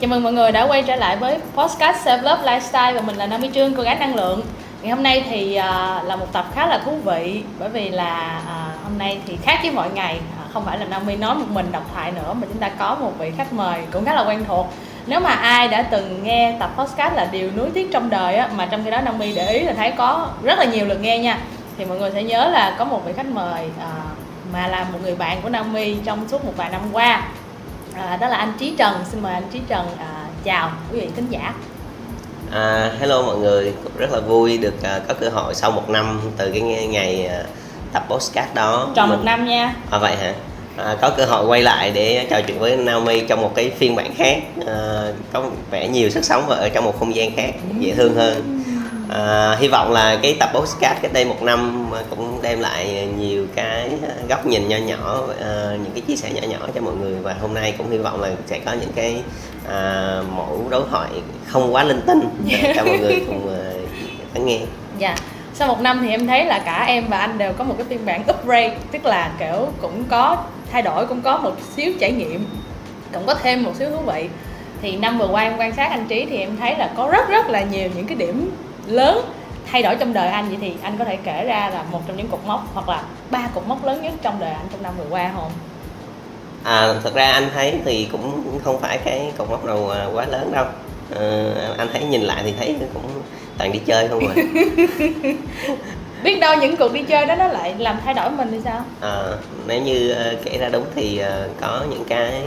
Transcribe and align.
Chào 0.00 0.08
mừng 0.08 0.22
mọi 0.22 0.32
người 0.32 0.52
đã 0.52 0.66
quay 0.66 0.82
trở 0.82 0.96
lại 0.96 1.16
với 1.16 1.38
podcast 1.54 2.06
Self 2.06 2.22
Love 2.22 2.42
Lifestyle 2.44 2.94
và 2.94 3.00
mình 3.00 3.16
là 3.16 3.26
Nam 3.26 3.52
Trương, 3.54 3.74
cô 3.74 3.82
gái 3.82 3.94
năng 3.94 4.14
lượng. 4.14 4.42
Ngày 4.82 4.92
hôm 4.92 5.02
nay 5.02 5.24
thì 5.30 5.58
uh, 5.58 6.06
là 6.06 6.16
một 6.16 6.26
tập 6.32 6.46
khá 6.54 6.66
là 6.66 6.78
thú 6.78 6.92
vị 7.04 7.42
bởi 7.58 7.68
vì 7.68 7.88
là 7.88 8.40
uh, 8.44 8.84
hôm 8.84 8.98
nay 8.98 9.20
thì 9.26 9.38
khác 9.42 9.58
với 9.62 9.70
mọi 9.70 9.90
ngày, 9.90 10.20
uh, 10.46 10.52
không 10.52 10.64
phải 10.64 10.78
là 10.78 10.84
Naomi 10.84 11.16
nói 11.16 11.34
một 11.34 11.44
mình 11.48 11.72
độc 11.72 11.82
thoại 11.94 12.12
nữa 12.12 12.32
mà 12.32 12.46
chúng 12.48 12.58
ta 12.58 12.68
có 12.68 12.96
một 13.00 13.12
vị 13.18 13.32
khách 13.36 13.52
mời 13.52 13.80
cũng 13.92 14.04
khá 14.04 14.14
là 14.14 14.22
quen 14.22 14.44
thuộc. 14.48 14.66
Nếu 15.06 15.20
mà 15.20 15.30
ai 15.30 15.68
đã 15.68 15.82
từng 15.82 16.20
nghe 16.22 16.56
tập 16.60 16.70
podcast 16.76 17.14
là 17.14 17.28
điều 17.32 17.50
nuối 17.56 17.70
tiếc 17.74 17.92
trong 17.92 18.10
đời 18.10 18.36
á 18.36 18.48
mà 18.56 18.66
trong 18.66 18.84
khi 18.84 18.90
đó 18.90 19.00
Naomi 19.00 19.34
để 19.34 19.52
ý 19.52 19.60
là 19.60 19.72
thấy 19.72 19.90
có 19.90 20.28
rất 20.42 20.58
là 20.58 20.64
nhiều 20.64 20.86
lượt 20.86 21.00
nghe 21.00 21.18
nha 21.18 21.38
thì 21.78 21.84
mọi 21.84 21.98
người 21.98 22.10
sẽ 22.10 22.22
nhớ 22.22 22.48
là 22.48 22.76
có 22.78 22.84
một 22.84 23.02
vị 23.06 23.12
khách 23.16 23.26
mời 23.26 23.66
uh, 23.66 24.18
mà 24.52 24.66
là 24.66 24.86
một 24.92 24.98
người 25.02 25.14
bạn 25.14 25.42
của 25.42 25.48
Naomi 25.48 25.94
trong 26.04 26.28
suốt 26.28 26.44
một 26.44 26.52
vài 26.56 26.70
năm 26.70 26.80
qua 26.92 27.22
à, 27.98 28.16
đó 28.16 28.28
là 28.28 28.36
anh 28.36 28.52
Trí 28.58 28.74
Trần 28.78 28.94
xin 29.10 29.22
mời 29.22 29.34
anh 29.34 29.48
Trí 29.52 29.60
Trần 29.68 29.86
à, 29.98 30.26
chào 30.44 30.70
quý 30.92 31.00
vị 31.00 31.08
khán 31.16 31.26
giả 31.30 31.54
À, 32.52 32.90
hello 33.00 33.22
mọi 33.22 33.36
người, 33.38 33.72
cũng 33.84 33.92
rất 33.98 34.12
là 34.12 34.20
vui 34.20 34.58
được 34.58 34.82
à, 34.82 35.00
có 35.08 35.14
cơ 35.14 35.28
hội 35.28 35.54
sau 35.54 35.70
một 35.70 35.88
năm 35.88 36.20
từ 36.36 36.50
cái 36.52 36.60
ngày, 36.88 37.26
à, 37.26 37.42
tập 37.92 38.04
podcast 38.10 38.54
đó. 38.54 38.88
tròn 38.94 39.08
một 39.08 39.16
Mình- 39.16 39.24
năm 39.24 39.46
nha 39.46 39.74
À 39.90 39.98
vậy 39.98 40.16
hả? 40.16 40.32
À, 40.76 40.96
có 41.00 41.10
cơ 41.10 41.24
hội 41.24 41.46
quay 41.46 41.62
lại 41.62 41.90
để 41.94 42.26
trò 42.30 42.40
chuyện 42.46 42.58
với 42.58 42.76
Naomi 42.76 43.20
trong 43.20 43.40
một 43.42 43.52
cái 43.54 43.70
phiên 43.78 43.96
bản 43.96 44.14
khác, 44.16 44.38
à, 44.66 45.02
có 45.32 45.44
vẻ 45.70 45.88
nhiều 45.88 46.10
sức 46.10 46.24
sống 46.24 46.44
và 46.48 46.56
ở 46.56 46.68
trong 46.68 46.84
một 46.84 46.98
không 46.98 47.14
gian 47.14 47.36
khác, 47.36 47.50
dễ 47.78 47.94
thương 47.94 48.14
hơn. 48.14 48.57
À, 49.08 49.56
hy 49.60 49.68
vọng 49.68 49.92
là 49.92 50.18
cái 50.22 50.36
tập 50.40 50.50
podcast 50.54 51.02
cách 51.02 51.12
đây 51.12 51.24
một 51.24 51.42
năm 51.42 51.90
cũng 52.10 52.42
đem 52.42 52.60
lại 52.60 53.08
nhiều 53.18 53.46
cái 53.54 53.90
góc 54.28 54.46
nhìn 54.46 54.68
nho 54.68 54.76
nhỏ, 54.76 55.22
à, 55.40 55.76
những 55.82 55.92
cái 55.94 56.00
chia 56.00 56.16
sẻ 56.16 56.30
nhỏ 56.30 56.42
nhỏ 56.48 56.58
cho 56.74 56.80
mọi 56.80 56.94
người. 56.94 57.14
Và 57.22 57.36
hôm 57.40 57.54
nay 57.54 57.74
cũng 57.78 57.90
hy 57.90 57.98
vọng 57.98 58.20
là 58.20 58.30
sẽ 58.46 58.58
có 58.58 58.72
những 58.72 58.92
cái 58.94 59.22
à, 59.68 60.22
mẫu 60.36 60.66
đối 60.70 60.82
thoại 60.90 61.10
không 61.46 61.74
quá 61.74 61.84
linh 61.84 62.00
tinh 62.06 62.20
để 62.48 62.72
cho 62.76 62.84
mọi 62.84 62.98
người 62.98 63.22
cùng 63.26 63.50
lắng 64.34 64.46
nghe. 64.46 64.60
dạ. 64.98 65.16
Sau 65.54 65.68
một 65.68 65.80
năm 65.80 66.00
thì 66.02 66.10
em 66.10 66.26
thấy 66.26 66.44
là 66.44 66.58
cả 66.58 66.84
em 66.88 67.04
và 67.08 67.18
anh 67.18 67.38
đều 67.38 67.52
có 67.52 67.64
một 67.64 67.74
cái 67.78 67.86
phiên 67.88 68.06
bản 68.06 68.22
upgrade 68.28 68.76
tức 68.92 69.04
là 69.04 69.32
kiểu 69.38 69.68
cũng 69.80 70.04
có 70.04 70.36
thay 70.72 70.82
đổi 70.82 71.06
cũng 71.06 71.20
có 71.20 71.38
một 71.38 71.56
xíu 71.76 71.92
trải 72.00 72.12
nghiệm 72.12 72.46
cũng 73.12 73.26
có 73.26 73.34
thêm 73.34 73.64
một 73.64 73.72
xíu 73.78 73.90
thú 73.90 73.98
vị. 74.06 74.28
Thì 74.82 74.96
năm 74.96 75.18
vừa 75.18 75.28
qua 75.28 75.42
em 75.42 75.56
quan 75.56 75.74
sát 75.74 75.90
anh 75.90 76.06
Trí 76.08 76.26
thì 76.30 76.36
em 76.36 76.56
thấy 76.56 76.74
là 76.78 76.90
có 76.96 77.08
rất 77.12 77.28
rất 77.28 77.48
là 77.48 77.62
nhiều 77.62 77.88
những 77.96 78.06
cái 78.06 78.16
điểm 78.16 78.50
lớn 78.88 79.32
thay 79.70 79.82
đổi 79.82 79.96
trong 79.96 80.12
đời 80.12 80.28
anh 80.28 80.48
vậy 80.48 80.58
thì 80.60 80.74
anh 80.82 80.98
có 80.98 81.04
thể 81.04 81.16
kể 81.16 81.44
ra 81.44 81.70
là 81.74 81.82
một 81.82 82.00
trong 82.06 82.16
những 82.16 82.28
cột 82.28 82.40
mốc 82.46 82.66
hoặc 82.74 82.88
là 82.88 83.02
ba 83.30 83.48
cột 83.54 83.66
mốc 83.66 83.84
lớn 83.84 84.02
nhất 84.02 84.12
trong 84.22 84.40
đời 84.40 84.50
anh 84.50 84.66
trong 84.72 84.82
năm 84.82 84.94
vừa 84.98 85.06
qua 85.10 85.30
không? 85.34 85.50
À, 86.64 86.94
thật 87.04 87.14
ra 87.14 87.32
anh 87.32 87.48
thấy 87.54 87.74
thì 87.84 88.08
cũng 88.12 88.58
không 88.64 88.80
phải 88.80 88.98
cái 88.98 89.32
cột 89.38 89.50
mốc 89.50 89.64
nào 89.64 89.90
à, 89.90 90.06
quá 90.12 90.26
lớn 90.26 90.52
đâu. 90.52 90.64
Ờ, 91.14 91.54
anh 91.78 91.88
thấy 91.92 92.04
nhìn 92.04 92.20
lại 92.20 92.42
thì 92.44 92.54
thấy 92.58 92.76
cũng 92.94 93.02
toàn 93.58 93.72
đi 93.72 93.78
chơi 93.78 94.08
không 94.08 94.28
à. 94.28 94.34
Biết 96.24 96.40
đâu 96.40 96.56
những 96.60 96.76
cuộc 96.76 96.92
đi 96.92 97.02
chơi 97.02 97.26
đó 97.26 97.34
nó 97.34 97.48
lại 97.48 97.74
làm 97.78 97.96
thay 98.04 98.14
đổi 98.14 98.30
mình 98.30 98.48
thì 98.50 98.58
sao? 98.64 98.84
À, 99.00 99.22
nếu 99.66 99.82
như 99.82 100.10
ờ, 100.10 100.34
kể 100.44 100.58
ra 100.58 100.68
đúng 100.68 100.84
thì 100.94 101.20
có 101.60 101.84
những 101.90 102.04
cái 102.04 102.42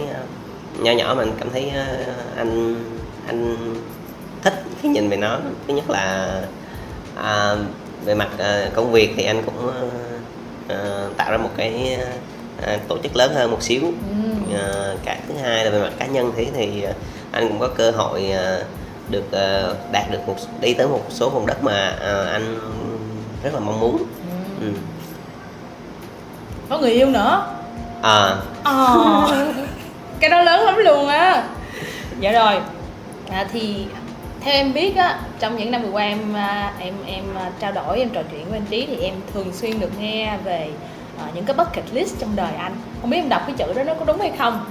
nho 0.79 0.91
nhỏ 0.91 1.13
mà 1.17 1.23
anh 1.23 1.31
cảm 1.39 1.49
thấy 1.53 1.71
anh 2.37 2.75
anh 3.27 3.55
thích 4.41 4.63
khi 4.81 4.89
nhìn 4.89 5.09
về 5.09 5.17
nó. 5.17 5.37
Thứ 5.67 5.73
nhất 5.73 5.89
là 5.89 6.31
à, 7.15 7.55
về 8.05 8.15
mặt 8.15 8.29
ờ, 8.37 8.69
công 8.73 8.91
việc 8.91 9.13
thì 9.17 9.23
anh 9.23 9.43
cũng 9.45 9.71
ờ, 10.67 11.09
tạo 11.17 11.31
ra 11.31 11.37
một 11.37 11.49
cái 11.57 11.97
ờ, 12.61 12.77
tổ 12.87 12.97
chức 13.03 13.15
lớn 13.15 13.31
hơn 13.35 13.51
một 13.51 13.63
xíu. 13.63 13.81
Ừ. 13.81 14.55
Ờ, 14.57 14.95
cái 15.05 15.19
thứ 15.27 15.33
hai 15.43 15.65
là 15.65 15.71
về 15.71 15.79
mặt 15.81 15.91
cá 15.99 16.05
nhân 16.05 16.31
thế 16.37 16.47
thì 16.53 16.83
anh 17.31 17.47
cũng 17.47 17.59
có 17.59 17.67
cơ 17.67 17.91
hội 17.91 18.31
ờ, 18.31 18.63
được 19.09 19.31
ờ, 19.31 19.75
đạt 19.91 20.11
được 20.11 20.19
một 20.27 20.35
đi 20.61 20.73
tới 20.73 20.87
một 20.87 21.01
số 21.09 21.29
vùng 21.29 21.45
đất 21.45 21.63
mà 21.63 21.95
ờ, 21.99 22.25
anh 22.25 22.59
rất 23.43 23.53
là 23.53 23.59
mong 23.59 23.79
muốn. 23.79 23.97
Ừ. 23.97 24.65
ừ. 24.65 24.71
có 26.69 26.77
người 26.77 26.91
yêu 26.91 27.07
nữa? 27.07 27.47
À, 28.01 28.35
Ờ, 28.63 28.97
cái 30.19 30.29
đó 30.29 30.41
lớn 30.41 30.65
lắm 30.65 30.75
luôn 30.77 31.07
á. 31.07 31.43
Dạ 32.19 32.31
rồi. 32.31 32.59
À, 33.29 33.47
thì 33.53 33.85
theo 34.41 34.53
em 34.53 34.73
biết 34.73 34.95
á 34.95 35.19
trong 35.39 35.57
những 35.57 35.71
năm 35.71 35.81
vừa 35.81 35.91
qua 35.91 36.03
em 36.03 36.33
à, 36.33 36.73
em 36.79 36.93
em 37.07 37.23
à, 37.37 37.51
trao 37.59 37.71
đổi 37.71 37.99
em 37.99 38.09
trò 38.09 38.21
chuyện 38.31 38.45
với 38.49 38.57
anh 38.57 38.65
trí 38.69 38.85
thì 38.85 38.97
em 39.03 39.13
thường 39.33 39.53
xuyên 39.53 39.79
được 39.79 39.99
nghe 39.99 40.37
về 40.43 40.69
uh, 41.15 41.35
những 41.35 41.45
cái 41.45 41.55
bucket 41.55 41.85
list 41.91 42.19
trong 42.19 42.35
đời 42.35 42.53
anh. 42.57 42.75
Không 43.01 43.09
biết 43.09 43.17
em 43.17 43.29
đọc 43.29 43.41
cái 43.47 43.55
chữ 43.57 43.73
đó 43.73 43.83
nó 43.83 43.93
có 43.93 44.05
đúng 44.05 44.19
hay 44.19 44.31
không? 44.37 44.65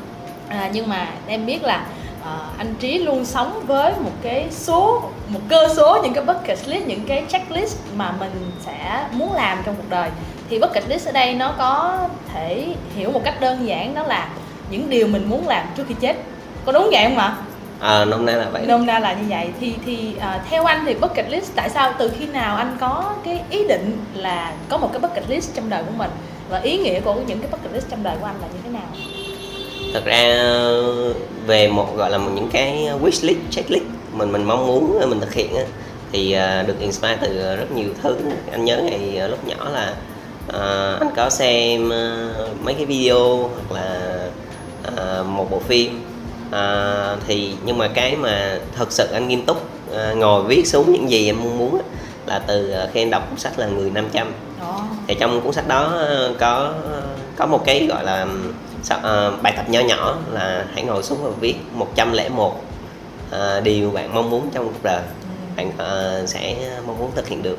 À, 0.48 0.70
nhưng 0.72 0.88
mà 0.88 1.08
em 1.26 1.46
biết 1.46 1.64
là 1.64 1.86
uh, 2.20 2.58
anh 2.58 2.74
trí 2.80 2.98
luôn 2.98 3.24
sống 3.24 3.62
với 3.66 3.92
một 3.92 4.12
cái 4.22 4.46
số 4.50 5.02
một 5.28 5.40
cơ 5.48 5.68
số 5.76 6.02
những 6.02 6.14
cái 6.14 6.24
bucket 6.24 6.68
list 6.68 6.86
những 6.86 7.04
cái 7.06 7.24
checklist 7.28 7.78
mà 7.96 8.14
mình 8.20 8.50
sẽ 8.66 9.06
muốn 9.12 9.32
làm 9.32 9.62
trong 9.64 9.74
cuộc 9.74 9.90
đời. 9.90 10.10
Thì 10.50 10.58
bucket 10.58 10.88
list 10.88 11.06
ở 11.06 11.12
đây 11.12 11.34
nó 11.34 11.54
có 11.58 11.98
thể 12.32 12.66
hiểu 12.96 13.10
một 13.10 13.20
cách 13.24 13.40
đơn 13.40 13.66
giản 13.66 13.94
đó 13.94 14.02
là 14.02 14.28
những 14.70 14.90
điều 14.90 15.06
mình 15.06 15.30
muốn 15.30 15.48
làm 15.48 15.66
trước 15.76 15.84
khi 15.88 15.94
chết. 16.00 16.16
Có 16.64 16.72
đúng 16.72 16.88
vậy 16.92 17.04
không 17.04 17.18
ạ? 17.18 17.36
À, 17.80 18.04
nôm 18.04 18.26
na 18.26 18.36
là 18.36 18.50
vậy. 18.52 18.66
Nôm 18.66 18.86
na 18.86 18.98
là 18.98 19.12
như 19.12 19.24
vậy. 19.28 19.48
Thì 19.60 19.74
thì 19.86 20.14
à, 20.20 20.44
theo 20.50 20.64
anh 20.64 20.84
thì 20.86 20.94
bucket 20.94 21.30
list 21.30 21.52
tại 21.54 21.70
sao 21.70 21.92
từ 21.98 22.10
khi 22.18 22.26
nào 22.26 22.56
anh 22.56 22.76
có 22.80 23.14
cái 23.24 23.40
ý 23.50 23.68
định 23.68 24.04
là 24.14 24.52
có 24.68 24.78
một 24.78 24.90
cái 24.92 25.00
bucket 25.00 25.30
list 25.30 25.54
trong 25.54 25.70
đời 25.70 25.82
của 25.82 25.94
mình? 25.96 26.10
Và 26.48 26.58
ý 26.58 26.78
nghĩa 26.78 27.00
của 27.00 27.14
những 27.14 27.40
cái 27.40 27.50
bucket 27.50 27.72
list 27.72 27.88
trong 27.90 28.02
đời 28.02 28.16
của 28.20 28.26
anh 28.26 28.36
là 28.40 28.46
như 28.46 28.60
thế 28.64 28.70
nào? 28.70 28.88
Thật 29.92 30.04
ra 30.04 30.34
về 31.46 31.68
một 31.68 31.96
gọi 31.96 32.10
là 32.10 32.18
một 32.18 32.30
những 32.34 32.48
cái 32.52 32.88
wish 33.02 33.26
list 33.26 33.38
checklist 33.50 33.84
mình 34.12 34.32
mình 34.32 34.44
mong 34.44 34.66
muốn 34.66 35.00
mình 35.08 35.20
thực 35.20 35.34
hiện 35.34 35.50
thì 36.12 36.32
ờ, 36.32 36.62
được 36.62 36.80
inspire 36.80 37.16
từ 37.20 37.56
rất 37.56 37.72
nhiều 37.74 37.88
thứ. 38.02 38.16
Anh 38.52 38.64
nhớ 38.64 38.76
ngày 38.76 39.16
ờ, 39.16 39.28
lúc 39.28 39.46
nhỏ 39.46 39.68
là 39.72 39.94
ờ, 40.48 40.96
anh 41.00 41.10
có 41.16 41.30
xem 41.30 41.88
mấy 42.64 42.74
cái 42.74 42.84
video 42.86 43.50
hoặc 43.68 43.80
là 43.80 45.22
một 45.22 45.50
bộ 45.50 45.58
phim 45.58 46.00
Ờ, 46.50 47.16
thì 47.26 47.54
nhưng 47.64 47.78
mà 47.78 47.88
cái 47.88 48.16
mà 48.16 48.58
thật 48.76 48.92
sự 48.92 49.06
anh 49.12 49.28
nghiêm 49.28 49.46
túc 49.46 49.68
ờ, 49.92 50.14
ngồi 50.14 50.42
viết 50.44 50.66
xuống 50.66 50.92
những 50.92 51.10
gì 51.10 51.26
em 51.26 51.36
mong 51.38 51.58
muốn 51.58 51.76
á, 51.76 51.82
là 52.26 52.38
từ 52.46 52.70
ờ, 52.70 52.88
khi 52.92 53.02
anh 53.02 53.10
đọc 53.10 53.26
cuốn 53.30 53.38
sách 53.38 53.58
là 53.58 53.66
người 53.66 53.90
500 53.90 54.32
đó 54.60 54.84
thì 55.06 55.14
trong 55.20 55.40
cuốn 55.40 55.52
sách 55.52 55.68
đó 55.68 55.82
ờ, 55.82 56.34
có 56.38 56.72
có 57.36 57.46
một 57.46 57.62
cái 57.66 57.86
gọi 57.86 58.04
là 58.04 58.26
sao- 58.82 58.98
ờ, 59.02 59.32
bài 59.42 59.52
tập 59.56 59.64
nhỏ 59.68 59.80
nhỏ 59.80 60.16
là 60.32 60.64
hãy 60.74 60.82
ngồi 60.84 61.02
xuống 61.02 61.18
và 61.22 61.30
viết 61.40 61.54
101 61.72 62.62
ờ, 63.30 63.60
điều 63.60 63.90
bạn 63.90 64.14
mong 64.14 64.30
muốn 64.30 64.50
trong 64.52 64.64
cuộc 64.64 64.82
đời. 64.82 65.02
Bạn 65.56 65.70
ờ, 65.78 66.22
sẽ 66.26 66.56
mong 66.86 66.98
muốn 66.98 67.10
thực 67.16 67.28
hiện 67.28 67.42
được. 67.42 67.58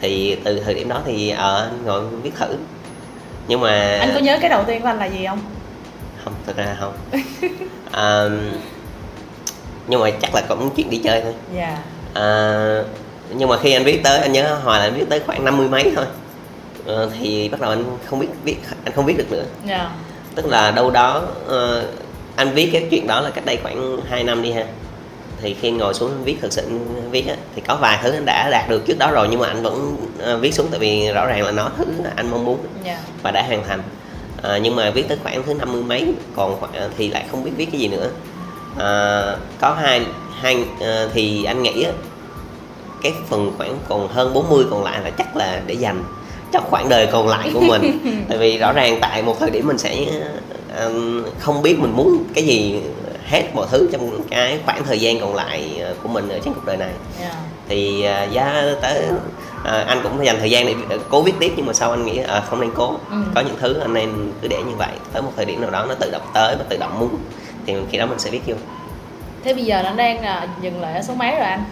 Thì 0.00 0.36
từ 0.44 0.60
thời 0.60 0.74
điểm 0.74 0.88
đó 0.88 1.00
thì 1.04 1.30
anh 1.30 1.82
ngồi 1.84 2.02
viết 2.22 2.30
thử. 2.38 2.54
Nhưng 3.48 3.60
mà 3.60 3.98
anh 4.00 4.10
có 4.14 4.20
nhớ 4.20 4.38
cái 4.40 4.50
đầu 4.50 4.64
tiên 4.64 4.82
của 4.82 4.88
anh 4.88 4.98
là 4.98 5.06
gì 5.06 5.26
không? 5.26 5.38
Không 6.24 6.32
thật 6.46 6.56
ra 6.56 6.76
không 6.80 6.92
Ờ, 7.92 8.30
nhưng 9.86 10.00
mà 10.00 10.10
chắc 10.10 10.34
là 10.34 10.42
cũng 10.48 10.70
chuyện 10.76 10.90
đi 10.90 10.98
chơi 10.98 11.20
thôi. 11.20 11.34
Dạ. 11.56 11.78
À, 12.14 12.82
nhưng 13.30 13.48
mà 13.48 13.58
khi 13.58 13.72
anh 13.72 13.84
viết 13.84 14.00
tới 14.04 14.18
anh 14.18 14.32
nhớ 14.32 14.54
hồi 14.62 14.78
là 14.78 14.84
anh 14.84 14.94
viết 14.94 15.04
tới 15.10 15.20
khoảng 15.26 15.44
năm 15.44 15.56
mươi 15.56 15.68
mấy 15.68 15.92
thôi. 15.96 16.04
Ờ, 16.86 17.10
thì 17.20 17.48
bắt 17.48 17.60
đầu 17.60 17.70
anh 17.70 17.84
không 18.06 18.18
biết 18.18 18.28
viết 18.44 18.56
anh 18.84 18.94
không 18.94 19.04
viết 19.04 19.18
được 19.18 19.30
nữa. 19.30 19.44
Dạ. 19.66 19.90
Tức 20.34 20.46
là 20.46 20.70
đâu 20.70 20.90
đó 20.90 21.22
ờ, 21.46 21.84
anh 22.36 22.54
viết 22.54 22.70
cái 22.72 22.86
chuyện 22.90 23.06
đó 23.06 23.20
là 23.20 23.30
cách 23.30 23.44
đây 23.46 23.58
khoảng 23.62 23.96
2 24.08 24.24
năm 24.24 24.42
đi 24.42 24.52
ha. 24.52 24.64
Thì 25.42 25.56
khi 25.60 25.70
ngồi 25.70 25.94
xuống 25.94 26.24
viết 26.24 26.36
thực 26.40 26.52
sự 26.52 26.68
viết 27.10 27.28
á, 27.28 27.36
thì 27.56 27.62
có 27.66 27.76
vài 27.76 27.98
thứ 28.02 28.12
anh 28.12 28.24
đã 28.24 28.48
đạt 28.50 28.68
được 28.68 28.86
trước 28.86 28.98
đó 28.98 29.10
rồi 29.10 29.28
nhưng 29.30 29.40
mà 29.40 29.48
anh 29.48 29.62
vẫn 29.62 29.96
ờ, 30.18 30.36
viết 30.36 30.54
xuống 30.54 30.66
tại 30.70 30.80
vì 30.80 31.12
rõ 31.12 31.26
ràng 31.26 31.44
là 31.44 31.50
nó 31.50 31.70
thứ 31.78 31.84
anh 32.16 32.30
mong 32.30 32.44
muốn 32.44 32.58
dạ. 32.84 32.98
và 33.22 33.30
đã 33.30 33.42
hoàn 33.42 33.64
thành 33.64 33.82
à, 34.42 34.58
nhưng 34.58 34.76
mà 34.76 34.90
viết 34.90 35.08
tới 35.08 35.18
khoảng 35.22 35.42
thứ 35.42 35.54
năm 35.54 35.72
mươi 35.72 35.82
mấy 35.82 36.14
còn 36.36 36.60
khoảng, 36.60 36.90
thì 36.96 37.08
lại 37.08 37.24
không 37.30 37.44
biết 37.44 37.50
viết 37.56 37.68
cái 37.72 37.80
gì 37.80 37.88
nữa. 37.88 38.10
À, 38.78 39.22
có 39.60 39.74
hai 39.74 40.06
hai 40.40 40.64
ờ, 40.80 41.10
thì 41.14 41.44
anh 41.44 41.62
nghĩ 41.62 41.86
cái 43.02 43.12
phần 43.28 43.52
khoảng 43.58 43.78
còn 43.88 44.08
hơn 44.08 44.34
40 44.34 44.64
còn 44.70 44.84
lại 44.84 45.00
là 45.04 45.10
chắc 45.10 45.36
là 45.36 45.62
để 45.66 45.74
dành. 45.74 46.04
Cho 46.52 46.60
khoảng 46.60 46.88
đời 46.88 47.06
còn 47.06 47.28
lại 47.28 47.50
của 47.54 47.60
mình. 47.60 47.98
Tại 48.28 48.38
vì 48.38 48.58
rõ 48.58 48.72
ràng 48.72 48.98
tại 49.00 49.22
một 49.22 49.36
thời 49.40 49.50
điểm 49.50 49.66
mình 49.66 49.78
sẽ 49.78 50.06
ờ, 50.76 50.92
không 51.38 51.62
biết 51.62 51.78
mình 51.78 51.92
muốn 51.96 52.24
cái 52.34 52.44
gì 52.44 52.80
hết 53.26 53.42
mọi 53.54 53.66
thứ 53.70 53.88
trong 53.92 54.20
cái 54.30 54.58
khoảng 54.64 54.84
thời 54.84 55.00
gian 55.00 55.20
còn 55.20 55.34
lại 55.34 55.80
ờ, 55.80 55.94
của 56.02 56.08
mình 56.08 56.28
ở 56.28 56.38
trên 56.44 56.54
cuộc 56.54 56.64
đời 56.66 56.76
này. 56.76 56.92
Dạ 57.20 57.30
thì 57.68 58.02
à, 58.02 58.24
giá 58.24 58.64
tới 58.82 59.02
à, 59.64 59.84
anh 59.88 60.00
cũng 60.02 60.24
dành 60.24 60.36
thời 60.38 60.50
gian 60.50 60.66
để 60.66 60.74
để 60.88 60.98
cố 61.08 61.22
viết 61.22 61.32
tiếp 61.40 61.52
nhưng 61.56 61.66
mà 61.66 61.72
sau 61.72 61.90
anh 61.90 62.06
nghĩ 62.06 62.18
à, 62.18 62.40
không 62.40 62.60
nên 62.60 62.70
cố. 62.74 62.96
Ừ. 63.10 63.16
có 63.34 63.40
những 63.40 63.56
thứ 63.60 63.78
anh 63.78 63.94
nên 63.94 64.32
cứ 64.42 64.48
để 64.48 64.62
như 64.62 64.74
vậy 64.78 64.92
tới 65.12 65.22
một 65.22 65.32
thời 65.36 65.44
điểm 65.44 65.60
nào 65.60 65.70
đó 65.70 65.84
nó 65.88 65.94
tự 65.94 66.10
động 66.10 66.22
tới 66.34 66.56
và 66.56 66.64
tự 66.68 66.76
động 66.76 67.00
muốn 67.00 67.18
thì 67.66 67.74
khi 67.90 67.98
đó 67.98 68.06
mình 68.06 68.18
sẽ 68.18 68.30
viết 68.30 68.40
vô. 68.46 68.54
Thế 69.44 69.54
bây 69.54 69.64
giờ 69.64 69.82
nó 69.82 69.92
đang 69.92 70.22
à, 70.22 70.48
dừng 70.60 70.80
lại 70.80 70.94
ở 70.94 71.02
số 71.02 71.14
mấy 71.14 71.30
rồi 71.30 71.40
anh? 71.40 71.64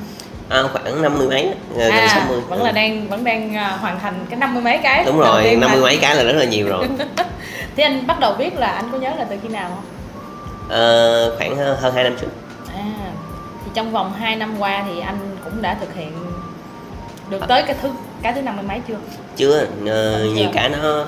À, 0.49 0.63
khoảng 0.73 1.03
năm 1.03 1.19
mươi 1.19 1.29
mấy 1.29 1.55
gần 1.77 1.93
à, 1.93 2.09
sáu 2.09 2.23
mươi. 2.29 2.41
vẫn 2.49 2.63
là 2.63 2.73
đang 2.73 3.09
vẫn 3.09 3.25
đang 3.25 3.57
à, 3.57 3.79
hoàn 3.81 4.01
thành 4.01 4.15
cái 4.31 4.39
năm 4.39 4.55
mươi 4.55 4.63
mấy 4.63 4.79
cái. 4.79 5.05
Đúng 5.05 5.19
rồi 5.19 5.57
năm 5.57 5.71
mươi 5.73 5.83
mấy 5.83 5.99
cái 6.01 6.17
là 6.17 6.23
rất 6.23 6.33
là 6.33 6.45
nhiều 6.45 6.69
rồi. 6.69 6.89
Thế 7.77 7.83
anh 7.83 8.07
bắt 8.07 8.21
đầu 8.21 8.35
viết 8.39 8.59
là 8.59 8.67
anh 8.67 8.89
có 8.93 8.99
nhớ 8.99 9.13
là 9.19 9.25
từ 9.25 9.37
khi 9.43 9.49
nào 9.49 9.69
không? 9.69 9.85
Ờ, 10.69 11.37
khoảng 11.39 11.57
hơn 11.57 11.95
hai 11.95 12.05
năm 12.05 12.17
trước. 12.21 12.29
À 12.75 13.13
thì 13.67 13.73
trong 13.75 13.93
vòng 13.93 14.13
2 14.13 14.37
năm 14.37 14.55
qua 14.59 14.85
thì 14.87 15.01
anh 15.01 15.37
cũng 15.45 15.63
đã 15.63 15.77
thực 15.81 15.95
hiện 15.95 16.13
được 17.31 17.41
tới 17.49 17.63
cái 17.63 17.77
thứ 17.83 17.89
cái 18.23 18.33
thứ 18.33 18.43
năm 18.43 18.57
mươi 18.57 18.65
mấy 18.69 18.81
chưa? 18.89 18.95
Chưa 19.37 19.67
ờ, 19.87 20.25
nhiều 20.35 20.49
cái 20.53 20.69
nó 20.69 21.05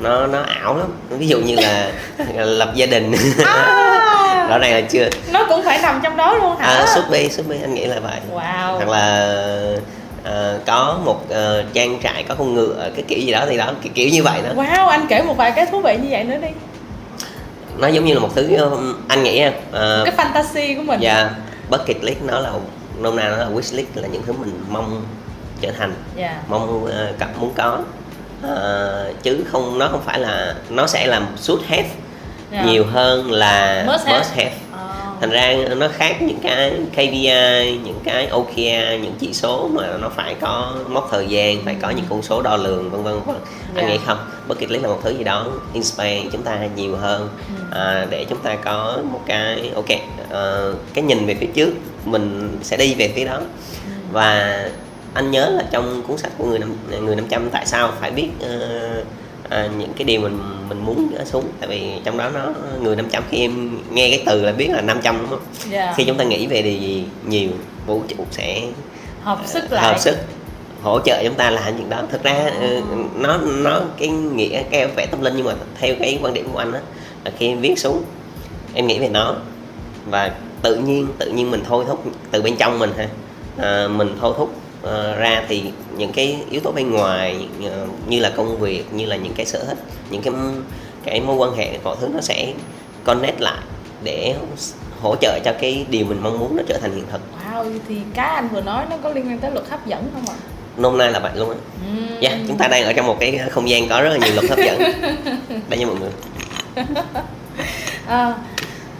nó 0.00 0.26
nó 0.26 0.42
ảo 0.42 0.76
lắm. 0.76 0.88
Ví 1.10 1.28
dụ 1.28 1.38
như 1.40 1.56
là 1.56 1.90
lập 2.44 2.72
gia 2.74 2.86
đình. 2.86 3.12
À, 3.44 4.46
rõ 4.50 4.58
ràng 4.58 4.72
là 4.72 4.80
chưa. 4.80 5.08
Nó 5.32 5.44
cũng 5.48 5.62
phải 5.64 5.78
nằm 5.82 6.00
trong 6.02 6.16
đó 6.16 6.34
luôn 6.34 6.56
hả? 6.56 6.66
À, 6.66 6.86
Shopee 6.86 7.28
Shopee 7.28 7.60
anh 7.60 7.74
nghĩ 7.74 7.84
là 7.86 8.00
vậy. 8.00 8.20
Wow. 8.34 8.76
Hoặc 8.76 8.88
là 8.88 9.34
ờ, 10.24 10.58
có 10.66 10.98
một 11.04 11.30
ờ, 11.30 11.64
trang 11.72 11.98
trại 12.02 12.22
có 12.28 12.34
con 12.34 12.54
ngựa 12.54 12.90
cái 12.94 13.04
kiểu 13.08 13.18
gì 13.18 13.32
đó 13.32 13.44
thì 13.48 13.56
đó 13.56 13.72
kiểu, 13.82 13.92
kiểu 13.94 14.08
như 14.08 14.22
vậy 14.22 14.40
đó. 14.42 14.62
Wow 14.62 14.86
anh 14.86 15.06
kể 15.08 15.22
một 15.22 15.36
vài 15.36 15.52
cái 15.56 15.66
thú 15.66 15.80
vị 15.80 15.98
như 16.02 16.08
vậy 16.10 16.24
nữa 16.24 16.36
đi. 16.42 16.48
Nó 17.78 17.88
giống 17.88 18.04
như 18.04 18.14
là 18.14 18.20
một 18.20 18.30
thứ 18.34 18.48
anh 19.08 19.22
nghĩ 19.22 19.42
ờ, 19.72 20.04
cái 20.04 20.14
fantasy 20.16 20.76
của 20.76 20.82
mình. 20.82 21.00
Dạ, 21.00 21.30
bucket 21.70 22.04
list 22.04 22.18
nó 22.26 22.40
là 22.40 22.50
nôm 23.00 23.16
na 23.16 23.28
nó 23.28 23.36
là 23.36 23.46
wish 23.46 23.76
list 23.76 23.88
là 23.94 24.08
những 24.08 24.22
thứ 24.26 24.32
mình 24.32 24.60
mong 24.68 25.04
trở 25.62 25.70
thành, 25.78 25.94
dạ 26.16 26.42
mong 26.48 26.84
uh, 26.84 26.90
cặp 27.18 27.38
muốn 27.40 27.52
có. 27.56 27.78
Ờ, 28.42 29.12
chứ 29.22 29.44
không 29.52 29.78
nó 29.78 29.88
không 29.88 30.02
phải 30.04 30.18
là 30.20 30.54
nó 30.70 30.86
sẽ 30.86 31.06
làm 31.06 31.26
should 31.36 31.64
have 31.68 31.88
Dạ. 32.52 32.62
nhiều 32.64 32.84
hơn 32.92 33.30
là 33.30 33.84
Must 33.86 34.06
have. 34.06 34.18
must 34.18 34.30
have. 34.30 34.52
Ờ. 34.72 34.88
Thành 35.20 35.30
ra 35.30 35.54
nó 35.76 35.88
khác 35.88 36.22
những 36.22 36.38
cái 36.42 36.72
KPI, 36.92 37.78
những 37.84 38.00
cái 38.04 38.26
OKR, 38.26 39.02
những 39.02 39.14
chỉ 39.20 39.32
số 39.32 39.68
mà 39.72 39.86
nó 40.00 40.08
phải 40.08 40.34
có 40.40 40.72
mốc 40.88 41.08
thời 41.10 41.26
gian, 41.26 41.64
phải 41.64 41.76
có 41.82 41.90
những 41.90 42.04
con 42.10 42.22
số 42.22 42.42
đo 42.42 42.56
lường 42.56 42.90
vân 42.90 43.02
vân 43.02 43.20
vân. 43.26 43.36
Anh 43.76 43.84
Dạ. 43.86 43.92
nghĩ 43.92 43.98
không, 44.06 44.18
bucket 44.48 44.70
list 44.70 44.82
là 44.82 44.88
một 44.88 45.00
thứ 45.04 45.10
gì 45.18 45.24
đó 45.24 45.46
inspire 45.72 46.22
chúng 46.32 46.42
ta 46.42 46.58
nhiều 46.76 46.96
hơn 46.96 47.28
Ừ. 47.58 47.64
à, 47.78 48.06
để 48.10 48.24
chúng 48.28 48.38
ta 48.38 48.56
có 48.56 48.98
một 49.12 49.20
cái 49.26 49.70
ok 49.74 49.86
ờ, 50.30 50.74
cái 50.94 51.04
nhìn 51.04 51.26
về 51.26 51.34
phía 51.40 51.46
trước 51.54 51.70
mình 52.04 52.58
sẽ 52.62 52.76
đi 52.76 52.94
về 52.94 53.12
phía 53.16 53.24
đó 53.24 53.36
Ừ. 53.36 53.42
và 54.12 54.58
anh 55.14 55.30
nhớ 55.30 55.50
là 55.50 55.64
trong 55.70 56.02
cuốn 56.02 56.18
sách 56.18 56.32
của 56.38 56.44
người 56.44 56.58
năm 56.58 56.76
người 57.00 57.16
500 57.16 57.50
tại 57.50 57.66
sao 57.66 57.92
phải 58.00 58.10
biết 58.10 58.28
ờ, 58.40 59.04
à, 59.48 59.68
những 59.78 59.92
cái 59.96 60.04
điều 60.04 60.20
mình 60.20 60.38
mình 60.68 60.84
muốn 60.84 61.14
ở 61.18 61.24
xuống? 61.24 61.44
Tại 61.60 61.68
vì 61.68 61.92
trong 62.04 62.18
đó 62.18 62.30
nó 62.34 62.52
người 62.82 62.96
500 62.96 63.22
khi 63.30 63.40
em 63.40 63.78
nghe 63.90 64.10
cái 64.10 64.22
từ 64.26 64.42
là 64.42 64.52
biết 64.52 64.68
là 64.70 64.80
500 64.80 65.18
đúng 65.20 65.30
không? 65.30 65.40
Dạ. 65.70 65.94
Khi 65.96 66.04
chúng 66.04 66.16
ta 66.16 66.24
nghĩ 66.24 66.46
về 66.46 66.62
điều 66.62 66.78
gì 66.78 67.04
nhiều 67.26 67.50
vũ 67.86 68.02
trụ 68.08 68.16
sẽ 68.30 68.62
hợp 69.22 69.38
sức 69.46 69.72
lại. 69.72 69.84
hợp 69.84 69.98
sức 69.98 70.16
hỗ 70.82 71.00
trợ 71.00 71.22
chúng 71.24 71.34
ta 71.34 71.50
làm 71.50 71.74
chuyện 71.76 71.90
đó. 71.90 72.02
Thực 72.10 72.22
ra 72.22 72.50
ừ, 72.60 72.80
nó 73.16 73.38
nó 73.38 73.80
cái 73.98 74.08
nghĩa 74.08 74.62
cái 74.70 74.86
vẻ 74.86 75.06
tâm 75.06 75.22
linh 75.22 75.36
nhưng 75.36 75.46
mà 75.46 75.54
theo 75.80 75.94
cái 76.00 76.18
quan 76.22 76.34
điểm 76.34 76.48
của 76.52 76.58
anh 76.58 76.72
á 76.72 76.80
là 77.24 77.30
khi 77.38 77.48
em 77.48 77.60
viết 77.60 77.78
xuống 77.78 78.02
em 78.74 78.86
nghĩ 78.86 78.98
về 78.98 79.08
nó 79.08 79.36
và 80.06 80.32
tự 80.62 80.76
nhiên 80.76 81.06
tự 81.18 81.30
nhiên 81.30 81.50
mình 81.50 81.62
thôi 81.68 81.84
thúc 81.88 82.04
từ 82.30 82.42
bên 82.42 82.56
trong 82.56 82.78
mình 82.78 82.90
ha 82.96 83.08
à, 83.56 83.88
mình 83.88 84.16
thôi 84.20 84.34
thúc 84.36 84.54
ờ, 84.82 85.16
ra 85.16 85.42
thì 85.48 85.62
những 85.96 86.12
cái 86.12 86.38
yếu 86.50 86.60
tố 86.60 86.72
bên 86.72 86.90
ngoài 86.90 87.48
ờ, 87.64 87.86
như 88.08 88.20
là 88.20 88.30
công 88.36 88.58
việc 88.58 88.92
như 88.92 89.06
là 89.06 89.16
những 89.16 89.32
cái 89.36 89.46
sở 89.46 89.64
thích 89.64 89.78
những 90.10 90.22
cái 90.22 90.32
cái 91.04 91.20
mối 91.20 91.36
quan 91.36 91.54
hệ 91.56 91.78
mọi 91.84 91.96
thứ 92.00 92.08
nó 92.14 92.20
sẽ 92.20 92.52
connect 93.04 93.40
lại 93.40 93.62
để 94.04 94.34
hỗ 95.00 95.16
trợ 95.16 95.38
cho 95.44 95.52
cái 95.60 95.86
điều 95.90 96.04
mình 96.04 96.22
mong 96.22 96.38
muốn 96.38 96.56
nó 96.56 96.62
trở 96.66 96.78
thành 96.78 96.94
hiện 96.94 97.04
thực. 97.12 97.20
Wow 97.52 97.78
thì 97.88 97.96
cái 98.14 98.34
anh 98.34 98.48
vừa 98.48 98.60
nói 98.60 98.84
nó 98.90 98.96
có 99.02 99.08
liên 99.08 99.28
quan 99.28 99.38
tới 99.38 99.50
luật 99.50 99.68
hấp 99.68 99.86
dẫn 99.86 100.10
không 100.14 100.34
ạ? 100.34 100.38
Nôm 100.76 100.98
na 100.98 101.08
là 101.08 101.18
vậy 101.18 101.32
luôn 101.34 101.50
á. 101.50 101.56
Dạ, 102.20 102.38
chúng 102.48 102.58
ta 102.58 102.68
đang 102.68 102.84
ở 102.84 102.92
trong 102.92 103.06
một 103.06 103.16
cái 103.20 103.40
không 103.50 103.68
gian 103.68 103.88
có 103.88 104.00
rất 104.02 104.10
là 104.10 104.16
nhiều 104.16 104.34
luật 104.34 104.50
hấp 104.50 104.58
dẫn. 104.58 104.78
Đây 105.68 105.78
nha 105.78 105.86
mọi 105.86 105.96
người? 106.00 106.10
À, 108.06 108.34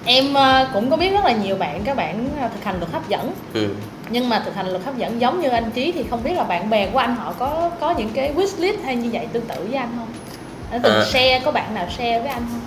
em 0.05 0.34
cũng 0.73 0.90
có 0.90 0.96
biết 0.96 1.11
rất 1.11 1.25
là 1.25 1.32
nhiều 1.32 1.56
bạn 1.56 1.82
các 1.84 1.96
bạn 1.96 2.29
thực 2.55 2.64
hành 2.64 2.79
luật 2.79 2.93
hấp 2.93 3.08
dẫn. 3.08 3.32
Ừ. 3.55 3.69
nhưng 4.12 4.28
mà 4.28 4.42
thực 4.44 4.54
hành 4.54 4.68
luật 4.68 4.84
hấp 4.84 4.96
dẫn 4.98 5.20
giống 5.20 5.40
như 5.40 5.48
anh 5.48 5.70
trí 5.70 5.92
thì 5.92 6.04
không 6.10 6.22
biết 6.24 6.32
là 6.36 6.44
bạn 6.44 6.70
bè 6.70 6.88
của 6.92 6.98
anh 6.98 7.16
họ 7.16 7.34
có 7.38 7.70
có 7.80 7.94
những 7.98 8.10
cái 8.14 8.32
wish 8.36 8.60
list 8.60 8.80
hay 8.84 8.96
như 8.96 9.08
vậy 9.12 9.26
tương 9.32 9.46
tự 9.46 9.54
với 9.68 9.78
anh 9.78 9.92
không? 9.98 10.08
Anh 10.70 10.80
từng 10.82 10.92
À. 10.94 11.04
share 11.04 11.40
có 11.44 11.52
bạn 11.52 11.74
nào 11.74 11.86
share 11.90 12.20
với 12.20 12.28
anh 12.28 12.46
không? 12.50 12.60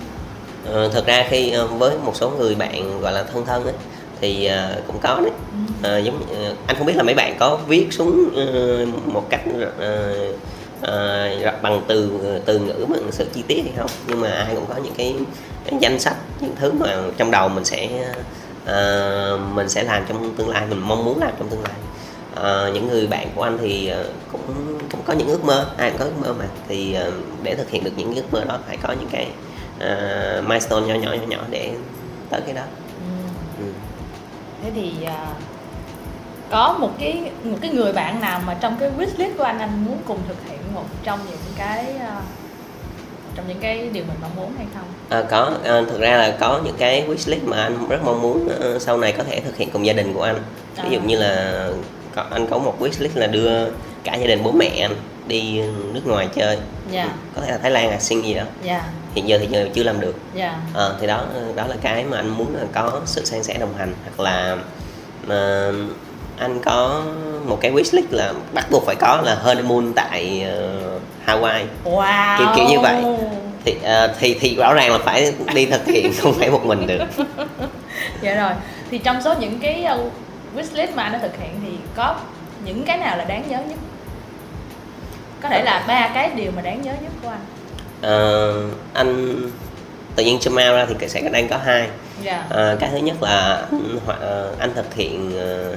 Ờ, 0.74 0.88
thật 0.88 1.06
ra 1.06 1.26
khi 1.30 1.50
ờ, 1.50 1.66
với 1.66 1.96
một 2.04 2.16
số 2.16 2.30
người 2.30 2.54
bạn 2.54 3.00
gọi 3.00 3.12
là 3.12 3.22
thân 3.22 3.46
thân 3.46 3.64
ấy, 3.64 3.72
thì 4.20 4.46
ờ, 4.46 4.82
cũng 4.86 4.98
có 5.02 5.20
đấy. 5.22 5.30
Ờ, 5.82 5.98
giống 5.98 6.22
ờ, 6.34 6.54
anh 6.66 6.76
không 6.76 6.86
biết 6.86 6.96
là 6.96 7.02
mấy 7.02 7.14
bạn 7.14 7.36
có 7.38 7.58
viết 7.68 7.86
xuống 7.90 8.30
một 9.06 9.30
cách 9.30 9.40
ờ, 10.80 11.28
bằng 11.62 11.82
từ 11.88 12.12
từ 12.44 12.58
ngữ 12.58 12.86
bằng 12.88 13.00
sự 13.10 13.26
chi 13.34 13.42
tiết 13.46 13.62
hay 13.64 13.72
không? 13.76 13.90
Nhưng 14.08 14.20
mà 14.20 14.30
ai 14.30 14.54
cũng 14.54 14.66
có 14.68 14.74
những 14.84 14.94
cái, 14.96 15.14
cái 15.64 15.78
danh 15.80 15.98
sách 15.98 16.16
những 16.40 16.54
thứ 16.60 16.72
mà 16.72 16.96
trong 17.16 17.30
đầu 17.30 17.48
mình 17.48 17.64
sẽ 17.64 17.88
ờ, 18.66 19.38
mình 19.54 19.68
sẽ 19.68 19.82
làm 19.82 20.02
trong 20.08 20.34
tương 20.36 20.48
lai 20.48 20.66
mình 20.70 20.78
mong 20.88 21.04
muốn 21.04 21.18
làm 21.20 21.30
trong 21.38 21.48
tương 21.48 21.62
lai 21.62 21.72
Ờ, 22.34 22.70
những 22.74 22.88
người 22.88 23.06
bạn 23.06 23.28
của 23.34 23.42
anh 23.42 23.58
thì 23.60 23.88
ờ, 23.88 24.04
cũng 24.32 24.42
cũng 24.92 25.00
có 25.04 25.12
những 25.12 25.28
ước 25.28 25.44
mơ 25.44 25.66
ai 25.76 25.90
cũng 25.90 25.98
có 25.98 26.04
ước 26.04 26.12
mơ 26.26 26.32
mà 26.38 26.44
thì 26.68 26.92
ờ, 26.94 27.12
để 27.42 27.54
thực 27.54 27.70
hiện 27.70 27.84
được 27.84 27.90
những 27.96 28.14
ước 28.14 28.32
mơ 28.32 28.44
đó 28.48 28.58
phải 28.66 28.76
có 28.82 28.92
những 29.00 29.08
cái 29.12 29.26
ờ, 29.80 30.42
milestone 30.46 30.86
nhỏ 30.86 30.94
nhỏ 30.94 31.12
nhỏ 31.12 31.22
nhỏ 31.28 31.38
để 31.50 31.72
tới 32.30 32.40
cái 32.40 32.54
đó 32.54 32.62
Ừ. 33.58 33.64
ừ. 33.64 33.72
thế 34.62 34.70
thì 34.74 35.04
à, 35.04 35.26
có 36.50 36.76
một 36.80 36.90
cái 36.98 37.30
một 37.44 37.56
cái 37.60 37.70
người 37.70 37.92
bạn 37.92 38.20
nào 38.20 38.40
mà 38.46 38.54
trong 38.60 38.76
cái 38.80 38.90
wish 38.98 39.08
list 39.18 39.36
của 39.38 39.44
anh 39.44 39.58
anh 39.58 39.84
muốn 39.86 39.98
cùng 40.06 40.18
thực 40.28 40.36
hiện 40.48 40.58
một 40.74 40.84
trong 41.04 41.20
những 41.30 41.38
cái 41.56 41.96
à, 42.00 42.20
trong 43.36 43.48
những 43.48 43.58
cái 43.60 43.88
điều 43.92 44.04
mình 44.04 44.16
mong 44.22 44.36
muốn 44.36 44.52
hay 44.56 44.66
không? 44.74 44.84
À, 45.08 45.22
có. 45.30 45.52
À, 45.64 45.82
thực 45.90 46.00
ra 46.00 46.16
là 46.16 46.36
có 46.40 46.60
những 46.64 46.74
cái 46.78 47.04
wish 47.08 47.30
list 47.30 47.42
mà 47.44 47.62
anh 47.62 47.88
rất 47.88 47.98
mong 48.04 48.22
muốn 48.22 48.48
ờ, 48.60 48.78
sau 48.78 48.98
này 48.98 49.12
có 49.12 49.24
thể 49.24 49.40
thực 49.40 49.56
hiện 49.56 49.70
cùng 49.70 49.86
gia 49.86 49.92
đình 49.92 50.14
của 50.14 50.22
anh. 50.22 50.36
Ví 50.82 50.90
dụ 50.90 50.98
À. 50.98 51.04
như 51.06 51.18
là 51.18 51.68
có, 52.14 52.24
anh 52.30 52.46
có 52.46 52.58
một 52.58 52.76
wish 52.80 53.02
list 53.02 53.16
là 53.16 53.26
đưa 53.26 53.50
cả 54.04 54.14
gia 54.14 54.26
đình 54.26 54.42
bố 54.42 54.52
mẹ 54.52 54.70
anh 54.80 54.94
đi 55.26 55.60
nước 55.92 56.06
ngoài 56.06 56.28
chơi. 56.34 56.58
Dạ. 56.90 57.08
Có 57.36 57.42
thể 57.42 57.50
là 57.52 57.58
Thái 57.58 57.70
Lan 57.70 57.90
hay 57.90 58.00
Sinh 58.00 58.24
gì 58.24 58.34
đó. 58.34 58.42
Dạ. 58.62 58.84
Hiện 59.14 59.28
giờ 59.28 59.38
thì 59.40 59.46
giờ 59.50 59.68
chưa 59.74 59.82
làm 59.82 60.00
được. 60.00 60.14
Dạ. 60.34 60.56
Ờ, 60.74 60.96
thì 61.00 61.06
đó 61.06 61.24
đó 61.56 61.66
là 61.66 61.76
cái 61.82 62.04
mà 62.04 62.16
anh 62.16 62.28
muốn 62.28 62.54
là 62.56 62.64
có 62.74 63.00
sự 63.04 63.24
san 63.24 63.42
sẻ 63.42 63.54
đồng 63.60 63.74
hành. 63.78 63.94
Hoặc 64.04 64.20
là 64.24 64.56
ờ, 65.28 65.72
anh 66.38 66.60
có 66.64 67.02
một 67.46 67.58
cái 67.60 67.72
wish 67.72 67.96
list 67.96 68.06
là 68.10 68.32
bắt 68.54 68.66
buộc 68.70 68.82
phải 68.86 68.96
có 69.00 69.22
là 69.24 69.34
honeymoon 69.34 69.92
tại 69.96 70.42
ờ, 70.50 70.80
Hawaii. 71.26 71.64
Wow 71.84 72.38
Kiểu- 72.38 72.48
kiểu 72.56 72.64
như 72.68 72.80
vậy. 72.80 73.02
thì 73.64 73.74
ờ, 73.84 74.14
thì 74.20 74.36
thì 74.40 74.56
rõ 74.56 74.74
ràng 74.74 74.92
là 74.92 74.98
phải 74.98 75.32
đi 75.54 75.66
thực 75.66 75.86
hiện 75.86 76.12
không 76.18 76.34
phải 76.34 76.50
một 76.50 76.64
mình 76.66 76.86
được. 76.86 77.04
Dạ 78.22 78.34
rồi. 78.34 78.50
Thì 78.90 78.98
trong 78.98 79.22
số 79.22 79.34
những 79.40 79.58
cái 79.60 79.86
uh, 79.94 80.12
wish 80.56 80.76
list 80.76 80.94
mà 80.94 81.02
anh 81.02 81.12
đã 81.12 81.18
thực 81.18 81.36
hiện 81.40 81.50
thì 81.66 81.72
có 81.96 82.14
những 82.64 82.82
cái 82.84 82.98
nào 82.98 83.16
là 83.16 83.24
đáng 83.24 83.42
nhớ 83.48 83.58
nhất? 83.68 83.78
Có 85.42 85.48
thể 85.48 85.62
là 85.62 85.84
ba 85.88 86.10
cái 86.14 86.30
điều 86.34 86.52
mà 86.56 86.62
đáng 86.62 86.82
nhớ 86.82 86.92
nhất 87.02 87.12
của 87.22 87.28
anh. 87.28 87.40
Ờ, 88.02 88.54
anh 88.94 89.36
tự 90.16 90.24
nhiên 90.24 90.38
châm 90.40 90.52
out 90.52 90.62
ra 90.62 90.86
thì 91.00 91.08
sẽ 91.08 91.20
đang 91.20 91.48
có 91.48 91.56
hai. 91.64 91.88
Dạ. 92.22 92.44
Ờ, 92.48 92.76
cái 92.80 92.90
thứ 92.90 92.96
nhất 92.98 93.16
là 93.22 93.62
ờ, 94.20 94.52
anh 94.58 94.74
thực 94.74 94.94
hiện 94.94 95.38
ờ, 95.38 95.76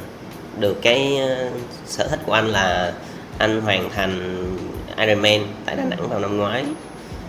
được 0.60 0.82
cái 0.82 1.18
ờ, 1.18 1.50
sở 1.86 2.08
thích 2.08 2.20
của 2.26 2.34
anh 2.34 2.48
là 2.48 2.92
anh 3.38 3.62
hoàn 3.62 3.90
thành 3.90 4.46
Ironman 5.00 5.42
tại 5.66 5.76
Đà 5.76 5.84
Nẵng 5.84 6.10
vào 6.10 6.20
năm 6.20 6.38
ngoái. 6.38 6.66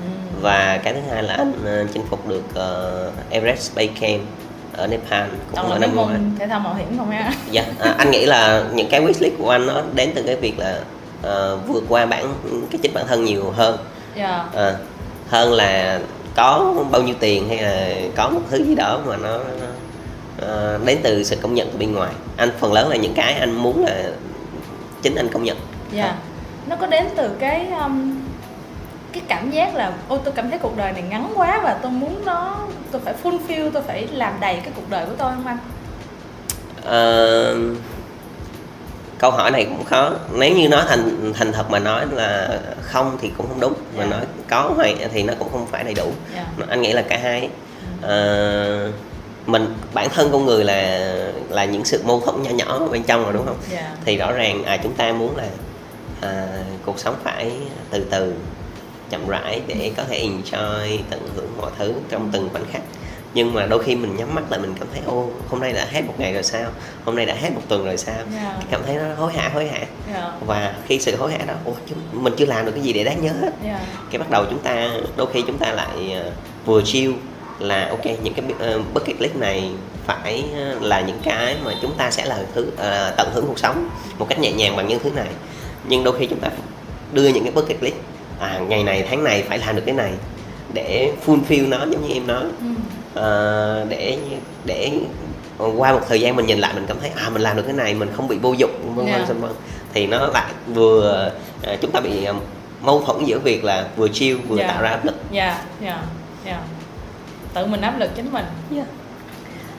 Ừ. 0.05 0.41
và 0.41 0.81
cái 0.85 0.95
thứ 0.95 1.01
hai 1.11 1.23
là 1.23 1.35
anh 1.35 1.53
ờ, 1.65 1.87
chinh 1.93 2.03
phục 2.11 2.29
được 2.29 2.43
ờ, 2.55 3.11
Everest 3.31 3.75
Base 3.77 3.93
Camp 4.01 4.21
ở 4.73 4.87
Nepal 4.87 5.29
cũng 5.51 5.71
là 5.71 5.79
năm 5.79 5.97
ngoái. 5.97 6.17
thể 6.39 6.47
thao 6.47 6.61
mạo 6.61 6.75
hiểm 6.75 6.99
không 6.99 7.11
á 7.11 7.33
dạ 7.51 7.65
à, 7.79 7.95
anh 7.99 8.11
nghĩ 8.11 8.27
là 8.27 8.65
những 8.75 8.89
cái 8.91 9.01
wish 9.01 9.21
list 9.21 9.35
của 9.39 9.51
anh 9.51 9.67
nó 9.67 9.83
đến 9.95 10.11
từ 10.15 10.23
cái 10.23 10.37
việc 10.37 10.59
là 10.59 10.81
ờ, 11.23 11.57
vượt 11.57 11.85
qua 11.89 12.07
bản 12.07 12.35
cái 12.71 12.79
chính 12.83 12.95
bản 12.95 13.07
thân 13.07 13.25
nhiều 13.25 13.51
hơn. 13.51 13.79
Dạ. 14.17 14.45
Ờ, 14.53 14.77
hơn 15.29 15.53
là 15.53 16.01
có 16.35 16.75
bao 16.91 17.03
nhiêu 17.03 17.15
tiền 17.21 17.49
hay 17.49 17.59
là 17.63 17.95
có 18.17 18.29
một 18.29 18.41
thứ 18.51 18.65
gì 18.65 18.75
đó 18.75 19.01
mà 19.07 19.17
nó 19.17 19.39
ờ, 20.39 20.79
đến 20.85 20.99
từ 21.03 21.25
sự 21.25 21.37
công 21.37 21.55
nhận 21.55 21.71
từ 21.73 21.79
bên 21.79 21.93
ngoài. 21.93 22.13
Anh 22.37 22.51
phần 22.61 22.73
lớn 22.73 22.89
là 22.89 22.97
những 22.97 23.15
cái 23.15 23.33
anh 23.33 23.51
muốn 23.51 23.85
là 23.85 24.05
chính 25.03 25.15
anh 25.15 25.29
công 25.29 25.45
nhận. 25.45 25.57
Dạ 25.93 26.15
nó 26.71 26.77
có 26.77 26.87
đến 26.87 27.07
từ 27.17 27.31
cái 27.39 27.67
um, 27.85 28.17
cái 29.13 29.23
cảm 29.29 29.51
giác 29.51 29.75
là 29.75 29.93
ôi 30.09 30.19
tôi 30.25 30.35
cảm 30.37 30.51
thấy 30.51 30.59
cuộc 30.59 30.77
đời 30.77 30.93
này 30.93 31.03
ngắn 31.03 31.33
quá 31.37 31.61
và 31.65 31.77
tôi 31.83 31.91
muốn 31.91 32.25
nó 32.25 32.57
tôi 32.91 33.03
phải 33.05 33.15
fulfill 33.23 33.71
tôi 33.71 33.83
phải 33.83 34.09
làm 34.13 34.41
đầy 34.41 34.57
cái 34.57 34.73
cuộc 34.77 34.91
đời 34.91 35.07
của 35.07 35.13
tôi 35.19 35.31
không 35.35 35.47
anh? 35.47 35.59
Ờ, 36.85 37.57
câu 39.19 39.31
hỏi 39.31 39.51
này 39.51 39.65
cũng 39.65 39.85
khó. 39.85 40.11
Nếu 40.35 40.55
như 40.57 40.69
nói 40.69 40.83
thành 40.89 41.33
thành 41.35 41.53
thật 41.53 41.71
mà 41.71 41.79
nói 41.79 42.07
là 42.13 42.59
không 42.83 43.19
thì 43.21 43.31
cũng 43.37 43.49
không 43.49 43.61
đúng. 43.61 43.75
Mà 43.97 44.05
Dạ. 44.05 44.11
nói 44.11 44.21
có 44.49 44.75
hay 44.79 44.97
thì 45.13 45.23
nó 45.23 45.35
cũng 45.39 45.49
không 45.53 45.67
phải 45.67 45.85
đầy 45.85 45.95
đủ. 45.95 46.13
Dạ. 46.35 46.45
Anh 46.69 46.83
nghĩ 46.83 46.93
là 46.93 47.03
cả 47.03 47.19
hai. 47.23 47.49
Ờ, 48.03 48.93
mình 49.47 49.75
bản 49.95 50.09
thân 50.15 50.29
con 50.33 50.47
người 50.47 50.65
là 50.65 51.13
là 51.49 51.65
những 51.65 51.85
sự 51.85 52.03
mâu 52.05 52.21
thuẫn 52.21 52.43
nhỏ 52.43 52.51
nhỏ 52.51 52.81
bên 52.93 53.03
trong 53.03 53.25
rồi 53.25 53.33
đúng 53.33 53.47
không? 53.47 53.57
Dạ. 53.73 53.93
Thì 54.05 54.17
rõ 54.17 54.33
ràng 54.33 54.65
à 54.65 54.77
chúng 54.77 54.93
ta 54.95 55.13
muốn 55.13 55.37
là 55.37 55.45
à, 56.21 56.47
cuộc 56.87 56.99
sống 56.99 57.15
phải 57.25 57.53
từ 57.91 58.05
từ 58.11 58.35
chậm 59.11 59.29
rãi 59.29 59.61
để 59.67 59.93
có 59.97 60.05
thể 60.09 60.29
enjoy 60.29 60.99
tận 61.11 61.21
hưởng 61.37 61.49
mọi 61.61 61.71
thứ 61.79 61.93
trong 62.11 62.29
từng 62.33 62.49
khoảnh 62.53 62.65
khắc 62.73 62.83
nhưng 63.35 63.55
mà 63.55 63.67
đôi 63.67 63.83
khi 63.85 63.97
mình 63.97 64.17
nhắm 64.17 64.35
mắt 64.35 64.43
lại 64.51 64.61
mình 64.61 64.75
cảm 64.79 64.89
thấy 64.93 65.03
ô 65.07 65.29
hôm 65.49 65.61
nay 65.61 65.73
đã 65.73 65.87
hết 65.91 66.03
một 66.07 66.15
ngày 66.19 66.33
rồi 66.35 66.43
sao 66.43 66.71
hôm 67.05 67.17
nay 67.17 67.27
đã 67.27 67.35
hết 67.35 67.51
một 67.55 67.61
tuần 67.69 67.85
rồi 67.85 67.97
sao 67.97 68.15
Yeah. 68.43 68.55
cảm 68.71 68.81
thấy 68.87 68.95
nó 68.97 69.15
hối 69.15 69.33
hả 69.33 69.51
hối 69.55 69.67
hả 69.69 69.79
Yeah. 70.13 70.25
và 70.47 70.75
khi 70.87 70.99
sự 71.01 71.17
hối 71.17 71.33
hả 71.33 71.39
đó 71.47 71.55
chúng- 71.89 72.23
mình 72.25 72.33
chưa 72.37 72.47
làm 72.47 72.67
được 72.67 72.73
cái 72.75 72.83
gì 72.85 72.93
để 72.93 73.05
đáng 73.05 73.23
nhớ 73.23 73.33
hết 73.41 73.53
Yeah. 73.65 73.81
cái 74.11 74.19
bắt 74.19 74.31
đầu 74.31 74.45
chúng 74.51 74.59
ta 74.59 74.91
đôi 75.17 75.27
khi 75.33 75.43
chúng 75.47 75.59
ta 75.59 75.73
lại 75.73 76.13
ờ, 76.25 76.31
vừa 76.67 76.83
chiêu 76.85 77.13
là 77.59 77.89
ok 77.89 78.05
những 78.23 78.35
cái 78.35 78.45
uh, 78.77 78.95
bucket 78.95 79.21
list 79.21 79.35
này 79.37 79.71
phải 80.07 80.45
ờ, 80.57 80.75
là 80.81 81.01
những 81.01 81.19
cái 81.25 81.57
mà 81.65 81.73
chúng 81.83 81.95
ta 81.97 82.11
sẽ 82.11 82.25
là 82.25 82.39
thứ 82.55 82.67
ờ, 82.77 83.15
tận 83.17 83.29
hưởng 83.35 83.47
cuộc 83.47 83.59
sống 83.59 83.89
một 84.19 84.27
cách 84.29 84.39
nhẹ 84.39 84.53
nhàng 84.53 84.77
bằng 84.77 84.89
những 84.89 84.99
thứ 85.03 85.11
này 85.11 85.29
nhưng 85.91 86.05
đôi 86.05 86.19
khi 86.19 86.27
chúng 86.27 86.41
ta 86.41 86.49
đưa 87.13 87.29
những 87.29 87.45
cái 87.45 87.53
bucket 87.53 87.83
list 87.83 87.95
à 88.41 88.59
ngày 88.69 88.85
này 88.85 89.05
tháng 89.11 89.25
này 89.25 89.43
phải 89.49 89.59
làm 89.59 89.77
được 89.77 89.83
cái 89.87 89.95
này 89.95 90.13
để 90.75 91.13
fulfill 91.27 91.69
nó 91.69 91.79
giống 91.79 92.09
như 92.09 92.15
em 92.15 92.27
nói 92.27 92.43
Ừ. 92.61 92.67
Ờ, 93.15 93.87
để 93.89 94.19
để 94.65 94.91
qua 95.77 95.93
một 95.93 96.01
thời 96.09 96.21
gian 96.21 96.37
mình 96.37 96.47
nhìn 96.47 96.59
lại 96.59 96.75
mình 96.75 96.85
cảm 96.89 96.97
thấy 97.01 97.11
à 97.17 97.29
mình 97.31 97.43
làm 97.43 97.57
được 97.57 97.63
cái 97.63 97.73
này 97.73 97.95
mình 97.95 98.09
không 98.17 98.29
bị 98.29 98.39
vô 98.39 98.53
dụng 98.53 98.71
vân 98.85 98.97
vân 98.97 99.07
Yeah. 99.07 99.29
vân 99.29 99.41
vân 99.41 99.51
thì 99.95 100.07
nó 100.07 100.27
lại 100.27 100.53
vừa 100.67 101.31
ờ, 101.63 101.77
chúng 101.81 101.91
ta 101.91 102.01
bị 102.01 102.25
ờ, 102.25 102.35
mâu 102.81 103.03
thuẫn 103.07 103.25
giữa 103.25 103.39
việc 103.39 103.65
là 103.65 103.89
vừa 103.97 104.09
chill 104.09 104.39
vừa 104.49 104.57
Yeah. 104.59 104.71
tạo 104.73 104.83
ra 104.83 104.91
áp 104.91 105.05
lực 105.05 105.15
Dạ, 105.31 105.63
dạ, 105.81 106.03
dạ. 106.47 106.61
Tự 107.55 107.67
mình 107.67 107.81
áp 107.81 107.99
lực 107.99 108.11
chính 108.17 108.33
mình. 108.33 108.45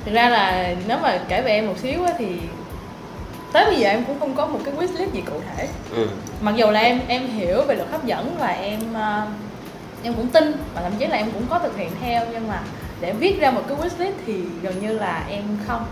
Thực 0.06 0.12
ra 0.14 0.30
là 0.30 0.76
nếu 0.88 0.98
mà 1.02 1.20
kể 1.30 1.42
về 1.42 1.52
em 1.52 1.68
một 1.68 1.76
xíu 1.82 2.04
á 2.06 2.14
thì 2.18 2.28
tới 3.54 3.66
bây 3.66 3.76
giờ 3.76 3.90
em 3.90 4.04
cũng 4.04 4.20
không 4.20 4.34
có 4.36 4.48
một 4.48 4.60
cái 4.66 4.74
wish 4.74 4.98
list 5.00 5.14
gì 5.14 5.22
cụ 5.26 5.36
thể. 5.48 5.68
ừ. 5.92 6.08
Mặc 6.42 6.56
dù 6.56 6.68
là 6.68 6.80
em 6.80 7.00
em 7.08 7.28
hiểu 7.28 7.62
về 7.62 7.76
luật 7.76 7.90
hấp 7.92 8.06
dẫn 8.06 8.36
và 8.40 8.48
em 8.48 8.80
ờ, 8.94 9.22
em 10.04 10.14
cũng 10.14 10.28
tin 10.28 10.54
và 10.76 10.82
thậm 10.82 10.92
chí 11.00 11.08
là 11.08 11.18
em 11.18 11.32
cũng 11.32 11.44
có 11.50 11.60
thực 11.60 11.78
hiện 11.78 11.90
theo 12.02 12.26
nhưng 12.32 12.48
mà 12.48 12.60
để 13.02 13.14
viết 13.14 13.40
ra 13.40 13.52
một 13.52 13.62
cái 13.68 13.78
wish 13.78 14.00
list 14.06 14.14
thì 14.28 14.34
gần 14.62 14.74
như 14.82 14.94
là 15.00 15.24
em 15.30 15.44
không. 15.68 15.86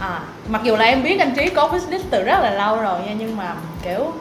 À, 0.00 0.20
mặc 0.48 0.62
dù 0.64 0.76
là 0.76 0.84
em 0.84 1.02
biết 1.02 1.20
anh 1.20 1.34
Trí 1.36 1.48
có 1.48 1.68
wish 1.68 1.90
list 1.90 2.04
từ 2.10 2.22
rất 2.22 2.40
là 2.40 2.50
lâu 2.50 2.76
rồi 2.76 3.00
nha 3.06 3.12
nhưng 3.18 3.36
mà 3.36 3.54
kiểu 3.84 4.12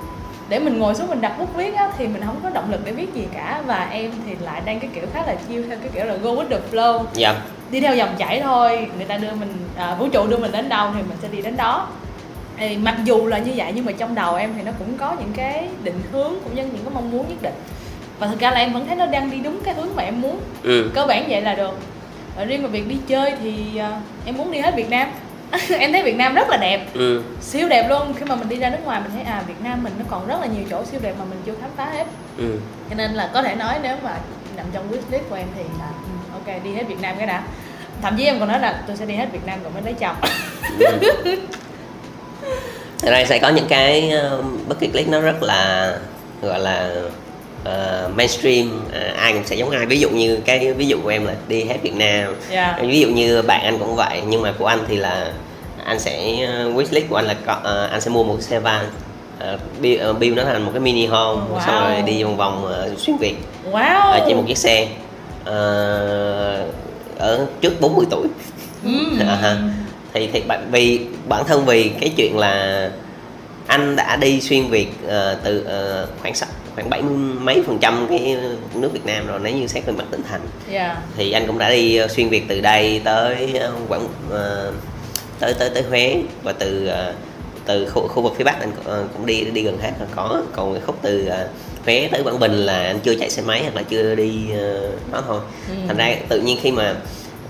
để 0.49 0.59
mình 0.59 0.79
ngồi 0.79 0.95
xuống 0.95 1.07
mình 1.07 1.21
đặt 1.21 1.39
bút 1.39 1.55
viết 1.55 1.75
á, 1.75 1.89
thì 1.97 2.07
mình 2.07 2.21
không 2.25 2.39
có 2.43 2.49
động 2.49 2.71
lực 2.71 2.81
để 2.85 2.91
viết 2.91 3.13
gì 3.13 3.27
cả 3.33 3.61
và 3.65 3.87
em 3.91 4.11
thì 4.25 4.35
lại 4.41 4.61
đang 4.65 4.79
cái 4.79 4.89
kiểu 4.95 5.05
khá 5.13 5.23
là 5.25 5.35
chill 5.47 5.67
theo 5.67 5.77
cái 5.79 5.89
kiểu 5.93 6.05
là 6.05 6.15
go 6.15 6.29
with 6.29 6.49
the 6.49 6.59
flow 6.71 7.03
dạ 7.13 7.35
đi 7.71 7.81
theo 7.81 7.95
dòng 7.95 8.15
chảy 8.17 8.41
thôi 8.41 8.87
người 8.97 9.05
ta 9.05 9.17
đưa 9.17 9.31
mình 9.31 9.53
à, 9.77 9.95
vũ 9.99 10.07
trụ 10.07 10.27
đưa 10.27 10.37
mình 10.37 10.51
đến 10.51 10.69
đâu 10.69 10.89
thì 10.95 11.01
mình 11.01 11.17
sẽ 11.21 11.27
đi 11.27 11.41
đến 11.41 11.57
đó 11.57 11.87
thì 12.61 12.77
mặc 12.77 12.95
dù 13.03 13.27
là 13.27 13.37
như 13.37 13.51
vậy 13.55 13.71
nhưng 13.75 13.85
mà 13.85 13.91
trong 13.91 14.15
đầu 14.15 14.35
em 14.35 14.53
thì 14.57 14.63
nó 14.63 14.71
cũng 14.79 14.97
có 14.97 15.15
những 15.19 15.31
cái 15.35 15.67
định 15.83 16.01
hướng 16.11 16.33
cũng 16.43 16.55
như 16.55 16.63
những 16.63 16.83
cái 16.83 16.93
mong 16.93 17.11
muốn 17.11 17.29
nhất 17.29 17.37
định. 17.41 17.53
Và 18.19 18.27
thực 18.27 18.39
ra 18.39 18.51
là 18.51 18.59
em 18.59 18.73
vẫn 18.73 18.87
thấy 18.87 18.95
nó 18.95 19.05
đang 19.05 19.31
đi 19.31 19.37
đúng 19.37 19.59
cái 19.63 19.73
hướng 19.73 19.95
mà 19.95 20.03
em 20.03 20.21
muốn. 20.21 20.39
Ừ. 20.63 20.91
cơ 20.93 21.05
bản 21.05 21.25
vậy 21.29 21.41
là 21.41 21.55
được. 21.55 21.77
Và 22.37 22.43
riêng 22.45 22.63
về 22.63 22.69
việc 22.69 22.87
đi 22.87 22.97
chơi 23.07 23.33
thì 23.43 23.77
à, 23.77 24.01
em 24.25 24.37
muốn 24.37 24.51
đi 24.51 24.59
hết 24.59 24.75
Việt 24.75 24.89
Nam. 24.89 25.09
Em 25.79 25.91
thấy 25.91 26.03
Việt 26.03 26.15
Nam 26.15 26.35
rất 26.35 26.49
là 26.49 26.57
đẹp. 26.57 26.87
Ừ. 26.93 27.23
siêu 27.41 27.69
đẹp 27.69 27.89
luôn. 27.89 28.13
Khi 28.13 28.25
mà 28.25 28.35
mình 28.35 28.49
đi 28.49 28.55
ra 28.55 28.69
nước 28.69 28.77
ngoài 28.85 29.01
mình 29.01 29.11
thấy 29.13 29.23
à 29.23 29.43
Việt 29.47 29.61
Nam 29.63 29.83
mình 29.83 29.93
nó 29.99 30.05
còn 30.09 30.27
rất 30.27 30.41
là 30.41 30.47
nhiều 30.47 30.63
chỗ 30.69 30.85
siêu 30.85 30.99
đẹp 31.03 31.15
mà 31.19 31.25
mình 31.25 31.39
chưa 31.45 31.53
khám 31.61 31.69
phá 31.77 31.85
hết. 31.93 32.07
Ừ. 32.37 32.57
cho 32.89 32.95
nên 32.95 33.11
là 33.11 33.29
có 33.33 33.43
thể 33.43 33.55
nói 33.55 33.75
nếu 33.83 33.95
mà 34.03 34.15
nằm 34.55 34.65
trong 34.73 34.91
wish 34.91 35.11
list 35.11 35.23
của 35.29 35.35
em 35.35 35.47
thì 35.55 35.63
là 35.79 35.87
ừ, 35.87 36.33
ok 36.33 36.63
đi 36.63 36.73
hết 36.73 36.83
Việt 36.87 37.01
Nam 37.01 37.15
cái 37.17 37.27
đã. 37.27 37.43
Thậm 38.01 38.15
chí 38.17 38.25
em 38.25 38.39
còn 38.39 38.47
nói 38.47 38.59
là 38.59 38.83
tôi 38.87 38.97
sẽ 38.97 39.05
đi 39.05 39.15
hết 39.15 39.27
Việt 39.31 39.45
Nam 39.45 39.63
rồi 39.63 39.71
mới 39.73 39.81
lấy 39.83 39.93
chồng. 39.93 40.15
Ừ. 40.79 41.35
Thật 43.01 43.11
ra 43.11 43.25
sẽ 43.25 43.39
có 43.39 43.49
những 43.49 43.67
cái 43.67 44.13
uh, 44.39 44.45
bucket 44.67 44.95
list 44.95 45.07
nó 45.07 45.19
rất 45.19 45.43
là 45.43 45.93
gọi 46.41 46.59
là 46.59 46.91
uh, 47.63 48.15
mainstream 48.15 48.83
à, 48.93 49.13
ai 49.17 49.33
cũng 49.33 49.45
sẽ 49.45 49.55
giống 49.55 49.69
ai 49.69 49.85
ví 49.85 49.99
dụ 49.99 50.09
như 50.09 50.37
cái 50.45 50.73
ví 50.73 50.85
dụ 50.87 50.97
của 51.03 51.09
em 51.09 51.25
là 51.25 51.33
đi 51.47 51.63
hết 51.63 51.75
Việt 51.83 51.93
Nam 51.95 52.35
Dạ. 52.51 52.77
ví 52.81 52.99
dụ 52.99 53.07
như 53.07 53.41
bạn 53.41 53.61
anh 53.63 53.79
cũng 53.79 53.95
vậy 53.95 54.21
nhưng 54.27 54.41
mà 54.41 54.53
của 54.59 54.65
anh 54.65 54.79
thì 54.87 54.97
là 54.97 55.31
anh 55.85 55.99
sẽ 55.99 56.33
uh, 56.67 56.75
wish 56.75 56.85
list 56.91 57.05
của 57.09 57.15
anh 57.15 57.25
là 57.25 57.35
uh, 57.57 57.91
anh 57.91 58.01
sẽ 58.01 58.09
mua 58.09 58.23
một 58.23 58.41
xe 58.41 58.59
van 58.59 58.85
uh, 59.53 59.59
build, 59.81 60.09
uh, 60.09 60.19
build 60.19 60.37
nó 60.37 60.43
thành 60.43 60.61
một 60.65 60.71
cái 60.73 60.79
mini 60.79 61.05
home 61.05 61.41
Wow. 61.55 61.65
xong 61.65 61.83
rồi 61.93 62.01
đi 62.01 62.23
vòng 62.23 62.37
vòng 62.37 62.65
uh, 62.93 62.99
xuyên 62.99 63.17
việt 63.17 63.35
wow 63.71 64.17
uh, 64.21 64.23
trên 64.27 64.37
một 64.37 64.43
chiếc 64.47 64.57
xe 64.57 64.87
uh, 65.41 65.49
ở 67.17 67.45
trước 67.61 67.81
40 67.81 68.05
tuổi. 68.11 68.27
À 69.27 69.35
ha. 69.41 69.57
Thì 70.13 70.29
thì 70.33 70.41
bạn 70.47 70.67
vì 70.71 70.99
bản 71.29 71.43
thân 71.47 71.65
vì 71.65 71.89
cái 72.01 72.11
chuyện 72.17 72.37
là 72.37 72.89
anh 73.67 73.95
đã 73.95 74.15
đi 74.15 74.41
xuyên 74.41 74.67
việt 74.67 74.87
ờ, 75.07 75.37
từ 75.43 75.63
ờ, 75.63 76.07
khoảng 76.21 76.35
sa- 76.35 76.47
khoảng 76.75 76.89
bảy 76.89 77.01
mấy 77.39 77.63
phần 77.67 77.77
trăm 77.81 78.05
cái 78.09 78.37
nước 78.75 78.93
Việt 78.93 79.05
Nam 79.05 79.27
rồi 79.27 79.39
nếu 79.43 79.55
như 79.55 79.67
xét 79.67 79.85
về 79.85 79.93
mặt 79.93 80.03
tỉnh 80.11 80.21
thành. 80.29 80.41
Dạ. 80.71 80.97
Thì 81.17 81.31
anh 81.31 81.47
cũng 81.47 81.57
đã 81.57 81.69
đi 81.69 81.95
ờ, 81.95 82.07
xuyên 82.07 82.29
việt 82.29 82.43
từ 82.47 82.61
đây 82.61 83.01
tới 83.03 83.53
quảng 83.87 84.07
ờ, 84.31 84.71
tới 85.39 85.53
tới 85.53 85.69
tới 85.69 85.83
Huế 85.83 86.17
và 86.43 86.51
từ 86.53 86.87
ờ, 86.87 87.13
từ 87.65 87.85
khu, 87.89 88.07
khu 88.07 88.21
vực 88.23 88.33
phía 88.37 88.43
Bắc 88.43 88.59
anh 88.59 88.71
cũng 89.13 89.25
đi 89.25 89.41
đi 89.43 89.61
gần 89.61 89.77
hết 89.81 89.91
rồi. 89.99 90.07
Có 90.15 90.41
còn 90.53 90.73
cái 90.73 90.81
khúc 90.85 90.97
từ 91.01 91.25
ờ, 91.25 91.47
Huế 91.85 92.09
tới 92.11 92.23
Quảng 92.23 92.39
Bình 92.39 92.53
là 92.53 92.83
anh 92.83 92.99
chưa 92.99 93.15
chạy 93.15 93.29
xe 93.29 93.41
máy 93.41 93.61
hoặc 93.63 93.75
là 93.75 93.81
chưa 93.89 94.15
đi 94.15 94.31
ờ, 94.59 94.89
đó 95.11 95.23
thôi. 95.27 95.39
Ừ. 95.69 95.73
thành 95.87 95.97
ra 95.97 96.15
tự 96.29 96.41
nhiên 96.41 96.57
khi 96.61 96.71
mà 96.71 96.95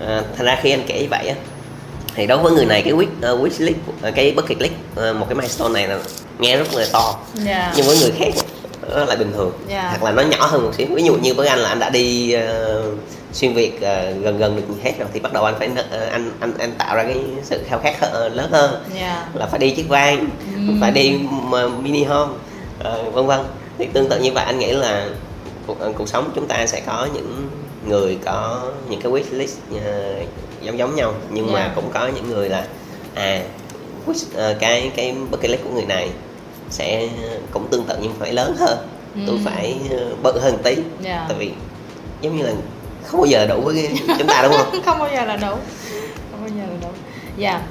ờ, 0.00 0.24
thành 0.36 0.46
ra 0.46 0.58
khi 0.62 0.70
anh 0.70 0.82
kể 0.86 1.00
như 1.02 1.08
vậy 1.10 1.28
á 1.28 1.34
thì 2.14 2.26
đối 2.26 2.38
với 2.38 2.52
người 2.52 2.66
này 2.66 2.82
cái 2.82 2.92
wish 2.92 3.34
uh, 3.34 3.40
wish 3.40 3.64
list 3.64 3.76
ờ, 4.02 4.10
cái 4.14 4.32
bucket 4.36 4.60
list 4.62 4.72
ờ, 4.94 5.12
một 5.12 5.26
cái 5.28 5.34
milestone 5.34 5.72
này 5.72 5.88
là 5.88 5.98
nghe 6.38 6.56
rất 6.56 6.74
là 6.74 6.86
to. 6.92 7.14
Dạ. 7.34 7.72
Nhưng 7.76 7.86
với 7.86 7.98
người 7.98 8.12
khác 8.18 8.30
nó 8.96 9.04
lại 9.04 9.16
bình 9.16 9.32
thường. 9.32 9.52
Dạ. 9.68 9.86
hoặc 9.90 10.02
là 10.02 10.10
nó 10.22 10.22
nhỏ 10.30 10.46
hơn 10.46 10.62
một 10.62 10.74
xíu. 10.74 10.86
Ví 10.94 11.02
dụ 11.02 11.14
như 11.14 11.34
với 11.34 11.48
anh 11.48 11.58
là 11.58 11.68
anh 11.68 11.78
đã 11.78 11.90
đi 11.90 12.32
ờ, 12.32 12.82
xuyên 13.32 13.54
việt 13.54 13.80
ờ, 13.80 14.10
gần 14.10 14.38
gần 14.38 14.56
được 14.56 14.74
hết 14.82 14.92
rồi 14.98 15.08
thì 15.12 15.20
bắt 15.20 15.32
đầu 15.32 15.44
anh 15.44 15.54
phải 15.58 15.68
ờ, 15.90 16.00
anh 16.10 16.30
anh 16.40 16.52
anh 16.58 16.72
tạo 16.78 16.96
ra 16.96 17.02
cái 17.04 17.16
sự 17.42 17.60
khao 17.68 17.78
khát 17.78 18.00
hơ- 18.00 18.28
lớn 18.28 18.50
hơn. 18.50 18.84
Dạ. 19.00 19.28
Là 19.34 19.46
phải 19.46 19.58
đi 19.58 19.70
chiếc 19.70 19.88
van 19.88 20.28
Ừm. 20.54 20.80
phải 20.80 20.90
đi 20.90 21.18
m- 21.50 21.82
mini 21.82 22.04
home 22.04 22.32
ờ, 22.78 23.02
vân 23.12 23.26
vân. 23.26 23.40
Thì 23.78 23.86
tương 23.92 24.08
tự 24.08 24.18
như 24.20 24.32
vậy 24.32 24.44
anh 24.44 24.58
nghĩ 24.58 24.72
là 24.72 25.06
cuộc, 25.66 25.80
ờ, 25.80 25.92
cuộc 25.98 26.08
sống 26.08 26.30
chúng 26.34 26.46
ta 26.46 26.66
sẽ 26.66 26.80
có 26.86 27.08
những 27.14 27.48
người 27.86 28.18
có 28.24 28.62
những 28.88 29.00
cái 29.00 29.12
wish 29.12 29.38
list 29.38 29.56
ờ, 29.84 30.12
giống 30.62 30.78
giống 30.78 30.94
nhau. 30.94 31.14
Nhưng 31.30 31.52
mà 31.52 31.58
Yeah. 31.60 31.74
cũng 31.74 31.90
có 31.94 32.06
những 32.06 32.28
người 32.30 32.48
là 32.48 32.66
à 33.14 33.42
ờ, 34.34 34.54
cái 34.60 34.90
cái 34.96 35.14
bucket 35.30 35.50
list 35.50 35.62
của 35.64 35.70
người 35.70 35.86
này 35.86 36.10
sẽ 36.70 37.08
cũng 37.50 37.66
tương 37.70 37.84
tự 37.84 37.96
nhưng 38.02 38.12
phải 38.18 38.32
lớn 38.32 38.56
hơn. 38.58 38.78
Tôi 39.26 39.36
Ừm. 39.36 39.44
phải 39.44 39.76
ờ, 39.90 40.14
bự 40.22 40.38
hơn 40.38 40.58
tí. 40.62 40.76
Dạ. 41.00 41.24
tại 41.28 41.36
vì 41.38 41.52
giống 42.20 42.36
như 42.36 42.42
là 42.42 42.52
không 43.04 43.20
bao 43.20 43.26
giờ 43.26 43.46
đủ 43.46 43.60
với 43.60 43.88
chúng 44.18 44.26
ta 44.26 44.42
đúng 44.42 44.52
không? 44.52 44.82
Không 44.84 44.98
bao 44.98 45.08
giờ 45.12 45.24
là 45.24 45.36
đủ. 45.36 45.56
Không 46.30 46.40
bao 46.40 46.48
giờ 46.48 46.62
là 46.70 46.76
đủ. 46.82 46.88
Dạ. 47.36 47.62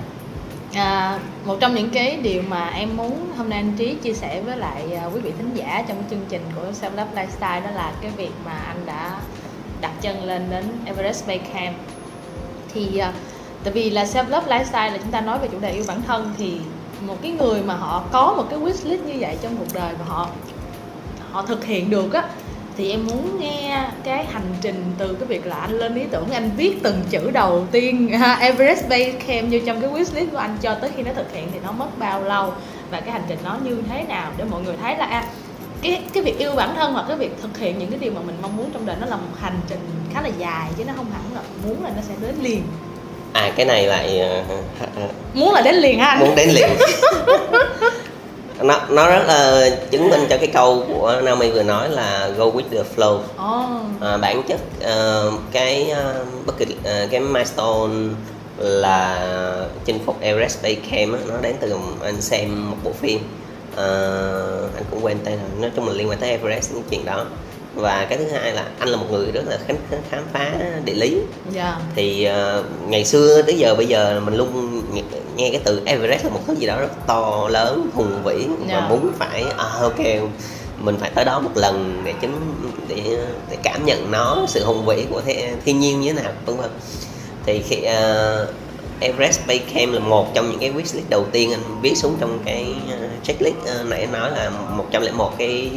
À, 0.73 1.19
một 1.45 1.57
trong 1.59 1.75
những 1.75 1.89
cái 1.89 2.17
điều 2.17 2.41
mà 2.41 2.69
em 2.69 2.97
muốn 2.97 3.31
hôm 3.37 3.49
nay 3.49 3.59
anh 3.59 3.73
trí 3.77 3.93
chia 4.03 4.13
sẻ 4.13 4.41
với 4.41 4.57
lại 4.57 4.83
à, 5.01 5.05
quý 5.13 5.19
vị 5.21 5.31
thính 5.37 5.51
giả 5.53 5.83
trong 5.87 6.03
chương 6.09 6.25
trình 6.29 6.41
của 6.55 6.61
self 6.81 6.89
love 6.89 7.23
lifestyle 7.23 7.63
đó 7.63 7.71
là 7.75 7.91
cái 8.01 8.11
việc 8.17 8.31
mà 8.45 8.51
anh 8.51 8.85
đã 8.85 9.19
đặt 9.81 9.91
chân 10.01 10.23
lên 10.23 10.47
đến 10.51 10.63
Everest 10.85 11.27
Base 11.27 11.41
Camp 11.53 11.75
thì 12.73 12.97
à, 12.97 13.13
tại 13.63 13.73
vì 13.73 13.89
là 13.89 14.03
self 14.03 14.29
love 14.29 14.57
lifestyle 14.57 14.91
là 14.91 14.97
chúng 14.97 15.11
ta 15.11 15.21
nói 15.21 15.39
về 15.39 15.47
chủ 15.51 15.59
đề 15.59 15.71
yêu 15.71 15.83
bản 15.87 16.01
thân 16.07 16.33
thì 16.37 16.57
một 17.07 17.17
cái 17.21 17.31
người 17.31 17.61
mà 17.61 17.73
họ 17.73 18.03
có 18.11 18.33
một 18.37 18.43
cái 18.49 18.59
wish 18.59 18.89
list 18.89 19.03
như 19.03 19.13
vậy 19.19 19.37
trong 19.41 19.57
cuộc 19.57 19.73
đời 19.73 19.93
và 19.99 20.05
họ 20.05 20.29
họ 21.31 21.41
thực 21.41 21.65
hiện 21.65 21.89
được 21.89 22.13
á 22.13 22.23
thì 22.77 22.91
em 22.91 23.07
muốn 23.07 23.39
nghe 23.39 23.87
cái 24.03 24.25
hành 24.25 24.55
trình 24.61 24.83
từ 24.97 25.13
cái 25.13 25.27
việc 25.27 25.45
là 25.45 25.55
anh 25.55 25.71
lên 25.71 25.95
ý 25.95 26.03
tưởng 26.11 26.29
anh 26.31 26.49
viết 26.57 26.83
từng 26.83 27.01
chữ 27.09 27.31
đầu 27.31 27.65
tiên 27.71 28.09
ha, 28.09 28.33
Everest 28.33 28.89
Base 28.89 29.11
Camp 29.11 29.49
như 29.49 29.61
trong 29.65 29.81
cái 29.81 29.89
wish 29.89 30.15
list 30.15 30.31
của 30.31 30.37
anh 30.37 30.57
cho 30.61 30.75
tới 30.75 30.89
khi 30.95 31.03
nó 31.03 31.11
thực 31.15 31.31
hiện 31.33 31.47
thì 31.53 31.59
nó 31.63 31.71
mất 31.71 31.99
bao 31.99 32.23
lâu 32.23 32.53
và 32.91 32.99
cái 32.99 33.11
hành 33.11 33.23
trình 33.27 33.39
nó 33.43 33.57
như 33.63 33.81
thế 33.89 34.03
nào 34.03 34.31
để 34.37 34.43
mọi 34.51 34.61
người 34.61 34.75
thấy 34.81 34.97
là 34.97 35.05
à, 35.05 35.23
cái 35.81 36.01
cái 36.13 36.23
việc 36.23 36.37
yêu 36.37 36.51
bản 36.55 36.75
thân 36.75 36.93
hoặc 36.93 37.05
cái 37.07 37.17
việc 37.17 37.31
thực 37.41 37.57
hiện 37.57 37.79
những 37.79 37.89
cái 37.89 37.99
điều 37.99 38.11
mà 38.11 38.21
mình 38.21 38.35
mong 38.41 38.57
muốn 38.57 38.69
trong 38.73 38.85
đời 38.85 38.95
nó 38.99 39.07
là 39.07 39.15
một 39.15 39.31
hành 39.39 39.59
trình 39.69 39.79
khá 40.13 40.21
là 40.21 40.29
dài 40.37 40.69
chứ 40.77 40.83
nó 40.85 40.93
không 40.95 41.11
hẳn 41.11 41.21
là 41.35 41.41
muốn 41.65 41.83
là 41.83 41.89
nó 41.95 42.01
sẽ 42.07 42.13
đến 42.21 42.35
liền. 42.41 42.63
À 43.33 43.53
cái 43.55 43.65
này 43.65 43.87
lại 43.87 44.19
ờ, 44.19 44.43
muốn 45.33 45.53
là 45.53 45.61
đến 45.61 45.75
liền 45.75 45.99
ha. 45.99 46.05
Anh 46.05 46.19
muốn 46.19 46.35
đến 46.35 46.49
liền. 46.49 46.69
Nó 48.61 48.81
nó 48.89 49.09
rất 49.09 49.23
là 49.27 49.69
chứng 49.91 50.09
minh 50.09 50.25
cho 50.29 50.37
cái 50.37 50.47
câu 50.47 50.83
của 50.87 51.21
Naomi 51.23 51.51
vừa 51.51 51.63
nói 51.63 51.89
là 51.89 52.29
go 52.37 52.45
with 52.45 52.63
the 52.71 52.83
flow. 52.95 53.19
Ồ, 53.37 53.65
à, 54.01 54.17
bản 54.17 54.43
chất 54.43 54.59
ờ, 54.81 55.31
cái 55.51 55.91
uh, 55.91 56.45
bucket 56.45 56.67
ờ, 56.83 57.07
cái 57.11 57.19
milestone 57.19 57.93
là 58.57 59.27
chinh 59.85 59.99
phục 60.05 60.21
Everest 60.21 60.63
Base 60.63 60.75
Camp 60.91 61.27
nó 61.27 61.37
đến 61.41 61.55
từ 61.59 61.75
anh 62.03 62.21
xem 62.21 62.69
một 62.71 62.77
bộ 62.83 62.91
phim 63.01 63.19
Ờ, 63.75 64.69
anh 64.75 64.83
cũng 64.91 65.05
quên 65.05 65.17
tên 65.23 65.39
rồi. 65.39 65.49
Nói 65.59 65.71
chung 65.75 65.87
là 65.87 65.93
liên 65.93 66.09
quan 66.09 66.19
tới 66.19 66.29
Everest 66.29 66.73
những 66.73 66.83
chuyện 66.89 67.05
đó. 67.05 67.25
Và 67.75 68.05
cái 68.09 68.17
thứ 68.17 68.27
hai 68.27 68.53
là 68.53 68.65
anh 68.79 68.89
là 68.89 68.97
một 68.97 69.05
người 69.11 69.31
rất 69.31 69.43
là 69.47 69.57
khám, 69.67 69.77
khám 70.09 70.23
phá 70.33 70.51
địa 70.85 70.93
lý. 70.93 71.17
Dạ. 71.51 71.79
Thì 71.95 72.23
ờ, 72.23 72.63
ngày 72.87 73.05
xưa 73.05 73.41
tới 73.41 73.57
giờ 73.57 73.75
bây 73.75 73.85
giờ 73.85 74.21
mình 74.25 74.35
luôn 74.35 74.81
nghe, 75.35 75.49
cái 75.49 75.61
từ 75.63 75.81
Everest 75.85 76.23
là 76.23 76.29
một 76.29 76.39
thứ 76.47 76.55
gì 76.55 76.67
đó 76.67 76.79
rất 76.79 77.07
to 77.07 77.47
lớn 77.49 77.89
hùng 77.93 78.23
vĩ. 78.23 78.47
Dạ. 78.69 78.79
và 78.79 78.87
muốn 78.89 79.11
phải 79.19 79.43
à, 79.57 79.65
ok 79.81 79.99
mình 80.77 80.97
phải 80.99 81.11
tới 81.15 81.25
đó 81.25 81.39
một 81.39 81.51
lần 81.55 82.01
để 82.05 82.13
chứng 82.21 82.55
để 82.87 83.17
để 83.49 83.57
cảm 83.63 83.85
nhận 83.85 84.11
nó 84.11 84.45
sự 84.47 84.65
hùng 84.65 84.85
vĩ 84.85 85.05
của 85.09 85.21
thế, 85.25 85.53
thiên 85.65 85.79
nhiên 85.79 86.01
như 86.01 86.13
thế 86.13 86.23
nào 86.23 86.31
vân 86.45 86.57
vân. 86.57 86.69
Thì 87.45 87.61
khi 87.61 87.77
uh, 87.77 88.49
Everest 89.01 89.47
Base 89.47 89.63
Camp 89.73 89.93
là 89.93 89.99
một 89.99 90.33
trong 90.33 90.49
những 90.49 90.59
cái 90.59 90.71
wishlist 90.71 91.09
đầu 91.09 91.25
tiên 91.31 91.51
anh 91.51 91.81
viết 91.81 91.95
xuống 91.95 92.17
trong 92.19 92.39
cái 92.45 92.75
ờ, 92.91 92.97
checklist 93.23 93.55
uh, 93.55 93.87
nãy 93.87 93.99
anh 93.99 94.11
nói 94.11 94.31
là 94.31 94.49
101 94.49 95.33
cái 95.37 95.71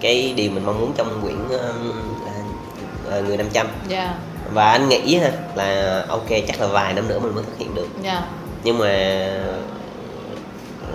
cái 0.00 0.32
điều 0.36 0.50
mình 0.50 0.66
mong 0.66 0.80
muốn 0.80 0.92
trong 0.96 1.20
quyển 1.22 1.36
uh, 1.44 3.18
uh, 3.18 3.24
người 3.26 3.36
500 3.36 3.66
yeah. 3.90 4.10
và 4.52 4.70
anh 4.70 4.88
nghĩ 4.88 5.16
ha, 5.16 5.32
là 5.54 6.04
ok 6.08 6.28
chắc 6.28 6.60
là 6.60 6.66
vài 6.66 6.94
năm 6.94 7.08
nữa 7.08 7.18
mình 7.18 7.34
mới 7.34 7.44
thực 7.44 7.58
hiện 7.58 7.74
được 7.74 7.88
yeah. 8.04 8.22
nhưng 8.64 8.78
mà 8.78 9.24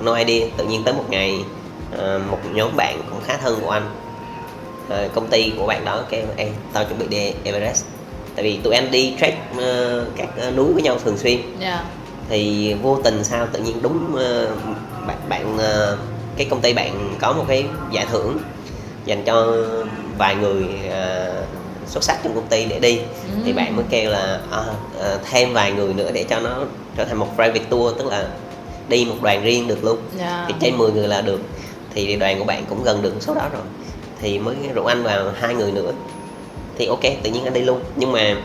no 0.01 0.13
idea 0.13 0.47
tự 0.57 0.65
nhiên 0.65 0.83
tới 0.83 0.93
một 0.93 1.05
ngày 1.09 1.45
uh, 1.95 2.21
một 2.31 2.39
nhóm 2.53 2.75
bạn 2.75 3.01
cũng 3.09 3.21
khá 3.25 3.37
thân 3.37 3.59
của 3.61 3.69
anh 3.69 3.89
uh, 4.87 5.13
công 5.13 5.27
ty 5.27 5.53
của 5.57 5.67
bạn 5.67 5.85
đó 5.85 6.03
kêu 6.09 6.25
em 6.37 6.53
tao 6.73 6.83
chuẩn 6.83 6.99
bị 6.99 7.07
đi 7.07 7.33
Everest 7.43 7.85
tại 8.35 8.43
vì 8.45 8.57
tụi 8.63 8.75
anh 8.75 8.91
đi 8.91 9.13
trek 9.21 9.33
uh, 9.57 9.61
các 10.15 10.29
uh, 10.49 10.55
núi 10.55 10.73
với 10.73 10.81
nhau 10.83 10.97
thường 11.05 11.17
xuyên 11.17 11.39
yeah. 11.61 11.79
thì 12.29 12.73
vô 12.81 12.99
tình 13.03 13.23
sao 13.23 13.47
tự 13.53 13.59
nhiên 13.59 13.81
đúng 13.81 14.13
uh, 14.13 14.49
bạn 15.07 15.17
bạn 15.29 15.55
uh, 15.55 15.99
cái 16.37 16.47
công 16.49 16.61
ty 16.61 16.73
bạn 16.73 17.15
có 17.21 17.33
một 17.33 17.45
cái 17.47 17.65
giải 17.91 18.05
thưởng 18.11 18.37
dành 19.05 19.23
cho 19.25 19.55
vài 20.17 20.35
người 20.35 20.63
uh, 20.87 21.45
xuất 21.87 22.03
sắc 22.03 22.17
trong 22.23 22.35
công 22.35 22.47
ty 22.47 22.65
để 22.65 22.79
đi 22.79 22.97
Ừ. 22.97 23.39
thì 23.45 23.53
bạn 23.53 23.75
mới 23.75 23.85
kêu 23.89 24.11
là 24.11 24.39
à, 24.51 24.59
à, 25.01 25.17
thêm 25.31 25.53
vài 25.53 25.71
người 25.71 25.93
nữa 25.93 26.09
để 26.13 26.23
cho 26.29 26.39
nó 26.39 26.57
trở 26.97 27.05
thành 27.05 27.17
một 27.17 27.27
private 27.35 27.63
tour 27.69 27.97
tức 27.97 28.07
là 28.07 28.27
đi 28.89 29.05
một 29.05 29.15
đoàn 29.21 29.43
riêng 29.43 29.67
được 29.67 29.83
luôn 29.83 29.97
Yeah. 30.19 30.45
thì 30.47 30.53
trên 30.59 30.77
10 30.77 30.91
người 30.91 31.07
là 31.07 31.21
được 31.21 31.39
thì 31.93 32.15
đoàn 32.15 32.39
của 32.39 32.45
bạn 32.45 32.65
cũng 32.69 32.83
gần 32.83 33.01
được 33.01 33.13
số 33.19 33.33
đó 33.33 33.49
rồi 33.53 33.61
thì 34.21 34.39
mới 34.39 34.55
rủ 34.73 34.83
anh 34.85 35.03
vào 35.03 35.31
hai 35.39 35.55
người 35.55 35.71
nữa 35.71 35.91
thì 36.77 36.85
ok 36.85 37.01
tự 37.23 37.29
nhiên 37.31 37.43
anh 37.43 37.53
đi 37.53 37.61
luôn 37.61 37.79
nhưng 37.95 38.11
mà 38.11 38.35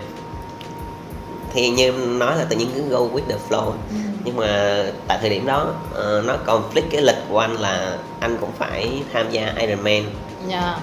thì 1.54 1.68
như 1.70 1.84
em 1.84 2.18
nói 2.18 2.36
là 2.36 2.44
tự 2.48 2.56
nhiên 2.56 2.68
cứ 2.74 2.82
go 2.82 2.98
with 2.98 3.22
the 3.28 3.36
flow 3.48 3.64
Ừ. 3.64 3.96
nhưng 4.24 4.36
mà 4.36 4.82
tại 5.08 5.18
thời 5.20 5.30
điểm 5.30 5.46
đó 5.46 5.66
ờ, 5.94 6.22
nó 6.26 6.34
conflict 6.46 6.82
cái 6.90 7.02
lịch 7.02 7.16
của 7.28 7.38
anh 7.38 7.52
là 7.54 7.96
anh 8.20 8.36
cũng 8.40 8.50
phải 8.58 9.02
tham 9.12 9.30
gia 9.30 9.52
Ironman 9.60 10.02
Yeah. 10.50 10.78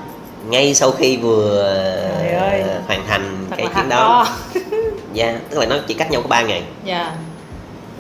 ngay 0.50 0.74
sau 0.76 0.92
khi 0.92 1.18
vừa 1.18 1.62
ơi. 2.40 2.62
ờ, 2.62 2.82
hoàn 2.88 3.08
thành 3.08 3.46
Thật 3.50 3.56
cái 3.58 3.68
chuyến 3.76 3.90
đó 3.90 4.28
dạ 5.14 5.40
tức 5.50 5.60
là 5.60 5.66
nó 5.66 5.76
chỉ 5.88 5.94
cách 5.94 6.12
nhau 6.12 6.22
có 6.22 6.28
3 6.28 6.42
ngày 6.42 6.64
yeah. 6.86 7.12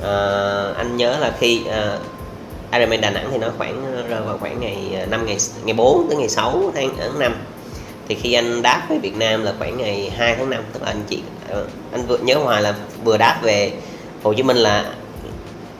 Ờ, 0.02 0.74
anh 0.78 0.98
nhớ 0.98 1.18
là 1.20 1.32
khi 1.40 1.62
uh, 1.68 2.02
Ironman 2.74 3.02
Đà 3.02 3.10
Nẵng 3.10 3.28
thì 3.32 3.38
nó 3.38 3.48
khoảng 3.58 4.06
rơi 4.10 4.22
vào 4.22 4.38
khoảng 4.38 4.60
ngày 4.60 4.78
ờ, 5.00 5.06
5 5.06 5.25
ngày 5.25 5.38
ngày 5.64 5.74
4 5.74 6.08
tới 6.10 6.18
ngày 6.18 6.30
6 6.30 6.72
tháng 6.75 6.90
tháng 7.00 7.20
5 7.20 7.36
thì 8.07 8.15
khi 8.15 8.33
anh 8.33 8.62
đáp 8.62 8.85
về 8.89 8.97
Việt 8.97 9.15
Nam 9.15 9.43
là 9.43 9.53
khoảng 9.59 9.77
ngày 9.77 10.12
2 10.17 10.35
tháng 10.35 10.50
5 10.50 10.63
tức 10.74 10.83
là 10.83 10.89
anh 10.89 11.03
chị 11.09 11.21
ờ, 11.50 11.67
anh 11.91 12.05
vừa 12.07 12.17
nhớ 12.17 12.35
hoài 12.35 12.62
là 12.62 12.74
vừa 13.03 13.17
đáp 13.17 13.39
về 13.41 13.71
Hồ 14.24 14.33
Chí 14.33 14.43
Minh 14.43 14.57
là 14.57 14.85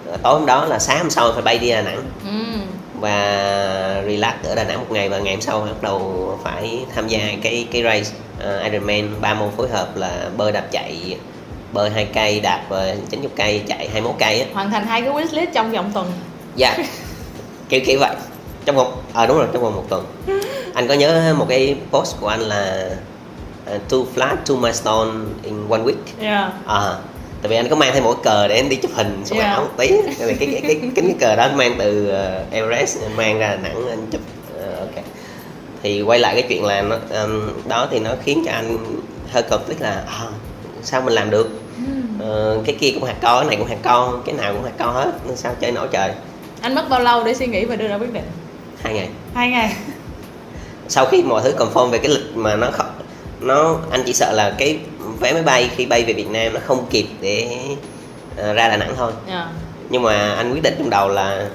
ờ, 0.08 0.17
tối 0.24 0.34
hôm 0.34 0.46
đó 0.46 0.65
là 0.65 0.79
sáng 0.79 1.00
hôm 1.00 1.10
sau 1.10 1.34
phải 1.34 1.41
bay 1.41 1.60
đi 1.60 1.70
Đà 1.70 1.82
Nẵng. 1.82 2.03
Ừ. 2.25 2.60
và 3.00 4.01
relax 4.05 4.34
ở 4.44 4.55
Đà 4.55 4.63
Nẵng 4.63 4.79
một 4.79 4.86
ngày 4.89 5.10
và 5.10 5.20
ngày 5.20 5.34
hôm 5.34 5.41
sau 5.41 5.62
bắt 5.62 5.82
đầu 5.82 6.39
phải 6.44 6.79
tham 6.96 7.08
gia 7.08 7.20
cái 7.44 7.67
cái 7.72 7.84
race 7.84 8.10
uh, 8.38 8.63
Ironman 8.63 9.22
ba 9.22 9.34
môn 9.34 9.50
phối 9.58 9.70
hợp 9.70 9.98
là 9.98 10.29
bơi 10.38 10.51
đạp 10.51 10.65
chạy 10.72 11.17
bơi 11.74 11.89
hai 11.89 12.05
cây 12.13 12.39
đạp 12.39 12.62
uh, 12.70 13.10
90 13.10 13.32
cây 13.36 13.63
chạy 13.67 13.89
21 13.91 14.15
cây 14.20 14.41
á. 14.41 14.48
Hoàn 14.53 14.72
thành 14.72 14.88
hai 14.88 15.01
cái 15.01 15.12
wishlist 15.12 15.48
trong 15.53 15.72
vòng 15.72 15.91
tuần. 15.94 16.12
Dạ 16.55 16.77
kiểu 17.70 17.82
kiểu 17.86 18.00
vậy 18.00 18.15
trong 18.66 18.76
vòng 18.76 19.02
ờ 19.14 19.28
đúng 19.28 19.38
rồi 19.38 19.48
trong 19.54 19.64
vòng 19.64 19.76
một 19.76 19.86
tuần. 19.90 20.06
Anh 20.74 20.88
có 20.88 20.94
nhớ 20.94 21.34
một 21.38 21.46
cái 21.50 21.76
post 21.92 22.20
của 22.20 22.28
anh 22.28 22.40
là 22.40 22.90
uh, 23.76 23.82
two 23.90 24.06
flat 24.16 24.36
two 24.46 24.60
milestone 24.60 25.12
in 25.44 25.70
one 25.70 25.82
week? 25.82 25.94
Yeah. 26.20 26.52
à 26.68 26.96
tại 27.42 27.50
vì 27.50 27.56
anh 27.56 27.70
có 27.70 27.76
mang 27.76 27.94
thêm 27.94 28.04
một 28.04 28.14
cái 28.14 28.22
cờ 28.24 28.48
để 28.48 28.56
anh 28.56 28.70
đi 28.70 28.75
chụp 28.75 28.92
hình 28.96 29.22
sống 29.25 29.38
Yeah. 29.38 29.51
ảo 29.51 29.62
một 29.62 29.72
tí 29.78 29.88
tại 30.20 30.28
vì 30.28 30.34
cái 30.34 30.48
cái 30.51 30.62
cái, 30.62 30.92
cái, 30.96 31.06
cái 31.06 31.16
cờ 31.20 31.36
đó 31.36 31.44
anh 31.44 31.58
mang 31.58 31.75
từ 31.80 32.10
uh, 32.10 32.54
Everest 32.54 33.01
anh 33.01 33.16
mang 33.18 33.40
ra 33.40 33.48
Đà 33.48 33.56
Nẵng 33.56 33.90
anh 33.90 34.08
chụp. 34.12 34.22
Ờ, 34.60 34.75
ok. 34.80 35.04
Thì 35.84 36.01
quay 36.01 36.20
lại 36.20 36.34
cái 36.34 36.46
chuyện 36.50 36.66
là 36.66 36.82
nó 36.82 36.96
um, 37.22 37.50
đó 37.68 37.88
thì 37.92 38.00
nó 38.00 38.12
khiến 38.24 38.44
cho 38.46 38.51
anh 38.51 38.78
hơi 39.32 39.44
conflict 39.50 39.80
là 39.80 40.04
à, 40.08 40.25
sao 40.84 41.01
mình 41.01 41.14
làm 41.14 41.30
được? 41.30 41.50
Ờ, 42.20 42.60
cái 42.66 42.75
kia 42.80 42.92
cũng 42.94 43.04
hạt 43.04 43.16
co 43.22 43.40
cái 43.40 43.48
này 43.48 43.56
cũng 43.58 43.68
hạt 43.68 43.78
co 43.84 44.20
cái 44.25 44.36
nào 44.36 44.54
cũng 44.54 44.64
hạt 44.64 44.72
co 44.78 44.86
hết 44.86 45.12
sao 45.36 45.54
chơi 45.60 45.72
nổi 45.72 45.88
trời? 45.92 46.12
Anh 46.62 46.75
mất 46.75 46.90
bao 46.90 47.00
lâu 47.00 47.24
để 47.24 47.34
suy 47.34 47.48
nghĩ 47.48 47.66
và 47.66 47.75
đưa 47.75 47.88
ra 47.88 47.96
quyết 47.96 48.14
định 48.14 48.24
hai 48.86 48.94
ngày 48.94 49.10
hai 49.36 49.50
ngày 49.50 49.76
sau 50.88 51.06
khi 51.06 51.22
mọi 51.24 51.42
thứ 51.44 51.54
confirm 51.58 51.90
về 51.90 51.98
cái 51.98 52.10
lịch 52.12 52.36
mà 52.36 52.56
nó 52.56 52.70
không 52.72 52.88
nó 53.40 53.78
anh 53.92 54.04
chỉ 54.06 54.14
sợ 54.14 54.32
là 54.32 54.56
cái 54.58 54.80
vé 55.20 55.34
máy 55.34 55.44
bay 55.44 55.70
khi 55.76 55.86
bay 55.86 56.04
về 56.04 56.14
Việt 56.14 56.28
Nam 56.30 56.54
nó 56.54 56.60
không 56.66 56.86
kịp 56.90 57.06
để 57.22 57.58
ờ, 58.38 58.54
ra 58.54 58.68
Đà 58.70 58.78
Nẵng 58.78 58.94
thôi 58.98 59.12
yeah. 59.30 59.48
nhưng 59.90 60.02
mà 60.02 60.32
anh 60.36 60.54
quyết 60.54 60.64
định 60.64 60.74
trong 60.78 60.90
đầu 60.90 61.10
là 61.10 61.50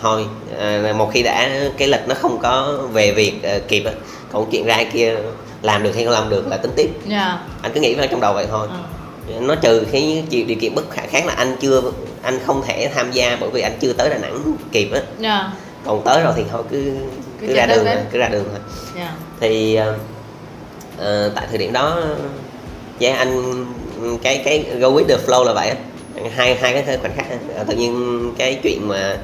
thôi 0.00 0.26
à, 0.58 0.92
một 0.96 1.10
khi 1.12 1.22
đã 1.22 1.50
cái 1.78 1.88
lịch 1.88 2.08
nó 2.08 2.14
không 2.14 2.38
có 2.42 2.78
về 2.92 3.12
việc 3.12 3.42
à, 3.42 3.58
kịp 3.68 3.84
còn 4.32 4.50
chuyện 4.50 4.66
ra 4.66 4.84
kia 4.92 5.16
làm 5.62 5.82
được 5.82 5.94
hay 5.94 6.04
không 6.04 6.12
làm 6.14 6.30
được 6.30 6.46
là 6.48 6.56
tính 6.56 6.72
tiếp 6.76 6.90
Yeah. 7.10 7.38
anh 7.62 7.72
cứ 7.74 7.80
nghĩ 7.80 7.94
vào 7.94 8.06
trong 8.06 8.20
đầu 8.20 8.34
vậy 8.34 8.46
thôi 8.50 8.68
Ừ. 9.28 9.34
nó 9.40 9.54
trừ 9.54 9.86
cái 9.92 10.24
điều 10.30 10.56
kiện 10.60 10.74
bất 10.74 10.90
khả 10.90 11.02
kháng 11.06 11.26
là 11.26 11.32
anh 11.36 11.56
chưa 11.60 11.82
anh 12.22 12.38
không 12.46 12.62
thể 12.66 12.90
tham 12.94 13.12
gia 13.12 13.36
bởi 13.40 13.50
vì 13.50 13.60
anh 13.60 13.72
chưa 13.80 13.92
tới 13.92 14.10
đà 14.10 14.18
nẵng 14.18 14.42
kịp 14.72 14.88
á 14.92 15.00
Yeah. 15.22 15.44
Còn 15.86 16.02
tới 16.04 16.22
rồi 16.22 16.32
thì 16.36 16.44
thôi 16.50 16.62
cứ 16.70 16.92
Cứ 17.40 17.46
cứ, 17.46 17.54
ra 17.54 17.66
đường 17.66 17.84
thôi, 17.84 17.94
cứ 18.12 18.18
ra 18.18 18.28
đường 18.28 18.44
thôi. 18.50 18.60
Yeah. 18.96 19.12
thì 19.40 19.74
ờ, 19.74 19.94
ờ, 20.98 21.32
tại 21.34 21.46
thời 21.48 21.58
điểm 21.58 21.72
đó 21.72 22.00
dạ 22.98 23.14
anh 23.16 23.64
cái 24.22 24.42
cái 24.44 24.64
go 24.78 24.88
with 24.88 25.04
the 25.08 25.16
flow 25.26 25.44
là 25.44 25.52
vậy 25.52 25.72
hai 26.34 26.54
hai 26.54 26.72
cái 26.72 26.98
khoảnh 26.98 27.16
khắc. 27.16 27.26
Ờ, 27.56 27.64
tự 27.64 27.76
nhiên 27.76 28.32
cái 28.38 28.58
chuyện 28.62 28.88
mà 28.88 29.16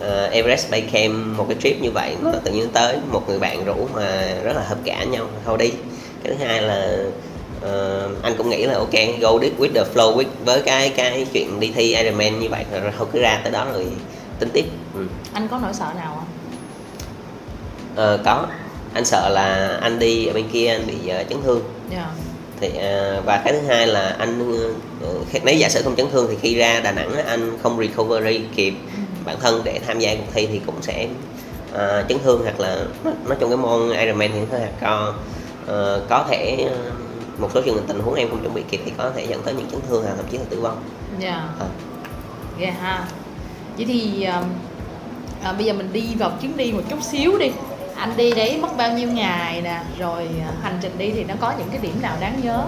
ờ, 0.00 0.26
Everest 0.32 0.70
Base 0.70 0.86
Camp 0.92 1.38
một 1.38 1.46
cái 1.48 1.56
trip 1.62 1.82
như 1.82 1.90
vậy 1.90 2.16
nó 2.22 2.32
tự 2.44 2.52
nhiên 2.52 2.68
tới 2.72 2.96
một 3.10 3.28
người 3.28 3.38
bạn 3.38 3.64
rủ 3.64 3.88
mà 3.94 4.28
rất 4.44 4.56
là 4.56 4.62
hợp 4.62 4.78
cả 4.84 5.04
nhau 5.04 5.26
thôi 5.44 5.56
đi. 5.58 5.70
Cái 6.24 6.34
thứ 6.34 6.44
hai 6.44 6.62
là 6.62 6.96
ờ, 7.62 8.08
anh 8.22 8.34
cũng 8.38 8.48
nghĩ 8.50 8.64
là 8.64 8.74
ok 8.74 8.92
go 9.20 9.28
with 9.30 9.50
with 9.58 9.72
the 9.74 9.84
flow 9.94 10.16
with 10.16 10.24
với 10.44 10.62
cái 10.62 10.88
cái 10.96 11.26
chuyện 11.32 11.60
đi 11.60 11.72
thi 11.76 11.94
Ironman 11.94 12.40
như 12.40 12.48
vậy 12.48 12.64
rồi 12.72 12.92
thôi 12.98 13.06
cứ 13.12 13.20
ra 13.20 13.40
tới 13.44 13.52
đó 13.52 13.66
rồi 13.72 13.86
tính 14.38 14.48
tiếp 14.52 14.64
ừ. 14.94 15.06
anh 15.32 15.48
có 15.48 15.58
nỗi 15.62 15.74
sợ 15.74 15.92
nào 15.96 16.14
không 16.14 16.24
Ờ, 17.96 18.18
có 18.24 18.46
anh 18.94 19.04
sợ 19.04 19.28
là 19.28 19.78
anh 19.82 19.98
đi 19.98 20.26
ở 20.26 20.32
bên 20.32 20.48
kia 20.52 20.66
anh 20.68 20.86
bị 20.86 21.08
ờ, 21.08 21.24
chấn 21.24 21.42
thương 21.42 21.62
yeah. 21.92 22.06
thì 22.60 22.68
ờ, 22.76 23.22
và 23.26 23.42
cái 23.44 23.52
thứ 23.52 23.60
hai 23.68 23.86
là 23.86 24.16
anh 24.18 24.52
khi- 25.30 25.40
nếu 25.44 25.54
giả 25.54 25.68
sử 25.68 25.82
không 25.82 25.96
chấn 25.96 26.10
thương 26.10 26.26
thì 26.30 26.36
khi 26.40 26.54
ra 26.54 26.80
Đà 26.80 26.92
Nẵng 26.92 27.24
anh 27.26 27.58
không 27.62 27.78
recovery 27.80 28.40
kịp 28.56 28.74
bản 29.24 29.36
thân 29.40 29.60
để 29.64 29.80
tham 29.86 29.98
gia 29.98 30.14
cuộc 30.14 30.32
thi 30.34 30.46
thì 30.52 30.60
cũng 30.66 30.82
sẽ 30.82 31.08
ờ, 31.72 32.04
chấn 32.08 32.18
thương 32.24 32.42
hoặc 32.42 32.60
là 32.60 32.76
nó- 33.04 33.10
nói 33.26 33.36
chung 33.40 33.50
cái 33.50 33.56
môn 33.56 33.90
Ironman 33.98 34.30
thì 34.32 34.40
nó 34.52 34.58
co 34.80 35.14
Ờ, 35.66 36.02
có 36.08 36.26
thể 36.30 36.68
ờ, 36.70 36.90
một 37.38 37.50
số 37.54 37.60
trường 37.62 37.74
hợp 37.76 37.82
tình 37.88 38.00
huống 38.00 38.14
em 38.14 38.28
không 38.28 38.42
chuẩn 38.42 38.54
bị 38.54 38.62
kịp 38.70 38.80
thì 38.84 38.92
có 38.98 39.10
thể 39.16 39.26
dẫn 39.26 39.42
tới 39.42 39.54
những 39.54 39.66
chấn 39.70 39.80
thương 39.88 40.02
hoặc 40.04 40.14
thậm 40.16 40.24
chí 40.30 40.38
là 40.38 40.44
tử 40.50 40.60
vong 40.60 40.82
Yeah. 41.20 41.40
Ờ. 41.58 41.66
Yeah 42.60 42.74
ha. 42.80 43.04
Vậy 43.76 43.86
thì 43.86 44.24
um, 44.24 44.44
à, 45.42 45.52
bây 45.52 45.66
giờ 45.66 45.72
mình 45.72 45.92
đi 45.92 46.14
vào 46.18 46.32
chuyến 46.40 46.56
đi 46.56 46.72
một 46.72 46.82
chút 46.90 47.02
xíu 47.02 47.38
đi. 47.38 47.50
Anh 47.96 48.16
đi 48.16 48.30
đấy 48.32 48.58
mất 48.62 48.76
bao 48.76 48.92
nhiêu 48.92 49.08
ngày 49.08 49.62
nè, 49.62 49.82
rồi 49.98 50.28
à, 50.40 50.52
hành 50.62 50.78
trình 50.82 50.98
đi 50.98 51.10
thì 51.10 51.24
nó 51.24 51.34
có 51.40 51.52
những 51.58 51.68
cái 51.70 51.78
điểm 51.82 52.02
nào 52.02 52.16
đáng 52.20 52.40
nhớ? 52.42 52.62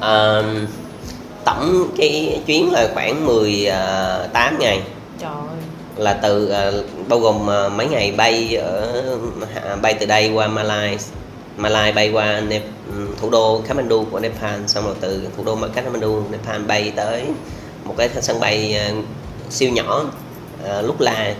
Ờ, 0.00 0.44
tổng 1.44 1.88
cái 1.96 2.40
chuyến 2.46 2.72
là 2.72 2.88
khoảng 2.94 3.26
18 3.26 4.58
ngày 4.58 4.82
Trời 5.18 5.30
là 5.96 6.12
từ 6.12 6.48
ờ, 6.48 6.84
bao 7.08 7.18
gồm 7.18 7.46
ờ, 7.46 7.68
mấy 7.68 7.86
ngày 7.86 8.12
bay 8.16 8.56
ở 8.56 9.02
à, 9.64 9.76
bay 9.76 9.94
từ 9.94 10.06
đây 10.06 10.30
qua 10.34 10.48
Malai 10.48 10.98
Malai 11.56 11.92
bay 11.92 12.10
qua 12.10 12.40
Nep, 12.40 12.62
ừm, 12.86 13.16
thủ 13.20 13.30
đô 13.30 13.62
Kathmandu 13.66 14.04
của 14.10 14.20
Nepal 14.20 14.60
xong 14.66 14.84
rồi 14.84 14.94
từ 15.00 15.28
thủ 15.36 15.44
đô 15.44 15.58
Kathmandu 15.74 16.22
Nepal 16.30 16.62
bay 16.62 16.92
tới 16.96 17.24
một 17.84 17.94
cái 17.96 18.08
sân 18.20 18.40
bay 18.40 18.80
siêu 19.50 19.70
nhỏ 19.70 20.04
uh, 20.64 20.84
Lukla 20.86 21.34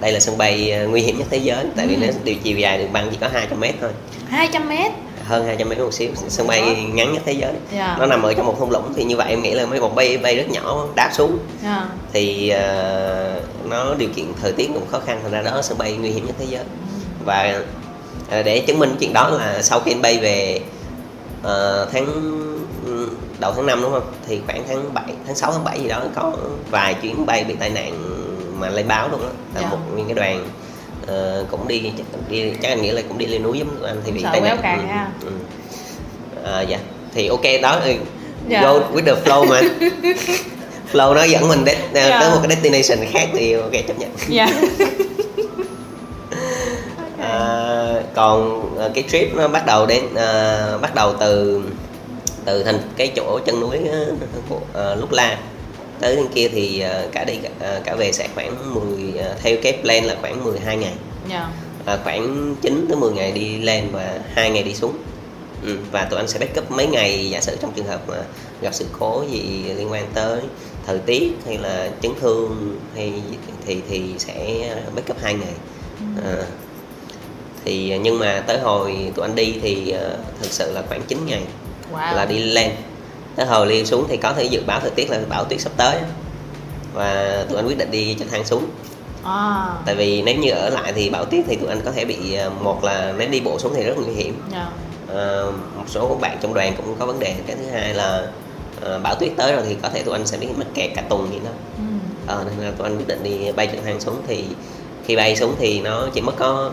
đây 0.00 0.12
là 0.12 0.20
sân 0.20 0.38
bay 0.38 0.70
ờ, 0.70 0.88
nguy 0.88 1.00
hiểm 1.00 1.18
nhất 1.18 1.26
thế 1.30 1.36
giới. 1.38 1.64
Tại 1.76 1.86
vì 1.86 1.94
Ừ. 1.94 2.00
nó 2.06 2.12
điều 2.24 2.34
chiều 2.42 2.58
dài 2.58 2.78
đường 2.78 2.92
băng 2.92 3.08
chỉ 3.10 3.16
có 3.20 3.28
200 3.32 3.60
mét 3.60 3.74
thôi. 3.80 3.90
200 4.28 4.68
mét. 4.68 4.92
hơn 5.24 5.46
200 5.46 5.68
mét 5.68 5.78
một 5.78 5.94
xíu. 5.94 6.10
Sân 6.28 6.46
bay 6.46 6.86
ngắn 6.92 7.12
nhất 7.12 7.22
thế 7.26 7.32
giới. 7.32 7.52
Yeah. 7.72 7.98
nó 7.98 8.06
nằm 8.06 8.22
ở 8.22 8.34
trong 8.34 8.46
một 8.46 8.56
thung 8.58 8.70
lũng 8.70 8.92
thì 8.96 9.04
như 9.04 9.16
vậy 9.16 9.26
em 9.30 9.42
nghĩ 9.42 9.50
là 9.50 9.66
mấy 9.66 9.80
một 9.80 9.94
bay 9.94 10.18
bay 10.18 10.36
rất 10.36 10.50
nhỏ 10.50 10.86
đáp 10.94 11.10
xuống. 11.14 11.38
Yeah. 11.64 11.82
thì 12.12 12.48
ờ, 12.48 13.40
nó 13.64 13.94
điều 13.98 14.08
kiện 14.16 14.26
thời 14.42 14.52
tiết 14.52 14.70
cũng 14.74 14.86
khó 14.90 15.00
khăn 15.06 15.20
thành 15.22 15.32
ra 15.32 15.42
đó 15.42 15.56
là 15.56 15.62
sân 15.62 15.78
bay 15.78 15.92
nguy 15.92 16.10
hiểm 16.10 16.26
nhất 16.26 16.34
thế 16.38 16.46
giới. 16.48 16.64
Và 17.24 17.60
ờ, 18.30 18.42
để 18.42 18.58
chứng 18.60 18.78
minh 18.78 18.96
chuyện 19.00 19.12
đó 19.12 19.28
là 19.28 19.62
sau 19.62 19.80
khi 19.80 19.92
anh 19.92 20.02
bay 20.02 20.18
về 20.18 20.60
ờ, 21.42 21.88
tháng 21.92 22.06
đầu 23.40 23.52
tháng 23.56 23.66
5 23.66 23.82
đúng 23.82 23.92
không? 23.92 24.12
Thì 24.28 24.40
khoảng 24.46 24.62
tháng 24.68 24.94
7 24.94 25.04
tháng 25.26 25.34
6 25.36 25.52
tháng 25.52 25.64
7 25.64 25.80
gì 25.80 25.88
đó 25.88 26.02
có 26.14 26.32
vài 26.70 26.94
chuyến 26.94 27.26
bay 27.26 27.44
bị 27.44 27.54
tai 27.60 27.70
nạn 27.70 27.92
mà 28.60 28.68
lấy 28.68 28.84
báo 28.84 29.08
luôn 29.08 29.20
đó 29.22 29.28
là 29.54 29.60
Dạ. 29.60 29.68
một 29.70 29.78
nguyên 29.92 30.06
cái 30.06 30.14
đoàn 30.14 30.48
ờ, 31.06 31.44
cũng 31.50 31.68
đi 31.68 31.92
chắc, 31.98 32.06
đi 32.30 32.52
chắc 32.62 32.68
anh 32.68 32.82
nghĩ 32.82 32.90
là 32.90 33.02
cũng 33.08 33.18
đi 33.18 33.26
lên 33.26 33.42
núi 33.42 33.58
giống 33.58 33.82
anh 33.84 34.00
thì 34.04 34.12
bị 34.12 34.22
tai 34.22 34.40
nạn 34.40 34.58
càng 34.62 34.78
Ừ, 34.80 34.86
ha. 34.86 35.10
ừ. 35.24 35.30
À, 36.44 36.60
dạ 36.60 36.78
thì 37.14 37.28
ok 37.28 37.42
đó 37.62 37.80
ừ, 37.84 37.92
Dạ. 38.48 38.62
go 38.62 38.80
with 38.94 39.04
the 39.04 39.14
flow 39.24 39.46
mà 39.48 39.60
flow 40.92 41.14
nó 41.14 41.22
dẫn 41.22 41.48
mình 41.48 41.64
đến 41.64 41.76
Dạ. 41.94 42.20
tới 42.20 42.30
một 42.30 42.38
cái 42.48 42.56
destination 42.56 43.08
khác 43.12 43.28
thì 43.34 43.52
ok 43.52 43.72
chấp 43.88 43.98
nhận 43.98 44.10
dạ 44.28 44.46
À, 47.20 48.02
còn 48.14 48.62
à, 48.80 48.88
cái 48.94 49.04
trip 49.08 49.34
nó 49.34 49.48
bắt 49.48 49.66
đầu 49.66 49.86
đến 49.86 50.02
à, 50.14 50.58
bắt 50.82 50.94
đầu 50.94 51.12
từ 51.20 51.60
từ 52.44 52.62
thành 52.62 52.78
cái 52.96 53.12
chỗ 53.16 53.38
chân 53.46 53.60
núi 53.60 53.76
á, 53.92 53.98
của 54.48 54.60
à, 54.74 54.94
lúc 54.94 55.12
la 55.12 55.36
tới 56.00 56.16
bên 56.16 56.26
kia 56.34 56.48
thì 56.48 56.80
à, 56.80 57.02
cả 57.12 57.24
đi 57.24 57.36
cả, 57.42 57.48
à, 57.60 57.80
cả 57.84 57.94
về 57.94 58.12
sẽ 58.12 58.28
khoảng 58.34 58.74
10 58.74 59.18
à, 59.18 59.34
theo 59.42 59.56
cái 59.62 59.78
plan 59.82 60.04
là 60.04 60.16
khoảng 60.20 60.44
12 60.44 60.76
ngày. 60.76 60.94
Dạ. 61.28 61.48
À, 61.86 61.98
khoảng 62.04 62.56
9 62.62 62.86
tới 62.88 62.96
10 62.96 63.12
ngày 63.12 63.32
đi 63.32 63.58
lên 63.58 63.88
và 63.92 64.20
hai 64.34 64.50
ngày 64.50 64.62
đi 64.62 64.74
xuống. 64.74 64.96
Ừ, 65.62 65.76
và 65.92 66.04
tụi 66.04 66.18
anh 66.18 66.28
sẽ 66.28 66.38
backup 66.38 66.70
mấy 66.70 66.86
ngày 66.86 67.30
giả 67.30 67.40
sử 67.40 67.56
trong 67.60 67.72
trường 67.76 67.86
hợp 67.86 68.08
mà 68.08 68.16
gặp 68.60 68.74
sự 68.74 68.86
cố 68.98 69.24
gì 69.30 69.64
liên 69.76 69.92
quan 69.92 70.06
tới 70.14 70.40
thời 70.86 70.98
tiết 70.98 71.32
hay 71.46 71.58
là 71.58 71.90
chấn 72.02 72.12
thương 72.20 72.78
hay 72.94 73.12
thì 73.66 73.80
thì 73.88 74.02
sẽ 74.18 74.68
backup 74.96 75.18
hai 75.22 75.34
ngày. 75.34 75.54
À, 76.24 76.36
thì 77.64 77.98
nhưng 77.98 78.18
mà 78.18 78.44
tới 78.46 78.58
hồi 78.58 79.12
tụi 79.14 79.26
anh 79.26 79.34
đi 79.34 79.54
thì 79.62 79.94
uh, 79.94 80.40
thực 80.40 80.52
sự 80.52 80.72
là 80.72 80.82
khoảng 80.88 81.02
9 81.02 81.26
ngày 81.26 81.42
wow. 81.92 82.16
là 82.16 82.24
đi 82.24 82.38
lên 82.38 82.70
tới 83.36 83.46
hồi 83.46 83.68
đi 83.68 83.84
xuống 83.84 84.06
thì 84.08 84.16
có 84.16 84.32
thể 84.32 84.44
dự 84.44 84.62
báo 84.66 84.80
thời 84.80 84.90
tiết 84.90 85.10
là 85.10 85.18
bão 85.28 85.44
tuyết 85.44 85.60
sắp 85.60 85.72
tới. 85.76 85.98
Và 86.94 87.44
tụi 87.48 87.56
anh 87.56 87.66
quyết 87.66 87.78
định 87.78 87.90
đi 87.90 88.16
cho 88.20 88.26
thang 88.30 88.44
xuống. 88.44 88.66
À. 89.24 89.66
Tại 89.86 89.94
vì 89.94 90.22
nếu 90.22 90.36
như 90.36 90.50
ở 90.50 90.70
lại 90.70 90.92
thì 90.92 91.10
bão 91.10 91.24
tuyết 91.24 91.44
thì 91.48 91.56
tụi 91.56 91.68
anh 91.68 91.80
có 91.84 91.92
thể 91.92 92.04
bị 92.04 92.34
ờ, 92.34 92.50
một 92.50 92.84
là 92.84 93.14
nếu 93.18 93.28
đi 93.28 93.40
bộ 93.40 93.58
xuống 93.58 93.72
thì 93.76 93.82
rất 93.82 93.94
nguy 93.96 94.14
hiểm. 94.14 94.42
Dạ. 94.52 94.68
Ờ, 95.08 95.52
một 95.76 95.84
số 95.86 96.08
các 96.08 96.20
bạn 96.20 96.38
trong 96.40 96.54
đoàn 96.54 96.74
cũng 96.76 96.96
có 96.98 97.06
vấn 97.06 97.18
đề. 97.18 97.34
Cái 97.46 97.56
thứ 97.56 97.70
hai 97.72 97.94
là 97.94 98.26
ờ, 98.80 99.00
bão 99.02 99.14
tuyết 99.14 99.32
tới 99.36 99.52
rồi 99.52 99.62
thì 99.68 99.76
có 99.82 99.88
thể 99.88 100.02
tụi 100.02 100.14
anh 100.14 100.26
sẽ 100.26 100.38
bị 100.38 100.46
mắc 100.56 100.66
kẹt 100.74 100.90
cả 100.94 101.02
tuần 101.08 101.28
gì 101.32 101.38
đó. 101.44 101.50
Ừ. 101.78 101.84
ờ, 102.26 102.44
nên 102.44 102.66
là 102.66 102.72
tụi 102.78 102.86
anh 102.86 102.96
quyết 102.96 103.06
định 103.06 103.22
đi 103.22 103.52
bay 103.52 103.68
trực 103.72 103.84
thăng 103.84 104.00
xuống 104.00 104.16
thì 104.28 104.44
khi 105.06 105.16
bay 105.16 105.36
xuống 105.36 105.54
thì 105.58 105.80
nó 105.80 106.08
chỉ 106.14 106.20
mất 106.20 106.32
có 106.38 106.70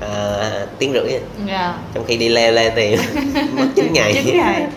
à, 0.00 0.66
tiếng 0.78 0.92
rưỡi. 0.92 1.12
À. 1.12 1.20
dạ. 1.46 1.78
Trong 1.94 2.04
khi 2.04 2.16
đi 2.16 2.28
leo 2.28 2.52
lên 2.52 2.72
thì 2.76 2.96
mất 3.56 3.66
9 3.76 3.92
ngày. 3.92 4.22
Chín 4.24 4.36
ngày 4.36 4.66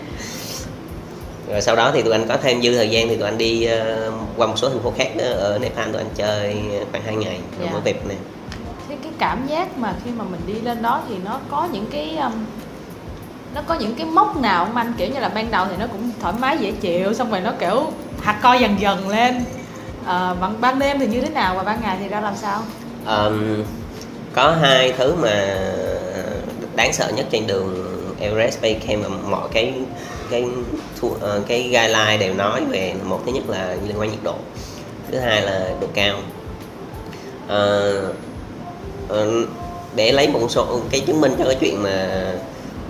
rồi 1.50 1.60
sau 1.60 1.76
đó 1.76 1.90
thì 1.94 2.02
tụi 2.02 2.12
anh 2.12 2.28
có 2.28 2.36
thêm 2.36 2.62
dư 2.62 2.76
thời 2.76 2.90
gian 2.90 3.08
thì 3.08 3.16
tụi 3.16 3.24
anh 3.24 3.38
đi 3.38 3.64
ờ, 3.64 4.12
qua 4.36 4.46
một 4.46 4.54
số 4.58 4.68
thành 4.68 4.82
phố 4.82 4.92
khác 4.98 5.16
nữa. 5.16 5.32
Ở 5.32 5.58
Nepal 5.58 5.90
tụi 5.92 6.00
anh 6.02 6.10
chơi 6.14 6.56
khoảng 6.90 7.02
2 7.02 7.16
ngày 7.16 7.38
rồi 7.58 7.66
Dạ. 7.66 7.72
mới 7.72 7.80
về 7.80 7.92
Việt 7.92 8.06
Nam 8.08 8.18
cái 8.88 8.98
cái 9.02 9.12
cảm 9.18 9.46
giác 9.46 9.78
mà 9.78 9.94
khi 10.04 10.10
mà 10.10 10.24
mình 10.30 10.40
đi 10.46 10.60
lên 10.60 10.82
đó 10.82 11.02
thì 11.08 11.14
nó 11.24 11.40
có 11.50 11.68
những 11.72 11.86
cái 11.92 12.16
um, 12.16 12.32
nó 13.54 13.60
có 13.66 13.74
những 13.74 13.94
cái 13.94 14.06
mốc 14.06 14.36
nào 14.36 14.64
không 14.64 14.76
anh? 14.76 14.92
Kiểu 14.98 15.08
như 15.08 15.20
là 15.20 15.28
ban 15.28 15.50
đầu 15.50 15.66
thì 15.70 15.76
nó 15.80 15.86
cũng 15.86 16.10
thoải 16.20 16.34
mái 16.38 16.58
dễ 16.58 16.72
chịu 16.72 17.14
xong 17.14 17.30
rồi 17.30 17.40
nó 17.40 17.52
kiểu 17.60 17.92
hạt 18.20 18.38
co 18.42 18.54
dần 18.54 18.80
dần 18.80 19.08
lên. 19.08 19.44
À, 20.06 20.34
ban, 20.40 20.60
ban 20.60 20.78
đêm 20.78 20.98
thì 20.98 21.06
như 21.06 21.20
thế 21.20 21.28
nào 21.30 21.54
và 21.54 21.62
ban 21.62 21.80
ngày 21.82 21.96
thì 22.00 22.08
ra 22.08 22.20
làm 22.20 22.36
sao? 22.36 22.62
Ờm, 23.04 23.64
có 24.34 24.50
hai 24.60 24.92
thứ 24.92 25.14
mà 25.14 25.56
đáng 26.76 26.92
sợ 26.92 27.12
nhất 27.16 27.26
trên 27.30 27.46
đường 27.46 27.84
Everest. 28.20 28.62
Base 28.62 28.78
Camp 28.86 29.02
mà 29.02 29.08
mọi 29.28 29.48
cái 29.52 29.74
cái 30.30 30.44
thu- 31.00 31.16
ờ, 31.20 31.40
cái 31.48 31.62
guideline 31.62 32.16
đều 32.18 32.34
nói 32.34 32.64
về 32.64 32.94
một 33.04 33.20
thứ 33.26 33.32
nhất 33.32 33.42
là 33.48 33.76
liên 33.86 34.00
quan 34.00 34.10
nhiệt 34.10 34.22
độ 34.22 34.34
thứ 35.12 35.18
hai 35.18 35.42
là 35.42 35.70
độ 35.80 35.86
cao. 35.94 36.18
Ờ, 37.48 37.92
ờ, 39.08 39.30
để 39.94 40.12
lấy 40.12 40.28
một 40.28 40.40
số 40.48 40.80
cái 40.90 41.00
chứng 41.00 41.20
minh 41.20 41.32
cho 41.38 41.44
cái 41.44 41.56
chuyện 41.60 41.82
mà 41.82 42.24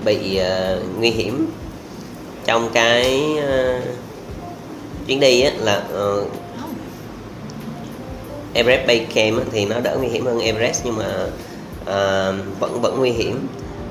bị 0.05 0.41
uh, 0.41 0.99
nguy 0.99 1.11
hiểm 1.11 1.47
trong 2.45 2.71
cái 2.73 3.25
uh, 3.39 3.85
chuyến 5.07 5.21
đi 5.21 5.41
á, 5.41 5.51
là 5.59 5.83
uh, 5.95 6.31
Everest 8.55 8.87
Base 8.87 9.07
Camp 9.15 9.43
thì 9.53 9.65
nó 9.65 9.81
đỡ 9.81 9.97
nguy 9.99 10.09
hiểm 10.09 10.27
hơn 10.27 10.39
Everest 10.39 10.85
nhưng 10.85 10.97
mà 10.97 11.07
uh, 11.83 12.61
vẫn 12.61 12.81
vẫn 12.83 12.99
nguy 12.99 13.11
hiểm. 13.11 13.47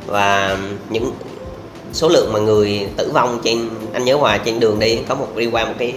Và 0.06 0.58
những 0.90 1.12
số 1.94 2.10
lượng 2.10 2.34
mà 2.34 2.40
người 2.40 2.88
tử 2.98 3.12
vong 3.14 3.40
trên 3.44 3.70
anh 3.94 4.06
nhớ 4.06 4.16
hoài 4.16 4.40
trên 4.46 4.60
đường 4.60 4.80
đi 4.80 5.00
có 5.08 5.16
một 5.16 5.28
đi 5.36 5.46
qua 5.46 5.66
một 5.66 5.74
cái 5.78 5.94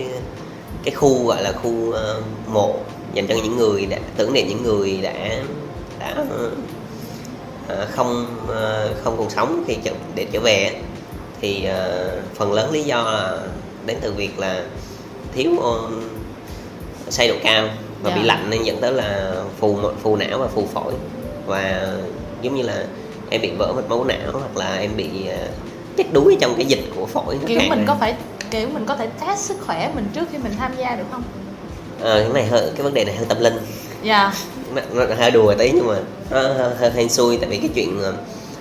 cái 0.85 0.95
khu 0.95 1.27
gọi 1.27 1.43
là 1.43 1.53
khu 1.53 1.93
ờ, 1.93 2.21
mộ 2.47 2.75
dành 3.15 3.27
cho 3.27 3.35
những 3.35 3.57
người 3.57 3.87
đã 3.87 3.99
tưởng 4.17 4.33
niệm 4.33 4.49
những 4.49 4.63
người 4.63 4.99
đã 5.03 5.13
đã 5.99 6.15
ờ, 7.69 7.87
không 7.91 8.27
ờ, 8.49 8.89
không 9.05 9.17
còn 9.19 9.31
sống 9.31 9.65
khi 9.67 9.77
trở, 9.85 9.93
để 10.15 10.27
trở 10.33 10.41
về 10.41 10.71
thì 11.41 11.65
ờ, 11.65 12.11
phần 12.35 12.53
lớn 12.53 12.71
lý 12.73 12.83
do 12.83 13.03
là 13.03 13.39
đến 13.87 13.97
từ 14.01 14.13
việc 14.13 14.39
là 14.39 14.65
thiếu 15.35 15.51
ờ, 15.63 15.81
say 17.09 17.29
độ 17.29 17.35
cao 17.43 17.69
và 18.03 18.11
bị 18.11 18.21
Dạ. 18.21 18.27
lạnh 18.27 18.51
nên 18.51 18.63
dẫn 18.63 18.81
tới 18.81 18.93
là 18.93 19.35
phù 19.61 19.79
phù 20.03 20.17
não 20.17 20.39
và 20.39 20.47
phù 20.47 20.67
phổi 20.75 20.93
và 21.47 21.93
giống 22.43 22.55
như 22.55 22.63
là 22.63 22.85
em 23.31 23.41
bị 23.41 23.51
vỡ 23.59 23.73
mạch 23.77 23.89
máu 23.89 24.05
não 24.05 24.31
hoặc 24.33 24.57
là 24.57 24.77
em 24.77 24.91
bị 24.97 25.09
chết 26.01 26.13
đuối 26.13 26.37
trong 26.41 26.55
cái 26.57 26.67
dịch 26.67 26.85
của 26.97 27.07
phổi 27.07 27.39
kiểu 27.47 27.61
mình 27.69 27.85
có 27.87 27.97
phải 28.01 28.15
kiểu 28.51 28.69
mình 28.69 28.87
có 28.87 28.97
thể 28.97 29.07
test 29.21 29.39
sức 29.39 29.57
khỏe 29.67 29.91
mình 29.95 30.07
trước 30.15 30.29
khi 30.33 30.39
mình 30.39 30.53
tham 30.59 30.73
gia 30.77 30.97
được 30.97 31.05
không? 31.11 31.23
Ờ, 32.01 32.21
cái 32.23 32.33
này 32.33 32.47
hơi 32.47 32.71
cái 32.75 32.83
vấn 32.83 32.95
đề 32.95 33.05
này 33.05 33.17
hơi 33.17 33.27
tâm 33.29 33.41
linh. 33.41 33.59
Dạ. 34.03 34.33
Nó, 34.75 34.83
nó 35.07 35.15
hơi 35.19 35.31
đùa 35.31 35.55
tí 35.55 35.71
nhưng 35.75 35.87
mà 35.87 35.97
nó 36.31 36.41
hơi, 36.41 36.75
hơi 36.77 36.91
hên 36.91 37.09
xui 37.09 37.37
tại 37.37 37.49
vì 37.51 37.57
cái 37.57 37.69
chuyện 37.75 38.03
ờ, 38.03 38.15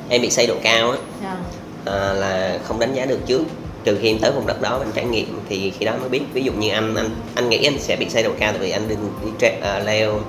em 0.09 0.21
bị 0.21 0.29
say 0.29 0.47
độ 0.47 0.55
cao 0.63 0.91
á 0.91 0.97
dạ. 1.23 1.37
ờ, 1.85 2.13
là 2.13 2.59
không 2.63 2.79
đánh 2.79 2.93
giá 2.93 3.05
được 3.05 3.19
trước. 3.25 3.41
Trừ 3.83 3.97
khi 4.01 4.09
em 4.09 4.17
tới 4.19 4.31
vùng 4.31 4.47
đất 4.47 4.61
đó 4.61 4.79
mình 4.79 4.91
trải 4.95 5.05
nghiệm 5.05 5.39
thì 5.49 5.71
khi 5.79 5.85
đó 5.85 5.93
mới 5.99 6.09
biết. 6.09 6.21
Ví 6.33 6.43
dụ 6.43 6.51
như 6.51 6.69
anh 6.69 6.95
anh 6.95 7.09
anh 7.35 7.49
nghĩ 7.49 7.67
anh 7.67 7.79
sẽ 7.79 7.95
bị 7.95 8.09
say 8.09 8.23
độ 8.23 8.31
cao 8.39 8.51
tại 8.51 8.61
vì 8.61 8.71
anh 8.71 8.87
đừng 8.87 9.11
đi 9.25 9.31
tre, 9.39 9.59
ờ, 9.61 9.79
leo 9.79 10.19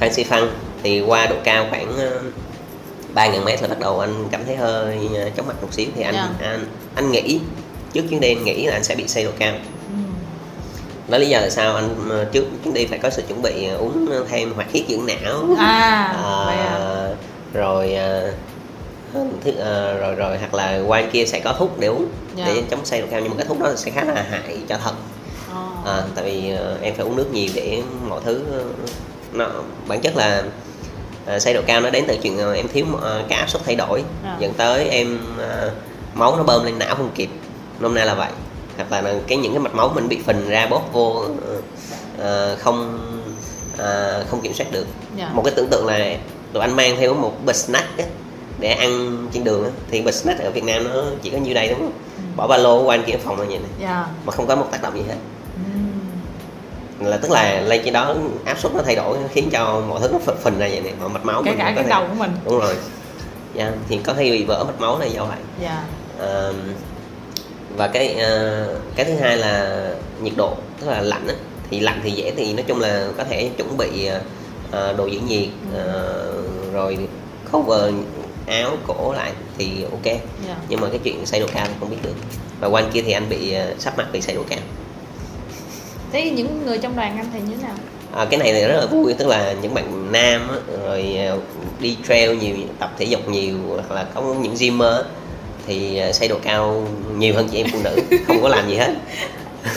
thang 0.00 0.12
xi 0.12 0.24
phăng 0.24 0.50
thì 0.82 1.00
qua 1.00 1.26
độ 1.26 1.36
cao 1.44 1.66
khoảng 1.70 1.88
uh, 1.90 2.22
3.000 3.14 3.44
mét 3.44 3.62
là 3.62 3.68
bắt 3.68 3.78
đầu 3.80 4.00
anh 4.00 4.28
cảm 4.30 4.44
thấy 4.46 4.56
hơi 4.56 4.98
ờ, 5.14 5.30
chóng 5.36 5.46
mặt 5.46 5.62
một 5.62 5.68
xíu 5.72 5.86
thì 5.96 6.02
anh 6.02 6.14
Dạ. 6.14 6.28
anh 6.40 6.64
anh 6.94 7.12
nghĩ 7.12 7.40
trước 7.92 8.02
chuyến 8.10 8.20
đi 8.20 8.28
anh 8.28 8.44
nghĩ 8.44 8.66
là 8.66 8.72
anh 8.72 8.84
sẽ 8.84 8.94
bị 8.94 9.08
say 9.08 9.24
độ 9.24 9.30
cao 9.38 9.52
ừ. 9.88 9.94
đó 11.08 11.18
lý 11.18 11.28
do 11.28 11.40
là 11.40 11.50
sao 11.50 11.74
anh 11.76 11.88
ờ, 12.10 12.24
trước 12.24 12.44
chuyến 12.64 12.74
đi 12.74 12.86
phải 12.86 12.98
có 12.98 13.10
sự 13.10 13.22
chuẩn 13.28 13.42
bị 13.42 13.66
ờ, 13.66 13.76
uống 13.76 14.08
thêm 14.28 14.52
hoạt 14.54 14.72
huyết 14.72 14.84
dưỡng 14.88 15.06
não 15.06 15.44
à 15.58 16.14
à. 16.24 17.08
rồi 17.52 17.94
thứ, 19.44 19.52
ờ, 19.58 19.98
rồi 20.00 20.14
rồi 20.14 20.38
hoặc 20.38 20.54
là 20.54 20.80
qua 20.86 21.02
kia 21.12 21.24
sẽ 21.26 21.40
có 21.40 21.52
thuốc 21.58 21.78
để 21.80 21.88
uống 21.88 22.06
Dạ. 22.36 22.44
để 22.46 22.62
chống 22.70 22.84
say 22.84 23.00
độ 23.00 23.06
cao 23.10 23.20
nhưng 23.20 23.30
mà 23.30 23.36
cái 23.36 23.46
thuốc 23.46 23.60
đó 23.60 23.72
sẽ 23.76 23.90
khá 23.90 24.04
là 24.04 24.26
hại 24.30 24.58
cho 24.68 24.76
thận 24.78 24.94
Ờ. 25.84 25.92
à, 26.00 26.02
tại 26.14 26.24
vì 26.24 26.50
ờ, 26.54 26.78
em 26.82 26.94
phải 26.94 27.06
uống 27.06 27.16
nước 27.16 27.26
nhiều 27.32 27.48
để 27.54 27.82
mọi 28.08 28.20
thứ 28.24 28.42
ờ, 28.52 28.64
nó 29.32 29.46
bản 29.88 30.00
chất 30.00 30.16
là 30.16 30.42
uh, 31.36 31.42
say 31.42 31.54
độ 31.54 31.60
cao 31.66 31.80
nó 31.80 31.90
đến 31.90 32.04
từ 32.08 32.16
chuyện 32.22 32.38
ờ, 32.38 32.52
em 32.52 32.68
thiếu 32.68 32.86
ờ, 33.00 33.22
cái 33.28 33.38
áp 33.38 33.50
suất 33.50 33.62
thay 33.64 33.74
đổi 33.74 34.02
À. 34.24 34.36
dẫn 34.40 34.54
tới 34.54 34.88
em 34.88 35.18
ờ, 35.38 35.70
máu 36.14 36.36
nó 36.36 36.42
bơm 36.42 36.64
lên 36.64 36.78
não 36.78 36.94
không 36.94 37.10
kịp 37.14 37.28
nôm 37.80 37.94
na 37.94 38.04
là 38.04 38.14
vậy 38.14 38.30
hoặc 38.76 38.92
là 39.02 39.14
cái 39.26 39.38
những 39.38 39.52
cái 39.52 39.60
mạch 39.60 39.74
máu 39.74 39.88
mình 39.94 40.08
bị 40.08 40.18
phình 40.26 40.48
ra 40.48 40.66
bóp 40.66 40.82
vô 40.92 41.24
ờ, 42.18 42.56
không 42.60 42.98
ờ, 43.78 44.24
không 44.30 44.40
kiểm 44.40 44.54
soát 44.54 44.66
được 44.72 44.86
Dạ. 45.16 45.30
một 45.34 45.42
cái 45.44 45.54
tưởng 45.56 45.68
tượng 45.70 45.86
là 45.86 46.16
tụi 46.52 46.60
anh 46.60 46.76
mang 46.76 46.96
theo 46.98 47.14
một 47.14 47.32
bịch 47.44 47.56
snack 47.56 47.98
á, 47.98 48.04
để 48.58 48.68
ăn 48.68 49.18
trên 49.32 49.44
đường 49.44 49.64
á. 49.64 49.70
thì 49.90 50.02
bịch 50.02 50.14
snack 50.14 50.40
ở 50.40 50.50
Việt 50.50 50.64
Nam 50.64 50.84
nó 50.94 51.02
chỉ 51.22 51.30
có 51.30 51.38
nhiêu 51.38 51.54
đây 51.54 51.68
đúng 51.68 51.78
không 51.78 51.92
bỏ 52.36 52.46
ba 52.46 52.56
lô 52.56 52.82
qua 52.82 52.94
anh 52.94 53.02
kia 53.06 53.16
phòng 53.24 53.40
là 53.40 53.44
vậy 53.46 53.58
này 53.58 53.68
dạ 53.80 54.06
mà 54.24 54.32
không 54.32 54.46
có 54.46 54.56
một 54.56 54.66
tác 54.70 54.82
động 54.82 54.94
gì 54.94 55.02
hết 55.08 55.14
ừ. 55.14 55.18
Là 57.00 57.16
tức 57.16 57.30
là 57.30 57.60
lên 57.60 57.80
trên 57.84 57.92
đó 57.92 58.14
áp 58.44 58.58
suất 58.58 58.74
nó 58.74 58.82
thay 58.82 58.96
đổi 58.96 59.18
khiến 59.32 59.48
cho 59.52 59.82
mọi 59.88 60.00
thứ 60.00 60.08
nó 60.12 60.18
phình, 60.18 60.36
phình 60.36 60.58
ra 60.58 60.68
vậy 60.68 60.80
này 60.80 60.92
mà 61.00 61.08
mạch 61.08 61.24
máu 61.24 61.42
mình 61.42 61.54
cả 61.58 61.72
cái 61.76 61.84
đầu 61.88 62.06
của 62.08 62.14
mình. 62.14 62.30
Đúng 62.44 62.58
rồi. 62.58 62.76
Dạ, 63.54 63.72
thì 63.88 63.98
có 64.04 64.14
khi 64.14 64.30
bị 64.30 64.44
vỡ 64.44 64.64
mạch 64.64 64.80
máu 64.80 64.98
này 64.98 65.10
do 65.10 65.24
vậy. 65.24 65.38
Dạ. 65.62 65.84
Và 67.76 67.88
cái 67.88 68.14
ờ, 68.14 68.66
cái 68.96 69.06
thứ 69.06 69.14
hai 69.14 69.36
là 69.36 69.84
nhiệt 70.22 70.32
độ 70.36 70.56
tức 70.80 70.86
là 70.90 71.00
lạnh 71.00 71.28
á. 71.28 71.34
Thì 71.70 71.80
lạnh 71.80 72.00
thì 72.04 72.10
dễ 72.10 72.32
thì 72.36 72.52
nói 72.52 72.64
chung 72.68 72.80
là 72.80 73.06
có 73.18 73.24
thể 73.24 73.50
chuẩn 73.56 73.76
bị 73.76 74.08
ờ, 74.70 74.92
đồ 74.92 75.06
giữ 75.06 75.20
nhiệt 75.28 75.48
ờ, 75.74 76.32
rồi 76.72 76.98
cover 77.52 77.94
áo 78.46 78.70
cổ 78.86 79.12
lại 79.12 79.32
thì 79.58 79.84
ok. 79.90 80.04
Dạ. 80.48 80.56
Nhưng 80.68 80.80
mà 80.80 80.88
cái 80.88 80.98
chuyện 81.04 81.26
say 81.26 81.40
độ 81.40 81.46
cao 81.52 81.66
thì 81.68 81.74
không 81.80 81.90
biết 81.90 81.96
được. 82.02 82.14
Và 82.60 82.68
quanh 82.68 82.90
kia 82.92 83.02
thì 83.02 83.12
anh 83.12 83.28
bị 83.28 83.52
ờ, 83.52 83.74
sắp 83.78 83.98
mặt 83.98 84.06
bị 84.12 84.20
say 84.20 84.34
độ 84.34 84.42
cao 84.48 84.58
thế 86.14 86.30
những 86.30 86.66
người 86.66 86.78
trong 86.78 86.96
đoàn 86.96 87.16
anh 87.16 87.26
thì 87.32 87.40
như 87.40 87.56
thế 87.56 87.62
nào? 87.62 87.76
À, 88.16 88.24
cái 88.30 88.38
này 88.40 88.52
thì 88.52 88.60
rất 88.64 88.80
là 88.80 88.86
vui 88.86 89.14
tức 89.14 89.26
là 89.28 89.54
những 89.62 89.74
bạn 89.74 90.12
nam 90.12 90.48
á, 90.48 90.56
rồi 90.86 91.16
à, 91.18 91.34
đi 91.80 91.96
trail 92.08 92.36
nhiều 92.36 92.56
tập 92.78 92.90
thể 92.98 93.04
dục 93.04 93.28
nhiều 93.28 93.54
hoặc 93.66 93.90
là 93.94 94.04
có 94.14 94.22
những 94.22 94.54
gymmer 94.58 94.94
thì 95.66 95.98
à, 95.98 96.12
say 96.12 96.28
độ 96.28 96.36
cao 96.42 96.86
nhiều 97.16 97.34
hơn 97.34 97.48
chị 97.52 97.58
em 97.58 97.66
phụ 97.72 97.78
nữ 97.84 97.96
không 98.26 98.42
có 98.42 98.48
làm 98.48 98.68
gì 98.68 98.74
hết. 98.76 98.92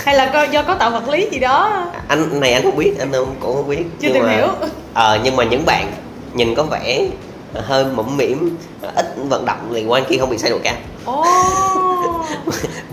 Hay 0.06 0.16
là 0.16 0.30
có, 0.34 0.44
do 0.44 0.64
có 0.64 0.76
tạo 0.76 0.92
vật 0.92 1.10
lý 1.10 1.28
gì 1.32 1.40
đó? 1.40 1.86
Anh 2.08 2.40
này 2.40 2.54
anh 2.54 2.64
không 2.64 2.76
biết 2.78 2.94
anh 3.00 3.12
không 3.14 3.36
cũng 3.40 3.56
không 3.56 3.68
biết. 3.70 3.84
Chưa 4.00 4.08
Nhưng 4.08 4.14
tìm 4.14 4.24
mà- 4.24 4.36
hiểu. 4.36 4.48
ờ, 4.94 5.20
nhưng 5.24 5.36
mà 5.36 5.44
những 5.44 5.66
bạn 5.66 5.92
nhìn 6.34 6.56
có 6.56 6.64
vẻ 6.64 7.08
hơi 7.54 7.86
mũm 7.86 8.18
mĩm 8.18 8.50
ít 8.96 9.06
vận 9.30 9.46
động 9.46 9.72
thì 9.74 9.86
qua 9.88 10.02
kia 10.10 10.18
không 10.20 10.30
bị 10.30 10.38
say 10.38 10.50
độ 10.52 10.58
cao. 10.64 10.76
Ồ 11.06 11.24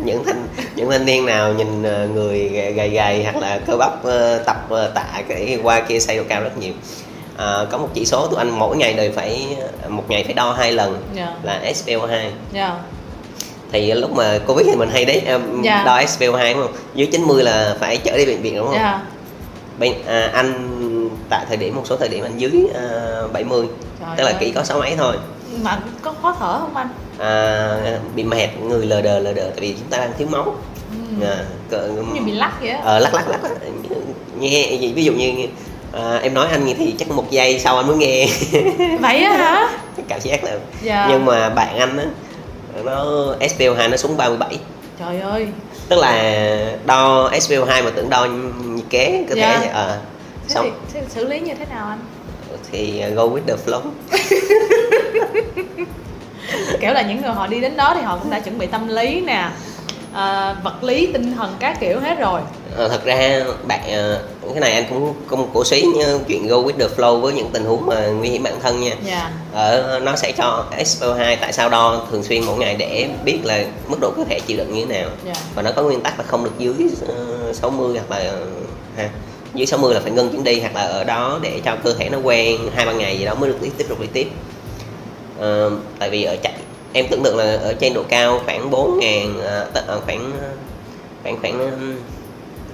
những 0.04 0.24
thanh 0.24 0.46
những 0.74 0.90
thanh 0.90 1.04
niên 1.06 1.26
nào 1.26 1.52
nhìn 1.52 1.82
ờ, 1.82 2.08
người 2.14 2.48
gầy 2.48 2.88
gầy, 2.90 3.24
hoặc 3.24 3.36
là 3.36 3.60
cơ 3.66 3.76
bắp 3.76 4.04
ờ, 4.04 4.38
tập 4.46 4.66
ờ, 4.68 4.90
tạ 4.94 5.22
cái 5.28 5.58
qua 5.62 5.80
kia 5.80 5.98
xây 6.00 6.24
cao 6.28 6.40
rất 6.42 6.58
nhiều. 6.58 6.72
À, 7.36 7.56
có 7.70 7.78
một 7.78 7.88
chỉ 7.94 8.04
số 8.06 8.26
tụi 8.26 8.38
anh 8.38 8.50
mỗi 8.50 8.76
ngày 8.76 8.92
đều 8.92 9.12
phải 9.12 9.56
một 9.88 10.04
ngày 10.08 10.24
phải 10.24 10.34
đo 10.34 10.52
hai 10.52 10.72
lần 10.72 11.02
dạ. 11.14 11.34
là 11.42 11.60
SPO2 11.64 12.30
dạ. 12.52 12.76
Thì 13.72 13.92
lúc 13.92 14.12
mà 14.12 14.38
covid 14.46 14.66
thì 14.66 14.76
mình 14.76 14.88
hay 14.92 15.04
đấy 15.04 15.22
em 15.26 15.62
Dạ. 15.62 15.82
đo 15.86 16.00
SPO2 16.00 16.54
đúng 16.54 16.62
không? 16.62 16.72
Dưới 16.94 17.06
90 17.06 17.42
là 17.42 17.76
phải 17.80 17.96
chở 17.96 18.16
đi 18.16 18.26
bệnh 18.26 18.42
viện 18.42 18.56
đúng 18.56 18.66
không? 18.66 18.74
Dạ. 18.76 19.02
Bên 19.78 19.92
à, 20.06 20.30
anh 20.34 20.70
tại 21.30 21.44
thời 21.48 21.56
điểm 21.56 21.76
một 21.76 21.82
số 21.84 21.96
thời 21.96 22.08
điểm 22.08 22.24
anh 22.24 22.38
dưới 22.38 22.66
à, 22.74 22.82
70 23.32 23.66
Trời 24.00 24.08
tức 24.16 24.24
là 24.24 24.30
ơi. 24.30 24.36
chỉ 24.40 24.50
có 24.52 24.64
sáu 24.64 24.78
mấy 24.78 24.96
thôi. 24.96 25.16
Mà 25.62 25.78
có 26.02 26.14
khó 26.22 26.36
thở 26.40 26.58
không 26.58 26.76
anh 26.76 26.88
à, 27.18 27.98
bị 28.16 28.22
mệt 28.22 28.48
người 28.62 28.87
lờ 28.87 29.00
đờ 29.03 29.18
lờ 29.18 29.33
đờ 29.33 29.42
tại 29.50 29.61
vì 29.61 29.74
chúng 29.79 29.88
ta 29.90 29.98
đang 29.98 30.12
thiếu 30.18 30.29
máu. 30.31 30.55
Ừ. 31.20 31.27
à, 31.27 31.44
cỡ, 31.70 31.88
như 32.14 32.20
bị 32.20 32.33
lắc 32.33 32.53
vậy 32.61 32.70
á. 32.70 32.81
Ờ, 32.85 32.98
lắc 32.98 33.14
lắc 33.14 33.29
lắc 33.29 33.40
nghe 34.38 34.79
ví 34.94 35.05
dụ 35.05 35.12
như 35.12 35.33
à, 35.92 36.18
em 36.22 36.35
nói 36.35 36.46
anh 36.50 36.74
thì 36.79 36.94
chắc 36.98 37.11
một 37.11 37.31
giây 37.31 37.59
sau 37.59 37.77
anh 37.77 37.87
mới 37.87 37.96
nghe. 37.96 38.27
Vậy 39.00 39.22
á 39.22 39.37
hả? 39.37 39.68
Cảm 40.09 40.20
giác 40.20 40.44
là 40.44 40.59
dạ. 40.83 41.07
Nhưng 41.11 41.24
mà 41.24 41.48
bạn 41.50 41.77
anh 41.79 41.98
á 41.98 42.05
nó 42.85 43.05
SPO2 43.40 43.90
nó 43.90 43.96
xuống 43.96 44.16
37 44.16 44.59
trời 44.98 45.20
ơi. 45.20 45.48
Tức 45.88 45.98
là 45.98 46.42
đo 46.87 47.31
SPO2 47.31 47.85
mà 47.85 47.90
tưởng 47.96 48.11
đo 48.11 48.27
nhiệt 48.64 48.85
kế 48.90 49.24
cơ 49.29 49.35
thể 49.35 49.40
Dạ. 49.40 49.70
ờ. 49.72 49.98
Thế 50.48 50.55
xong. 50.55 50.70
thì 50.92 51.00
thế 51.00 51.07
xử 51.09 51.27
lý 51.29 51.40
như 51.40 51.55
thế 51.55 51.64
nào 51.70 51.88
anh? 51.88 51.98
Thì 52.72 53.03
go 53.14 53.22
with 53.22 53.40
the 53.46 53.55
flow 53.66 53.81
kiểu 56.80 56.92
là 56.92 57.02
những 57.02 57.22
người 57.22 57.30
họ 57.30 57.46
đi 57.46 57.61
đến 57.61 57.76
đó 57.76 57.94
thì 57.94 58.02
họ 58.02 58.18
cũng 58.22 58.30
đã 58.30 58.40
chuẩn 58.40 58.59
bị 58.59 58.66
tâm 58.66 58.88
lý 58.88 59.20
nè 59.20 59.48
à, 60.14 60.57
vật 60.64 60.85
lý 60.85 61.07
tinh 61.12 61.35
thần 61.37 61.57
các 61.61 61.80
kiểu 61.80 62.00
hết 62.00 62.18
rồi. 62.18 62.40
Ờ, 62.76 62.88
thật 62.88 63.04
ra 63.04 63.40
bạn 63.66 63.80
ờ, 63.92 64.20
cái 64.50 64.61
này 64.61 64.72
anh 64.72 64.85
cũng 64.88 65.14
không 65.26 65.50
cổ 65.54 65.64
suý 65.64 65.83
nha, 65.83 66.07
chuyện 66.28 66.48
go 66.48 66.57
with 66.57 66.78
the 66.78 66.87
flow 66.96 67.20
với 67.20 67.33
những 67.33 67.50
tình 67.52 67.64
huống 67.64 67.87
mà 67.87 68.07
nguy 68.07 68.28
hiểm 68.28 68.42
bản 68.42 68.61
thân 68.62 68.80
nha. 68.80 68.92
Dạ. 69.07 69.30
Ở 69.52 70.00
nó 70.02 70.16
sẽ 70.16 70.33
cho 70.33 70.64
SPO2 70.78 71.37
tại 71.40 71.52
sao 71.52 71.70
đo 71.70 72.07
thường 72.11 72.22
xuyên 72.22 72.44
mỗi 72.44 72.59
ngày 72.59 72.74
để 72.78 73.09
biết 73.24 73.38
là 73.44 73.64
mức 73.88 73.98
độ 74.00 74.12
cơ 74.16 74.24
thể 74.24 74.40
chịu 74.46 74.57
đựng 74.57 74.74
như 74.74 74.87
thế 74.87 75.00
nào. 75.00 75.11
Dạ. 75.26 75.35
Và 75.54 75.62
nó 75.62 75.70
có 75.76 75.83
nguyên 75.83 76.00
tắc 76.00 76.18
là 76.18 76.24
không 76.28 76.44
được 76.44 76.59
dưới 76.59 76.74
ờ, 77.09 77.52
60 77.52 77.98
hoặc 77.98 78.18
là 78.18 78.33
ha 78.96 79.09
dưới 79.54 79.66
60 79.66 79.94
là 79.94 80.00
phải 80.00 80.11
ngưng 80.11 80.30
chuyến 80.30 80.44
đi 80.44 80.61
hoặc 80.61 80.74
là 80.74 80.83
ở 80.83 81.04
đó 81.04 81.38
để 81.42 81.61
cho 81.64 81.76
cơ 81.85 81.94
thể 81.94 82.09
nó 82.09 82.18
quen 82.18 82.61
hai 82.74 82.87
ba 82.87 82.92
ngày 82.92 83.18
gì 83.18 83.24
đó 83.24 83.35
mới 83.35 83.48
được 83.48 83.57
tiếp 83.62 83.70
tiếp 83.78 83.87
tục 83.88 84.00
đi 84.00 84.07
tiếp 84.12 84.28
Ờ, 85.44 85.70
tại 85.98 86.11
vì 86.11 86.24
ở 86.24 86.37
chạy 86.42 86.52
em 86.92 87.07
tưởng 87.11 87.22
tượng 87.22 87.37
là 87.37 87.59
ở 87.62 87.72
trên 87.80 87.94
độ 87.94 88.02
cao 88.09 88.40
khoảng 88.44 88.70
4 88.70 88.98
ngàn 88.98 89.40
ờ, 89.44 89.66
ờ, 89.87 90.00
khoảng 90.07 90.33
khoảng 91.22 91.40
khoảng 91.40 91.70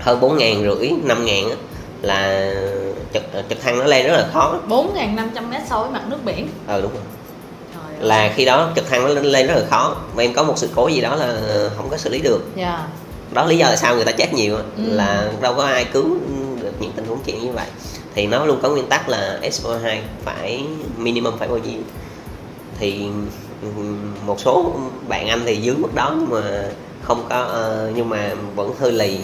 hơn 0.01 0.21
4 0.21 0.37
ngàn 0.39 0.63
rưỡi 0.63 0.91
5 1.05 1.25
ngàn 1.25 1.45
là 2.03 2.51
trực 3.15 3.23
trực 3.49 3.61
thăng 3.63 3.79
nó 3.79 3.85
lên 3.85 4.07
rất 4.07 4.13
là 4.13 4.27
khó. 4.33 4.59
4.500 4.69 5.51
mét 5.51 5.63
so 5.71 5.81
với 5.83 5.91
mặt 5.91 6.03
nước 6.09 6.25
biển. 6.25 6.49
Ờ 6.67 6.81
đúng 6.81 6.93
rồi. 6.93 7.03
Trời 7.75 7.83
ơi. 7.99 8.07
là 8.09 8.33
khi 8.37 8.45
đó 8.45 8.71
trực 8.77 8.89
thăng 8.89 9.03
nó 9.03 9.09
lên, 9.09 9.25
lên 9.25 9.47
rất 9.47 9.55
là 9.55 9.65
khó. 9.71 9.97
Và 10.15 10.23
em 10.23 10.35
có 10.35 10.43
một 10.43 10.55
sự 10.57 10.69
cố 10.75 10.89
gì 10.89 11.01
đó 11.01 11.17
là 11.17 11.41
không 11.77 11.89
có 11.91 11.97
xử 11.97 12.11
lý 12.11 12.19
được. 12.21 12.41
Dạ. 12.57 12.87
Đó 13.33 13.47
lý 13.47 13.59
do 13.59 13.67
tại 13.67 13.77
sao 13.77 13.95
người 13.95 14.05
ta 14.05 14.13
chết 14.13 14.33
nhiều 14.35 14.57
Ừ. 14.57 14.63
là 14.77 15.29
đâu 15.41 15.55
có 15.55 15.63
ai 15.63 15.85
cứu 15.85 16.05
được 16.63 16.73
những 16.81 16.93
tình 16.97 17.07
huống 17.07 17.19
chuyện 17.27 17.43
như 17.45 17.53
vậy. 17.53 17.67
Thì 18.15 18.27
nó 18.27 18.45
luôn 18.47 18.59
có 18.63 18.69
nguyên 18.69 18.87
tắc 18.87 19.09
là 19.09 19.39
SO2 19.43 19.99
phải 20.25 20.65
minimum 20.97 21.39
phải 21.39 21.49
bao 21.49 21.59
nhiêu 21.59 21.81
thì 22.81 23.07
một 24.27 24.41
số 24.41 24.73
bạn 25.09 25.29
anh 25.29 25.41
thì 25.45 25.57
dưới 25.57 25.77
mức 25.77 25.95
đó 25.95 26.15
nhưng 26.19 26.31
mà 26.31 26.65
không 27.03 27.27
có 27.29 27.37
ờ, 27.41 27.91
nhưng 27.95 28.09
mà 28.09 28.35
vẫn 28.55 28.73
hơi 28.81 28.93
lì. 28.93 29.19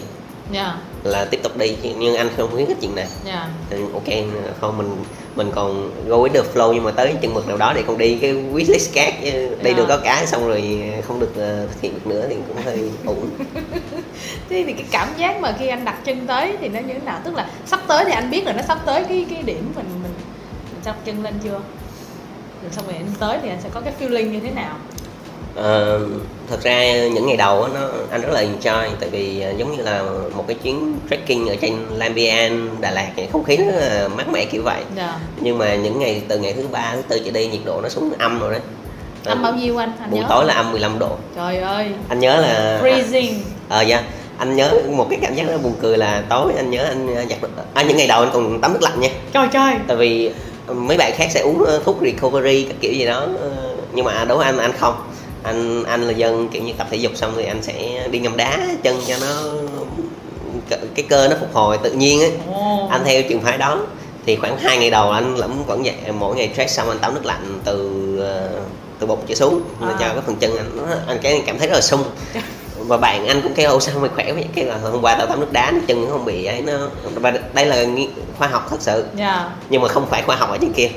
Dạ. 0.53 0.77
Là 1.05 1.25
tiếp 1.25 1.41
tục 1.43 1.57
đi 1.57 1.77
nhưng 1.99 2.17
anh 2.17 2.29
không 2.37 2.51
khuyến 2.51 2.67
khích 2.67 2.77
chuyện 2.81 2.95
này. 2.95 3.07
Dạ. 3.25 3.49
Thì 3.71 3.77
ok 3.93 4.25
không 4.61 4.79
mình 4.79 4.91
mình 5.37 5.51
còn 5.55 5.91
go 6.09 6.17
with 6.17 6.29
the 6.29 6.41
flow 6.55 6.73
nhưng 6.73 6.85
mà 6.85 6.91
tới 6.91 7.15
chừng 7.23 7.35
mực 7.35 7.49
nào 7.49 7.57
đó 7.57 7.73
để 7.77 7.83
còn 7.87 7.99
đi 7.99 8.15
cái 8.15 8.33
wishlist 8.33 8.89
khác 8.93 9.15
đi 9.23 9.71
Dạ. 9.71 9.73
được 9.77 9.85
có 9.89 9.97
cái 10.05 10.27
xong 10.27 10.49
rồi 10.49 10.83
không 11.07 11.21
được 11.21 11.37
ờ, 11.37 11.67
thực 11.67 11.81
hiện 11.81 11.95
được 11.95 12.07
nữa 12.07 12.27
thì 12.29 12.37
cũng 12.49 12.65
hơi 12.65 12.91
ổn 13.07 13.31
thế 14.49 14.65
thì 14.67 14.73
cái 14.73 14.85
cảm 14.91 15.09
giác 15.19 15.41
mà 15.41 15.55
khi 15.59 15.69
anh 15.69 15.85
đặt 15.85 16.05
chân 16.05 16.27
tới 16.27 16.57
thì 16.61 16.69
nó 16.69 16.81
như 16.81 16.95
thế 16.95 17.01
nào? 17.05 17.21
Tức 17.25 17.35
là 17.35 17.51
sắp 17.67 17.81
tới 17.87 18.05
thì 18.05 18.13
anh 18.13 18.31
biết 18.31 18.47
là 18.47 18.53
nó 18.53 18.63
sắp 18.63 18.79
tới 18.87 19.05
cái 19.09 19.27
cái 19.31 19.43
điểm 19.43 19.73
mình 19.77 19.87
mình, 20.03 20.03
mình 20.03 20.13
đặt 20.85 20.97
chân 21.05 21.23
lên 21.23 21.35
chưa 21.45 21.61
rồi 22.67 22.73
xong 22.77 22.87
rồi 22.87 22.97
anh 22.97 23.07
tới 23.19 23.39
thì 23.43 23.49
anh 23.49 23.59
sẽ 23.63 23.69
có 23.75 23.81
cái 23.81 23.93
feeling 24.01 24.31
như 24.31 24.41
thế 24.41 24.51
nào? 24.51 24.77
Ờ, 25.55 26.01
thật 26.51 26.63
ra 26.63 27.07
những 27.07 27.27
ngày 27.27 27.37
đầu 27.37 27.63
á, 27.63 27.71
nó 27.75 27.81
anh 28.11 28.23
rất 28.23 28.33
là 28.33 28.43
enjoy 28.43 28.89
tại 29.01 29.09
vì 29.11 29.41
ờ, 29.41 29.53
giống 29.57 29.77
như 29.77 29.83
là 29.83 30.03
một 30.35 30.45
cái 30.49 30.57
chuyến 30.63 30.99
trekking 31.11 31.49
ở 31.49 31.57
trên 31.61 31.77
Lam 31.95 32.15
Bian 32.15 32.81
Đà 32.81 32.91
Lạt 32.91 33.13
này 33.17 33.29
không 33.33 33.45
khí 33.45 33.57
là 33.57 34.09
mát 34.17 34.29
mẻ 34.29 34.45
kiểu 34.45 34.63
vậy. 34.65 34.83
Dạ. 34.97 35.19
Nhưng 35.41 35.59
mà 35.59 35.75
những 35.75 35.99
ngày 35.99 36.23
từ 36.29 36.39
ngày 36.39 36.53
thứ 36.53 36.69
ba 36.73 36.93
thứ 36.95 37.03
tư 37.09 37.21
trở 37.25 37.31
đi 37.31 37.47
nhiệt 37.47 37.61
độ 37.65 37.81
nó 37.83 37.89
xuống 37.89 38.13
âm 38.19 38.41
rồi 38.41 38.53
đấy. 38.53 38.61
Âm 39.25 39.43
bao 39.43 39.55
nhiêu 39.55 39.77
anh? 39.77 39.93
Anh 40.01 40.11
buổi 40.11 40.21
nhớ 40.21 40.27
tối 40.29 40.45
là 40.45 40.55
âm 40.55 40.73
15 40.73 40.99
độ. 40.99 41.17
Trời 41.37 41.59
ơi 41.59 41.87
anh 42.09 42.19
nhớ 42.19 42.41
là 42.41 42.81
freezing. 42.83 43.33
Ờ 43.69 43.83
dạ. 43.83 44.03
Anh 44.39 44.57
nhớ 44.57 44.71
một 44.91 45.07
cái 45.11 45.19
cảm 45.23 45.35
giác 45.35 45.47
rất 45.47 45.63
buồn 45.63 45.75
cười 45.83 45.99
là 45.99 46.23
tối 46.29 46.53
anh 46.57 46.71
nhớ 46.71 46.85
anh 46.85 47.15
ờ, 47.15 47.25
giặt 47.31 47.39
à, 47.75 47.83
những 47.83 47.97
ngày 47.97 48.07
đầu 48.07 48.21
anh 48.21 48.31
còn 48.33 48.61
tắm 48.61 48.73
nước 48.73 48.83
lạnh 48.83 49.01
nha. 49.01 49.09
Trời 49.33 49.49
trời. 49.53 49.75
Tại 49.87 49.97
vì 49.97 50.31
mấy 50.75 50.97
bạn 50.97 51.13
khác 51.17 51.29
sẽ 51.31 51.41
uống 51.41 51.65
thuốc 51.85 51.97
recovery 52.03 52.65
các 52.65 52.77
kiểu 52.81 52.93
gì 52.93 53.07
đó 53.07 53.27
nhưng 53.93 54.05
mà 54.05 54.25
đối 54.25 54.39
với 54.39 54.47
anh 54.47 54.59
anh 54.59 54.73
không 54.79 54.95
anh 55.43 55.85
anh 55.85 56.03
là 56.03 56.13
dân 56.13 56.49
kiểu 56.49 56.63
như 56.63 56.73
tập 56.79 56.87
thể 56.91 56.97
dục 56.97 57.13
xong 57.15 57.33
thì 57.37 57.45
anh 57.45 57.63
sẽ 57.63 58.09
đi 58.11 58.19
ngâm 58.19 58.37
đá 58.37 58.59
chân 58.83 58.97
cho 59.07 59.15
nó 59.21 59.43
cái 60.95 61.05
cơ 61.09 61.29
nó 61.29 61.37
phục 61.41 61.55
hồi 61.55 61.79
tự 61.83 61.93
nhiên 61.93 62.21
Ồ. 62.53 62.89
anh 62.91 63.03
theo 63.05 63.23
trường 63.29 63.41
phái 63.41 63.59
đó 63.59 63.81
thì 64.27 64.37
khoảng 64.37 64.59
hai 64.59 64.79
ngày 64.79 64.91
đầu 64.91 65.11
anh 65.11 65.37
lẫn 65.37 65.65
vẫn 65.67 65.83
vậy 65.83 65.95
mỗi 66.19 66.37
ngày 66.37 66.51
stress 66.55 66.77
xong 66.77 66.89
anh 66.89 66.99
tắm 66.99 67.15
nước 67.15 67.25
lạnh 67.27 67.61
từ 67.65 67.91
ờ, 68.21 68.51
từ 68.99 69.07
bụng 69.07 69.21
trở 69.27 69.35
xuống 69.35 69.61
À. 69.81 69.97
cho 70.01 70.09
cái 70.09 70.23
phần 70.27 70.37
chân 70.37 70.57
anh 70.57 71.01
anh 71.07 71.19
cái 71.23 71.43
cảm 71.47 71.59
thấy 71.59 71.69
rất 71.69 71.75
là 71.75 71.81
sung 71.81 72.05
và 72.87 72.97
bạn 72.97 73.27
anh 73.27 73.43
cũng 73.43 73.55
kêu 73.55 73.71
ô 73.71 73.81
sao 73.81 73.99
mày 74.01 74.11
khỏe 74.15 74.33
vậy? 74.33 74.45
Cái 74.55 74.65
là 74.65 74.79
hôm 74.79 75.03
qua 75.03 75.15
tao 75.19 75.27
tắm 75.27 75.41
nước 75.41 75.53
đá 75.53 75.71
nó 75.71 75.79
chân 75.87 76.07
không 76.11 76.25
bị 76.25 76.45
ấy 76.45 76.63
nó 76.63 76.73
và 77.15 77.33
đây 77.55 77.67
là 77.67 77.85
khoa 78.39 78.49
học 78.49 78.67
thật 78.71 78.77
sự. 78.81 79.05
Dạ. 79.15 79.51
Nhưng 79.71 79.83
mà 79.83 79.89
không 79.89 80.07
phải 80.07 80.23
khoa 80.23 80.37
học 80.37 80.51
ở 80.51 80.59
trên 80.61 80.73
kia. 80.73 80.89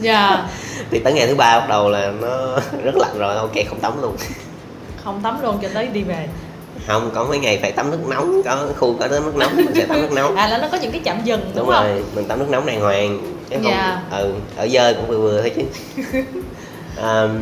Dạ. 0.00 0.48
Thì 0.90 0.98
tới 0.98 1.12
ngày 1.12 1.26
thứ 1.26 1.34
ba 1.34 1.60
bắt 1.60 1.68
đầu 1.68 1.88
là 1.90 2.12
nó 2.20 2.58
rất 2.84 2.94
lạnh 2.96 3.18
rồi 3.18 3.36
ok 3.36 3.52
không 3.68 3.80
tắm 3.80 4.02
luôn. 4.02 4.16
Không 5.04 5.20
tắm 5.22 5.42
luôn 5.42 5.58
cho 5.62 5.68
tới 5.74 5.86
đi 5.86 6.02
về. 6.02 6.28
Không 6.86 7.10
có 7.14 7.24
mấy 7.24 7.38
ngày 7.38 7.58
phải 7.62 7.72
tắm 7.72 7.90
nước 7.90 8.06
nóng 8.06 8.42
có 8.44 8.66
khu 8.78 8.96
có 9.00 9.08
tắm 9.08 9.24
nước 9.24 9.36
nóng 9.36 9.56
mình 9.56 9.74
sẽ 9.74 9.86
tắm 9.86 10.02
nước 10.02 10.12
nóng. 10.12 10.36
À 10.36 10.48
là 10.48 10.58
nó 10.58 10.68
có 10.72 10.78
những 10.78 10.92
cái 10.92 11.00
chạm 11.04 11.20
dừng 11.24 11.40
đúng, 11.40 11.52
đúng 11.56 11.66
không? 11.74 11.84
rồi 11.84 12.04
mình 12.14 12.24
tắm 12.24 12.38
nước 12.38 12.46
nóng 12.50 12.66
đàng 12.66 12.80
hoàng 12.80 13.18
chứ 13.50 13.56
không 13.56 13.70
Dạ. 13.70 14.00
ừ 14.10 14.34
ở 14.56 14.68
dơ 14.68 14.94
cũng 14.94 15.06
vừa 15.06 15.18
vừa 15.18 15.40
thôi 15.40 15.52
chứ. 15.56 15.62
Ờm, 16.96 17.40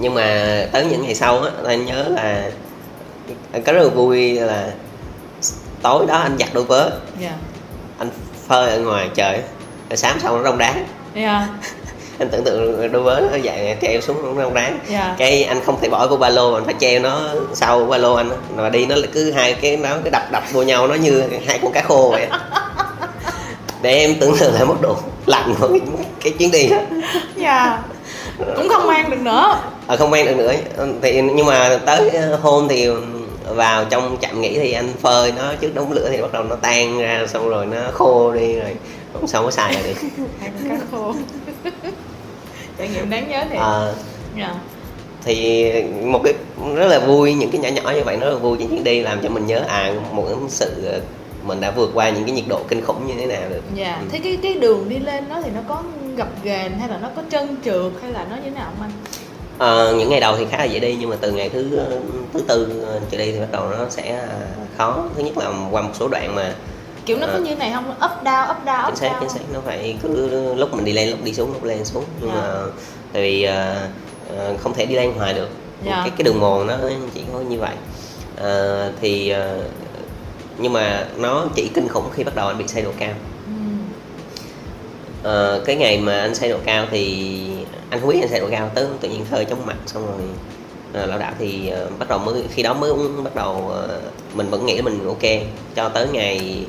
nhưng 0.00 0.14
mà 0.14 0.66
tới 0.72 0.84
những 0.84 1.02
ngày 1.02 1.14
sau 1.14 1.42
á 1.42 1.50
anh 1.66 1.86
nhớ 1.86 2.04
là 2.08 2.50
anh 3.52 3.62
có 3.62 3.72
rất 3.72 3.82
là 3.82 3.88
vui 3.88 4.34
là 4.34 4.70
tối 5.82 6.06
đó 6.08 6.18
anh 6.18 6.36
giặt 6.38 6.48
đôi 6.52 6.64
vớ. 6.64 6.90
Dạ. 7.20 7.32
Anh 7.98 8.08
phơi 8.48 8.70
ở 8.70 8.78
ngoài 8.78 9.10
trời 9.14 9.40
sáng 9.94 10.20
xong 10.20 10.36
nó 10.36 10.42
rong 10.42 10.58
đá 10.58 10.74
dạ. 11.14 11.48
Anh 12.18 12.28
tưởng 12.28 12.44
tượng 12.44 12.92
đôi 12.92 13.02
vớ 13.02 13.22
nó 13.30 13.36
dạy 13.36 13.76
treo 13.82 14.00
xuống 14.00 14.36
nó 14.36 14.42
rong 14.42 14.54
đá 14.54 14.70
dạ. 14.88 15.14
Cái 15.18 15.44
anh 15.44 15.60
không 15.66 15.80
thể 15.80 15.88
bỏ 15.88 16.06
vô 16.06 16.16
ba 16.16 16.28
lô 16.28 16.54
anh 16.54 16.64
phải 16.64 16.74
treo 16.80 17.00
nó 17.00 17.20
sau 17.54 17.84
ba 17.84 17.98
lô 17.98 18.14
anh 18.14 18.30
mà 18.56 18.68
đi 18.68 18.86
nó 18.86 18.96
cứ 19.12 19.32
hai 19.32 19.54
cái 19.54 19.76
nó 19.76 19.88
cứ 20.04 20.10
đập 20.10 20.22
đập 20.32 20.42
vô 20.52 20.62
nhau 20.62 20.86
nó 20.86 20.94
như 20.94 21.22
hai 21.46 21.58
con 21.62 21.72
cá 21.72 21.82
khô 21.82 22.08
vậy. 22.10 22.26
Để 23.82 23.98
em 23.98 24.14
tưởng 24.20 24.36
tượng 24.38 24.54
lại 24.54 24.66
mức 24.66 24.80
độ 24.80 24.96
lạnh 25.26 25.54
của 25.60 25.78
cái, 26.24 26.32
chuyến 26.38 26.50
đi 26.50 26.68
đó. 26.68 26.76
Dạ 27.36 27.78
cũng 28.56 28.68
không 28.68 28.86
mang 28.86 29.10
được 29.10 29.20
nữa. 29.20 29.60
À, 29.86 29.96
không 29.96 30.12
quen 30.12 30.26
được 30.26 30.36
nữa. 30.36 30.52
Thì 31.02 31.22
nhưng 31.34 31.46
mà 31.46 31.78
tới 31.86 32.10
hôm 32.42 32.68
thì 32.68 32.88
vào 33.46 33.84
trong 33.84 34.16
trạm 34.20 34.40
nghỉ 34.40 34.58
thì 34.58 34.72
anh 34.72 34.92
phơi 35.00 35.32
nó 35.32 35.54
trước 35.60 35.74
đống 35.74 35.92
lửa 35.92 36.08
thì 36.10 36.22
bắt 36.22 36.32
đầu 36.32 36.44
nó 36.44 36.56
tan 36.56 36.98
ra 36.98 37.26
xong 37.28 37.48
rồi 37.48 37.66
nó 37.66 37.80
khô 37.92 38.32
đi 38.32 38.54
rồi 38.54 38.76
không 39.12 39.26
sao 39.26 39.42
có 39.42 39.50
xài 39.50 39.76
được. 39.84 40.08
Cá 40.68 40.76
khô. 40.90 41.14
Trải 42.78 42.88
nghiệm 42.88 43.10
đáng 43.10 43.28
nhớ 43.28 43.44
thiệt. 43.50 43.58
À, 43.58 43.92
dạ. 44.38 44.54
Thì 45.24 45.72
một 46.04 46.20
cái 46.24 46.34
rất 46.74 46.86
là 46.86 46.98
vui 46.98 47.34
những 47.34 47.50
cái 47.50 47.60
nhỏ 47.60 47.68
nhỏ 47.68 47.90
như 47.90 48.02
vậy 48.04 48.16
nó 48.16 48.26
rất 48.26 48.32
là 48.32 48.38
vui 48.38 48.56
trên 48.58 48.68
chuyến 48.68 48.84
đi 48.84 49.00
làm 49.00 49.20
cho 49.22 49.28
mình 49.28 49.46
nhớ 49.46 49.64
à 49.68 49.92
một 50.12 50.24
cái 50.28 50.36
sự 50.48 50.84
ờ, 50.92 51.00
mình 51.42 51.60
đã 51.60 51.70
vượt 51.70 51.90
qua 51.94 52.10
những 52.10 52.24
cái 52.24 52.34
nhiệt 52.34 52.44
độ 52.48 52.60
kinh 52.68 52.84
khủng 52.84 53.06
như 53.06 53.14
thế 53.18 53.26
nào 53.26 53.42
được. 53.50 53.62
Dạ. 53.74 53.98
Ừ. 54.00 54.06
thế 54.12 54.20
cái 54.24 54.38
cái 54.42 54.54
đường 54.54 54.88
đi 54.88 54.98
lên 54.98 55.28
đó 55.28 55.40
thì 55.44 55.50
nó 55.54 55.60
có 55.68 55.82
gập 56.16 56.28
ghềnh 56.44 56.78
hay 56.78 56.88
là 56.88 56.98
nó 57.02 57.08
có 57.16 57.22
trơn 57.30 57.56
trượt 57.64 57.92
hay 58.02 58.12
là 58.12 58.26
nó 58.30 58.36
như 58.36 58.42
thế 58.44 58.50
nào 58.50 58.64
không 58.78 58.82
anh? 58.82 58.90
Ờ, 59.58 59.94
những 59.98 60.10
ngày 60.10 60.20
đầu 60.20 60.36
thì 60.36 60.46
khá 60.50 60.58
là 60.58 60.64
dễ 60.64 60.78
đi 60.80 60.96
nhưng 61.00 61.10
mà 61.10 61.16
từ 61.20 61.32
ngày 61.32 61.48
thứ 61.48 61.80
thứ 62.32 62.40
tư 62.48 62.84
trở 63.10 63.18
đi 63.18 63.32
thì 63.32 63.40
bắt 63.40 63.46
đầu 63.52 63.68
nó 63.78 63.88
sẽ 63.90 64.10
à, 64.16 64.28
khó. 64.78 65.04
Thứ 65.16 65.22
nhất 65.22 65.38
là 65.38 65.50
qua 65.70 65.82
một 65.82 65.90
số 65.94 66.08
đoạn 66.08 66.34
mà 66.34 66.54
kiểu 67.06 67.16
nó 67.16 67.26
có 67.26 67.32
Ờ. 67.32 67.38
như 67.40 67.54
này 67.56 67.72
không? 67.74 67.90
Up 67.90 68.24
down 68.24 68.50
up 68.50 68.56
down 68.66 68.84
chính 68.84 68.92
up 68.92 68.98
xác 68.98 69.08
down 69.08 69.20
chính 69.20 69.28
xác. 69.28 69.40
nó 69.54 69.60
phải 69.64 69.96
cứ 70.02 70.54
lúc 70.54 70.74
mình 70.74 70.84
đi 70.84 70.92
lên 70.92 71.10
lúc 71.10 71.18
đi 71.24 71.34
xuống 71.34 71.52
lúc 71.52 71.64
lên 71.64 71.84
xuống. 71.84 72.04
Nhưng 72.20 72.30
Dạ. 72.30 72.34
mà 72.40 72.54
tại 73.12 73.22
vì 73.22 73.42
ờ, 73.42 73.76
ờ, 74.36 74.54
không 74.62 74.74
thể 74.74 74.86
đi 74.86 74.94
lên 74.94 75.12
hoài 75.16 75.34
được. 75.34 75.48
Dạ. 75.86 75.96
cái 76.00 76.10
cái 76.10 76.22
đường 76.24 76.40
mòn 76.40 76.66
nó 76.66 76.76
chỉ 77.14 77.22
có 77.32 77.38
như 77.40 77.58
vậy. 77.58 77.74
Ờ, 78.36 78.92
thì 79.00 79.30
ờ, 79.30 79.58
nhưng 80.58 80.72
mà 80.72 81.06
nó 81.16 81.44
chỉ 81.54 81.70
kinh 81.74 81.88
khủng 81.88 82.10
khi 82.14 82.24
bắt 82.24 82.34
đầu 82.34 82.46
anh 82.48 82.58
bị 82.58 82.64
say 82.68 82.82
độ 82.82 82.90
cao 82.98 83.12
Ờ, 85.22 85.62
cái 85.64 85.76
ngày 85.76 85.98
mà 85.98 86.20
anh 86.20 86.34
say 86.34 86.48
độ 86.48 86.56
cao 86.64 86.86
thì 86.90 87.32
anh 87.90 88.00
không 88.00 88.08
biết 88.08 88.20
anh 88.20 88.28
say 88.30 88.40
độ 88.40 88.46
cao 88.50 88.70
tới 88.74 88.86
tự 89.00 89.08
nhiên 89.08 89.24
hơi 89.30 89.44
chóng 89.44 89.66
mặt 89.66 89.76
xong 89.86 90.06
rồi 90.06 90.28
uh, 91.02 91.08
lão 91.08 91.18
đạo 91.18 91.32
thì 91.38 91.68
ờ, 91.68 91.88
bắt 91.98 92.08
đầu 92.08 92.18
mới 92.18 92.42
khi 92.50 92.62
đó 92.62 92.74
mới 92.74 92.92
bắt 93.24 93.34
đầu 93.34 93.68
ờ, 93.72 94.00
mình 94.34 94.50
vẫn 94.50 94.66
nghĩ 94.66 94.76
là 94.76 94.82
mình 94.82 95.06
ok. 95.06 95.42
Cho 95.74 95.88
tới 95.88 96.08
ngày 96.12 96.64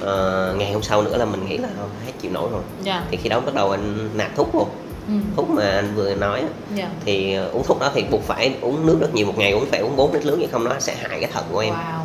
ờ, 0.00 0.54
ngày 0.58 0.72
hôm 0.72 0.82
sau 0.82 1.02
nữa 1.02 1.16
là 1.16 1.24
mình 1.24 1.46
nghĩ 1.48 1.56
là 1.58 1.68
không 1.78 1.90
hết 2.06 2.12
chịu 2.20 2.30
nổi 2.32 2.48
rồi. 2.52 2.62
Dạ. 2.82 3.04
Thì 3.10 3.16
khi 3.16 3.28
đó 3.28 3.40
bắt 3.40 3.54
đầu 3.54 3.70
anh 3.70 4.10
nạp 4.14 4.36
thuốc 4.36 4.52
vô. 4.52 4.66
Ừ. 5.08 5.14
thuốc 5.36 5.50
mà 5.50 5.70
anh 5.70 5.94
vừa 5.94 6.14
nói 6.14 6.40
á, 6.40 6.46
dạ. 6.76 6.88
Thì 7.04 7.34
uống 7.52 7.62
thuốc 7.64 7.80
đó 7.80 7.90
thì 7.94 8.04
buộc 8.10 8.22
phải 8.22 8.54
uống 8.60 8.86
nước 8.86 8.96
rất 9.00 9.14
nhiều 9.14 9.26
một 9.26 9.38
ngày 9.38 9.52
uống 9.52 9.66
phải 9.70 9.80
uống 9.80 9.96
4 9.96 10.12
lít 10.12 10.24
nước 10.24 10.36
vậy 10.38 10.48
không 10.52 10.64
nó 10.64 10.70
sẽ 10.78 10.94
hại 10.94 11.20
cái 11.20 11.30
thận 11.32 11.44
của 11.52 11.58
em. 11.58 11.74
Wow. 11.74 12.00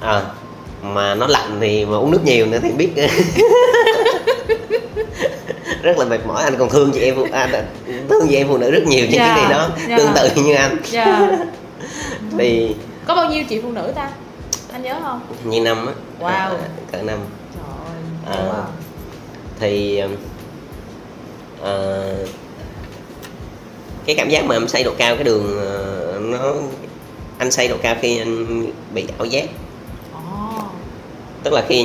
À, 0.00 0.22
mà 0.82 1.14
nó 1.14 1.26
lạnh 1.26 1.58
thì 1.60 1.84
mà 1.84 1.96
uống 1.96 2.10
nước 2.10 2.24
nhiều 2.24 2.46
nữa 2.46 2.58
thì 2.62 2.72
biết 2.72 2.90
rất 5.82 5.98
là 5.98 6.04
mệt 6.04 6.26
mỏi 6.26 6.42
anh 6.44 6.56
còn 6.58 6.70
thương 6.70 6.90
chị 6.94 7.00
em 7.00 7.14
phụ- 7.16 7.26
anh 7.32 7.50
thương 8.08 8.26
chị 8.28 8.36
em 8.36 8.48
phụ 8.48 8.58
nữ 8.58 8.70
rất 8.70 8.82
nhiều 8.86 9.00
những 9.04 9.12
Dạ, 9.12 9.34
cái 9.36 9.44
này 9.44 9.52
nó 9.58 9.68
dạ. 9.88 9.98
tương 9.98 10.10
tự 10.14 10.42
như 10.42 10.54
anh 10.54 10.76
dạ 10.84 11.30
thì 12.38 12.74
có 13.06 13.14
bao 13.14 13.30
nhiêu 13.30 13.44
chị 13.48 13.60
phụ 13.62 13.72
nữ 13.72 13.92
ta 13.94 14.10
anh 14.72 14.82
nhớ 14.82 14.96
không 15.02 15.20
như 15.44 15.60
năm 15.60 15.86
á 15.86 15.92
Wow. 16.20 16.28
à, 16.30 16.68
cỡ 16.92 17.02
năm 17.02 17.18
trời 17.54 17.64
ơi 18.34 18.38
À. 18.38 18.44
wow. 18.52 18.62
thì 19.60 20.00
ờ, 21.62 22.14
cái 24.06 24.16
cảm 24.16 24.28
giác 24.28 24.44
mà 24.44 24.56
em 24.56 24.68
say 24.68 24.82
độ 24.84 24.90
cao 24.98 25.14
cái 25.14 25.24
đường 25.24 25.58
ờ, 25.66 26.18
nó 26.22 26.54
anh 27.38 27.50
say 27.50 27.68
độ 27.68 27.76
cao 27.82 27.96
khi 28.00 28.18
anh 28.18 28.66
bị 28.94 29.04
ảo 29.18 29.24
giác 29.26 29.44
Ồ. 30.14 30.20
tức 31.42 31.52
là 31.52 31.62
khi 31.68 31.82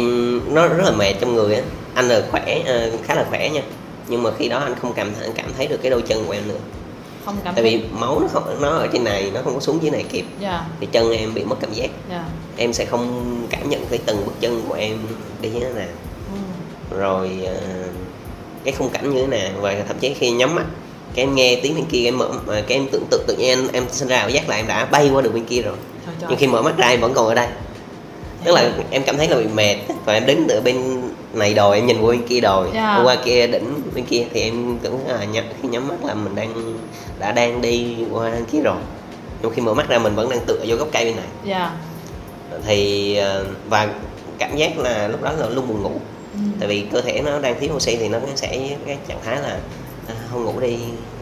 nó 0.52 0.68
rất 0.68 0.84
là 0.86 0.92
mệt 0.92 1.14
trong 1.22 1.36
người 1.36 1.56
á 1.56 1.62
anh 1.94 2.08
là 2.08 2.22
khỏe 2.32 2.62
ờ, 2.66 2.90
khá 3.04 3.16
là 3.16 3.26
khỏe 3.30 3.50
nha. 3.50 3.62
Nhưng 4.08 4.24
mà 4.24 4.30
khi 4.38 4.50
đó 4.50 4.60
anh 4.60 4.76
không 4.82 4.94
cảm 4.94 5.12
anh 5.22 5.32
cảm 5.36 5.54
thấy 5.58 5.68
được 5.68 5.78
cái 5.82 5.92
đôi 5.92 6.02
chân 6.02 6.26
của 6.26 6.34
em 6.34 6.48
nữa. 6.48 6.58
Không 7.26 7.36
cảm 7.44 7.56
tại 7.56 7.64
thấy. 7.64 7.78
vì 7.78 7.84
máu 7.92 8.20
nó 8.20 8.28
không 8.28 8.62
nó 8.62 8.70
ở 8.70 8.88
trên 8.94 9.04
này 9.04 9.32
nó 9.34 9.42
không 9.44 9.54
có 9.54 9.60
xuống 9.60 9.82
dưới 9.82 9.92
này 9.92 10.06
kịp. 10.12 10.26
Dạ. 10.40 10.66
Thì 10.80 10.88
chân 10.92 11.12
em 11.12 11.34
bị 11.34 11.44
mất 11.44 11.56
cảm 11.62 11.74
giác. 11.74 11.90
Dạ. 12.10 12.26
Em 12.58 12.74
sẽ 12.74 12.86
không 12.86 13.36
cảm 13.50 13.70
nhận 13.70 13.86
thấy 13.90 14.00
từng 14.06 14.26
bước 14.26 14.34
chân 14.40 14.64
của 14.68 14.74
em 14.74 14.98
đi 15.42 15.50
như 15.50 15.60
thế 15.60 15.70
nào. 15.70 15.88
Ừ. 16.92 16.98
rồi 16.98 17.30
ờ, 17.46 17.54
cái 18.64 18.74
khung 18.78 18.90
cảnh 18.90 19.16
như 19.16 19.22
thế 19.22 19.28
nào 19.28 19.50
và 19.62 19.76
thậm 19.88 19.98
chí 20.00 20.14
khi 20.14 20.32
nhắm 20.32 20.56
mắt 20.56 20.66
cái 21.16 21.26
em 21.26 21.36
nghe 21.36 21.60
tiếng 21.64 21.76
bên 21.76 21.86
kia 21.86 22.06
em 22.06 22.18
mở 22.18 22.30
mà 22.48 22.62
cái 22.68 22.78
em 22.78 22.88
tưởng 22.92 23.06
tượng 23.10 23.24
tự 23.28 23.36
nhiên 23.36 23.48
em 23.50 23.68
em 23.74 23.86
sinh 23.92 24.08
ra 24.08 24.18
ảo 24.18 24.30
giác 24.30 24.50
là 24.50 24.56
em 24.56 24.68
đã 24.68 24.86
bay 24.86 25.10
qua 25.14 25.22
được 25.22 25.34
bên 25.34 25.46
kia 25.46 25.62
rồi. 25.62 25.76
Nhưng 26.30 26.38
khi 26.38 26.48
mở 26.48 26.62
mắt 26.62 26.78
ra 26.78 26.88
em 26.88 27.02
vẫn 27.02 27.14
còn 27.14 27.28
ở 27.28 27.36
đây. 27.36 27.48
Tức 28.44 28.52
là 28.52 28.72
em 28.92 29.04
cảm 29.04 29.18
thấy 29.18 29.28
là 29.28 29.38
bị 29.38 29.48
mệt 29.48 29.76
và 30.06 30.14
em 30.14 30.26
đứng 30.26 30.48
ở 30.48 30.62
bên 30.62 30.99
này 31.34 31.54
đồi 31.54 31.76
em 31.76 31.86
nhìn 31.88 32.02
qua 32.02 32.12
bên 32.12 32.28
kia 32.28 32.40
đồi 32.40 32.68
Dạ. 32.74 33.02
qua 33.04 33.16
kia 33.26 33.48
đỉnh 33.48 33.82
bên 33.96 34.06
kia 34.06 34.26
thì 34.34 34.42
em 34.42 34.78
tưởng 34.82 35.00
là 35.08 35.24
nhắm, 35.26 35.44
khi 35.62 35.68
nhắm 35.68 35.88
mắt 35.88 36.06
là 36.06 36.14
mình 36.14 36.36
đang 36.36 36.78
đã 37.20 37.32
đang 37.32 37.62
đi 37.62 37.96
qua 38.12 38.30
bên 38.32 38.46
kia 38.52 38.60
rồi 38.64 38.78
nhưng 39.42 39.52
khi 39.54 39.62
mở 39.62 39.74
mắt 39.74 39.90
ra 39.90 40.00
mình 40.00 40.16
vẫn 40.16 40.30
đang 40.30 40.40
tựa 40.46 40.58
vô 40.68 40.76
gốc 40.76 40.88
cây 40.92 41.06
bên 41.06 41.16
này 41.16 41.26
dạ 41.46 41.72
thì 42.68 43.16
ờ, 43.16 43.46
và 43.70 43.88
cảm 44.38 44.58
giác 44.58 44.78
là 44.80 45.08
lúc 45.08 45.22
đó 45.22 45.32
là 45.32 45.50
luôn 45.50 45.68
buồn 45.68 45.82
ngủ 45.82 45.92
ừ. 46.34 46.40
tại 46.60 46.68
vì 46.70 46.86
cơ 46.92 47.02
thể 47.02 47.22
nó 47.26 47.40
đang 47.40 47.60
thiếu 47.60 47.70
oxy 47.76 47.96
thì 47.96 48.10
nó 48.10 48.20
sẽ 48.36 48.48
cái 48.86 48.98
trạng 49.08 49.18
thái 49.26 49.36
là 49.42 49.60
à, 50.08 50.14
không 50.32 50.44
ngủ 50.46 50.60
đi 50.60 50.78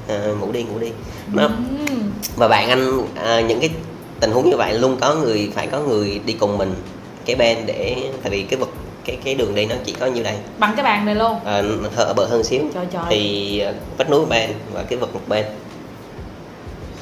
à, 0.08 0.26
ngủ 0.40 0.52
đi 0.52 0.64
ngủ 0.64 0.80
đi 0.80 0.92
nó 1.34 1.44
Ừ. 1.44 1.94
và 2.36 2.48
bạn 2.48 2.70
anh 2.70 3.02
à, 3.16 3.42
những 3.42 3.60
cái 3.60 3.70
tình 4.20 4.32
huống 4.32 4.50
như 4.50 4.58
vậy 4.58 4.74
luôn 4.74 4.98
có 5.02 5.16
người 5.16 5.52
phải 5.56 5.68
có 5.68 5.80
người 5.80 6.22
đi 6.26 6.34
cùng 6.34 6.58
mình 6.58 6.74
cái 7.26 7.36
bên 7.36 7.58
để 7.66 7.96
tại 8.24 8.32
vì 8.32 8.44
cái 8.44 8.60
vực 8.60 8.70
cái 9.08 9.18
cái 9.24 9.36
đường 9.36 9.56
đi 9.56 9.66
nó 9.66 9.76
chỉ 9.86 9.94
có 10.00 10.06
như 10.06 10.24
đây. 10.24 10.36
Bằng 10.58 10.74
cái 10.76 10.84
bàn 10.84 11.06
này 11.06 11.16
luôn? 11.16 11.40
À, 11.46 11.62
hơi 11.96 12.14
bờ 12.14 12.26
hơn 12.26 12.44
xíu. 12.44 12.62
Trời 12.74 12.86
trời. 12.94 13.04
Thì 13.10 13.60
à, 13.60 13.74
vách 13.98 14.10
núi 14.10 14.26
bên 14.26 14.50
và 14.74 14.84
cái 14.84 15.00
vực 15.00 15.14
một 15.14 15.22
bên. 15.28 15.46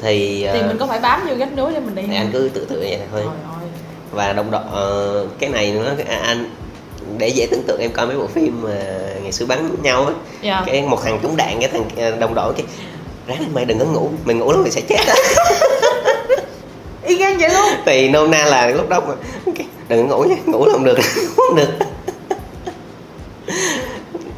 Thì, 0.02 0.48
thì 0.54 0.60
à, 0.60 0.68
mình 0.68 0.78
có 0.78 0.88
phải 0.88 1.00
bám 1.00 1.28
vô 1.30 1.36
vách 1.38 1.58
núi 1.58 1.74
để 1.74 1.80
mình 1.80 1.96
đi 1.96 2.04
thì 2.08 2.16
anh 2.16 2.30
cứ 2.34 2.50
tự 2.54 2.66
tự 2.66 2.80
vậy 2.80 3.00
thôi. 3.12 3.22
Trời 3.24 3.70
và 4.12 4.34
đồng 4.34 4.52
đội 4.52 4.62
ờ, 4.72 5.26
cái 5.40 5.50
này 5.50 5.72
nó 5.72 5.92
à, 6.08 6.20
anh 6.24 6.50
để 7.18 7.28
dễ 7.28 7.48
tưởng 7.52 7.64
tượng 7.68 7.82
em 7.82 7.92
coi 7.92 8.08
mấy 8.08 8.18
bộ 8.18 8.28
phim 8.28 8.62
mà 8.64 8.76
ngày 9.22 9.32
xưa 9.32 9.46
bắn 9.46 9.70
nhau 9.84 10.06
á. 10.06 10.14
Dạ. 10.42 10.64
Cái 10.66 10.82
một 10.82 11.00
thằng 11.04 11.20
trúng 11.22 11.38
đạn 11.38 11.58
cái 11.60 11.70
thằng 11.70 11.84
ờ, 11.98 12.12
đồng 12.20 12.34
đội 12.36 12.54
cái 12.54 12.66
ráng 13.28 13.40
lên 13.40 13.54
mày 13.54 13.66
đừng 13.66 13.80
có 13.80 13.86
ngủ 13.86 14.10
mày 14.26 14.36
ngủ 14.36 14.52
là 14.52 14.58
mày 14.58 14.72
sẽ 14.72 14.82
chết 14.82 15.00
á. 15.08 15.16
Y 17.08 17.16
gan 17.16 17.38
vậy 17.38 17.50
luôn. 17.50 17.74
Thì 17.86 18.10
nôm 18.10 18.32
na 18.32 18.46
là 18.46 18.68
lúc 18.68 18.90
đó 18.90 19.02
mà 19.08 19.14
đừng 19.90 20.10
có 20.10 20.18
ngủ 20.18 20.24
nhé 20.24 20.36
ngủ 20.46 20.66
là 20.66 20.74
không 20.74 20.84
được 20.84 20.98
không 21.38 21.56
được 21.56 21.70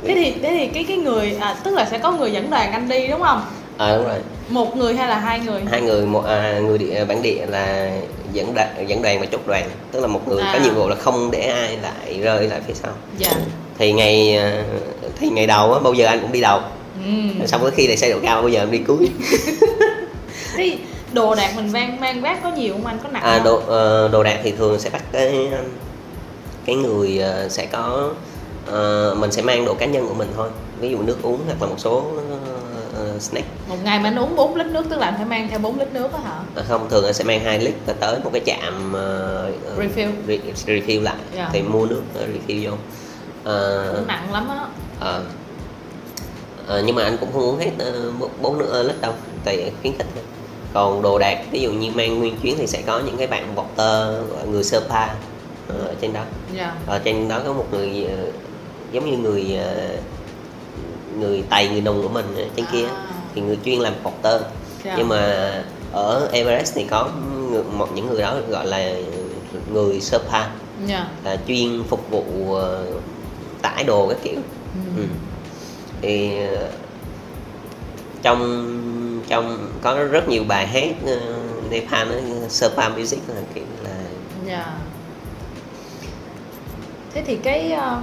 thế 0.04 0.16
thì 0.16 0.34
thế 0.42 0.50
thì 0.50 0.68
cái 0.68 0.84
cái 0.88 0.98
người 0.98 1.38
à, 1.42 1.56
tức 1.64 1.74
là 1.74 1.86
sẽ 1.92 1.98
có 1.98 2.12
người 2.12 2.32
dẫn 2.32 2.50
đoàn 2.50 2.72
anh 2.72 2.90
đi 2.90 3.08
đúng 3.08 3.22
không? 3.22 3.42
Ờ 3.78 3.98
đúng 3.98 4.08
rồi. 4.08 4.20
Một 4.50 4.78
người 4.78 4.96
hay 4.96 5.08
là 5.08 5.20
hai 5.20 5.40
người? 5.40 5.62
Hai 5.72 5.82
người 5.82 6.06
một 6.06 6.26
à, 6.26 6.60
người 6.60 6.78
địa 6.78 7.06
bản 7.06 7.22
địa 7.22 7.46
là 7.50 7.92
dẫn 8.34 8.54
đoàn 8.56 8.86
dẫn 8.88 9.02
đoàn 9.02 9.20
và 9.20 9.26
chốt 9.26 9.42
đoàn. 9.48 9.70
Tức 9.92 10.00
là 10.00 10.08
một 10.08 10.28
người 10.28 10.38
có 10.44 10.50
À. 10.50 10.60
nhiệm 10.64 10.76
vụ 10.76 10.90
là 10.90 10.96
không 10.96 11.32
để 11.32 11.40
ai 11.42 11.78
lại 11.78 12.20
rơi 12.22 12.48
lại 12.48 12.62
phía 12.68 12.74
sau. 12.74 12.92
Dạ. 13.18 13.32
Thì 13.78 13.94
ngày 13.94 14.36
ờ, 14.36 14.64
thì 15.20 15.30
ngày 15.30 15.48
đầu 15.48 15.74
á 15.74 15.80
bao 15.80 15.94
giờ 15.94 16.06
anh 16.06 16.20
cũng 16.22 16.32
đi 16.32 16.42
đầu. 16.42 16.62
Ừ. 17.06 17.46
xong 17.48 17.62
tới 17.62 17.72
khi 17.72 17.88
lại 17.88 17.98
xe 17.98 18.12
độ 18.12 18.18
cao 18.24 18.42
bao 18.42 18.50
giờ 18.50 18.60
em 18.60 18.72
đi 18.72 18.78
cuối. 18.78 19.10
Thế 20.56 20.78
đồ 21.14 21.36
đạc 21.36 21.52
mình 21.56 21.72
mang 21.72 22.00
mang 22.00 22.22
vác 22.22 22.44
có 22.44 22.52
nhiều 22.52 22.74
không 22.74 22.86
anh? 22.86 22.98
Có 23.04 23.10
nặng 23.12 23.24
à, 23.24 23.42
đồ 23.44 23.62
ờ, 23.68 24.08
đồ 24.08 24.24
đạc 24.24 24.40
thì 24.44 24.52
thường 24.52 24.80
sẽ 24.80 24.90
bắt 24.90 25.04
cái 25.12 25.48
cái 26.66 26.76
người 26.76 27.20
ờ, 27.20 27.50
sẽ 27.50 27.66
có 27.66 28.12
ờ, 28.68 29.16
mình 29.20 29.32
sẽ 29.32 29.42
mang 29.42 29.66
đồ 29.66 29.74
cá 29.74 29.86
nhân 29.86 30.08
của 30.08 30.14
mình 30.14 30.28
thôi. 30.36 30.50
Ví 30.80 30.90
dụ 30.90 31.02
nước 31.02 31.18
uống 31.22 31.40
hoặc 31.46 31.62
là 31.62 31.68
một 31.68 31.76
số 31.78 32.04
ờ, 32.98 33.20
snack. 33.20 33.48
Một 33.70 33.76
ngày 33.84 34.00
mà 34.00 34.10
anh 34.10 34.20
uống 34.20 34.36
4 34.36 34.56
lít 34.56 34.68
nước 34.68 34.86
tức 34.90 35.00
là 35.00 35.06
anh 35.06 35.14
phải 35.18 35.26
mang 35.26 35.48
theo 35.50 35.60
4 35.60 35.80
lít 35.80 35.94
nước 35.94 36.12
đó 36.12 36.20
hả? 36.24 36.40
À, 36.56 36.64
không 36.68 36.90
thường 36.90 37.06
anh 37.06 37.14
sẽ 37.14 37.24
mang 37.24 37.40
2 37.40 37.60
lít 37.60 37.74
và 37.86 37.94
tới 37.94 38.20
một 38.24 38.30
cái 38.34 38.42
trạm 38.46 38.94
ờ, 38.94 39.52
Refill. 39.78 40.12
re, 40.28 40.38
refill 40.66 41.02
lại. 41.04 41.16
Dạ. 41.36 41.50
thì 41.54 41.62
mua 41.62 41.86
nước 41.86 42.02
refill 42.16 42.70
vô. 42.70 42.78
Cũng 43.96 44.08
nặng 44.08 44.34
lắm 44.34 44.50
á. 44.50 44.66
Ờ, 46.68 46.82
nhưng 46.86 46.96
mà 46.96 47.04
anh 47.04 47.18
cũng 47.18 47.30
không 47.34 47.42
uống 47.42 47.58
hết 47.60 47.72
bốn 48.20 48.30
bốn 48.42 48.58
nữa 48.58 48.84
lít 48.84 49.02
đâu 49.02 49.14
tại 49.44 49.72
khuyến 49.82 49.94
khích 49.98 50.08
thôi. 50.16 50.24
Còn 50.74 51.02
đồ 51.02 51.20
đạc 51.20 51.44
ví 51.52 51.62
dụ 51.62 51.72
như 51.72 51.92
mang 51.96 52.20
nguyên 52.20 52.38
chuyến 52.38 52.56
thì 52.58 52.68
sẽ 52.68 52.82
có 52.82 53.00
những 53.00 53.18
cái 53.18 53.28
bạn 53.28 53.56
vọt 53.56 53.66
tơ 53.76 54.22
người 54.52 54.64
sơ 54.64 54.80
pa 54.90 55.08
ở 55.68 55.96
trên 56.02 56.14
đó. 56.14 56.22
Dạ. 56.56 56.76
Ở 56.88 57.00
trên 57.00 57.28
đó 57.28 57.40
có 57.46 57.54
một 57.54 57.66
người 57.72 58.08
giống 58.92 59.12
như 59.12 59.18
người 59.18 59.58
ờ, 59.58 59.98
người 61.20 61.44
tày 61.50 61.68
người 61.70 61.82
nùng 61.82 62.02
của 62.04 62.10
mình 62.10 62.26
ở 62.36 62.44
trên 62.56 62.66
kia 62.72 62.86
À. 62.86 63.06
thì 63.36 63.42
người 63.42 63.58
chuyên 63.66 63.80
làm 63.80 63.94
vọt 64.04 64.14
tơ 64.22 64.42
Dạ. 64.84 64.96
nhưng 64.98 65.08
mà 65.08 65.52
ở 65.92 66.30
Everest 66.32 66.76
thì 66.76 66.84
có 66.90 67.10
một 67.78 67.88
những 67.96 68.08
người 68.10 68.22
đó 68.22 68.36
gọi 68.50 68.68
là 68.68 68.94
người 69.74 70.02
Sherpa 70.02 70.50
dạ 70.88 71.08
là 71.24 71.38
chuyên 71.48 71.84
phục 71.90 72.10
vụ 72.10 72.54
ờ, 72.56 72.86
tải 73.62 73.84
đồ 73.84 74.08
các 74.08 74.18
kiểu 74.24 74.36
ừ. 74.96 75.02
ừ. 75.02 75.04
thì 76.02 76.38
ờ, 76.48 76.70
trong 78.22 78.64
trong 79.28 79.68
có 79.82 79.94
rất 80.04 80.30
nhiều 80.30 80.44
bài 80.48 80.68
hát 80.68 80.94
uh, 81.04 81.72
Nepal 81.72 82.08
nó 82.08 82.48
Sherpa 82.50 82.90
music 82.90 83.20
là 83.30 83.42
kiểu 83.54 83.64
là 83.84 83.96
dạ 84.48 84.78
thế 87.14 87.24
thì 87.28 87.36
cái 87.36 87.72
ờ, 87.72 88.02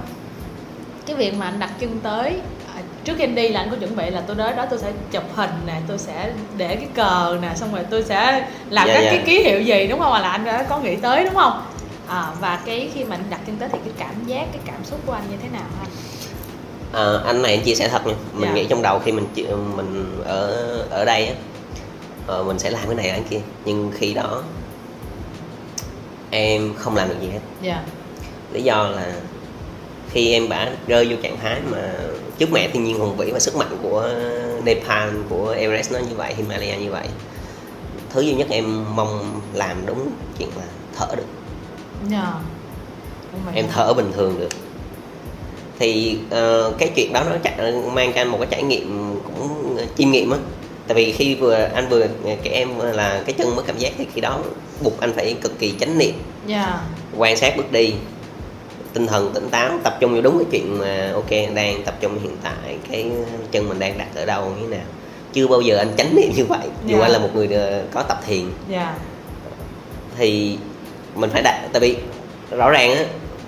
cái 1.05 1.15
việc 1.15 1.33
mà 1.33 1.45
anh 1.45 1.59
đặt 1.59 1.69
chân 1.79 1.99
tới 2.03 2.39
à, 2.75 2.81
trước 3.03 3.13
khi 3.17 3.23
anh 3.23 3.35
đi 3.35 3.49
là 3.49 3.59
anh 3.59 3.69
có 3.69 3.75
chuẩn 3.79 3.95
bị 3.95 4.09
là 4.09 4.21
tôi 4.27 4.35
đến 4.35 4.55
đó 4.55 4.65
tôi 4.69 4.79
sẽ 4.79 4.91
chụp 5.11 5.23
hình 5.35 5.49
nè 5.67 5.73
tôi 5.87 5.97
sẽ 5.97 6.31
để 6.57 6.75
cái 6.75 6.87
cờ 6.93 7.37
nè 7.41 7.49
xong 7.55 7.73
rồi 7.75 7.83
tôi 7.89 8.03
sẽ 8.03 8.47
làm 8.69 8.87
Dạ, 8.87 8.93
các 8.93 9.01
dạ. 9.03 9.11
cái 9.11 9.23
ký 9.25 9.43
hiệu 9.43 9.61
gì 9.61 9.87
đúng 9.87 9.99
không? 9.99 10.13
Là 10.13 10.29
anh 10.29 10.45
đã 10.45 10.63
có 10.69 10.79
nghĩ 10.79 10.95
tới 10.95 11.23
đúng 11.23 11.35
không? 11.35 11.61
À, 12.07 12.27
và 12.41 12.59
cái 12.65 12.89
khi 12.93 13.03
mà 13.03 13.15
anh 13.15 13.23
đặt 13.29 13.39
chân 13.45 13.55
tới 13.59 13.69
thì 13.71 13.77
cái 13.85 13.93
cảm 13.99 14.25
giác 14.27 14.45
cái 14.51 14.61
cảm 14.65 14.83
xúc 14.85 14.99
của 15.05 15.13
anh 15.13 15.23
như 15.31 15.37
thế 15.43 15.49
nào 15.49 15.67
anh 15.79 15.89
Ờ, 16.91 17.23
anh 17.25 17.41
này 17.41 17.53
anh 17.55 17.63
chia 17.63 17.75
sẻ 17.75 17.89
thật 17.89 18.07
nha. 18.07 18.13
Mình 18.33 18.49
Dạ. 18.49 18.53
nghĩ 18.53 18.65
trong 18.69 18.81
đầu 18.81 18.99
khi 18.99 19.11
mình 19.11 19.27
mình 19.75 20.21
ở 20.25 20.47
ở 20.89 21.05
đây 21.05 21.27
á 21.27 21.33
ờ, 22.27 22.43
mình 22.43 22.59
sẽ 22.59 22.69
làm 22.69 22.81
cái 22.85 22.95
này 22.95 23.09
cái 23.09 23.21
kia. 23.29 23.39
Nhưng 23.65 23.91
khi 23.95 24.13
đó 24.13 24.41
em 26.31 26.73
không 26.77 26.95
làm 26.95 27.09
được 27.09 27.15
gì 27.21 27.27
hết. 27.29 27.39
Dạ. 27.61 27.83
Lý 28.53 28.63
do 28.63 28.83
là 28.87 29.13
khi 30.15 30.31
em 30.31 30.49
đã 30.49 30.71
rơi 30.87 31.07
vô 31.09 31.15
trạng 31.21 31.37
thái 31.37 31.61
mà 31.71 31.93
trước 32.37 32.51
mẹ 32.51 32.69
thiên 32.73 32.83
nhiên 32.83 32.99
hùng 32.99 33.17
vĩ 33.17 33.31
và 33.31 33.39
sức 33.39 33.55
mạnh 33.55 33.77
của 33.83 34.09
Nepal 34.63 35.09
của 35.29 35.55
Everest 35.57 35.91
nó 35.91 35.99
như 35.99 36.15
vậy 36.15 36.33
Himalaya 36.37 36.75
như 36.75 36.91
vậy. 36.91 37.07
Thứ 38.09 38.21
duy 38.21 38.33
nhất 38.33 38.47
em 38.49 38.95
mong 38.95 39.41
làm 39.53 39.85
đúng 39.85 40.09
chuyện 40.39 40.49
là 40.57 40.63
thở 40.97 41.15
được. 41.15 41.25
Dạ. 42.11 42.33
Oh 43.35 43.45
my 43.45 43.51
em 43.55 43.65
thở 43.73 43.93
bình 43.93 44.11
thường 44.15 44.39
được. 44.39 44.49
Thì 45.79 46.17
ờ, 46.29 46.73
cái 46.77 46.91
chuyện 46.95 47.13
đó 47.13 47.23
nó 47.29 47.35
chạy, 47.43 47.73
mang 47.93 48.13
cho 48.13 48.21
anh 48.21 48.27
một 48.27 48.37
cái 48.37 48.47
trải 48.51 48.63
nghiệm 48.63 49.15
cũng 49.23 49.77
chiêm 49.97 50.11
nghiệm 50.11 50.31
á. 50.31 50.37
Tại 50.87 50.95
vì 50.95 51.11
khi 51.11 51.35
vừa 51.35 51.69
anh 51.73 51.89
vừa 51.89 52.07
kể 52.43 52.49
em 52.51 52.79
là 52.79 53.23
cái 53.25 53.33
chân 53.33 53.55
mất 53.55 53.63
cảm 53.67 53.77
giác 53.77 53.93
thì 53.97 54.05
khi 54.13 54.21
đó 54.21 54.39
buộc 54.81 54.99
anh 54.99 55.13
phải 55.13 55.35
cực 55.41 55.59
kỳ 55.59 55.73
chánh 55.79 55.97
niệm. 55.97 56.13
Dạ. 56.47 56.81
Quan 57.17 57.37
sát 57.37 57.57
bước 57.57 57.71
đi 57.71 57.93
tinh 58.95 59.07
thần 59.07 59.31
tỉnh 59.33 59.49
táo 59.49 59.71
tập 59.83 59.97
trung 59.99 60.11
vào 60.13 60.21
đúng 60.21 60.37
cái 60.37 60.47
chuyện 60.51 60.79
mà 60.79 61.11
ok 61.13 61.29
đang 61.55 61.83
tập 61.83 61.95
trung 62.01 62.19
hiện 62.23 62.37
tại 62.43 62.77
cái 62.91 63.11
chân 63.51 63.69
mình 63.69 63.79
đang 63.79 63.97
đặt 63.97 64.07
ở 64.15 64.25
đâu 64.25 64.45
như 64.45 64.61
thế 64.67 64.77
nào. 64.77 64.85
Chưa 65.33 65.47
bao 65.47 65.61
giờ 65.61 65.77
anh 65.77 65.87
chánh 65.97 66.15
niệm 66.15 66.31
như 66.35 66.45
vậy 66.45 66.67
dù 66.85 66.97
Dạ. 66.97 67.03
anh 67.05 67.11
là 67.11 67.19
một 67.19 67.29
người 67.35 67.47
ờ, 67.47 67.83
có 67.93 68.03
tập 68.03 68.17
thiền. 68.27 68.43
Dạ. 68.69 68.95
Thì 70.17 70.57
mình 71.15 71.29
phải 71.29 71.41
đặt 71.41 71.67
tại 71.73 71.79
vì 71.79 71.97
rõ 72.51 72.69
ràng 72.69 72.91
á 72.95 73.03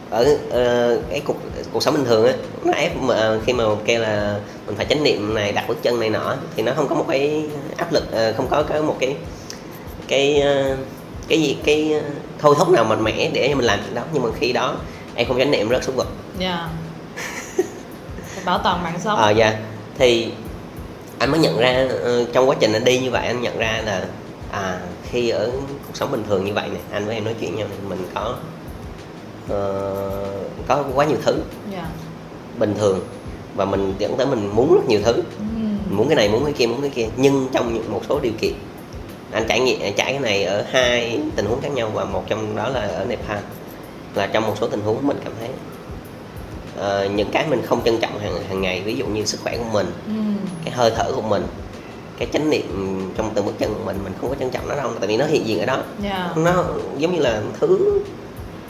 ở 0.09 0.37
ờ, 0.49 0.99
cái 1.09 1.19
cuộc 1.25 1.35
cuộc 1.73 1.83
sống 1.83 1.93
bình 1.93 2.05
thường 2.05 2.25
á 2.27 2.33
nó 2.63 2.73
ép 2.73 2.97
mà 3.01 3.39
khi 3.45 3.53
mà 3.53 3.63
kêu 3.85 4.01
là 4.01 4.39
mình 4.67 4.75
phải 4.75 4.85
chánh 4.85 5.03
niệm 5.03 5.33
này 5.33 5.51
đặt 5.51 5.67
bước 5.67 5.77
chân 5.83 5.99
này 5.99 6.09
nọ 6.09 6.35
thì 6.55 6.63
nó 6.63 6.71
không 6.75 6.87
có 6.87 6.95
một 6.95 7.05
cái 7.09 7.45
áp 7.77 7.93
lực 7.93 8.11
ờ, 8.11 8.33
không 8.37 8.47
có 8.49 8.63
cái 8.63 8.81
một 8.81 8.95
cái 8.99 9.15
cái 10.07 10.41
ờ, 10.41 10.75
cái 11.27 11.41
gì 11.41 11.57
cái 11.65 11.93
ờ, 11.93 12.01
thôi 12.39 12.55
thúc 12.57 12.69
nào 12.69 12.83
mạnh 12.83 13.03
mẽ 13.03 13.29
để 13.33 13.53
mình 13.55 13.65
làm 13.65 13.79
chuyện 13.85 13.95
đó. 13.95 14.01
Nhưng 14.13 14.23
mà 14.23 14.29
khi 14.39 14.53
đó 14.53 14.75
em 15.17 15.27
không 15.27 15.37
chánh 15.37 15.51
niệm 15.51 15.69
rất 15.69 15.83
xúc 15.83 15.95
vật 15.95 16.07
dạ. 16.39 16.69
Bảo 18.45 18.59
toàn 18.63 18.83
mạng 18.83 18.99
sống. 19.03 19.17
Ờ 19.17 19.29
dạ. 19.29 19.59
Thì 19.97 20.31
anh 21.19 21.31
mới 21.31 21.39
nhận 21.39 21.57
ra 21.57 21.87
ờ, 22.03 22.25
trong 22.33 22.49
quá 22.49 22.55
trình 22.59 22.73
anh 22.73 22.83
đi 22.83 22.99
như 22.99 23.11
vậy 23.11 23.27
anh 23.27 23.41
nhận 23.41 23.57
ra 23.57 23.81
là 23.85 24.05
à 24.51 24.79
khi 25.11 25.29
ở 25.29 25.51
cuộc 25.87 25.97
sống 25.97 26.11
bình 26.11 26.23
thường 26.27 26.45
như 26.45 26.53
vậy 26.53 26.69
này 26.69 26.81
anh 26.91 27.05
với 27.05 27.15
em 27.15 27.25
nói 27.25 27.35
chuyện 27.39 27.55
nhau 27.55 27.67
này 27.67 27.77
mình 27.89 28.05
có 28.15 28.35
ờ, 29.49 29.93
có 30.67 30.83
quá 30.95 31.05
nhiều 31.05 31.17
thứ 31.25 31.41
dạ. 31.73 31.85
bình 32.59 32.75
thường 32.77 32.99
và 33.55 33.65
mình 33.65 33.93
dẫn 33.97 34.17
tới 34.17 34.27
mình 34.27 34.51
muốn 34.55 34.73
rất 34.73 34.85
nhiều 34.87 35.01
thứ. 35.05 35.23
Mình 35.85 35.97
muốn 35.97 36.07
cái 36.07 36.15
này 36.15 36.29
muốn 36.29 36.43
cái 36.43 36.53
kia 36.53 36.67
muốn 36.67 36.81
cái 36.81 36.89
kia. 36.89 37.07
Nhưng 37.15 37.47
trong 37.53 37.91
một 37.91 38.01
số 38.09 38.19
điều 38.19 38.31
kiện 38.41 38.53
anh 39.31 39.45
trải 39.47 39.59
nghiệm 39.59 39.79
trải 39.79 39.93
cái 39.95 40.19
này 40.19 40.43
ở 40.43 40.65
hai 40.71 41.21
tình 41.35 41.45
huống 41.45 41.61
khác 41.61 41.71
nhau 41.71 41.91
và 41.93 42.05
một 42.05 42.23
trong 42.27 42.55
đó 42.55 42.69
là 42.69 42.79
ở 42.81 43.05
Nepal 43.05 43.37
là 44.17 44.27
trong 44.27 44.47
một 44.47 44.53
số 44.61 44.67
tình 44.67 44.81
huống 44.81 45.07
mình 45.07 45.17
cảm 45.23 45.33
thấy 45.39 45.49
ờ, 46.77 47.05
những 47.15 47.29
cái 47.31 47.45
mình 47.49 47.61
không 47.65 47.81
trân 47.85 47.97
trọng 47.99 48.19
hàng 48.19 48.33
hàng 48.49 48.61
ngày 48.61 48.81
ví 48.81 48.95
dụ 48.95 49.05
như 49.05 49.25
sức 49.25 49.39
khỏe 49.43 49.57
của 49.57 49.63
mình 49.73 49.85
Ừm. 50.07 50.35
cái 50.65 50.73
hơi 50.73 50.91
thở 50.95 51.11
của 51.15 51.21
mình 51.21 51.43
cái 52.19 52.27
chánh 52.33 52.49
niệm 52.49 52.65
trong 53.17 53.31
từng 53.35 53.45
bước 53.45 53.53
chân 53.59 53.73
của 53.73 53.79
mình 53.85 53.97
mình 54.03 54.13
không 54.21 54.29
có 54.29 54.35
trân 54.39 54.49
trọng 54.49 54.67
nó 54.69 54.75
đâu 54.75 54.91
tại 54.99 55.07
vì 55.07 55.17
nó 55.17 55.25
hiện 55.25 55.47
diện 55.47 55.59
ở 55.59 55.65
đó 55.65 55.77
dạ 56.03 56.29
nó 56.35 56.63
giống 56.97 57.13
như 57.15 57.19
là 57.21 57.41
thứ 57.59 57.99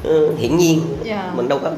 ờ, 0.03 0.33
hiển 0.37 0.57
nhiên 0.57 0.81
Dạ. 1.03 1.31
mình 1.35 1.47
đâu 1.49 1.59
có 1.63 1.71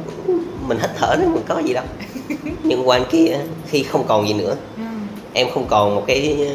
mình 0.67 0.77
hít 0.81 0.89
thở 0.97 1.15
nó 1.19 1.25
mình 1.27 1.43
có 1.47 1.59
gì 1.59 1.73
đâu 1.73 1.83
nhưng 2.63 2.87
qua 2.87 2.99
kia 3.11 3.37
khi 3.67 3.83
không 3.83 4.03
còn 4.07 4.27
gì 4.27 4.33
nữa 4.33 4.55
Ừm. 4.77 5.07
em 5.33 5.47
không 5.53 5.65
còn 5.67 5.95
một 5.95 6.03
cái 6.07 6.47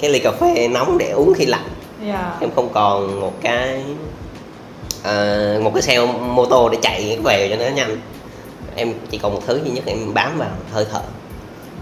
cái 0.00 0.10
ly 0.10 0.18
cà 0.18 0.32
phê 0.32 0.68
nóng 0.68 0.98
để 0.98 1.10
uống 1.10 1.34
khi 1.34 1.46
lạnh 1.46 1.68
dạ 2.06 2.36
em 2.40 2.50
không 2.56 2.68
còn 2.72 3.20
một 3.20 3.32
cái 3.42 3.84
ờ, 5.06 5.60
một 5.62 5.70
cái 5.74 5.82
xe 5.82 6.06
mô 6.06 6.46
tô 6.46 6.68
để 6.68 6.78
chạy 6.82 7.18
về 7.24 7.48
cho 7.50 7.56
nó 7.64 7.70
nhanh. 7.70 7.96
Em 8.76 8.92
chỉ 9.10 9.18
còn 9.18 9.34
một 9.34 9.42
thứ 9.46 9.60
duy 9.64 9.70
nhất 9.70 9.84
em 9.86 10.14
bám 10.14 10.38
vào 10.38 10.50
hơi 10.72 10.86
thở. 10.92 11.00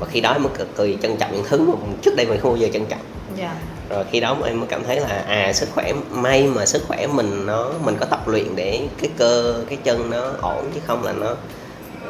Và 0.01 0.07
khi 0.11 0.21
đó 0.21 0.33
em 0.33 0.43
mới 0.43 0.53
cực 0.59 0.77
kỳ 0.77 0.97
trân 1.03 1.17
trọng 1.17 1.33
những 1.33 1.45
thứ 1.49 1.61
mà 1.61 1.75
trước 2.03 2.17
đây 2.17 2.27
mình 2.27 2.41
không 2.41 2.51
bao 2.51 2.57
giờ 2.57 2.69
trân 2.73 2.87
trọng. 2.87 3.01
Dạ. 3.37 3.55
Rồi 3.91 4.05
khi 4.11 4.21
đó 4.21 4.37
em 4.47 4.61
mới 4.61 4.69
cảm 4.69 4.85
thấy 4.85 5.01
là 5.01 5.25
à 5.29 5.53
sức 5.53 5.69
khỏe 5.75 5.93
may 6.11 6.47
mà 6.47 6.67
sức 6.67 6.83
khỏe 6.89 7.07
mình 7.07 7.47
nó 7.47 7.71
mình 7.85 7.97
có 8.01 8.07
tập 8.07 8.29
luyện 8.29 8.57
để 8.57 8.81
cái 9.01 9.11
cơ 9.19 9.55
cái 9.69 9.79
chân 9.85 10.11
nó 10.11 10.31
ổn 10.41 10.71
chứ 10.75 10.81
không 10.87 11.05
là 11.05 11.13
nó 11.13 11.35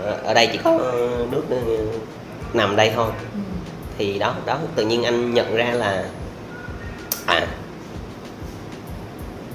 ờ, 0.03 0.19
ở 0.25 0.35
đây 0.35 0.49
chỉ 0.53 0.59
có 0.65 0.79
nước 1.31 1.43
ờ, 1.51 1.57
nằm 2.53 2.77
đây 2.77 2.93
thôi. 2.97 3.11
Ừm. 3.33 3.43
thì 3.99 4.19
đó 4.19 4.35
đó 4.47 4.59
tự 4.75 4.85
nhiên 4.85 5.03
anh 5.03 5.35
nhận 5.35 5.57
ra 5.57 5.71
là 5.73 6.05
à 7.27 7.47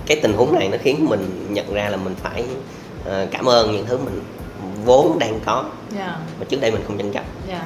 cái 0.10 0.20
tình 0.22 0.34
huống 0.34 0.53
này 0.53 0.70
nó 0.70 0.78
khiến 0.82 1.05
mình 1.10 1.47
nhận 1.49 1.74
ra 1.74 1.89
là 1.89 1.97
mình 1.97 2.16
phải 2.24 2.43
ờ, 3.05 3.28
cảm 3.32 3.49
ơn 3.49 3.72
những 3.72 3.86
thứ 3.86 3.97
mình 3.97 4.22
vốn 4.86 5.20
đang 5.20 5.39
có 5.45 5.66
dạ. 5.97 6.18
mà 6.39 6.45
trước 6.49 6.62
đây 6.62 6.72
mình 6.72 6.82
không 6.88 6.97
trân 6.97 7.12
trọng 7.12 7.26
dạ. 7.47 7.66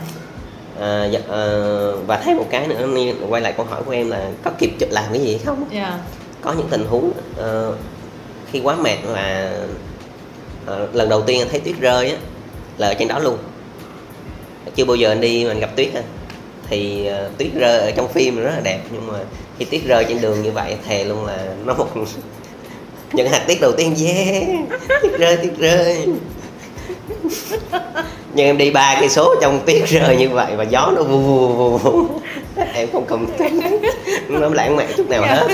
À, 0.80 1.06
dạ, 1.06 1.20
ờ, 1.28 1.98
và 2.08 2.18
thêm 2.18 2.38
một 2.38 2.48
cái 2.50 2.68
nữa 2.68 2.88
quay 3.30 3.42
lại 3.42 3.54
câu 3.58 3.66
hỏi 3.66 3.84
của 3.84 3.92
em 3.92 4.10
là 4.10 4.32
có 4.44 4.52
kịp 4.58 4.72
chụp 4.80 4.90
làm 4.92 5.04
cái 5.14 5.22
gì 5.22 5.40
không? 5.46 5.66
Dạ. 5.72 6.00
Có 6.42 6.54
những 6.54 6.68
tình 6.70 6.86
huống 6.86 7.12
ờ, 7.38 7.76
khi 8.52 8.62
quá 8.64 8.76
mệt 8.76 8.98
là 9.06 9.58
ờ, 10.66 10.88
lần 10.94 11.10
đầu 11.10 11.22
tiên 11.22 11.42
anh 11.42 11.50
thấy 11.50 11.60
tuyết 11.60 11.76
rơi 11.80 12.10
á 12.10 12.18
là 12.78 12.88
ở 12.88 12.94
trên 12.94 13.08
đó 13.08 13.20
luôn. 13.20 13.38
Chưa 14.76 14.86
bao 14.86 14.96
giờ 14.96 15.10
anh 15.10 15.22
đi 15.22 15.46
mình 15.46 15.60
gặp 15.60 15.76
tuyết 15.76 15.94
á 15.94 16.02
thì 16.70 17.06
ờ, 17.06 17.30
tuyết 17.38 17.54
rơi 17.54 17.80
ở 17.80 17.92
trong 17.92 18.08
phim 18.08 18.36
rất 18.36 18.52
là 18.54 18.62
đẹp 18.64 18.80
nhưng 18.92 19.08
mà 19.08 19.20
khi 19.60 19.66
tuyết 19.66 19.82
rơi 19.86 20.06
trên 20.10 20.22
đường 20.22 20.42
như 20.42 20.52
vậy 20.52 20.78
thề 20.88 21.04
luôn 21.04 21.26
là 21.26 21.38
nó 21.66 21.74
một 21.74 21.88
những 23.14 23.30
hạt 23.30 23.40
tuyết 23.48 23.62
đầu 23.62 23.72
tiên. 23.72 23.96
Yeah 24.06 24.44
tuyết 25.02 25.20
rơi 25.20 25.38
tuyết 25.38 25.58
rơi. 25.58 26.08
Nhưng 28.36 28.46
em 28.46 28.58
đi 28.58 28.72
ba 28.72 28.98
cây 29.00 29.10
số 29.10 29.36
trong 29.42 29.60
tuyết 29.66 29.88
rơi 29.90 30.16
như 30.16 30.30
vậy 30.30 30.52
và 30.56 30.64
gió 30.64 30.92
nó 30.96 31.04
vù 31.04 31.20
vù 31.20 31.78
vù 31.78 32.06
em 32.74 32.88
không 32.94 33.06
cầm 33.08 33.26
nó 34.30 34.50
lãng 34.50 34.76
mạn 34.76 34.88
chút 34.98 35.10
nào 35.10 35.22
hết. 35.22 35.48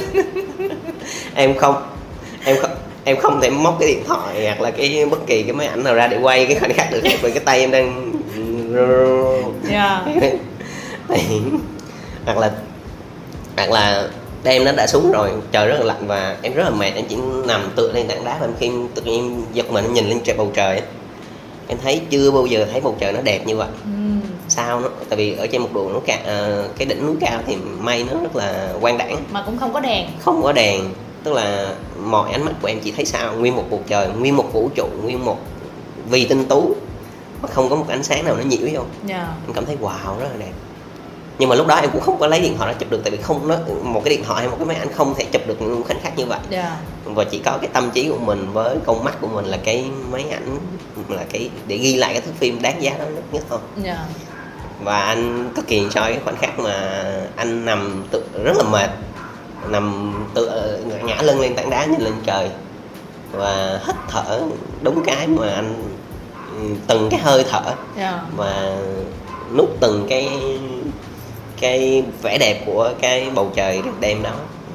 Em 1.35 1.57
không 1.57 1.75
em 2.45 2.57
không 2.61 2.71
em 3.03 3.17
không 3.17 3.41
thể 3.41 3.49
móc 3.49 3.77
cái 3.79 3.89
điện 3.89 4.03
thoại 4.07 4.45
hoặc 4.45 4.61
là 4.61 4.71
cái 4.71 5.05
bất 5.11 5.27
kỳ 5.27 5.43
cái 5.43 5.53
máy 5.53 5.67
ảnh 5.67 5.83
nào 5.83 5.93
ra 5.93 6.07
để 6.07 6.17
quay 6.21 6.45
cái 6.45 6.55
khoảnh 6.59 6.73
khắc 6.73 6.91
được. 6.91 7.01
Vì 7.21 7.31
cái 7.31 7.43
tay 7.45 7.59
em 7.59 7.71
đang 7.71 8.11
Thì- 11.09 11.39
hoặc 12.25 12.37
là 12.37 12.51
hoặc 13.60 13.72
là 13.72 14.07
đêm 14.43 14.64
nó 14.64 14.72
đã 14.72 14.88
xuống 14.88 15.12
rồi 15.12 15.32
trời 15.51 15.68
rất 15.68 15.80
là 15.80 15.86
lạnh 15.86 16.07
và 16.07 16.38
em 16.41 16.53
rất 16.53 16.64
là 16.64 16.70
mệt 16.70 16.91
em 16.95 17.05
chỉ 17.10 17.18
nằm 17.47 17.70
tựa 17.76 17.91
lên 17.91 18.07
tảng 18.07 18.26
đá 18.26 18.38
và 18.39 18.45
em 18.45 18.53
khi 18.60 18.72
tự 18.95 19.01
nhiên 19.01 19.43
giật 19.53 19.72
mình 19.72 19.93
nhìn 19.93 20.10
lên 20.10 20.20
trời 20.24 20.38
bầu 20.38 20.51
trời. 20.53 20.82
Em 21.68 21.78
thấy 21.84 22.01
chưa 22.10 22.32
bao 22.32 22.45
giờ 22.45 22.66
thấy 22.72 22.82
bầu 22.82 22.95
trời 22.99 23.14
nó 23.14 23.22
đẹp 23.22 23.45
như 23.45 23.55
vậy. 23.55 23.68
Ừm. 23.84 24.22
sao 24.47 24.80
nó 24.80 24.89
tại 25.10 25.18
vì 25.18 25.36
ở 25.36 25.47
trên 25.47 25.62
một 25.62 25.70
độ 25.74 25.89
nó 25.93 25.99
cao 26.05 26.18
cái 26.78 26.86
đỉnh 26.86 27.05
núi 27.05 27.16
cao 27.20 27.39
thì 27.47 27.57
mây 27.80 28.05
nó 28.12 28.20
rất 28.22 28.36
là 28.36 28.70
quang 28.82 28.97
đãng. 28.97 29.18
Mà 29.32 29.43
cũng 29.45 29.57
không 29.57 29.74
có 29.74 29.80
đèn. 29.80 30.07
Không 30.20 30.43
có 30.43 30.51
đèn 30.51 30.82
tức 31.24 31.34
là 31.34 31.74
mọi 32.03 32.32
ánh 32.32 32.45
mắt 32.45 32.51
của 32.62 32.68
em 32.68 32.80
chỉ 32.80 32.91
thấy 32.91 33.05
sao 33.05 33.34
nguyên 33.34 33.55
một 33.55 33.66
bầu 33.70 33.82
trời 33.88 34.07
nguyên 34.07 34.36
một 34.36 34.53
vũ 34.53 34.70
trụ 34.76 34.88
nguyên 35.03 35.26
một 35.26 35.38
vì 36.10 36.26
tinh 36.26 36.45
tú. 36.45 36.76
Mà 37.41 37.49
không 37.49 37.70
có 37.70 37.76
một 37.76 37.86
ánh 37.89 38.03
sáng 38.03 38.26
nào 38.26 38.36
nó 38.36 38.43
nhiễu 38.43 38.68
vô. 38.74 38.82
Dạ. 39.05 39.28
Em 39.47 39.53
cảm 39.53 39.66
thấy 39.66 39.78
wow 39.82 40.20
rất 40.20 40.28
là 40.32 40.38
đẹp 40.39 40.51
nhưng 41.39 41.49
mà 41.49 41.55
lúc 41.55 41.67
đó 41.67 41.75
em 41.75 41.89
cũng 41.91 42.01
không 42.01 42.19
có 42.19 42.27
lấy 42.27 42.41
điện 42.41 42.57
thoại 42.57 42.73
ra 42.73 42.79
chụp 42.79 42.91
được 42.91 42.99
tại 43.03 43.11
vì 43.11 43.17
không 43.17 43.47
nó 43.47 43.55
một 43.83 44.01
cái 44.05 44.09
điện 44.15 44.23
thoại 44.23 44.39
hay 44.39 44.49
một 44.49 44.55
cái 44.59 44.65
máy 44.65 44.77
ảnh 44.77 44.93
không 44.93 45.15
thể 45.15 45.25
chụp 45.31 45.41
được 45.47 45.61
những 45.61 45.83
khoảnh 45.83 45.99
khắc 46.01 46.17
như 46.17 46.25
vậy. 46.25 46.39
Dạ. 46.49 46.77
Và 47.05 47.23
chỉ 47.23 47.39
có 47.39 47.57
cái 47.61 47.69
tâm 47.73 47.91
trí 47.91 48.09
của 48.09 48.17
mình 48.17 48.53
với 48.53 48.77
con 48.85 49.03
mắt 49.03 49.17
của 49.21 49.27
mình 49.27 49.45
là 49.45 49.57
cái 49.63 49.85
máy 50.11 50.25
ảnh 50.31 50.57
là 51.09 51.23
cái 51.31 51.49
để 51.67 51.77
ghi 51.77 51.95
lại 51.95 52.13
cái 52.13 52.21
thước 52.21 52.31
phim 52.37 52.61
đáng 52.61 52.83
giá 52.83 52.91
đó 52.99 53.05
nhất, 53.05 53.23
nhất 53.31 53.43
thôi. 53.49 53.59
Dạ. 53.83 54.05
Và 54.83 54.99
anh 54.99 55.51
cực 55.55 55.67
kỳ 55.67 55.81
enjoy 55.81 56.11
cái 56.11 56.19
khoảnh 56.23 56.37
khắc 56.37 56.59
mà 56.59 57.03
anh 57.35 57.65
nằm 57.65 58.03
tự 58.11 58.23
rất 58.43 58.57
là 58.57 58.63
mệt 58.63 58.89
nằm 59.67 60.13
tự 60.33 60.77
ngã 61.03 61.21
lưng 61.21 61.39
lên 61.39 61.55
tảng 61.55 61.69
đá 61.69 61.85
nhìn 61.85 62.01
lên 62.01 62.13
trời. 62.25 62.49
Và 63.31 63.79
hít 63.87 63.95
thở 64.07 64.41
đúng 64.81 65.03
cái 65.05 65.27
mà 65.27 65.51
anh 65.51 65.75
ừ, 66.61 66.75
từng 66.87 67.09
cái 67.11 67.19
hơi 67.19 67.45
thở. 67.49 67.61
Dạ. 67.97 68.21
Và 68.35 68.77
nút 69.57 69.69
từng 69.79 70.05
cái 70.09 70.29
cái 71.60 72.03
vẻ 72.22 72.38
đẹp 72.38 72.64
của 72.66 72.93
cái 73.01 73.30
bầu 73.36 73.51
trời 73.55 73.82
đêm 73.99 74.24
đó 74.24 74.32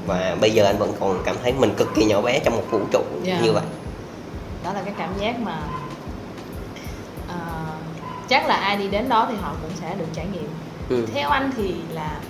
và 0.07 0.37
bây 0.41 0.51
giờ 0.51 0.64
anh 0.64 0.78
vẫn 0.78 0.93
còn 1.01 1.22
cảm 1.24 1.37
thấy 1.43 1.53
mình 1.53 1.74
cực 1.76 1.95
kỳ 1.95 2.05
nhỏ 2.05 2.20
bé 2.20 2.39
trong 2.45 2.57
một 2.57 2.62
vũ 2.70 2.80
trụ 2.93 3.03
Dạ. 3.22 3.41
như 3.43 3.53
vậy 3.53 3.62
đó 4.64 4.72
là 4.72 4.82
cái 4.85 4.95
cảm 4.99 5.11
giác 5.20 5.39
mà 5.41 5.59
à, 7.28 7.37
chắc 8.28 8.47
là 8.47 8.55
ai 8.55 8.76
đi 8.76 8.89
đến 8.89 9.09
đó 9.09 9.26
thì 9.30 9.37
họ 9.41 9.55
cũng 9.62 9.70
sẽ 9.80 9.95
được 9.99 10.07
trải 10.14 10.26
nghiệm 10.32 10.49
ừ. 10.89 11.07
theo 11.14 11.28
anh 11.30 11.51
thì 11.57 11.74
là 11.93 12.20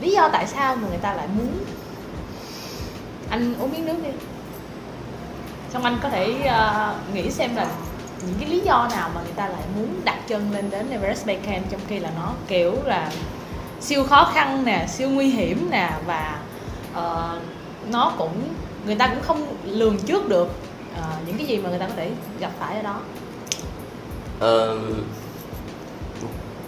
lý 0.00 0.10
do 0.12 0.28
tại 0.32 0.46
sao 0.46 0.76
mà 0.76 0.88
người 0.88 0.98
ta 0.98 1.14
lại 1.14 1.26
muốn 1.38 1.52
anh 3.30 3.54
uống 3.60 3.72
miếng 3.72 3.84
nước 3.86 3.96
đi 4.04 4.10
xong 5.72 5.84
anh 5.84 5.98
có 6.02 6.08
thể 6.08 6.42
ờ, 6.46 6.94
nghĩ 7.14 7.30
xem 7.30 7.56
là 7.56 7.66
những 8.26 8.34
cái 8.40 8.48
lý 8.48 8.60
do 8.60 8.88
nào 8.90 9.10
mà 9.14 9.20
người 9.22 9.32
ta 9.36 9.48
lại 9.48 9.62
muốn 9.76 9.88
đặt 10.04 10.18
chân 10.28 10.50
lên 10.52 10.70
đến 10.70 10.90
Everest 10.90 11.26
Base 11.26 11.40
Camp 11.46 11.70
trong 11.70 11.80
khi 11.88 11.98
là 11.98 12.10
nó 12.16 12.32
kiểu 12.48 12.74
là 12.84 13.10
siêu 13.80 14.04
khó 14.04 14.30
khăn 14.34 14.64
nè 14.64 14.86
siêu 14.88 15.08
nguy 15.08 15.26
hiểm 15.26 15.68
nè 15.70 15.90
và 16.06 16.38
ờ, 16.94 17.38
nó 17.90 18.12
cũng 18.18 18.32
người 18.86 18.94
ta 18.94 19.06
cũng 19.06 19.22
không 19.22 19.46
lường 19.64 19.98
trước 19.98 20.28
được 20.28 20.48
ờ, 20.96 21.02
những 21.26 21.36
cái 21.38 21.46
gì 21.46 21.56
mà 21.58 21.70
người 21.70 21.78
ta 21.78 21.86
có 21.86 21.92
thể 21.96 22.10
gặp 22.40 22.50
phải 22.60 22.76
ở 22.76 22.82
đó. 22.82 23.00
Ờ, 24.40 24.78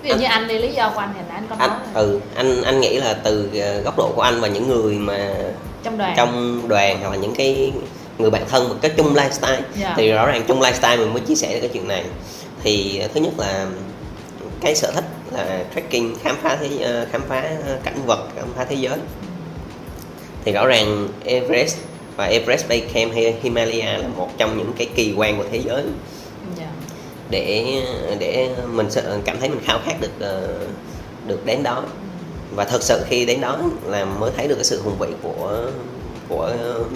ví 0.02 0.08
dụ 0.10 0.16
như 0.16 0.24
anh 0.26 0.48
đi 0.48 0.58
lý 0.58 0.72
do 0.72 0.90
của 0.94 0.98
anh 1.00 1.12
thì 1.14 1.20
anh 1.34 1.46
có 1.50 1.56
nói. 1.56 1.68
anh 1.68 1.80
ừ 1.94 2.20
anh 2.34 2.62
anh 2.62 2.80
nghĩ 2.80 2.96
là 3.00 3.14
từ 3.14 3.50
góc 3.84 3.98
độ 3.98 4.12
của 4.16 4.22
anh 4.22 4.40
và 4.40 4.48
những 4.48 4.68
người 4.68 4.94
mà 4.94 5.34
trong 5.82 5.98
đoàn. 5.98 6.14
trong 6.16 6.62
đoàn 6.68 6.98
hoặc 7.00 7.10
là 7.10 7.16
những 7.16 7.34
cái 7.34 7.72
người 8.18 8.30
bạn 8.30 8.42
thân 8.50 8.68
một 8.68 8.74
cái 8.80 8.90
chung 8.96 9.14
lifestyle 9.14 9.60
Dạ. 9.80 9.94
thì 9.96 10.12
rõ 10.12 10.26
ràng 10.26 10.42
chung 10.48 10.60
lifestyle 10.60 10.98
mình 10.98 11.12
mới 11.12 11.20
chia 11.20 11.34
sẻ 11.34 11.52
được 11.54 11.58
cái 11.60 11.70
chuyện 11.72 11.88
này. 11.88 12.04
Thì 12.62 13.02
thứ 13.14 13.20
nhất 13.20 13.32
là 13.38 13.66
cái 14.60 14.74
sở 14.74 14.90
thích 14.94 15.04
là 15.32 15.64
trekking 15.74 16.14
khám 16.22 16.36
phá 16.42 16.56
thế 16.60 16.68
ờ, 16.82 17.06
khám 17.12 17.22
phá 17.28 17.50
cảnh 17.84 18.06
vật 18.06 18.28
khám 18.36 18.52
phá 18.56 18.64
thế 18.64 18.76
giới. 18.76 18.98
Thì 20.44 20.52
rõ 20.52 20.66
ràng 20.66 21.08
Everest 21.24 21.76
và 22.16 22.24
Everest 22.24 22.68
Base 22.68 22.86
Camp 22.92 23.12
hay 23.12 23.34
Himalaya 23.42 23.98
là 23.98 24.08
một 24.08 24.28
trong 24.38 24.58
những 24.58 24.72
cái 24.78 24.88
kỳ 24.94 25.14
quan 25.16 25.38
của 25.38 25.44
thế 25.52 25.60
giới. 25.64 25.84
Dạ. 26.58 26.70
Để 27.30 27.82
để 28.18 28.50
mình 28.72 28.90
sợ- 28.90 29.18
cảm 29.24 29.40
thấy 29.40 29.48
mình 29.48 29.60
khao 29.64 29.78
khát 29.84 30.00
được 30.00 30.12
ờ, 30.20 30.58
được 31.26 31.46
đến 31.46 31.62
đó. 31.62 31.84
Và 32.54 32.64
thật 32.64 32.82
sự 32.82 33.02
khi 33.08 33.26
đến 33.26 33.40
đó 33.40 33.58
là 33.86 34.04
mới 34.04 34.30
thấy 34.36 34.48
được 34.48 34.54
cái 34.54 34.64
sự 34.64 34.82
hùng 34.82 34.98
vĩ 34.98 35.06
của 35.22 35.70
của 36.28 36.52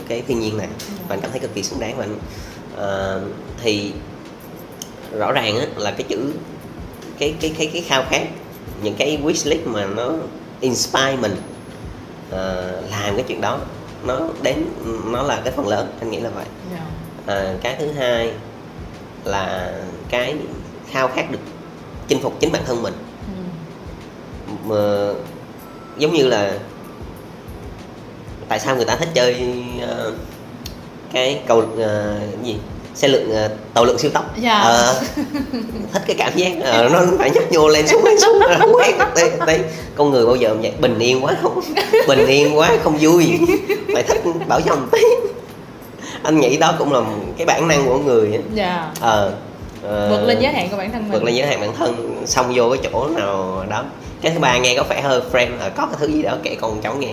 cái 0.09 0.23
thiên 0.29 0.41
nhiên 0.41 0.57
này. 0.57 0.69
Và 1.09 1.15
anh 1.15 1.21
cảm 1.21 1.31
thấy 1.31 1.41
cực 1.41 1.55
kỳ 1.55 1.63
xứng 1.63 1.81
đáng. 1.81 1.97
Và 1.97 2.05
anh, 2.05 2.19
ờ, 2.77 3.21
thì 3.63 3.93
rõ 5.19 5.33
ràng 5.33 5.59
á, 5.59 5.67
là 5.77 5.91
cái 5.91 6.03
chữ 6.09 6.19
cái 7.19 7.35
cái 7.41 7.55
cái 7.59 7.71
cái 7.73 7.83
khao 7.83 8.05
khát 8.11 8.23
những 8.83 8.95
cái 8.99 9.19
wish 9.25 9.51
list 9.51 9.67
mà 9.67 9.87
nó 9.87 10.13
inspire 10.61 11.17
mình 11.21 11.37
ờ, 12.31 12.71
làm 12.91 13.17
cái 13.17 13.25
chuyện 13.29 13.41
đó 13.41 13.59
nó 14.05 14.21
đến 14.43 14.65
nó 15.07 15.23
là 15.23 15.41
cái 15.45 15.53
phần 15.57 15.69
lớn 15.69 15.93
anh 16.01 16.11
nghĩ 16.11 16.21
là 16.21 16.31
vậy. 16.31 16.45
Dạ. 16.73 16.87
À, 17.35 17.55
cái 17.63 17.77
thứ 17.79 17.93
hai 17.93 18.33
là 19.25 19.75
cái 20.09 20.37
khao 20.91 21.09
khát 21.09 21.31
được 21.31 21.39
chinh 22.09 22.21
phục 22.23 22.41
chính 22.41 22.53
bản 22.53 22.63
thân 22.67 22.83
mình. 22.83 22.95
Ừ. 23.27 24.53
mà 24.65 25.13
giống 25.99 26.13
như 26.13 26.27
là 26.27 26.59
tại 28.49 28.61
sao 28.61 28.77
người 28.77 28.85
ta 28.85 28.97
thích 28.97 29.09
chơi 29.15 29.55
ờ, 29.81 30.13
cái 31.13 31.41
cầu 31.47 31.65
ờ, 31.79 32.19
cái 32.19 32.45
gì 32.45 32.59
xe 32.95 33.09
lượng 33.09 33.31
ờ, 33.31 33.51
tàu 33.75 33.85
lượng 33.85 33.99
siêu 33.99 34.11
tốc. 34.15 34.25
Dạ. 34.37 34.59
Ờ, 34.59 35.03
thích 35.93 36.03
cái 36.07 36.17
cảm 36.19 36.33
giác 36.37 36.53
ờ, 36.65 36.89
nó 36.93 37.01
phải 37.19 37.31
nhấp 37.31 37.53
nhô 37.53 37.69
lên 37.69 37.89
xuống 37.89 38.05
lên 38.05 38.21
xuống 38.21 38.39
không 38.59 38.73
quen 38.75 38.99
đây, 39.15 39.31
đây 39.47 39.61
con 39.95 40.11
người 40.11 40.27
bao 40.27 40.37
giờ 40.37 40.49
cũng 40.49 40.63
vậy 40.63 40.73
bình 40.81 40.99
yên 40.99 41.25
quá 41.25 41.37
không 41.43 41.61
bình 42.09 42.27
yên 42.27 42.59
quá 42.59 42.71
không 42.85 42.99
vui. 43.01 43.39
Phải 43.95 44.03
thích 44.03 44.23
bảo 44.49 44.61
dòng 44.61 44.89
tí 44.93 44.99
anh 46.23 46.41
nghĩ 46.41 46.57
đó 46.57 46.75
cũng 46.79 46.93
là 46.93 47.01
cái 47.39 47.47
bản 47.47 47.69
năng 47.69 47.87
của 47.87 47.99
người 47.99 48.33
á. 48.33 48.39
dạ. 48.55 48.91
Ờ 49.01 49.33
ờ, 49.83 50.09
vượt 50.11 50.27
lên 50.27 50.39
giới 50.41 50.53
hạn 50.53 50.69
của 50.71 50.77
bản 50.77 50.93
thân 50.93 51.03
mình. 51.03 51.13
Vượt 51.13 51.25
lên 51.25 51.35
giới 51.35 51.47
hạn 51.47 51.61
bản 51.61 51.77
thân 51.77 52.23
xong 52.27 52.53
vô 52.55 52.71
cái 52.71 52.91
chỗ 52.93 53.09
nào 53.09 53.65
đó. 53.71 53.85
Cái 54.23 54.33
thứ 54.33 54.39
ba 54.39 54.59
nghe 54.59 54.75
có 54.77 54.83
vẻ 54.83 55.01
hơi 55.01 55.21
friend 55.33 55.59
là 55.59 55.69
có 55.69 55.87
cái 55.87 55.97
thứ 55.99 56.07
gì 56.07 56.23
đó 56.23 56.37
kể 56.43 56.57
con 56.61 56.81
cháu 56.83 56.95
nghe 56.95 57.13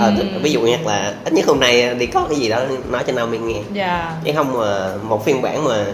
Ờ, 0.00 0.12
tức- 0.18 0.26
ví 0.42 0.52
dụ 0.52 0.60
như 0.60 0.76
là 0.84 1.14
ít 1.24 1.32
nhất 1.32 1.46
hôm 1.46 1.60
nay 1.60 1.94
đi 1.94 2.06
có 2.06 2.26
cái 2.30 2.38
gì 2.38 2.48
đó 2.48 2.60
nói 2.90 3.02
cho 3.06 3.12
Naomi 3.12 3.38
nghe. 3.38 3.60
Dạ. 3.72 4.16
Chứ 4.24 4.30
không 4.34 4.58
mà 4.58 4.94
một 5.02 5.24
phiên 5.24 5.42
bản 5.42 5.64
mà 5.64 5.84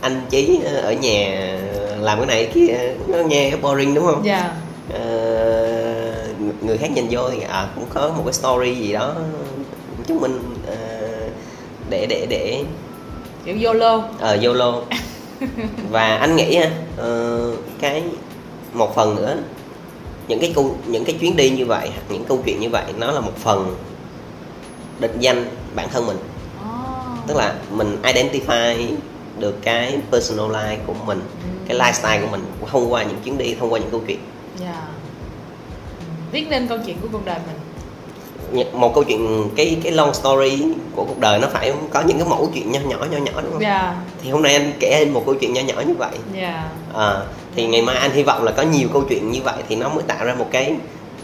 anh 0.00 0.20
chí 0.30 0.60
ở 0.82 0.92
nhà 0.92 1.58
làm 2.00 2.18
cái 2.18 2.26
này 2.26 2.50
kia 2.54 2.74
nó 3.06 3.18
nghe 3.18 3.52
boring 3.62 3.94
đúng 3.94 4.06
không? 4.06 4.22
Dạ. 4.24 4.50
Ờ, 4.92 5.02
người 6.62 6.78
khác 6.78 6.90
nhìn 6.94 7.06
vô 7.10 7.30
thì 7.30 7.38
à 7.48 7.66
cũng 7.74 7.84
có 7.94 8.08
một 8.16 8.22
cái 8.24 8.32
story 8.32 8.74
gì 8.74 8.92
đó 8.92 9.14
chúng 10.06 10.20
mình 10.20 10.38
ờ, 10.66 10.76
để 11.90 12.06
để 12.08 12.26
để. 12.30 12.64
Kiểu 13.44 13.56
YOLO 13.64 14.02
ờ 14.20 14.38
YOLO 14.44 14.82
và 15.90 16.16
anh 16.16 16.36
nghĩ 16.36 16.56
ha, 16.56 16.70
ờ, 16.96 17.40
cái 17.80 18.02
một 18.72 18.94
phần 18.94 19.16
nữa 19.16 19.36
những 20.32 20.40
cái 20.40 20.52
câu 20.54 20.76
những 20.86 21.04
cái 21.04 21.16
chuyến 21.20 21.36
đi 21.36 21.50
như 21.50 21.66
vậy 21.66 21.90
những 22.08 22.24
câu 22.24 22.42
chuyện 22.44 22.60
như 22.60 22.70
vậy 22.70 22.84
nó 22.98 23.12
là 23.12 23.20
một 23.20 23.36
phần 23.36 23.76
định 25.00 25.16
danh 25.20 25.44
bản 25.74 25.88
thân 25.92 26.06
mình. 26.06 26.16
Oh. 26.16 27.26
tức 27.26 27.36
là 27.36 27.54
mình 27.70 27.96
identify 28.02 28.86
được 29.38 29.62
cái 29.62 29.98
personal 30.10 30.50
life 30.50 30.76
của 30.86 30.94
mình 31.06 31.20
cái 31.68 31.78
lifestyle 31.78 32.20
của 32.20 32.26
mình 32.30 32.44
thông 32.70 32.92
qua 32.92 33.02
những 33.02 33.16
chuyến 33.24 33.38
đi 33.38 33.54
thông 33.54 33.72
qua 33.72 33.78
những 33.78 33.90
câu 33.90 34.00
chuyện. 34.06 34.18
Dạ. 34.60 34.88
Viết 36.32 36.46
nên 36.50 36.68
câu 36.68 36.78
chuyện 36.86 36.96
của 37.02 37.08
cuộc 37.12 37.24
đời 37.24 37.38
mình. 37.46 37.56
Nh- 37.56 37.71
một 38.72 38.94
câu 38.94 39.04
chuyện 39.04 39.48
cái 39.56 39.76
cái 39.82 39.92
long 39.92 40.14
story 40.14 40.62
của 40.96 41.04
cuộc 41.04 41.18
đời 41.18 41.38
nó 41.38 41.48
phải 41.52 41.72
có 41.92 42.00
những 42.00 42.18
cái 42.18 42.28
mẫu 42.28 42.50
chuyện 42.54 42.72
nhỏ 42.72 42.80
nhỏ 42.88 42.96
nhỏ 43.10 43.18
nhỏ 43.18 43.32
đúng 43.42 43.52
không? 43.52 43.62
Dạ. 43.62 43.94
Thì 44.22 44.30
hôm 44.30 44.42
nay 44.42 44.52
anh 44.54 44.72
kể 44.80 44.90
anh 44.90 45.12
một 45.14 45.22
câu 45.26 45.34
chuyện 45.34 45.52
nhỏ 45.52 45.60
nhỏ 45.60 45.74
như 45.86 45.94
vậy. 45.98 46.10
Dạ. 46.40 46.64
À, 46.96 47.14
thì 47.56 47.66
ngày 47.66 47.82
mai 47.82 47.96
anh 47.96 48.10
hy 48.12 48.22
vọng 48.22 48.44
là 48.44 48.52
có 48.52 48.62
nhiều 48.62 48.88
câu 48.92 49.02
chuyện 49.08 49.30
như 49.30 49.40
vậy 49.44 49.54
thì 49.68 49.76
nó 49.76 49.88
mới 49.88 50.02
tạo 50.02 50.24
ra 50.24 50.34
một 50.34 50.46
cái 50.52 50.74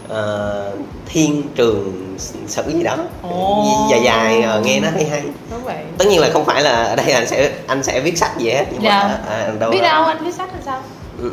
ờ, 0.07 0.71
thiên 1.05 1.43
trường 1.55 2.15
sử 2.47 2.63
gì 2.73 2.83
đó. 2.83 2.95
Ồ. 3.21 3.65
dài 3.91 4.01
dài 4.03 4.41
ờ, 4.41 4.61
nghe 4.61 4.79
nó 4.79 4.87
hay 4.93 5.05
hay. 5.05 5.21
Đúng 5.51 5.63
vậy. 5.63 5.77
Tất 5.97 6.05
nhiên 6.07 6.19
là 6.19 6.29
không 6.33 6.45
phải 6.45 6.61
là 6.63 6.83
ở 6.83 6.95
đây 6.95 7.11
anh 7.11 7.27
sẽ 7.27 7.51
anh 7.67 7.83
sẽ 7.83 7.99
viết 7.99 8.17
sách 8.17 8.31
gì 8.37 8.49
hết 8.49 8.65
nhưng 8.71 8.81
Dạ. 8.83 9.03
mà 9.03 9.19
à, 9.35 9.51
đâu 9.59 9.71
biết 9.71 9.81
đâu 9.81 10.03
anh 10.03 10.23
viết 10.25 10.33
sách 10.35 10.49
là 10.53 10.59
sao? 10.65 10.81
Ừ. 11.21 11.31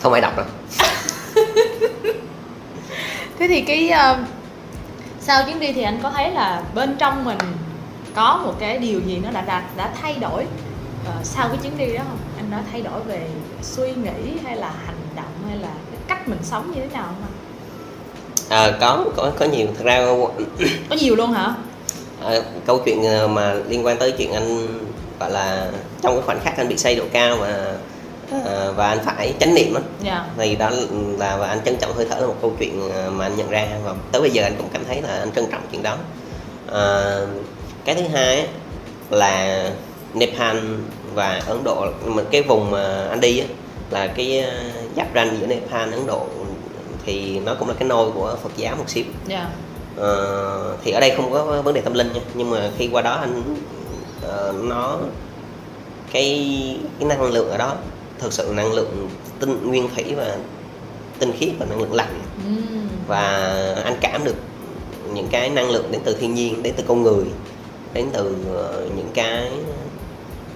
không 0.00 0.12
ai 0.12 0.22
đọc 0.22 0.36
đâu. 0.36 0.46
Thế 3.38 3.48
thì 3.48 3.60
cái 3.60 3.88
ờ, 3.88 4.18
sau 5.26 5.42
chuyến 5.44 5.60
đi 5.60 5.72
thì 5.72 5.82
anh 5.82 5.98
có 6.02 6.10
thấy 6.10 6.30
là 6.30 6.62
bên 6.74 6.96
trong 6.98 7.24
mình 7.24 7.38
có 8.14 8.40
một 8.44 8.54
cái 8.58 8.78
điều 8.78 9.00
gì 9.00 9.20
nó 9.24 9.30
đã 9.30 9.40
đã, 9.40 9.64
đã 9.76 9.90
thay 10.02 10.16
đổi 10.20 10.46
ờ, 11.06 11.12
sau 11.22 11.48
cái 11.48 11.56
chuyến 11.62 11.78
đi 11.78 11.94
đó 11.94 12.02
không? 12.08 12.18
Anh 12.36 12.50
đã 12.50 12.62
thay 12.72 12.82
đổi 12.82 13.00
về 13.00 13.28
suy 13.62 13.88
nghĩ 13.88 14.38
hay 14.44 14.56
là 14.56 14.72
hành 14.86 14.96
động 15.16 15.48
hay 15.48 15.58
là 15.58 15.68
cái 15.68 16.00
cách 16.08 16.28
mình 16.28 16.38
sống 16.42 16.72
như 16.74 16.80
thế 16.80 16.88
nào 16.92 17.04
không 17.06 17.22
anh? 17.22 17.32
à, 18.48 18.78
có 18.80 19.04
có 19.16 19.32
có 19.38 19.46
nhiều. 19.46 19.66
Thật 19.78 19.84
ra 19.84 20.06
có 20.90 20.96
nhiều 20.96 21.16
luôn 21.16 21.32
hả? 21.32 21.54
À, 22.24 22.32
câu 22.66 22.82
chuyện 22.84 23.02
mà 23.34 23.54
liên 23.68 23.86
quan 23.86 23.98
tới 23.98 24.12
chuyện 24.12 24.32
anh 24.32 24.66
gọi 25.20 25.30
là 25.30 25.70
trong 26.02 26.14
cái 26.14 26.22
khoảnh 26.22 26.40
khắc 26.44 26.56
anh 26.56 26.68
bị 26.68 26.76
say 26.76 26.96
độ 26.96 27.04
cao 27.12 27.36
và 27.36 27.74
à, 28.30 28.70
và 28.76 28.88
anh 28.88 28.98
phải 29.04 29.34
chánh 29.40 29.54
niệm 29.54 29.74
á. 29.74 29.80
Dạ. 30.02 30.26
Thì 30.38 30.56
đó 30.56 30.70
là 31.18 31.36
và 31.36 31.46
anh 31.46 31.58
trân 31.64 31.76
trọng 31.76 31.92
hơi 31.96 32.06
thở 32.10 32.20
là 32.20 32.26
một 32.26 32.36
câu 32.42 32.52
chuyện 32.58 32.90
ờ, 32.92 33.10
mà 33.10 33.26
anh 33.26 33.36
nhận 33.36 33.50
ra. 33.50 33.66
Và 33.84 33.94
tới 34.12 34.20
bây 34.20 34.30
giờ 34.30 34.42
anh 34.42 34.54
cũng 34.58 34.68
cảm 34.72 34.84
thấy 34.84 35.02
là 35.02 35.08
anh 35.08 35.32
trân 35.32 35.46
trọng 35.52 35.62
chuyện 35.72 35.82
đó. 35.82 35.96
À, 36.72 37.16
cái 37.84 37.94
thứ 37.94 38.02
hai 38.12 38.46
là 39.10 39.64
Nepal 40.14 40.58
và 41.14 41.42
Ấn 41.46 41.64
Độ 41.64 41.86
mà 42.04 42.22
cái 42.30 42.42
vùng 42.42 42.70
mà 42.70 43.06
anh 43.08 43.20
đi 43.20 43.38
á, 43.38 43.46
là 43.90 44.06
cái 44.06 44.40
ờ, 44.40 44.52
giáp 44.96 45.06
ranh 45.14 45.36
giữa 45.40 45.46
Nepal 45.46 45.92
Ấn 45.92 46.06
Độ 46.06 46.26
thì 47.06 47.40
nó 47.40 47.54
cũng 47.54 47.68
là 47.68 47.74
cái 47.78 47.88
nôi 47.88 48.10
của 48.10 48.36
Phật 48.42 48.56
giáo 48.56 48.76
một 48.76 48.84
xíu. 48.90 49.04
Dạ. 49.26 49.48
Ờ, 49.96 50.76
thì 50.84 50.92
ở 50.92 51.00
đây 51.00 51.12
không 51.16 51.32
có 51.32 51.62
vấn 51.62 51.74
đề 51.74 51.80
tâm 51.80 51.94
linh 51.94 52.12
nha. 52.12 52.20
Nhưng 52.34 52.50
mà 52.50 52.70
khi 52.78 52.88
qua 52.92 53.02
đó 53.02 53.14
anh 53.14 53.42
ờ, 54.22 54.54
nó 54.62 54.98
cái 56.12 56.78
cái 56.98 57.08
năng 57.08 57.22
lượng 57.22 57.50
ở 57.50 57.56
đó 57.56 57.74
thực 58.18 58.32
sự 58.32 58.52
năng 58.56 58.72
lượng 58.72 59.08
tinh 59.40 59.70
nguyên 59.70 59.88
thủy 59.94 60.14
và 60.16 60.36
tinh 61.18 61.32
khiết 61.38 61.50
và 61.58 61.66
năng 61.66 61.80
lượng 61.80 61.92
lạnh. 61.92 62.20
Ừm. 62.46 62.88
và 63.06 63.22
anh 63.84 63.96
cảm 64.00 64.24
được 64.24 64.34
những 65.14 65.28
cái 65.30 65.50
năng 65.50 65.70
lượng 65.70 65.92
đến 65.92 66.00
từ 66.04 66.16
thiên 66.20 66.34
nhiên 66.34 66.62
đến 66.62 66.74
từ 66.76 66.84
con 66.86 67.02
người 67.02 67.24
đến 67.94 68.06
từ 68.12 68.36
ờ, 68.54 68.86
những 68.96 69.10
cái 69.14 69.50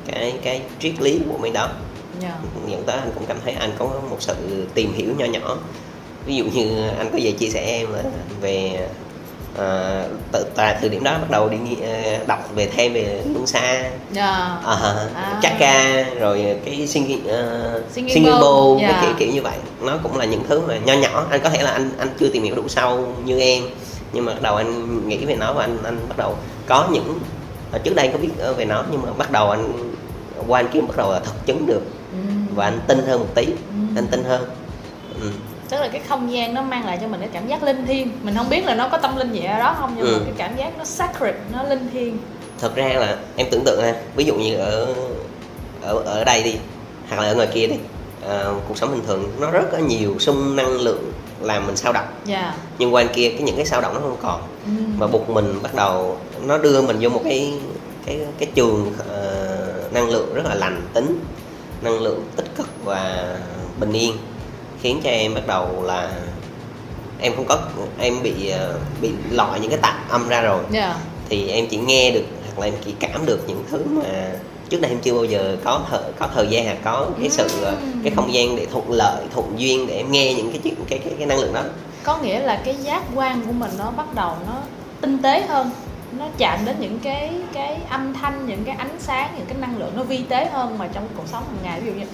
cái 0.06 0.34
cái 0.42 0.62
triết 0.78 1.00
lý 1.00 1.20
của 1.28 1.38
mấy 1.38 1.50
đó. 1.50 1.68
Dạ. 2.22 2.38
Dẫn 2.68 2.82
tới 2.86 2.96
anh 2.96 3.10
cũng 3.14 3.26
cảm 3.26 3.36
thấy 3.44 3.52
anh 3.52 3.70
có 3.78 3.86
một 4.10 4.16
sự 4.20 4.34
tìm 4.74 4.92
hiểu 4.92 5.08
nho 5.18 5.24
nhỏ. 5.24 5.58
Ví 6.26 6.36
dụ 6.36 6.44
như 6.44 6.88
anh 6.98 7.10
có 7.12 7.18
về 7.22 7.32
chia 7.32 7.48
sẻ 7.48 7.64
em 7.64 7.92
là 7.92 8.02
về 8.40 8.88
à, 9.58 10.04
từ, 10.32 10.46
tại 10.54 10.76
thời 10.80 10.88
điểm 10.88 11.04
đó 11.04 11.12
bắt 11.12 11.30
đầu 11.30 11.48
đi 11.48 11.58
ờ, 11.82 12.16
đọc 12.26 12.50
về 12.54 12.68
thêm 12.76 12.92
về 12.92 13.22
luân 13.32 13.46
xa 13.46 13.90
dạ 14.12 14.26
à, 14.66 14.76
À. 15.14 15.38
Chaka 15.42 16.04
rồi 16.20 16.56
cái 16.64 16.86
singing 16.86 17.20
uh, 17.26 17.92
Singing 17.92 18.14
singing, 18.14 18.32
bowl, 18.32 18.40
bowl 18.40 18.80
dạ. 18.80 18.88
cái 18.88 19.04
kiểu 19.04 19.14
kiểu 19.18 19.34
như 19.34 19.42
vậy 19.42 19.56
nó 19.80 19.98
cũng 20.02 20.16
là 20.16 20.24
những 20.24 20.42
thứ 20.48 20.60
mà 20.60 20.78
nho 20.78 20.94
nhỏ 20.94 21.26
anh 21.30 21.40
có 21.44 21.50
thể 21.50 21.62
là 21.62 21.70
anh 21.70 21.90
anh 21.98 22.08
chưa 22.18 22.28
tìm 22.28 22.42
hiểu 22.42 22.54
đủ 22.54 22.68
sâu 22.68 23.06
như 23.24 23.40
em 23.40 23.62
nhưng 24.12 24.24
mà 24.24 24.32
bắt 24.32 24.42
đầu 24.42 24.56
anh 24.56 25.08
nghĩ 25.08 25.24
về 25.24 25.34
nó 25.34 25.52
và 25.52 25.64
anh 25.64 25.78
anh 25.84 25.98
bắt 26.08 26.18
đầu 26.18 26.36
có 26.66 26.88
những 26.92 27.18
ở 27.72 27.78
trước 27.78 27.94
đây 27.94 28.08
có 28.12 28.18
biết 28.18 28.30
ờ, 28.38 28.52
về 28.52 28.64
nó 28.64 28.84
nhưng 28.90 29.02
mà 29.02 29.12
bắt 29.12 29.30
đầu 29.30 29.50
anh 29.50 29.72
qua 30.48 30.60
anh 30.60 30.68
kiếm 30.72 30.86
bắt 30.88 30.96
đầu 30.96 31.12
là 31.12 31.20
thực 31.20 31.46
chứng 31.46 31.66
được 31.66 31.82
Ừm. 32.12 32.46
và 32.54 32.64
anh 32.64 32.80
tin 32.86 32.98
hơn 33.06 33.20
một 33.20 33.28
tí 33.34 33.44
Ừm. 33.46 33.96
anh 33.96 34.06
tin 34.06 34.24
hơn 34.24 34.44
ừ. 35.22 35.30
Tức 35.70 35.80
là 35.80 35.88
cái 35.88 36.00
không 36.08 36.32
gian 36.32 36.54
nó 36.54 36.62
mang 36.62 36.86
lại 36.86 36.98
cho 37.00 37.08
mình 37.08 37.20
cái 37.20 37.28
cảm 37.32 37.48
giác 37.48 37.62
linh 37.62 37.86
thiêng. 37.86 38.10
Mình 38.22 38.34
không 38.36 38.48
biết 38.48 38.64
là 38.64 38.74
nó 38.74 38.88
có 38.88 38.98
tâm 38.98 39.16
linh 39.16 39.32
gì 39.32 39.44
ở 39.44 39.58
đó 39.58 39.76
không 39.80 39.94
nhưng 39.96 40.04
mà 40.04 40.12
Ừ. 40.12 40.20
cái 40.24 40.34
cảm 40.36 40.56
giác 40.56 40.78
nó 40.78 40.84
sacred 40.84 41.34
nó 41.52 41.62
linh 41.62 41.88
thiêng. 41.92 42.18
Thật 42.58 42.74
ra 42.74 42.88
là 42.88 43.16
em 43.36 43.46
tưởng 43.50 43.64
tượng 43.64 43.82
ha 43.82 43.94
ví 44.16 44.24
dụ 44.24 44.34
như 44.34 44.56
ở 44.56 44.94
ở 45.82 45.94
ở 46.04 46.24
đây 46.24 46.42
đi 46.42 46.54
hoặc 47.08 47.20
là 47.22 47.28
ở 47.28 47.34
ngoài 47.34 47.48
kia 47.54 47.66
đi 47.66 47.76
ờ, 48.22 48.54
cuộc 48.68 48.78
sống 48.78 48.90
bình 48.92 49.02
thường 49.06 49.30
nó 49.40 49.50
rất 49.50 49.62
có 49.72 49.78
nhiều 49.78 50.18
xung 50.18 50.56
năng 50.56 50.70
lượng 50.80 51.12
làm 51.40 51.66
mình 51.66 51.76
sao 51.76 51.92
động. 51.92 52.06
Dạ. 52.24 52.54
Nhưng 52.78 52.94
qua 52.94 53.04
kia 53.04 53.28
cái 53.30 53.40
những 53.42 53.56
cái 53.56 53.66
sao 53.66 53.80
động 53.80 53.94
nó 53.94 54.00
không 54.00 54.16
còn. 54.22 54.40
Ừm. 54.64 54.98
mà 54.98 55.06
buộc 55.06 55.30
mình 55.30 55.58
bắt 55.62 55.74
đầu 55.74 56.18
nó 56.42 56.58
đưa 56.58 56.82
mình 56.82 56.96
vô 57.00 57.08
một 57.08 57.20
cái 57.24 57.52
cái 58.06 58.18
cái 58.38 58.48
trường 58.54 58.92
ờ, 59.08 59.46
năng 59.92 60.08
lượng 60.08 60.34
rất 60.34 60.46
là 60.46 60.54
lành 60.54 60.82
tính 60.94 61.20
năng 61.82 62.00
lượng 62.00 62.24
tích 62.36 62.56
cực 62.56 62.66
và 62.84 63.28
bình 63.80 63.92
yên 63.92 64.16
khiến 64.82 65.00
cho 65.04 65.10
em 65.10 65.34
bắt 65.34 65.46
đầu 65.46 65.82
là 65.82 66.12
em 67.20 67.32
không 67.36 67.44
có 67.44 67.58
em 67.98 68.22
bị 68.22 68.48
ờ, 68.48 68.78
bị 69.00 69.10
loại 69.30 69.60
những 69.60 69.70
cái 69.70 69.78
tạp 69.82 70.10
âm 70.10 70.28
ra 70.28 70.40
rồi. 70.40 70.62
Dạ. 70.70 70.96
Thì 71.28 71.48
em 71.48 71.66
chỉ 71.66 71.76
nghe 71.76 72.10
được 72.10 72.24
hoặc 72.46 72.58
là 72.58 72.66
em 72.66 72.74
chỉ 72.84 72.94
cảm 73.00 73.26
được 73.26 73.40
những 73.48 73.64
thứ 73.70 73.84
mà 73.90 74.32
trước 74.68 74.80
đây 74.80 74.90
em 74.90 75.00
chưa 75.00 75.14
bao 75.14 75.24
giờ 75.24 75.56
có 75.64 75.80
thời, 75.90 76.00
có 76.18 76.28
thời 76.34 76.46
gian 76.46 76.66
hay 76.66 76.76
có 76.84 77.06
cái 77.20 77.30
sự 77.30 77.48
ờ, 77.62 77.76
cái 78.02 78.12
không 78.16 78.34
gian 78.34 78.56
để 78.56 78.66
thuận 78.66 78.90
lợi 78.90 79.24
thuận 79.34 79.52
duyên 79.56 79.86
để 79.86 79.96
em 79.96 80.12
nghe 80.12 80.34
những 80.34 80.50
cái 80.50 80.60
chuyện 80.64 80.74
cái 80.88 80.98
cái, 80.98 81.14
cái 81.18 81.26
năng 81.26 81.38
lượng 81.38 81.54
đó. 81.54 81.62
Có 82.02 82.18
nghĩa 82.18 82.40
là 82.40 82.62
cái 82.64 82.74
giác 82.74 83.02
quan 83.14 83.42
của 83.46 83.52
mình 83.52 83.70
nó 83.78 83.90
bắt 83.90 84.14
đầu 84.14 84.36
nó 84.46 84.54
tinh 85.00 85.18
tế 85.22 85.42
hơn 85.42 85.70
nó 86.18 86.28
chạm 86.38 86.64
đến 86.64 86.76
những 86.80 86.98
cái 87.02 87.30
cái 87.52 87.78
âm 87.90 88.14
thanh 88.14 88.46
những 88.46 88.64
cái 88.64 88.76
ánh 88.78 88.96
sáng 88.98 89.34
những 89.36 89.46
cái 89.46 89.58
năng 89.60 89.78
lượng 89.78 89.92
nó 89.96 90.02
vi 90.02 90.18
tế 90.28 90.46
hơn 90.52 90.78
mà 90.78 90.88
trong 90.92 91.08
cuộc 91.16 91.28
sống 91.32 91.44
hàng 91.46 91.58
ngày. 91.62 91.80
Ví 91.80 91.86
dụ 91.86 92.00
như 92.00 92.06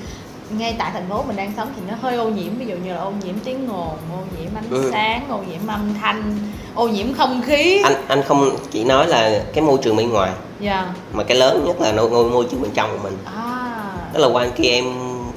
ngay 0.51 0.77
tại 0.79 0.91
thành 0.95 1.09
phố 1.09 1.23
mình 1.23 1.37
đang 1.37 1.53
sống 1.57 1.69
thì 1.77 1.83
nó 1.89 1.95
hơi 2.01 2.17
ô 2.17 2.29
nhiễm 2.29 2.59
ví 2.59 2.67
dụ 2.67 2.77
như 2.77 2.93
là 2.95 3.01
ô 3.01 3.13
nhiễm 3.25 3.35
tiếng 3.45 3.69
ồn 3.69 3.97
ô 4.13 4.19
nhiễm 4.41 4.51
ánh 4.55 4.65
Ừ. 4.71 4.89
sáng 4.93 5.27
ô 5.31 5.39
nhiễm 5.51 5.67
âm 5.67 5.95
thanh 6.01 6.39
ô 6.75 6.89
nhiễm 6.89 7.15
không 7.15 7.43
khí 7.47 7.81
anh 7.85 7.95
anh 8.09 8.23
không 8.23 8.51
chỉ 8.71 8.85
nói 8.85 9.07
là 9.07 9.43
cái 9.55 9.65
môi 9.65 9.79
trường 9.83 9.97
bên 9.97 10.11
ngoài 10.11 10.33
dạ 10.61 10.95
mà 11.13 11.25
cái 11.25 11.37
lớn 11.37 11.65
nhất 11.67 11.81
là 11.81 11.93
ngôi 11.93 12.31
môi 12.31 12.47
trường 12.51 12.63
bên 12.63 12.71
trong 12.75 12.91
của 12.93 12.99
mình 13.03 13.19
à 13.25 13.83
tức 14.13 14.21
là 14.21 14.29
qua 14.29 14.47
khi 14.57 14.69
em 14.69 14.85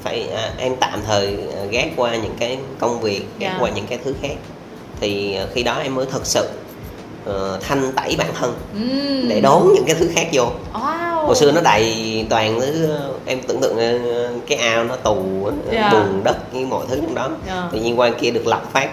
phải 0.02 0.28
à, 0.28 0.50
em 0.58 0.76
tạm 0.76 1.00
thời 1.06 1.26
à, 1.56 1.64
gác 1.70 1.86
qua 1.96 2.16
những 2.16 2.34
cái 2.38 2.58
công 2.78 3.00
việc 3.00 3.20
gác 3.38 3.52
Dạ. 3.52 3.56
qua 3.60 3.70
những 3.70 3.86
cái 3.86 3.98
thứ 4.04 4.14
khác 4.22 4.34
thì 5.00 5.34
à, 5.34 5.46
khi 5.54 5.62
đó 5.62 5.74
em 5.82 5.94
mới 5.94 6.06
thực 6.06 6.26
sự 6.26 6.48
ờ, 7.24 7.58
thanh 7.68 7.92
tẩy 7.96 8.14
bản 8.18 8.28
thân 8.40 8.54
Ừm. 8.74 9.28
để 9.28 9.40
đón 9.40 9.68
những 9.74 9.84
cái 9.86 9.94
thứ 9.98 10.10
khác 10.14 10.26
vô 10.32 10.44
wow. 10.72 11.09
Hồi 11.26 11.36
xưa 11.36 11.52
nó 11.52 11.60
đầy 11.60 12.26
toàn 12.30 12.60
thứ 12.60 12.88
em 13.26 13.38
tưởng 13.48 13.60
tượng 13.60 13.76
cái 14.46 14.58
ao 14.58 14.84
nó 14.84 14.96
tù 14.96 15.16
ờ, 15.44 15.52
Dạ. 15.72 15.90
bùn 15.92 16.24
đất 16.24 16.52
với 16.52 16.64
mọi 16.64 16.84
thứ 16.88 16.96
trong 17.02 17.14
đó 17.14 17.28
Dạ. 17.46 17.68
tự 17.72 17.78
nhiên 17.80 17.98
qua 18.00 18.10
kia 18.10 18.30
được 18.30 18.46
lọc 18.46 18.72
phát 18.72 18.90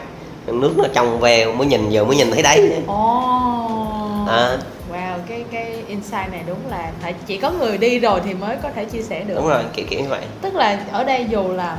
nước 0.48 0.74
nó 0.78 0.84
trong 0.94 1.20
veo 1.20 1.54
mới 1.54 1.68
nhìn 1.68 1.90
giờ 1.90 2.04
mới 2.04 2.16
nhìn 2.18 2.32
thấy 2.32 2.42
đáy 2.44 2.72
Ồ. 2.88 4.26
À. 4.30 4.58
Wow, 4.94 5.18
cái 5.30 5.44
cái 5.52 5.84
insight 5.88 6.32
này 6.32 6.42
đúng 6.48 6.58
là 6.70 6.92
phải 7.02 7.14
chỉ 7.28 7.38
có 7.38 7.52
người 7.52 7.78
đi 7.78 8.00
rồi 8.00 8.20
thì 8.26 8.34
mới 8.34 8.58
có 8.64 8.70
thể 8.76 8.86
chia 8.86 9.02
sẻ 9.02 9.24
được. 9.28 9.34
đúng 9.36 9.48
rồi 9.48 9.64
kiểu 9.74 9.86
kiểu 9.90 10.00
như 10.00 10.10
vậy 10.10 10.22
Tức 10.42 10.56
là 10.56 10.80
ở 10.92 11.04
đây 11.04 11.26
dù 11.30 11.44
là 11.52 11.78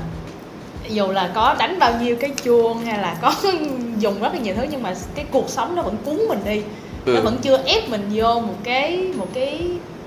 dù 0.91 1.07
là 1.11 1.31
có 1.35 1.57
đánh 1.59 1.79
bao 1.79 1.93
nhiêu 2.03 2.17
cái 2.21 2.31
chuông 2.45 2.79
hay 2.85 2.99
là 2.99 3.17
có 3.23 3.35
dùng 3.99 4.21
rất 4.21 4.33
là 4.33 4.39
nhiều 4.39 4.55
thứ 4.57 4.63
nhưng 4.71 4.83
mà 4.83 4.95
cái 5.15 5.25
cuộc 5.31 5.49
sống 5.49 5.77
nó 5.77 5.83
vẫn 5.83 5.97
cuốn 6.05 6.17
mình 6.29 6.41
đi. 6.45 6.63
Nó 7.07 7.13
Ừ. 7.15 7.21
vẫn 7.25 7.37
chưa 7.43 7.59
ép 7.67 7.89
mình 7.89 8.11
vô 8.15 8.35
một 8.41 8.55
cái 8.65 9.09
một 9.17 9.27
cái 9.35 9.61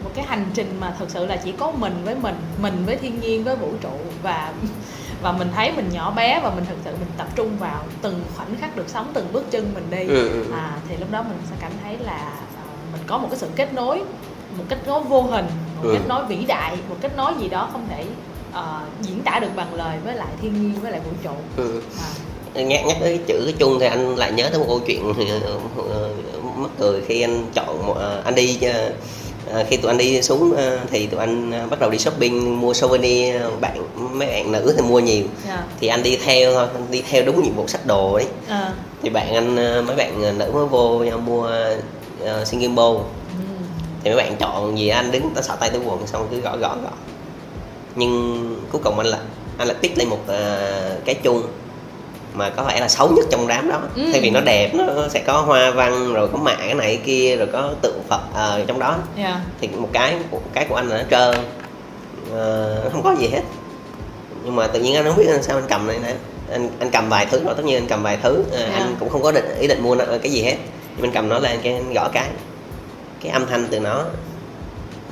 một 0.03 0.09
cái 0.13 0.25
hành 0.25 0.45
trình 0.53 0.77
mà 0.79 0.95
thật 0.99 1.05
sự 1.09 1.25
là 1.25 1.35
chỉ 1.35 1.51
có 1.51 1.71
mình 1.71 1.93
với 2.05 2.15
mình, 2.15 2.35
mình 2.61 2.83
với 2.85 2.95
thiên 2.95 3.19
nhiên 3.19 3.43
với 3.43 3.55
vũ 3.55 3.67
trụ 3.81 3.89
và 4.23 4.53
và 5.21 5.31
mình 5.31 5.47
thấy 5.55 5.71
mình 5.71 5.89
nhỏ 5.93 6.11
bé 6.11 6.39
và 6.43 6.49
mình 6.49 6.65
thực 6.69 6.77
sự 6.85 6.91
mình 6.91 7.09
tập 7.17 7.27
trung 7.35 7.57
vào 7.59 7.83
từng 8.01 8.23
khoảnh 8.35 8.55
khắc 8.61 8.75
được 8.75 8.89
sống 8.89 9.11
từng 9.13 9.27
bước 9.33 9.51
chân 9.51 9.73
mình 9.73 9.87
đi 9.91 10.13
Ừ, 10.13 10.29
ừ, 10.29 10.43
ừ. 10.43 10.53
à, 10.53 10.77
thì 10.89 10.97
lúc 10.97 11.11
đó 11.11 11.21
mình 11.21 11.37
sẽ 11.49 11.55
cảm 11.61 11.71
thấy 11.83 11.97
là 11.97 12.17
ờ, 12.57 12.63
mình 12.91 13.01
có 13.07 13.17
một 13.17 13.27
cái 13.31 13.39
sự 13.39 13.47
kết 13.55 13.73
nối 13.73 13.97
một 14.57 14.63
kết 14.69 14.77
nối 14.87 15.03
vô 15.03 15.21
hình 15.21 15.45
một 15.75 15.83
Ừ. 15.83 15.93
kết 15.93 16.07
nối 16.07 16.25
vĩ 16.25 16.45
đại 16.45 16.77
một 16.89 16.95
kết 17.01 17.17
nối 17.17 17.33
gì 17.39 17.49
đó 17.49 17.69
không 17.71 17.85
thể 17.89 18.05
ờ, 18.53 18.81
diễn 19.01 19.21
tả 19.21 19.39
được 19.39 19.55
bằng 19.55 19.73
lời 19.73 19.97
với 20.05 20.15
lại 20.15 20.27
thiên 20.41 20.53
nhiên 20.61 20.81
với 20.81 20.91
lại 20.91 21.01
vũ 21.05 21.11
trụ 21.23 21.63
ừ. 21.63 21.81
à, 22.55 22.61
nhắc 22.61 22.85
nhắc 22.85 22.97
tới 22.99 23.19
chữ 23.27 23.41
cái 23.45 23.53
chung 23.59 23.77
thì 23.79 23.85
anh 23.85 24.15
lại 24.15 24.31
nhớ 24.31 24.49
tới 24.49 24.59
một 24.59 24.65
câu 24.67 24.79
chuyện 24.87 25.13
ờ, 25.77 26.09
mắc 26.55 26.71
cười 26.79 27.01
khi 27.07 27.21
anh 27.21 27.45
chọn 27.53 27.87
một, 27.87 27.97
anh 28.25 28.35
đi 28.35 28.59
ờ, 29.53 29.65
khi 29.69 29.77
tụi 29.77 29.91
anh 29.91 29.97
đi 29.97 30.21
xuống 30.21 30.53
ờ, 30.55 30.79
thì 30.91 31.07
tụi 31.07 31.19
anh 31.19 31.51
ờ, 31.51 31.67
bắt 31.67 31.79
đầu 31.79 31.89
đi 31.89 31.97
shopping 31.97 32.61
mua 32.61 32.73
souvenir 32.73 33.35
bạn 33.61 33.77
mấy 34.17 34.27
bạn 34.27 34.51
nữ 34.51 34.73
thì 34.77 34.83
mua 34.83 34.99
nhiều. 34.99 35.23
Dạ. 35.47 35.63
thì 35.79 35.87
anh 35.87 36.03
đi 36.03 36.17
theo 36.17 36.53
thôi 36.53 36.67
anh 36.73 36.85
đi 36.91 37.03
theo 37.09 37.23
đúng 37.25 37.43
nhiệm 37.43 37.55
vụ 37.55 37.67
sách 37.67 37.85
đồ 37.85 38.13
ấy. 38.13 38.25
Ờ, 38.47 38.71
thì 39.01 39.09
bạn 39.09 39.35
anh 39.35 39.55
mấy 39.85 39.95
bạn 39.95 40.37
nữ 40.37 40.51
mới 40.53 40.65
vô 40.65 41.03
mua 41.25 41.51
uh, 42.23 42.47
singing 42.47 42.75
bowl 42.75 42.97
ừ. 42.97 43.03
thì 44.03 44.09
mấy 44.09 44.15
bạn 44.15 44.35
chọn 44.39 44.77
gì 44.77 44.87
anh 44.87 45.11
đứng 45.11 45.29
ta 45.35 45.41
xỏ 45.41 45.55
tay 45.55 45.69
tới 45.69 45.79
quần 45.85 46.07
xong 46.07 46.27
cứ 46.31 46.39
gõ 46.39 46.57
gõ 46.57 46.75
gõ. 46.83 46.91
Nhưng 47.95 48.55
cuối 48.71 48.81
cùng 48.83 48.97
anh 48.97 49.07
lại 49.07 49.21
anh 49.57 49.67
lại 49.67 49.77
pick 49.81 49.97
lên 49.97 50.09
một 50.09 50.19
ờ, 50.27 50.97
cái 51.05 51.15
chung 51.15 51.43
mà 52.33 52.49
có 52.49 52.63
vẻ 52.63 52.79
là 52.79 52.87
xấu 52.87 53.09
nhất 53.15 53.25
trong 53.31 53.47
đám 53.47 53.69
đó. 53.69 53.79
Ừ. 53.95 54.01
thay 54.11 54.21
vì 54.21 54.29
nó 54.29 54.41
đẹp 54.41 54.71
nó 54.75 54.85
sẽ 55.09 55.19
có 55.19 55.41
hoa 55.41 55.71
văn 55.71 56.13
rồi 56.13 56.27
có 56.31 56.37
mạ 56.37 56.55
cái 56.55 56.73
này 56.73 56.87
cái 56.95 57.05
kia 57.05 57.35
rồi 57.35 57.47
có 57.53 57.73
tượng 57.81 58.01
phật 58.09 58.21
ờ, 58.33 58.63
trong 58.67 58.79
đó. 58.79 58.95
Dạ. 59.17 59.41
thì 59.61 59.67
một 59.67 59.89
cái 59.93 60.15
một 60.31 60.41
cái 60.53 60.65
của 60.69 60.75
anh 60.75 60.87
là 60.89 60.97
nó 60.97 61.03
trơn. 61.11 61.43
Nó 62.83 62.89
không 62.91 63.03
có 63.03 63.15
gì 63.19 63.27
hết. 63.27 63.41
Nhưng 64.43 64.55
mà 64.55 64.67
tự 64.67 64.79
nhiên 64.79 64.95
anh 64.95 65.05
không 65.05 65.17
biết 65.17 65.27
sao 65.41 65.57
anh 65.57 65.65
cầm 65.69 65.87
này 65.87 65.99
nè. 66.03 66.13
Anh 66.51 66.69
anh 66.79 66.89
cầm 66.91 67.09
vài 67.09 67.25
thứ 67.25 67.43
rồi 67.43 67.53
tất 67.57 67.65
nhiên 67.65 67.77
anh 67.77 67.87
cầm 67.87 68.03
vài 68.03 68.17
thứ. 68.23 68.43
Ờ, 68.51 68.59
Dạ. 68.59 68.75
anh 68.77 68.95
cũng 68.99 69.09
không 69.09 69.23
có 69.23 69.31
định 69.31 69.45
ý 69.59 69.67
định 69.67 69.83
mua 69.83 69.95
cái 70.23 70.31
gì 70.31 70.43
hết. 70.43 70.55
Nhưng 70.95 71.05
anh 71.05 71.11
cầm 71.11 71.29
nó 71.29 71.39
lên 71.39 71.59
cái 71.63 71.73
anh 71.73 71.93
gõ 71.93 72.09
cái. 72.13 72.27
Cái 73.23 73.31
âm 73.31 73.45
thanh 73.45 73.67
từ 73.71 73.79
nó 73.79 74.03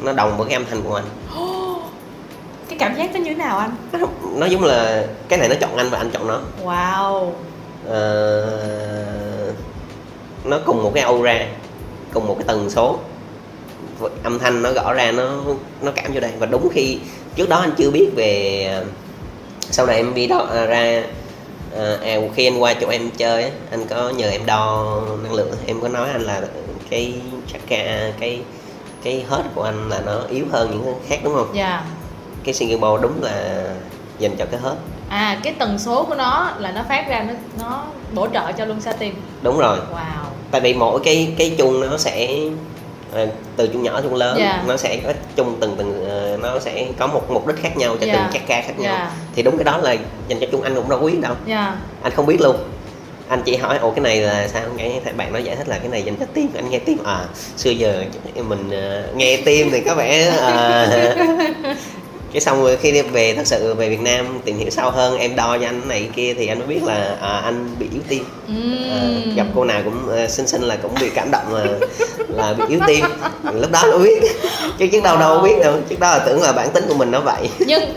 nó 0.01 0.13
đồng 0.13 0.37
với 0.37 0.47
cái 0.47 0.53
âm 0.53 0.65
thanh 0.65 0.81
của 0.81 0.95
anh 0.95 1.05
cảm 2.79 2.95
giác 2.95 3.13
nó 3.13 3.19
như 3.19 3.29
thế 3.29 3.35
nào 3.35 3.57
anh? 3.57 3.75
Nó, 4.35 4.45
giống 4.45 4.63
là 4.63 5.07
cái 5.27 5.39
này 5.39 5.49
nó 5.49 5.55
chọn 5.59 5.77
anh 5.77 5.89
và 5.89 5.97
anh 5.97 6.11
chọn 6.11 6.27
nó. 6.27 6.41
Wow. 6.63 7.31
Ờ, 7.89 9.51
nó 10.43 10.59
cùng 10.65 10.83
một 10.83 10.91
cái 10.95 11.03
aura 11.03 11.45
cùng 12.13 12.27
một 12.27 12.35
cái 12.39 12.47
tần 12.47 12.69
số. 12.69 12.99
Âm 14.23 14.39
thanh 14.39 14.61
nó 14.61 14.71
gõ 14.71 14.93
ra 14.93 15.11
nó 15.11 15.23
nó 15.81 15.91
cảm 15.95 16.13
vô 16.13 16.19
đây. 16.19 16.31
Và 16.39 16.45
đúng 16.45 16.69
khi 16.73 16.99
trước 17.35 17.49
đó 17.49 17.57
anh 17.57 17.71
chưa 17.77 17.91
biết 17.91 18.09
về 18.15 18.83
sau 19.71 19.85
này 19.85 19.95
em 19.95 20.13
đi 20.13 20.27
đó 20.27 20.37
à, 20.37 20.65
ra 20.65 21.03
à, 21.77 21.97
à, 22.03 22.17
khi 22.35 22.47
anh 22.47 22.63
qua 22.63 22.73
chỗ 22.73 22.89
em 22.89 23.09
chơi 23.17 23.51
anh 23.71 23.87
có 23.87 24.09
nhờ 24.09 24.29
em 24.29 24.45
đo 24.45 25.01
năng 25.23 25.33
lượng. 25.33 25.51
Em 25.65 25.81
có 25.81 25.87
nói 25.87 26.09
anh 26.09 26.21
là 26.21 26.41
cái 26.89 27.13
chakra 27.53 28.11
cái 28.19 28.41
cái 29.03 29.25
hết 29.29 29.43
của 29.55 29.63
anh 29.63 29.89
là 29.89 30.01
nó 30.05 30.21
yếu 30.29 30.45
hơn 30.51 30.71
những 30.71 30.83
cái 30.85 30.93
khác 31.07 31.19
đúng 31.23 31.33
không? 31.33 31.51
Dạ 31.53 31.85
cái 32.49 32.53
Singapore 32.53 33.01
đúng 33.01 33.23
là 33.23 33.63
dành 34.19 34.35
cho 34.37 34.45
cái 34.51 34.59
hết. 34.59 34.75
À 35.09 35.37
cái 35.43 35.53
tần 35.59 35.79
số 35.79 36.03
của 36.03 36.15
nó 36.15 36.51
là 36.59 36.71
nó 36.71 36.81
phát 36.89 37.05
ra 37.09 37.25
nó 37.27 37.33
nó 37.59 37.83
bổ 38.13 38.27
trợ 38.33 38.51
cho 38.51 38.65
luân 38.65 38.81
xa 38.81 38.91
tim 38.91 39.15
đúng 39.41 39.59
rồi. 39.59 39.77
Wow. 39.77 40.25
Tại 40.51 40.61
vì 40.61 40.73
mỗi 40.73 40.99
cái 41.03 41.33
cái 41.37 41.55
chung 41.57 41.89
nó 41.89 41.97
sẽ 41.97 42.29
ờ, 43.13 43.27
từ 43.55 43.67
chung 43.67 43.83
nhỏ 43.83 44.01
chung 44.03 44.13
lớn 44.15 44.35
Dạ. 44.39 44.63
nó 44.67 44.77
sẽ 44.77 44.97
có 45.05 45.13
chung 45.35 45.57
từng 45.59 45.75
từng 45.77 46.05
ờ, 46.09 46.37
nó 46.41 46.59
sẽ 46.59 46.87
có 46.99 47.07
một 47.07 47.31
mục 47.31 47.47
đích 47.47 47.57
khác 47.61 47.77
nhau 47.77 47.95
cho 48.01 48.05
Dạ. 48.07 48.13
từng 48.13 48.23
các 48.33 48.41
ca 48.47 48.61
khác 48.61 48.79
nhau. 48.79 48.93
Dạ. 48.93 49.11
thì 49.35 49.43
đúng 49.43 49.57
cái 49.57 49.63
đó 49.63 49.77
là 49.77 49.95
dành 50.27 50.39
cho 50.39 50.47
chung 50.51 50.61
anh 50.61 50.75
cũng 50.75 50.89
đâu 50.89 50.99
có 50.99 51.05
biết 51.05 51.19
đâu. 51.21 51.35
Dạ. 51.45 51.75
Anh 52.03 52.13
không 52.15 52.25
biết 52.25 52.41
luôn. 52.41 52.55
Anh 53.27 53.41
chỉ 53.45 53.55
hỏi 53.55 53.77
ồ 53.77 53.91
cái 53.91 53.99
này 54.03 54.21
là 54.21 54.47
sao? 54.47 54.61
Cái 54.77 55.01
thầy 55.03 55.13
bạn 55.13 55.33
nó 55.33 55.39
giải 55.39 55.55
thích 55.55 55.67
là 55.67 55.77
cái 55.77 55.87
này 55.89 56.03
dành 56.03 56.15
cho 56.19 56.25
tim 56.33 56.47
anh 56.55 56.69
nghe 56.69 56.79
tim 56.79 56.97
à 57.03 57.25
xưa 57.57 57.69
giờ 57.69 58.03
mình 58.35 58.69
ờ, 58.71 59.03
nghe 59.15 59.37
tim 59.45 59.69
thì 59.71 59.81
có 59.81 59.95
vẻ 59.95 60.29
ờ, 60.37 61.15
cái 62.33 62.41
xong 62.41 62.61
rồi 62.61 62.77
khi 62.77 62.91
đi 62.91 63.01
về 63.01 63.33
thật 63.33 63.47
sự 63.47 63.73
về 63.73 63.89
Việt 63.89 64.01
Nam 64.01 64.39
tìm 64.45 64.57
hiểu 64.57 64.69
sâu 64.69 64.91
hơn 64.91 65.17
em 65.17 65.35
đo 65.35 65.57
cho 65.57 65.65
anh 65.65 65.87
này 65.87 66.09
kia 66.15 66.33
thì 66.33 66.47
anh 66.47 66.59
mới 66.59 66.67
biết 66.67 66.83
là 66.83 67.17
à, 67.21 67.37
anh 67.37 67.69
bị 67.79 67.87
yếu 67.93 68.01
tim. 68.07 68.23
Ừm. 68.47 69.35
gặp 69.35 69.47
cô 69.55 69.65
nào 69.65 69.81
cũng 69.85 70.23
uh, 70.23 70.29
xinh 70.29 70.47
xinh 70.47 70.61
là 70.61 70.75
cũng 70.81 70.91
bị 71.01 71.09
cảm 71.09 71.31
động 71.31 71.53
là 71.53 71.65
là 72.29 72.53
bị 72.53 72.63
yếu 72.69 72.79
tim. 72.87 73.05
Lúc 73.53 73.71
đó 73.71 73.83
mới 73.85 73.99
biết. 73.99 74.31
Chứ 74.77 74.87
trước 74.87 75.03
đâu 75.03 75.17
đâu 75.17 75.41
biết 75.41 75.55
đâu. 75.63 75.73
Trước 75.89 75.99
đó 75.99 76.11
là 76.11 76.19
tưởng 76.19 76.41
là 76.41 76.51
bản 76.51 76.69
tính 76.73 76.85
của 76.87 76.95
mình 76.95 77.11
nó 77.11 77.19
vậy. 77.19 77.49
Nhưng 77.59 77.93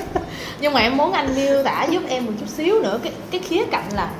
nhưng 0.60 0.72
mà 0.72 0.80
em 0.80 0.96
muốn 0.96 1.12
anh 1.12 1.34
miêu 1.36 1.62
tả 1.62 1.86
giúp 1.90 2.02
em 2.08 2.26
một 2.26 2.32
chút 2.40 2.48
xíu 2.56 2.80
nữa 2.80 3.00
cái 3.04 3.12
cái 3.30 3.40
khía 3.48 3.64
cạnh 3.70 3.88
là 3.94 4.10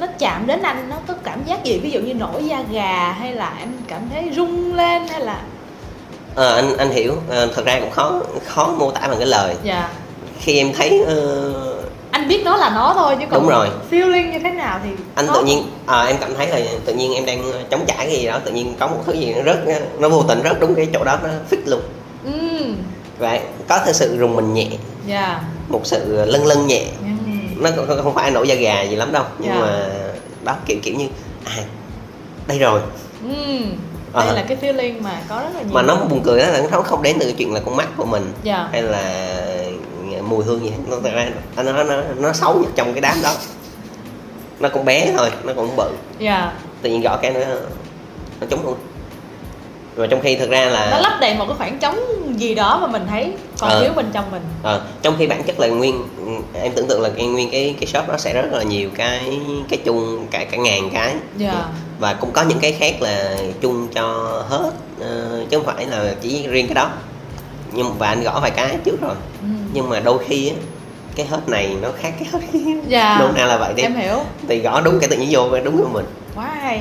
nó 0.00 0.06
chạm 0.18 0.46
đến 0.46 0.62
anh 0.62 0.88
nó 0.90 0.96
có 1.06 1.14
cảm 1.24 1.44
giác 1.44 1.64
gì? 1.64 1.78
Ví 1.78 1.90
dụ 1.90 2.00
như 2.00 2.14
nổi 2.14 2.44
da 2.44 2.62
gà 2.72 3.12
hay 3.12 3.34
là 3.34 3.54
em 3.58 3.68
cảm 3.88 4.00
thấy 4.12 4.30
rung 4.36 4.74
lên 4.74 5.08
hay 5.08 5.20
là 5.20 5.40
Ờ, 6.38 6.54
anh 6.54 6.76
anh 6.76 6.90
hiểu. 6.90 7.14
Ờ, 7.28 7.48
thật 7.54 7.64
ra 7.66 7.80
cũng 7.80 7.90
khó 7.90 8.20
khó 8.46 8.74
mô 8.78 8.90
tả 8.90 9.00
bằng 9.08 9.18
cái 9.18 9.26
lời. 9.26 9.54
Dạ. 9.62 9.88
Khi 10.40 10.58
em 10.58 10.72
thấy 10.72 11.02
ờ, 11.06 11.42
anh 12.10 12.28
biết 12.28 12.42
nó 12.44 12.56
là 12.56 12.70
nó 12.70 12.92
thôi 12.96 13.16
chứ 13.20 13.24
còn 13.30 13.40
Đúng 13.40 13.50
rồi. 13.50 13.68
feeling 13.90 14.32
như 14.32 14.38
thế 14.38 14.50
nào 14.50 14.80
thì 14.84 14.90
anh 15.14 15.26
nó- 15.26 15.34
tự 15.34 15.44
nhiên 15.44 15.62
à, 15.86 16.02
em 16.06 16.16
cảm 16.20 16.34
thấy 16.34 16.46
là 16.46 16.58
tự 16.84 16.94
nhiên 16.94 17.14
em 17.14 17.26
đang 17.26 17.42
chống 17.70 17.84
trả 17.88 17.94
cái 17.96 18.10
gì 18.10 18.26
đó 18.26 18.38
tự 18.44 18.50
nhiên 18.52 18.74
có 18.80 18.86
một 18.86 18.96
thứ 19.06 19.12
gì 19.12 19.34
nó 19.34 19.42
rớt 19.52 19.58
nó 19.98 20.08
vô 20.08 20.22
tình 20.28 20.40
rớt 20.44 20.60
đúng 20.60 20.74
cái 20.74 20.88
chỗ 20.92 21.04
đó 21.04 21.18
nó 21.22 21.28
fix 21.50 21.56
luôn. 21.66 21.80
Ừm, 22.24 22.76
và 23.18 23.40
có 23.68 23.80
thật 23.86 23.92
sự 23.94 24.16
rùng 24.18 24.36
mình 24.36 24.54
nhẹ. 24.54 24.66
Dạ. 25.06 25.40
Một 25.68 25.80
sự 25.84 26.24
lân 26.26 26.46
lân 26.46 26.66
nhẹ. 26.66 26.84
Nó 27.56 27.70
không- 28.04 28.14
phải 28.14 28.30
nổi 28.30 28.48
da 28.48 28.54
gà 28.54 28.82
gì 28.82 28.96
lắm 28.96 29.12
đâu 29.12 29.24
nhưng 29.38 29.52
Dạ. 29.54 29.60
mà 29.60 29.86
đó 30.44 30.56
kiểu 30.66 30.78
kiểu 30.82 30.94
như 30.94 31.06
à 31.44 31.52
đây 32.46 32.58
rồi 32.58 32.80
đây 34.14 34.26
Ờ. 34.26 34.34
là 34.34 34.44
cái 34.48 34.56
feeling 34.62 35.02
mà 35.02 35.20
có 35.28 35.40
rất 35.40 35.50
là 35.54 35.60
nhiều 35.62 35.70
mà 35.74 35.82
nó 35.82 35.96
buồn 35.96 36.20
cười 36.24 36.38
đó 36.40 36.46
là 36.48 36.62
nó 36.72 36.82
không 36.82 37.02
đến 37.02 37.16
từ 37.20 37.26
cái 37.26 37.34
chuyện 37.38 37.54
là 37.54 37.60
con 37.64 37.76
mắt 37.76 37.88
của 37.96 38.04
mình. 38.04 38.32
Dạ. 38.42 38.68
Hay 38.72 38.82
là 38.82 39.34
mùi 40.28 40.44
hương 40.44 40.64
gì 40.64 40.70
hết 40.70 40.76
nó 40.88 40.96
thật 41.02 41.10
ra 41.14 41.28
nó 41.56 41.62
nó 41.72 41.84
nó, 41.84 42.02
nó 42.16 42.32
xấu 42.32 42.54
nhất 42.58 42.70
trong 42.76 42.92
cái 42.92 43.00
đám 43.00 43.16
đó. 43.22 43.32
Nó 44.60 44.68
cũng 44.68 44.84
bé 44.84 45.12
thôi 45.16 45.30
nó 45.44 45.52
cũng 45.56 45.76
bự. 45.76 45.90
Dạ. 46.18 46.52
Tự 46.82 46.90
nhiên 46.90 47.00
gõ 47.02 47.16
cái 47.22 47.30
nó 47.30 47.40
nó 48.40 48.46
trúng 48.50 48.64
luôn. 48.64 48.76
Và 49.94 50.06
trong 50.06 50.20
khi 50.20 50.36
thực 50.36 50.50
ra 50.50 50.64
nó 50.64 50.70
là 50.70 51.00
lấp 51.00 51.12
đầy 51.20 51.34
một 51.34 51.44
cái 51.48 51.54
khoảng 51.58 51.78
trống 51.78 51.98
gì 52.40 52.54
đó 52.54 52.78
mà 52.82 52.86
mình 52.86 53.06
thấy 53.08 53.32
còn 53.60 53.70
Ờ. 53.70 53.82
thiếu 53.82 53.92
bên 53.96 54.06
trong 54.12 54.30
mình. 54.30 54.42
Ờ, 54.62 54.82
trong 55.02 55.14
khi 55.18 55.26
bản 55.26 55.42
chất 55.42 55.60
là 55.60 55.66
nguyên 55.68 56.02
em 56.54 56.72
tưởng 56.72 56.88
tượng 56.88 57.00
là 57.02 57.08
nguyên 57.08 57.50
cái 57.50 57.74
cái 57.80 57.86
shop 57.86 58.08
nó 58.08 58.16
sẽ 58.16 58.32
rất 58.32 58.48
là 58.52 58.62
nhiều 58.62 58.90
cái 58.96 59.40
cái 59.70 59.78
chung 59.84 60.26
cả 60.30 60.44
cả 60.50 60.56
ngàn 60.56 60.90
cái. 60.92 61.14
Dạ 61.36 61.64
và 61.98 62.14
cũng 62.14 62.32
có 62.32 62.42
những 62.42 62.58
cái 62.58 62.72
khác 62.72 63.02
là 63.02 63.36
chung 63.60 63.88
cho 63.94 64.04
hết 64.48 64.70
ờ, 65.00 65.44
chứ 65.50 65.56
không 65.56 65.66
phải 65.66 65.86
là 65.86 66.14
chỉ 66.20 66.46
riêng 66.46 66.66
cái 66.66 66.74
đó. 66.74 66.90
Nhưng 67.72 67.94
và 67.98 68.08
anh 68.08 68.22
gõ 68.22 68.40
vài 68.40 68.50
cái 68.50 68.76
trước 68.84 69.00
rồi. 69.00 69.14
Ừ. 69.42 69.48
nhưng 69.72 69.88
mà 69.88 70.00
đôi 70.00 70.18
khi 70.24 70.48
á 70.48 70.56
cái 71.16 71.26
hết 71.26 71.48
này 71.48 71.76
nó 71.82 71.88
khác 72.00 72.12
cái 72.18 72.28
hết 72.32 72.38
kia. 72.52 72.58
Dạ. 72.88 73.16
Nôm 73.20 73.34
na 73.34 73.46
là 73.46 73.56
vậy 73.56 73.74
đi. 73.74 73.82
Em 73.82 73.94
hiểu. 73.94 74.16
Thì 74.48 74.60
gõ 74.60 74.80
đúng 74.80 75.00
cái 75.00 75.08
tự 75.08 75.16
nhiên 75.16 75.28
vô 75.32 75.60
đúng 75.64 75.82
của 75.82 75.88
mình. 75.92 76.06
Quá 76.34 76.54
hay. 76.60 76.80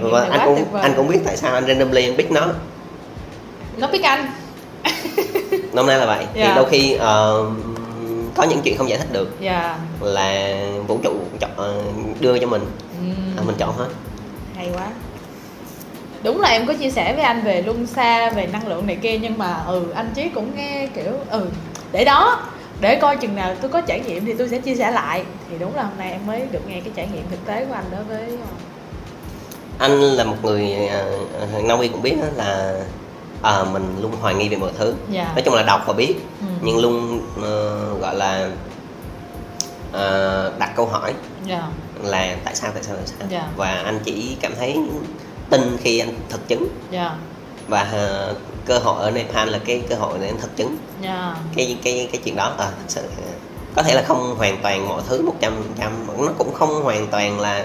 Và 0.00 0.28
anh 0.30 0.40
cũng 0.44 0.80
anh 0.80 0.92
cũng 0.96 1.08
biết 1.08 1.18
tại 1.24 1.36
sao 1.36 1.54
anh 1.54 1.66
randomly 1.66 2.04
anh 2.04 2.16
pick 2.16 2.30
nó. 2.30 2.46
Nó 3.76 3.86
biết 3.86 4.02
anh. 4.02 4.32
Nôm 5.72 5.86
na 5.86 5.96
là 5.96 6.06
vậy. 6.06 6.26
Dạ. 6.34 6.46
thì 6.46 6.54
đôi 6.54 6.64
khi 6.70 6.92
ờ, 6.92 7.44
có 8.34 8.42
những 8.42 8.60
chuyện 8.64 8.78
không 8.78 8.88
giải 8.88 8.98
thích 8.98 9.12
được. 9.12 9.40
Dạ. 9.40 9.78
Là 10.00 10.56
vũ 10.86 10.98
trụ 11.02 11.12
chọn 11.40 11.50
ờ, 11.56 11.82
đưa 12.20 12.38
cho 12.38 12.46
mình. 12.46 12.62
Ừ. 13.00 13.06
à, 13.36 13.42
mình 13.46 13.56
chọn 13.58 13.76
hết 13.76 13.86
quá 14.78 14.88
đúng 16.22 16.40
là 16.40 16.48
em 16.48 16.66
có 16.66 16.74
chia 16.74 16.90
sẻ 16.90 17.14
với 17.14 17.22
anh 17.24 17.42
về 17.42 17.62
luân 17.62 17.86
xa 17.86 18.30
về 18.30 18.46
năng 18.46 18.68
lượng 18.68 18.86
này 18.86 18.96
kia 18.96 19.18
nhưng 19.18 19.38
mà 19.38 19.62
ừ 19.66 19.92
anh 19.94 20.10
chí 20.14 20.28
cũng 20.28 20.56
nghe 20.56 20.88
kiểu 20.94 21.12
ừ 21.30 21.46
để 21.92 22.04
đó 22.04 22.40
để 22.80 22.96
coi 22.96 23.16
chừng 23.16 23.36
nào 23.36 23.54
tôi 23.60 23.70
có 23.70 23.80
trải 23.80 24.00
nghiệm 24.00 24.24
thì 24.24 24.34
tôi 24.34 24.48
sẽ 24.48 24.58
chia 24.58 24.74
sẻ 24.74 24.90
lại. 24.90 25.24
Thì 25.50 25.56
đúng 25.58 25.76
là 25.76 25.82
hôm 25.82 25.98
nay 25.98 26.12
em 26.12 26.20
mới 26.26 26.42
được 26.52 26.68
nghe 26.68 26.80
cái 26.80 26.90
trải 26.94 27.08
nghiệm 27.14 27.24
thực 27.30 27.46
tế 27.46 27.64
của 27.64 27.74
anh 27.74 27.84
đối 27.90 28.04
với 28.04 28.28
ờ, 28.28 28.46
anh 29.78 30.00
là 30.00 30.24
một 30.24 30.36
người 30.42 30.76
uh, 31.58 31.64
Naui 31.64 31.88
cũng 31.88 32.02
biết 32.02 32.16
là 32.36 32.74
ờ, 33.42 33.66
mình 33.72 33.96
luôn 34.02 34.12
hoài 34.20 34.34
nghi 34.34 34.48
về 34.48 34.56
mọi 34.56 34.70
thứ. 34.78 34.94
Dạ. 35.10 35.32
nói 35.34 35.42
chung 35.44 35.54
là 35.54 35.62
đọc 35.62 35.80
và 35.86 35.92
biết 35.92 36.14
Ừ. 36.40 36.46
nhưng 36.62 36.78
luôn 36.78 37.20
ờ, 37.42 37.84
gọi 38.00 38.16
là 38.16 38.48
ờ, 39.92 40.52
đặt 40.58 40.72
câu 40.76 40.86
hỏi. 40.86 41.14
Dạ 41.46 41.62
là 42.02 42.36
tại 42.44 42.54
sao 42.54 42.70
tại 42.74 42.82
sao 42.82 42.96
tại 42.96 43.06
sao? 43.06 43.28
Dạ. 43.30 43.48
và 43.56 43.82
anh 43.84 44.00
chỉ 44.04 44.36
cảm 44.40 44.52
thấy 44.58 44.76
tin 45.50 45.76
khi 45.80 45.98
anh 45.98 46.14
thực 46.28 46.48
chứng. 46.48 46.68
Dạ. 46.90 47.10
Và 47.68 47.88
ờ, 47.92 48.34
cơ 48.66 48.78
hội 48.78 49.02
ở 49.02 49.10
Nepal 49.10 49.48
là 49.48 49.58
cái 49.58 49.82
cơ 49.88 49.94
hội 49.94 50.18
để 50.20 50.26
anh 50.26 50.40
thực 50.40 50.56
chứng. 50.56 50.76
Dạ. 51.02 51.34
Cái 51.56 51.76
cái 51.84 52.08
cái 52.12 52.20
chuyện 52.24 52.36
đó 52.36 52.54
à, 52.58 52.66
thật 52.66 52.84
sự 52.88 53.00
ờ, 53.00 53.32
có 53.74 53.82
thể 53.82 53.94
là 53.94 54.02
không 54.02 54.34
hoàn 54.38 54.56
toàn 54.62 54.88
mọi 54.88 55.02
thứ 55.08 55.22
một 55.22 55.34
trăm 55.40 55.52
trăm 55.78 55.92
nó 56.18 56.32
cũng 56.38 56.54
không 56.54 56.82
hoàn 56.82 57.06
toàn 57.06 57.40
là 57.40 57.64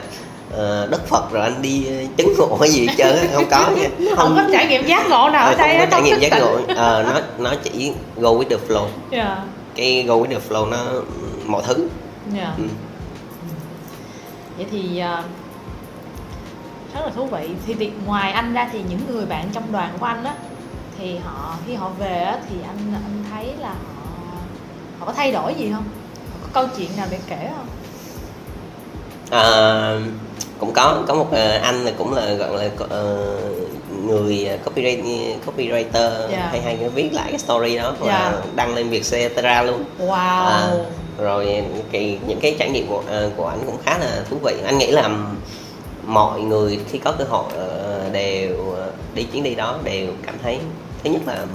ờ, 0.52 0.88
đất 0.92 1.08
Phật 1.08 1.32
rồi 1.32 1.44
anh 1.44 1.62
đi 1.62 1.88
chứng 2.18 2.34
ngộ 2.38 2.58
cái 2.60 2.70
gì 2.70 2.88
á, 2.98 3.10
không 3.34 3.46
có 3.52 3.72
nha. 3.78 3.90
Không, 4.16 4.34
có 4.36 4.44
trải 4.52 4.68
nghiệm 4.68 4.86
giác 4.86 5.10
ngộ 5.10 5.30
nào 5.30 5.46
ở 5.46 5.56
không 5.58 5.78
có 5.80 5.86
trải 5.92 6.02
nghiệm 6.02 6.20
giác 6.20 6.40
ngộ. 6.40 6.58
Ờ, 6.76 7.04
nó 7.04 7.20
nó 7.38 7.56
chỉ 7.64 7.92
go 8.18 8.30
with 8.30 8.50
the 8.50 8.58
flow. 8.68 8.88
Dạ. 9.12 9.38
Cái 9.76 10.04
go 10.08 10.16
with 10.16 10.30
the 10.30 10.40
flow 10.50 10.70
nó 10.70 10.78
mọi 11.46 11.64
thứ. 11.68 11.88
Dạ. 12.38 12.54
Ừ. 12.58 12.64
vậy 14.58 14.66
thì 14.72 15.00
ờ, 15.00 15.24
rất 16.94 17.02
là 17.06 17.10
thú 17.16 17.26
vị. 17.26 17.50
Thì, 17.68 17.74
thì 17.74 17.92
ngoài 18.06 18.32
anh 18.32 18.54
ra 18.54 18.70
thì 18.72 18.80
những 18.90 19.00
người 19.12 19.26
bạn 19.26 19.50
trong 19.54 19.72
đoàn 19.72 19.94
của 20.00 20.06
anh 20.06 20.24
á 20.24 20.34
thì 20.98 21.18
họ 21.18 21.56
khi 21.68 21.74
họ 21.76 21.90
về 22.00 22.24
á 22.24 22.38
thì 22.50 22.56
anh 22.68 22.94
anh 22.94 23.24
thấy 23.32 23.54
là 23.60 23.70
họ 23.70 24.04
họ 25.00 25.06
có 25.06 25.14
thay 25.14 25.32
đổi 25.32 25.54
gì 25.54 25.72
không? 25.74 25.84
Có 26.44 26.48
câu 26.54 26.68
chuyện 26.78 26.90
nào 26.98 27.08
để 27.12 27.20
kể 27.28 27.50
không? 27.56 27.68
Ờ, 29.30 30.00
cũng 30.60 30.74
có 30.74 31.04
có 31.08 31.14
một 31.14 31.28
ờ, 31.32 31.52
anh 31.64 31.86
là 31.86 31.92
cũng 31.98 32.14
là 32.14 32.34
gọi 32.34 32.58
là 32.58 32.70
ờ, 32.90 33.36
người 34.06 34.50
copywriter 34.66 35.36
copywriter 35.46 36.12
Dạ. 36.32 36.48
hay 36.52 36.62
hay 36.62 36.90
viết 36.96 37.10
lại 37.14 37.28
cái 37.30 37.40
story 37.40 37.78
đó 37.78 37.94
và 38.00 38.08
Dạ. 38.08 38.42
đăng 38.56 38.76
lên 38.76 38.90
Vietcetera 38.90 39.64
luôn. 39.64 39.84
Wow. 40.00 40.46
À, 40.46 40.68
rồi 41.24 41.64
cái, 41.92 42.20
những 42.28 42.40
cái 42.40 42.56
trải 42.60 42.70
nghiệm 42.70 42.88
của 42.88 43.04
ờ, 43.08 43.30
của 43.38 43.48
anh 43.48 43.60
cũng 43.66 43.78
khá 43.86 43.98
là 43.98 44.22
thú 44.30 44.38
vị. 44.44 44.54
Anh 44.66 44.78
nghĩ 44.78 44.92
là 44.92 45.10
mọi 46.06 46.42
người 46.42 46.80
khi 46.90 46.98
có 46.98 47.12
cơ 47.12 47.24
hội 47.24 47.52
ờ, 47.56 48.10
đều 48.12 48.72
ờ, 48.76 48.92
đi 49.16 49.24
chuyến 49.24 49.44
đi 49.44 49.56
đó 49.56 49.80
đều 49.84 50.08
cảm 50.26 50.36
thấy 50.44 50.60
thứ 51.04 51.10
nhất 51.10 51.22
là 51.26 51.46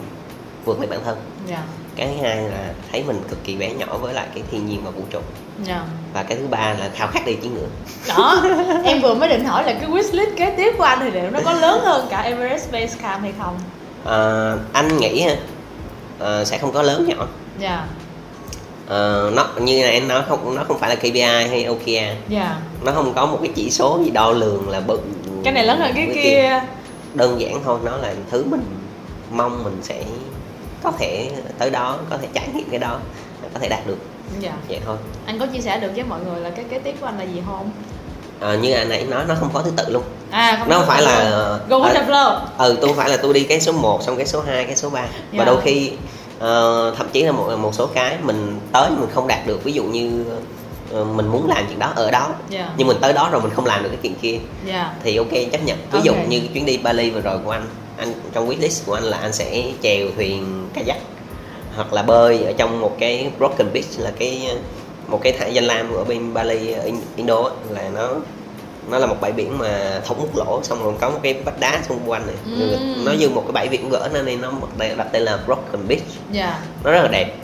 vượt 0.65 0.81
lên 0.81 0.91
bản 0.91 1.01
thân. 1.05 1.17
Dạ. 1.47 1.63
Cái 1.97 2.09
thứ 2.09 2.23
hai 2.23 2.37
là 2.37 2.73
thấy 2.93 3.05
mình 3.07 3.21
cực 3.29 3.45
kỳ 3.45 3.57
bé 3.57 3.71
nhỏ 3.71 3.99
với 4.01 4.15
lại 4.15 4.27
cái 4.35 4.43
thiên 4.51 4.67
nhiên 4.67 4.85
và 4.85 4.91
vũ 4.91 5.03
trụ. 5.11 5.21
Dạ. 5.65 5.85
Và 6.15 6.23
cái 6.23 6.39
thứ 6.39 6.47
ba 6.47 6.75
là 6.81 6.91
khao 6.95 7.09
khát 7.09 7.27
đi 7.27 7.35
chuyến 7.35 7.55
nữa. 7.55 7.67
Đó 8.09 8.43
em 8.85 9.01
vừa 9.01 9.15
mới 9.15 9.29
định 9.29 9.45
hỏi 9.45 9.65
là 9.65 9.73
cái 9.73 9.91
wish 9.91 10.13
list 10.13 10.37
kế 10.37 10.55
tiếp 10.57 10.75
của 10.79 10.85
anh 10.85 10.99
thì 11.01 11.11
liệu 11.11 11.31
nó 11.31 11.41
có 11.45 11.53
lớn 11.53 11.81
hơn 11.85 12.07
cả 12.11 12.21
Everest 12.21 12.73
Base 12.73 12.99
Camp 13.03 13.23
hay 13.23 13.33
không? 13.39 13.59
Ờ, 14.05 14.59
anh 14.73 14.97
nghĩ 14.97 15.27
ờ, 16.19 16.45
sẽ 16.45 16.59
không 16.59 16.73
có 16.73 16.83
lớn 16.83 17.07
nhỏ. 17.09 17.27
Dạ 17.59 17.87
Ờ, 18.89 19.31
nó 19.35 19.47
như 19.61 19.83
là 19.83 19.89
em 19.91 20.09
nói 20.09 20.23
không 20.29 20.55
nó 20.55 20.65
không 20.69 20.79
phải 20.79 20.91
là 20.91 20.97
KPI 20.97 21.21
hay 21.23 21.65
OKR 21.65 22.17
dạ. 22.29 22.57
Nó 22.85 22.93
không 22.93 23.13
có 23.15 23.27
một 23.27 23.39
cái 23.43 23.53
chỉ 23.55 23.71
số 23.71 24.01
gì 24.05 24.11
đo 24.11 24.31
lường 24.31 24.69
là 24.69 24.81
bự 24.81 24.99
cái 25.45 25.53
này 25.53 25.65
lớn 25.65 25.79
hơn 25.81 25.93
cái 25.95 26.07
cái 26.15 26.25
kia. 26.25 26.61
đơn 27.15 27.41
giản 27.41 27.61
thôi 27.65 27.79
nó 27.85 27.97
là 27.97 28.15
thứ 28.31 28.45
mình 28.45 28.63
mong 29.31 29.65
mình 29.65 29.79
sẽ 29.83 30.03
có 30.83 30.93
thể 30.99 31.31
tới 31.59 31.71
đó 31.71 31.99
có 32.11 32.17
thể 32.23 32.29
trải 32.35 32.49
nghiệm 32.55 32.71
cái 32.71 32.79
đó 32.81 32.99
có 33.55 33.61
thể 33.61 33.69
đạt 33.69 33.87
được. 33.87 33.99
Dạ. 34.41 34.53
Vậy 34.69 34.81
thôi. 34.87 34.97
Anh 35.27 35.39
có 35.39 35.47
chia 35.47 35.61
sẻ 35.61 35.79
được 35.81 35.91
với 35.95 36.05
mọi 36.05 36.21
người 36.21 36.41
là 36.41 36.51
cái 36.51 36.65
kế 36.71 36.79
tiếp 36.79 36.95
của 37.01 37.07
anh 37.07 37.19
là 37.19 37.25
gì 37.25 37.43
không? 37.47 37.71
Ờ, 38.41 38.57
như 38.59 38.73
anh 38.73 38.89
nãy 38.89 39.05
nói 39.11 39.25
nó 39.29 39.35
không 39.41 39.51
có 39.55 39.63
thứ 39.63 39.71
tự 39.77 39.85
luôn. 39.89 40.03
À 40.31 40.65
nó 40.69 40.75
có 40.75 40.75
không 40.79 40.87
phải 40.89 41.03
là 41.03 41.31
go 41.69 41.77
with 41.77 41.83
ờ, 41.83 41.95
the 41.95 42.05
flow. 42.07 42.39
ừ 42.59 42.77
tôi 42.81 42.89
không 42.89 42.97
phải 42.97 43.09
là 43.09 43.17
tôi 43.17 43.35
đi 43.35 43.43
cái 43.43 43.61
số 43.61 43.73
1 43.73 44.03
xong 44.03 44.17
cái 44.17 44.27
số 44.27 44.41
2 44.41 44.65
cái 44.65 44.77
số 44.77 44.91
3 44.91 45.01
Dạ. 45.01 45.09
và 45.39 45.45
đôi 45.45 45.61
khi 45.61 45.91
ờ, 46.39 46.95
thậm 46.97 47.07
chí 47.13 47.23
là 47.23 47.33
một 47.33 47.57
một 47.59 47.75
số 47.75 47.87
cái 47.87 48.19
mình 48.23 48.61
tới 48.73 48.91
mình 48.91 49.11
không 49.15 49.27
đạt 49.27 49.47
được. 49.47 49.65
Ví 49.65 49.73
dụ 49.73 49.85
như 49.85 50.25
ờ, 50.93 51.05
mình 51.05 51.29
muốn 51.29 51.49
làm 51.49 51.65
chuyện 51.69 51.79
đó 51.79 51.93
ở 51.97 52.11
đó 52.11 52.35
dạ. 52.49 52.71
nhưng 52.77 52.89
mình 52.89 52.97
tới 53.01 53.13
đó 53.13 53.29
rồi 53.33 53.41
mình 53.41 53.51
không 53.55 53.67
làm 53.67 53.83
được 53.83 53.89
cái 53.89 53.99
chuyện 54.03 54.15
kia 54.23 54.39
dạ. 54.67 54.95
thì 55.03 55.17
ok 55.17 55.33
chấp 55.53 55.65
nhận. 55.65 55.79
Ví 55.93 56.01
dụ 56.03 56.15
như 56.29 56.41
chuyến 56.55 56.67
đi 56.67 56.79
Bali 56.79 57.11
vừa 57.11 57.21
rồi 57.21 57.39
của 57.45 57.51
anh 57.51 57.67
anh 57.99 58.13
trong 58.33 58.49
wishlist 58.49 58.87
của 58.87 58.95
anh 58.95 59.05
là 59.05 59.19
anh 59.19 59.33
sẽ 59.33 59.65
chèo 59.83 60.07
thuyền 60.17 60.69
kayak 60.75 60.99
hoặc 61.77 61.93
là 61.93 62.03
bơi 62.03 62.43
ở 62.45 62.53
trong 62.53 62.81
một 62.81 62.97
cái 62.99 63.31
broken 63.39 63.73
beach 63.73 63.99
là 63.99 64.13
cái 64.19 64.57
một 65.09 65.21
cái 65.23 65.33
thải 65.33 65.55
danh 65.55 65.65
lam 65.65 65.93
ở 65.93 66.05
bên 66.05 66.35
Bali 66.35 66.75
Indo 67.17 67.51
là 67.71 67.89
nó 67.95 68.11
nó 68.91 68.99
là 68.99 69.07
một 69.07 69.17
bãi 69.21 69.33
biển 69.33 69.59
mà 69.59 70.01
thống 70.05 70.19
mút 70.19 70.37
lỗ 70.37 70.61
xong 70.63 70.85
rồi 70.85 70.95
có 71.01 71.11
một 71.11 71.19
cái 71.23 71.35
vách 71.35 71.61
đá 71.61 71.83
xung 71.89 72.01
quanh 72.11 72.27
này. 72.27 72.37
Ừm. 72.45 73.05
nó 73.05 73.13
như 73.13 73.29
một 73.29 73.43
cái 73.47 73.53
bãi 73.53 73.69
biển 73.69 73.91
vỡ 73.91 74.09
nên 74.13 74.41
nó 74.41 74.53
đặt 74.79 74.97
đặt 74.97 75.07
tên 75.13 75.23
là 75.23 75.39
broken 75.47 75.89
beach. 75.89 76.03
Dạ. 76.33 76.59
Nó 76.85 76.91
rất 76.91 77.03
là 77.03 77.09
đẹp. 77.09 77.35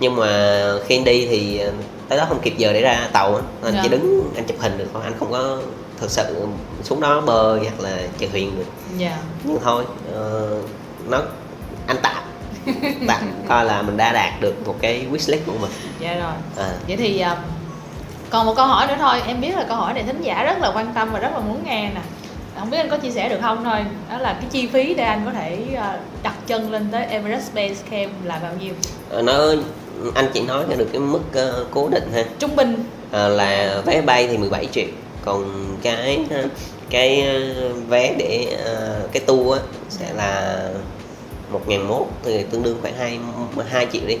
Nhưng 0.00 0.16
mà 0.16 0.60
khi 0.86 0.96
anh 0.96 1.04
đi 1.04 1.26
thì 1.26 1.58
ờ, 1.58 1.72
tới 2.08 2.18
đó 2.18 2.26
không 2.28 2.40
kịp 2.40 2.54
giờ 2.56 2.72
để 2.72 2.80
ra 2.80 3.08
tàu 3.12 3.40
anh 3.62 3.74
Dạ. 3.74 3.80
chỉ 3.82 3.88
đứng 3.88 4.30
anh 4.36 4.44
chụp 4.44 4.56
hình 4.60 4.78
được 4.78 4.86
thôi. 4.92 5.02
Anh 5.04 5.12
không 5.18 5.32
có 5.32 5.58
thực 6.00 6.10
sự 6.10 6.46
xuống 6.82 7.00
đó 7.00 7.20
bơi 7.20 7.58
hoặc 7.60 7.80
là 7.80 7.98
chèo 8.20 8.28
thuyền 8.32 8.56
được. 8.58 8.64
Dạ. 8.98 9.18
Nhưng 9.44 9.58
thôi 9.64 9.84
ờ, 10.14 10.56
nó 11.08 11.22
anh 11.86 11.96
tạm. 12.02 12.22
Tạm 13.08 13.32
coi 13.48 13.64
là 13.64 13.82
mình 13.82 13.96
đã 13.96 14.12
đạt 14.12 14.40
được 14.40 14.66
một 14.66 14.76
cái 14.80 15.06
wishlist 15.12 15.38
của 15.46 15.52
mình. 15.60 15.70
Dạ 16.00 16.14
rồi. 16.14 16.32
À, 16.66 16.72
vậy 16.88 16.96
thì 16.96 17.20
à, 17.20 17.36
còn 18.34 18.46
một 18.46 18.54
câu 18.56 18.66
hỏi 18.66 18.86
nữa 18.86 18.94
thôi 18.98 19.20
em 19.26 19.40
biết 19.40 19.56
là 19.56 19.64
câu 19.68 19.76
hỏi 19.76 19.94
này 19.94 20.02
thính 20.02 20.22
giả 20.22 20.44
rất 20.44 20.58
là 20.60 20.72
quan 20.74 20.92
tâm 20.94 21.08
và 21.12 21.18
rất 21.18 21.32
là 21.32 21.40
muốn 21.40 21.60
nghe 21.64 21.90
nè. 21.94 22.00
Không 22.58 22.70
biết 22.70 22.78
anh 22.78 22.88
có 22.88 22.96
chia 22.96 23.10
sẻ 23.10 23.28
được 23.28 23.38
không 23.42 23.64
thôi 23.64 23.78
đó 24.10 24.18
là 24.18 24.32
cái 24.32 24.50
chi 24.50 24.66
phí 24.66 24.94
để 24.94 25.04
anh 25.04 25.22
có 25.24 25.30
thể 25.30 25.58
à, 25.76 25.98
đặt 26.22 26.34
chân 26.46 26.72
lên 26.72 26.88
tới 26.92 27.06
Everest 27.06 27.54
Base 27.54 27.74
Camp 27.90 28.12
là 28.24 28.38
bao 28.42 28.52
nhiêu? 28.60 28.74
Ờ, 29.10 29.22
nó 29.22 29.32
anh 30.14 30.26
chỉ 30.34 30.40
nói 30.40 30.64
được 30.78 30.88
cái 30.92 31.00
mức 31.00 31.20
ờ, 31.34 31.64
cố 31.70 31.88
định 31.88 32.10
ha. 32.14 32.24
Trung 32.38 32.56
bình. 32.56 32.84
Ờ, 33.10 33.28
là 33.28 33.80
vé 33.86 34.00
bay 34.00 34.28
thì 34.28 34.36
17 34.36 34.66
triệu. 34.66 34.88
Còn 35.24 35.44
cái 35.82 36.18
ờ, 36.30 36.44
cái 36.90 37.22
ờ, 37.28 37.68
vé 37.88 38.14
để 38.18 38.56
ờ, 38.64 39.00
cái 39.12 39.22
tour 39.26 39.58
á, 39.58 39.64
sẽ 39.88 40.06
là 40.14 40.58
một 41.50 41.68
ngàn 41.68 41.88
mốt 41.88 42.06
thì 42.24 42.44
tương 42.50 42.62
đương 42.62 42.78
khoảng 42.82 42.96
hai 42.96 43.18
hai 43.70 43.86
triệu 43.92 44.02
đi 44.06 44.18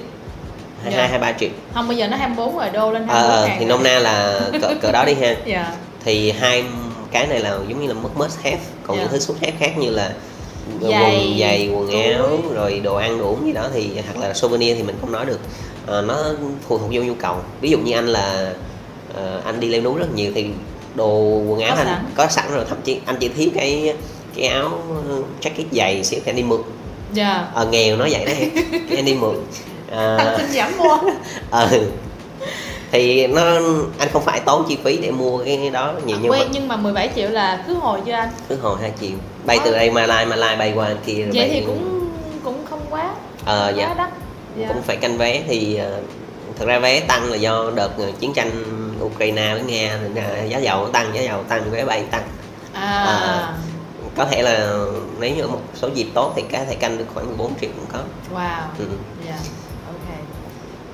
hai 0.84 0.92
Dạ. 0.92 0.98
hai 0.98 1.08
hai 1.08 1.18
ba 1.18 1.32
triệu. 1.32 1.48
Không 1.74 1.88
bây 1.88 1.96
giờ 1.96 2.08
nó 2.08 2.16
24 2.16 2.56
rồi 2.58 2.70
đô 2.70 2.92
lên 2.92 3.08
24 3.08 3.30
Ờ, 3.40 3.46
ngàn 3.46 3.56
thì 3.60 3.64
nôm 3.64 3.82
na 3.82 3.98
là 3.98 4.40
cỡ 4.62 4.74
cỡ 4.82 4.92
đó 4.92 5.04
đi 5.04 5.14
ha. 5.14 5.34
Dạ. 5.46 5.72
Thì 6.04 6.30
hai 6.30 6.64
cái 7.10 7.26
này 7.26 7.40
là 7.40 7.50
giống 7.50 7.80
như 7.82 7.88
là 7.88 7.94
mức 7.94 8.08
must 8.16 8.38
have 8.44 8.58
còn 8.86 8.96
Dạ. 8.96 9.02
những 9.02 9.12
thứ 9.12 9.18
xuất 9.18 9.40
have 9.40 9.52
khác 9.58 9.78
như 9.78 9.90
là 9.90 10.10
Giày, 10.80 10.90
quần 10.90 11.38
giày. 11.40 11.68
quần 11.74 12.02
áo 12.02 12.38
rồi 12.54 12.80
đồ 12.80 12.94
ăn 12.94 13.18
đồ 13.18 13.24
uống 13.24 13.46
gì 13.46 13.52
đó 13.52 13.68
thì 13.74 13.90
hoặc 14.06 14.26
là 14.26 14.34
souvenir 14.34 14.76
thì 14.76 14.82
mình 14.82 14.96
không 15.00 15.12
nói 15.12 15.26
được. 15.26 15.38
Ờ, 15.86 16.02
nó 16.02 16.24
phụ 16.68 16.78
thuộc 16.78 16.90
vô 16.92 17.02
nhu 17.02 17.14
cầu. 17.14 17.36
Ví 17.60 17.70
dụ 17.70 17.78
như 17.78 17.92
anh 17.92 18.06
là 18.06 18.52
ờ, 19.14 19.40
anh 19.44 19.60
đi 19.60 19.68
leo 19.68 19.80
núi 19.82 19.98
rất 19.98 20.14
nhiều 20.14 20.32
thì 20.34 20.46
đồ 20.94 21.08
quần 21.48 21.60
áo 21.60 21.70
Có 21.76 21.80
anh 21.82 21.86
sẵn. 21.86 22.04
có 22.14 22.26
sẵn 22.26 22.44
rồi 22.54 22.64
thậm 22.68 22.78
chí 22.84 22.98
anh 23.06 23.16
chỉ 23.20 23.28
thiếu 23.28 23.48
cái 23.54 23.94
cái 24.36 24.46
áo 24.48 24.70
jacket 25.42 25.64
dày 25.72 26.04
xíu 26.04 26.20
thì 26.24 26.30
anh 26.30 26.36
đi 26.36 26.42
mượn. 26.42 26.60
Dạ. 27.12 27.46
Ờ, 27.54 27.66
nghèo 27.66 27.96
nó 27.96 28.06
vậy 28.10 28.24
đấy 28.24 28.50
cái 28.88 28.96
anh 28.96 29.04
đi 29.04 29.14
mượn 29.14 29.34
Ờ, 29.90 30.18
tăng 30.18 30.38
xin 30.38 30.46
giảm 30.52 30.78
mua. 30.78 30.98
Ừ. 31.70 31.80
Thì 32.92 33.26
nó 33.26 33.42
anh 33.98 34.08
không 34.12 34.22
phải 34.22 34.40
tốn 34.40 34.64
chi 34.68 34.78
phí 34.84 34.96
để 34.96 35.10
mua 35.10 35.38
cái 35.38 35.70
đó 35.70 35.92
nhiều 36.06 36.16
nhưng 36.22 36.30
Quên, 36.30 36.40
mà 36.40 36.46
nhưng 36.52 36.68
mà 36.68 36.76
17 36.76 37.10
triệu 37.14 37.30
là 37.30 37.64
cứ 37.66 37.74
hồi 37.74 38.00
cho 38.06 38.16
anh? 38.16 38.28
Cứ 38.48 38.56
hồi 38.56 38.78
hai 38.80 38.92
triệu. 39.00 39.16
Bay 39.44 39.58
từ 39.64 39.72
đây 39.72 39.90
Malai 39.90 40.26
Malai 40.26 40.56
bay 40.56 40.72
qua 40.74 40.90
kia 41.06 41.22
rồi 41.22 41.30
vậy 41.34 41.48
bay 41.48 41.50
thì 41.52 41.66
cũng 41.66 42.10
cũng 42.44 42.64
không 42.70 42.80
quá 42.90 43.14
ờ 43.44 43.66
quá 43.66 43.72
dạ. 43.76 43.94
đắt. 43.98 44.10
Dạ. 44.58 44.68
cũng 44.68 44.82
phải 44.82 44.96
canh 44.96 45.18
vé 45.18 45.42
thì 45.48 45.76
ờ, 45.76 46.00
thực 46.58 46.68
ra 46.68 46.78
vé 46.78 47.00
tăng 47.00 47.30
là 47.30 47.36
do 47.36 47.70
đợt 47.74 47.98
ờ, 47.98 48.10
chiến 48.20 48.32
tranh 48.34 48.50
Ukraine 49.02 49.54
với 49.54 49.62
Nga 49.62 49.98
là 50.14 50.42
giá 50.44 50.58
dầu 50.58 50.88
tăng 50.88 51.14
giá 51.14 51.20
dầu 51.20 51.42
tăng 51.42 51.70
vé 51.70 51.84
bay 51.84 52.02
tăng. 52.10 52.22
À, 52.72 53.04
À. 53.04 53.52
có 54.16 54.24
thể 54.24 54.42
là 54.42 54.68
nếu 55.20 55.36
như 55.36 55.46
một 55.46 55.60
số 55.74 55.88
dịp 55.94 56.06
tốt 56.14 56.32
thì 56.36 56.42
có 56.52 56.58
thể 56.68 56.74
canh 56.74 56.98
được 56.98 57.04
khoảng 57.14 57.26
14 57.26 57.52
triệu 57.60 57.70
cũng 57.76 57.86
có. 57.92 57.98
Wow. 58.38 58.60
Ừ. 58.78 58.84
dạ. 59.26 59.34
ok 59.34 59.63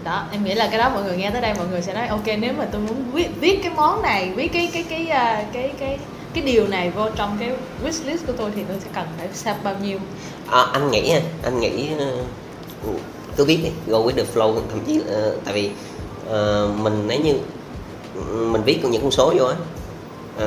đó 0.05 0.25
em 0.33 0.45
nghĩ 0.45 0.55
là 0.55 0.69
cái 0.71 0.79
đó 0.79 0.91
mọi 0.95 1.03
người 1.03 1.17
nghe 1.17 1.31
tới 1.31 1.41
đây 1.41 1.55
mọi 1.55 1.67
người 1.67 1.83
sẽ 1.83 1.95
nói 1.95 2.07
ok 2.07 2.27
nếu 2.39 2.53
mà 2.59 2.67
tôi 2.73 2.81
muốn 2.81 3.11
viết, 3.13 3.29
viết 3.41 3.61
cái 3.63 3.73
món 3.77 4.03
này 4.03 4.33
viết 4.37 4.49
cái 4.53 4.71
cái 4.73 4.85
cái 4.91 5.07
cái 5.11 5.47
cái 5.53 5.73
cái 5.79 5.99
cái 6.35 6.45
điều 6.45 6.67
này 6.67 6.91
vô 6.91 7.11
trong 7.17 7.37
cái 7.41 7.51
wish 7.85 8.07
list 8.07 8.27
của 8.27 8.33
tôi 8.33 8.51
thì 8.57 8.65
tôi 8.69 8.77
sẽ 8.81 8.91
cần 8.95 9.07
phải 9.19 9.29
save 9.33 9.59
bao 9.63 9.75
nhiêu? 9.83 9.99
À, 10.51 10.67
anh 10.73 10.91
nghĩ 10.91 11.15
anh 11.43 11.61
nghĩ 11.61 11.91
uh, 12.89 13.01
cứ 13.37 13.45
viết 13.45 13.61
đi 13.65 13.71
go 13.87 13.99
with 13.99 14.17
the 14.17 14.25
flow 14.35 14.55
thậm 14.71 14.81
chí 14.87 14.99
uh, 14.99 15.45
tại 15.45 15.55
vì 15.55 15.71
uh, 16.27 16.79
mình 16.79 17.05
nếu 17.07 17.21
như 17.21 17.35
mình 18.35 18.63
viết 18.63 18.85
những 18.85 19.03
con 19.03 19.11
số 19.11 19.35
vô 19.39 19.47
á 19.47 19.55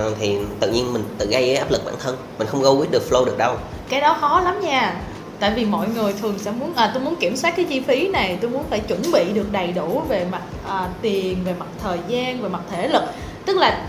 uh, 0.08 0.18
thì 0.20 0.38
tự 0.60 0.72
nhiên 0.72 0.94
mình 0.94 1.04
tự 1.18 1.28
gây 1.28 1.56
áp 1.56 1.72
lực 1.72 1.86
bản 1.86 1.96
thân 2.00 2.18
mình 2.38 2.48
không 2.48 2.62
go 2.62 2.70
with 2.70 2.92
the 2.92 3.00
flow 3.10 3.26
được 3.26 3.38
đâu. 3.38 3.56
Cái 3.90 4.02
đó 4.02 4.18
khó 4.22 4.42
lắm 4.42 4.62
nha 4.62 5.02
tại 5.40 5.52
vì 5.56 5.66
mọi 5.66 5.88
người 5.96 6.14
thường 6.22 6.40
sẽ 6.40 6.52
muốn 6.52 6.74
à 6.76 6.92
tôi 6.94 7.04
muốn 7.04 7.16
kiểm 7.16 7.38
soát 7.38 7.54
cái 7.56 7.66
chi 7.66 7.80
phí 7.80 8.08
này 8.08 8.38
tôi 8.42 8.52
muốn 8.52 8.64
phải 8.70 8.80
chuẩn 8.80 9.02
bị 9.14 9.34
được 9.34 9.52
đầy 9.52 9.72
đủ 9.72 10.02
về 10.10 10.26
mặt 10.32 10.42
à, 10.68 10.90
tiền 11.02 11.38
về 11.46 11.54
mặt 11.60 11.68
thời 11.84 11.98
gian 12.08 12.42
về 12.42 12.50
mặt 12.50 12.62
thể 12.72 12.88
lực. 12.88 13.04
Tức 13.46 13.58
là 13.58 13.82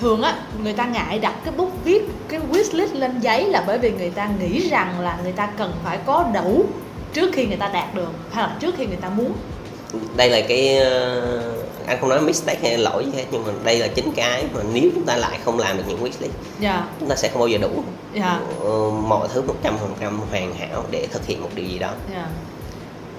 thường 0.00 0.22
á 0.22 0.34
người 0.62 0.72
ta 0.72 0.86
ngại 0.86 1.18
đặt 1.18 1.34
cái 1.44 1.54
bút 1.56 1.72
viết 1.84 2.08
cái 2.28 2.40
wish 2.52 2.76
list 2.76 2.94
lên 2.94 3.20
giấy 3.20 3.44
là 3.44 3.64
bởi 3.66 3.78
vì 3.78 3.90
người 3.90 4.10
ta 4.10 4.28
nghĩ 4.40 4.68
rằng 4.68 5.00
là 5.00 5.18
người 5.22 5.32
ta 5.32 5.48
cần 5.58 5.72
phải 5.84 5.98
có 6.06 6.24
đủ 6.34 6.64
trước 7.14 7.30
khi 7.32 7.46
người 7.46 7.56
ta 7.56 7.70
đạt 7.72 7.94
được 7.94 8.10
hay 8.32 8.44
là 8.44 8.56
trước 8.60 8.74
khi 8.78 8.86
người 8.86 8.96
ta 8.96 9.08
muốn. 9.08 9.32
Đây 10.16 10.30
là 10.30 10.40
cái 10.48 10.78
ờ, 10.78 11.52
anh 11.88 11.98
không 12.00 12.08
nói 12.08 12.20
mistake 12.20 12.68
hay 12.68 12.78
lỗi 12.78 13.04
gì 13.04 13.12
hết 13.16 13.24
nhưng 13.30 13.44
mà 13.46 13.52
đây 13.64 13.78
là 13.78 13.88
chính 13.88 14.12
cái 14.16 14.44
mà 14.54 14.60
nếu 14.72 14.90
chúng 14.94 15.04
ta 15.04 15.16
lại 15.16 15.38
không 15.44 15.58
làm 15.58 15.76
được 15.76 15.82
những 15.88 16.04
wishlist 16.04 16.20
yeah. 16.20 16.34
Dạ. 16.60 16.84
chúng 17.00 17.08
ta 17.08 17.16
sẽ 17.16 17.28
không 17.28 17.38
bao 17.38 17.48
giờ 17.48 17.58
đủ 17.58 17.84
yeah. 18.14 18.26
Dạ. 18.26 18.40
uh, 18.68 18.94
mọi 18.94 19.28
thứ 19.34 19.42
một 19.42 19.54
trăm 19.62 19.76
phần 19.78 19.94
trăm 20.00 20.20
hoàn 20.30 20.54
hảo 20.54 20.84
để 20.90 21.06
thực 21.12 21.26
hiện 21.26 21.42
một 21.42 21.50
điều 21.54 21.66
gì 21.66 21.78
đó 21.78 21.90
yeah 22.12 22.26
dạ 22.26 22.26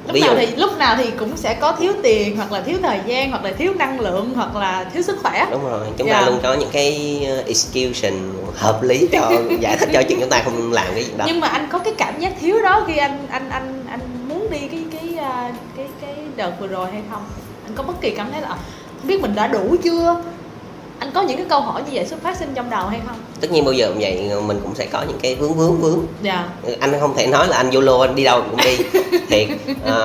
lúc 0.08 0.14
Ví 0.14 0.22
nào 0.22 0.30
dụ... 0.30 0.40
thì 0.40 0.56
lúc 0.56 0.78
nào 0.78 0.96
thì 0.98 1.12
cũng 1.20 1.38
sẽ 1.38 1.54
có 1.54 1.72
thiếu 1.72 1.94
tiền 2.04 2.38
hoặc 2.38 2.52
là 2.52 2.62
thiếu 2.62 2.78
thời 2.82 3.00
gian 3.06 3.30
hoặc 3.30 3.44
là 3.44 3.52
thiếu 3.52 3.74
năng 3.74 4.00
lượng 4.00 4.32
hoặc 4.36 4.56
là 4.56 4.90
thiếu 4.94 5.04
sức 5.04 5.18
khỏe 5.24 5.48
đúng 5.52 5.64
rồi 5.64 5.88
chúng 5.98 6.08
yeah. 6.08 6.22
ta 6.22 6.30
luôn 6.30 6.40
có 6.44 6.54
những 6.54 6.70
cái 6.72 7.22
uh, 7.40 7.48
excuse 7.48 8.12
hợp 8.56 8.84
lý 8.84 9.08
cho 9.12 9.32
giải 9.60 9.78
thích 9.78 9.90
cho 9.94 10.04
chuyện 10.10 10.20
chúng 10.20 10.30
ta 10.30 10.42
không 10.46 10.72
làm 10.72 10.88
cái 10.94 11.04
gì 11.04 11.12
đó 11.18 11.26
nhưng 11.28 11.40
mà 11.40 11.48
anh 11.48 11.68
có 11.72 11.80
cái 11.80 11.94
cảm 11.98 12.20
giác 12.20 12.34
thiếu 12.42 12.62
đó 12.62 12.84
khi 12.88 12.98
anh 12.98 13.28
anh 13.30 13.50
anh 13.50 13.84
anh 13.90 14.00
muốn 14.30 14.50
đi 14.50 14.60
cái 14.60 14.84
cái 14.92 15.10
uh, 15.16 15.56
cái 15.78 15.88
cái 16.02 16.16
đợt 16.36 16.52
vừa 16.60 16.68
rồi 16.68 16.92
hay 16.92 17.02
không 17.10 17.24
anh 17.70 17.76
có 17.76 17.84
bất 17.84 18.02
kỳ 18.02 18.12
cảm 18.12 18.32
thấy 18.32 18.42
là 18.42 18.48
không 18.48 18.58
biết 19.04 19.22
mình 19.22 19.36
đã 19.36 19.48
đủ 19.48 19.76
chưa 19.84 20.24
anh 21.00 21.12
có 21.14 21.22
những 21.22 21.38
cái 21.38 21.46
câu 21.50 21.62
hỏi 21.62 21.82
như 21.86 21.90
vậy 21.94 22.06
xuất 22.06 22.22
phát 22.22 22.38
sinh 22.38 22.50
trong 22.56 22.70
đầu 22.70 22.88
hay 22.88 23.00
không 23.08 23.18
tất 23.42 23.52
nhiên 23.52 23.66
bao 23.66 23.74
giờ 23.74 23.88
cũng 23.88 24.00
vậy 24.00 24.32
mình 24.46 24.60
cũng 24.64 24.76
sẽ 24.76 24.86
có 24.86 25.04
những 25.08 25.20
cái 25.22 25.36
vướng 25.36 25.54
vướng 25.54 25.78
vướng 25.82 26.06
dạ. 26.22 26.50
anh 26.80 27.00
không 27.00 27.16
thể 27.18 27.28
nói 27.28 27.48
là 27.48 27.58
anh 27.58 27.70
vô 27.72 27.82
lô 27.82 28.00
anh 28.00 28.16
đi 28.16 28.24
đâu 28.24 28.44
cũng 28.50 28.60
đi 28.64 28.78
thiệt 29.30 29.48
à, 29.86 29.96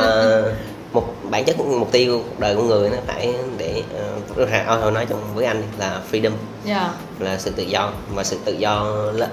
một 0.93 1.15
bản 1.31 1.45
chất 1.45 1.61
mục 1.61 1.93
tiêu 1.93 2.23
cuộc 2.29 2.41
đời 2.41 2.57
của 2.57 2.63
người 2.63 2.91
nó 2.91 2.97
phải 3.07 3.35
để 3.59 3.83
uh, 4.43 4.49
hồi 4.83 4.93
nói 4.93 5.07
trong 5.09 5.21
với 5.35 5.45
anh 5.45 5.63
là 5.79 6.01
freedom 6.13 6.23
yeah. 6.23 6.33
Dạ. 6.67 6.93
là 7.19 7.39
sự 7.39 7.51
tự 7.51 7.63
do 7.63 7.93
và 8.15 8.25
sự 8.25 8.39
tự 8.45 8.53
do 8.53 8.85
là, 9.15 9.29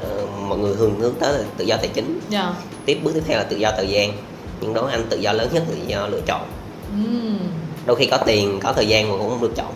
mọi 0.48 0.58
người 0.58 0.76
hướng 0.76 1.00
hướng 1.00 1.14
tới 1.20 1.34
là 1.34 1.44
tự 1.58 1.66
do 1.66 1.78
tài 1.78 1.88
chính 1.88 2.20
yeah. 2.32 2.46
Dạ. 2.46 2.54
tiếp 2.86 3.00
bước 3.04 3.12
tiếp 3.14 3.24
theo 3.28 3.38
là 3.38 3.44
tự 3.44 3.58
do 3.58 3.72
thời 3.78 3.88
gian 3.88 4.14
nhưng 4.62 4.74
đó 4.74 4.88
anh 4.92 5.04
tự 5.10 5.18
do 5.18 5.32
lớn 5.32 5.50
nhất 5.54 5.64
là 5.68 5.76
tự 5.76 5.88
do 5.88 6.08
lựa 6.08 6.22
chọn 6.26 6.42
mm. 6.94 7.38
Đôi 7.86 7.96
khi 7.96 8.06
có 8.06 8.18
tiền 8.18 8.60
có 8.64 8.74
thời 8.74 8.88
gian 8.88 9.10
mà 9.12 9.18
cũng 9.18 9.30
không 9.30 9.42
được 9.42 9.56
chọn 9.56 9.74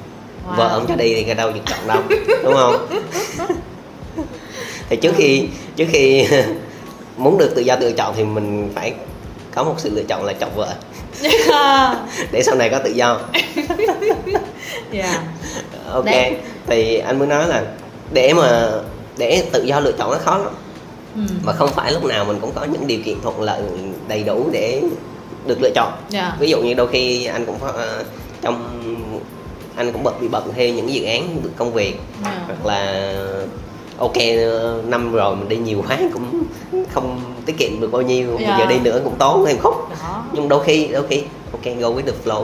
wow. 0.49 0.55
vợ 0.57 0.67
ông 0.67 0.85
cho 0.87 0.95
đi 0.95 1.15
thì 1.15 1.23
cái 1.23 1.35
đâu 1.35 1.51
được 1.51 1.59
chọn 1.65 1.87
đâu 1.87 2.01
đúng 2.43 2.53
không 2.53 2.87
thì 4.89 4.95
trước 4.95 5.13
khi 5.17 5.47
trước 5.75 5.85
khi 5.91 6.27
muốn 7.17 7.37
được 7.37 7.51
tự 7.55 7.61
do 7.61 7.75
tự 7.75 7.91
chọn 7.91 8.13
thì 8.17 8.23
mình 8.23 8.71
phải 8.75 8.93
có 9.55 9.63
một 9.63 9.75
sự 9.77 9.89
lựa 9.93 10.03
chọn 10.03 10.23
là 10.23 10.33
chọn 10.33 10.49
vợ 10.55 10.73
để 12.31 12.43
sau 12.43 12.55
này 12.55 12.69
có 12.69 12.79
tự 12.79 12.89
do 12.91 13.19
yeah. 14.91 15.19
ok 15.91 16.05
Đấy. 16.05 16.37
thì 16.67 16.97
anh 16.97 17.19
muốn 17.19 17.29
nói 17.29 17.47
là 17.47 17.63
để 18.11 18.33
mà 18.33 18.69
để 19.17 19.43
tự 19.51 19.63
do 19.63 19.79
lựa 19.79 19.91
chọn 19.91 20.11
nó 20.11 20.17
khó 20.17 20.37
lắm 20.37 20.53
ừ. 21.15 21.21
mà 21.43 21.53
không 21.53 21.69
phải 21.75 21.91
lúc 21.91 22.03
nào 22.03 22.25
mình 22.25 22.37
cũng 22.41 22.51
có 22.55 22.63
những 22.63 22.87
điều 22.87 22.99
kiện 23.05 23.21
thuận 23.21 23.41
lợi 23.41 23.61
đầy 24.07 24.23
đủ 24.23 24.49
để 24.51 24.81
được 25.47 25.61
lựa 25.61 25.71
chọn 25.75 25.93
yeah. 26.13 26.33
ví 26.39 26.49
dụ 26.49 26.61
như 26.61 26.73
đôi 26.73 26.87
khi 26.87 27.25
anh 27.25 27.45
cũng 27.45 27.55
uh, 27.55 28.05
trong 28.41 28.81
anh 29.75 29.91
cũng 29.91 30.03
bận 30.03 30.15
bị 30.21 30.27
bận 30.27 30.51
thêm 30.55 30.75
những 30.75 30.93
dự 30.93 31.03
án 31.03 31.37
công 31.55 31.73
việc 31.73 31.99
yeah. 32.23 32.37
hoặc 32.47 32.65
là 32.65 33.13
ok 33.97 34.17
năm 34.85 35.11
rồi 35.11 35.35
mình 35.35 35.49
đi 35.49 35.57
nhiều 35.57 35.83
quá 35.87 35.97
cũng 36.13 36.43
không 36.91 37.21
tiết 37.45 37.57
kiệm 37.57 37.81
được 37.81 37.91
bao 37.91 38.01
nhiêu 38.01 38.37
yeah. 38.37 38.49
bây 38.49 38.59
giờ 38.59 38.65
đi 38.73 38.79
nữa 38.79 39.01
cũng 39.03 39.15
tốn 39.15 39.45
thêm 39.45 39.57
khúc 39.59 39.89
đó. 39.89 40.23
nhưng 40.33 40.49
đôi 40.49 40.63
khi 40.63 40.87
đôi 40.87 41.07
khi 41.09 41.23
ok 41.51 41.63
go 41.79 41.87
with 41.87 42.05
the 42.05 42.13
flow 42.25 42.43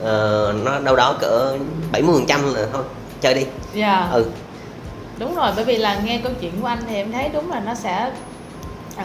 ừ. 0.00 0.50
uh, 0.50 0.64
nó 0.64 0.78
đâu 0.78 0.96
đó 0.96 1.16
cỡ 1.20 1.56
70 1.92 2.14
phần 2.14 2.26
trăm 2.26 2.54
là 2.54 2.66
thôi 2.72 2.82
chơi 3.20 3.34
đi 3.34 3.44
yeah. 3.74 4.12
ừ 4.12 4.26
đúng 5.18 5.34
rồi 5.34 5.50
bởi 5.56 5.64
vì 5.64 5.76
là 5.76 6.00
nghe 6.04 6.20
câu 6.22 6.32
chuyện 6.40 6.52
của 6.60 6.66
anh 6.66 6.78
thì 6.88 6.94
em 6.94 7.12
thấy 7.12 7.28
đúng 7.32 7.50
là 7.50 7.60
nó 7.60 7.74
sẽ 7.74 8.10
uh, 8.98 9.04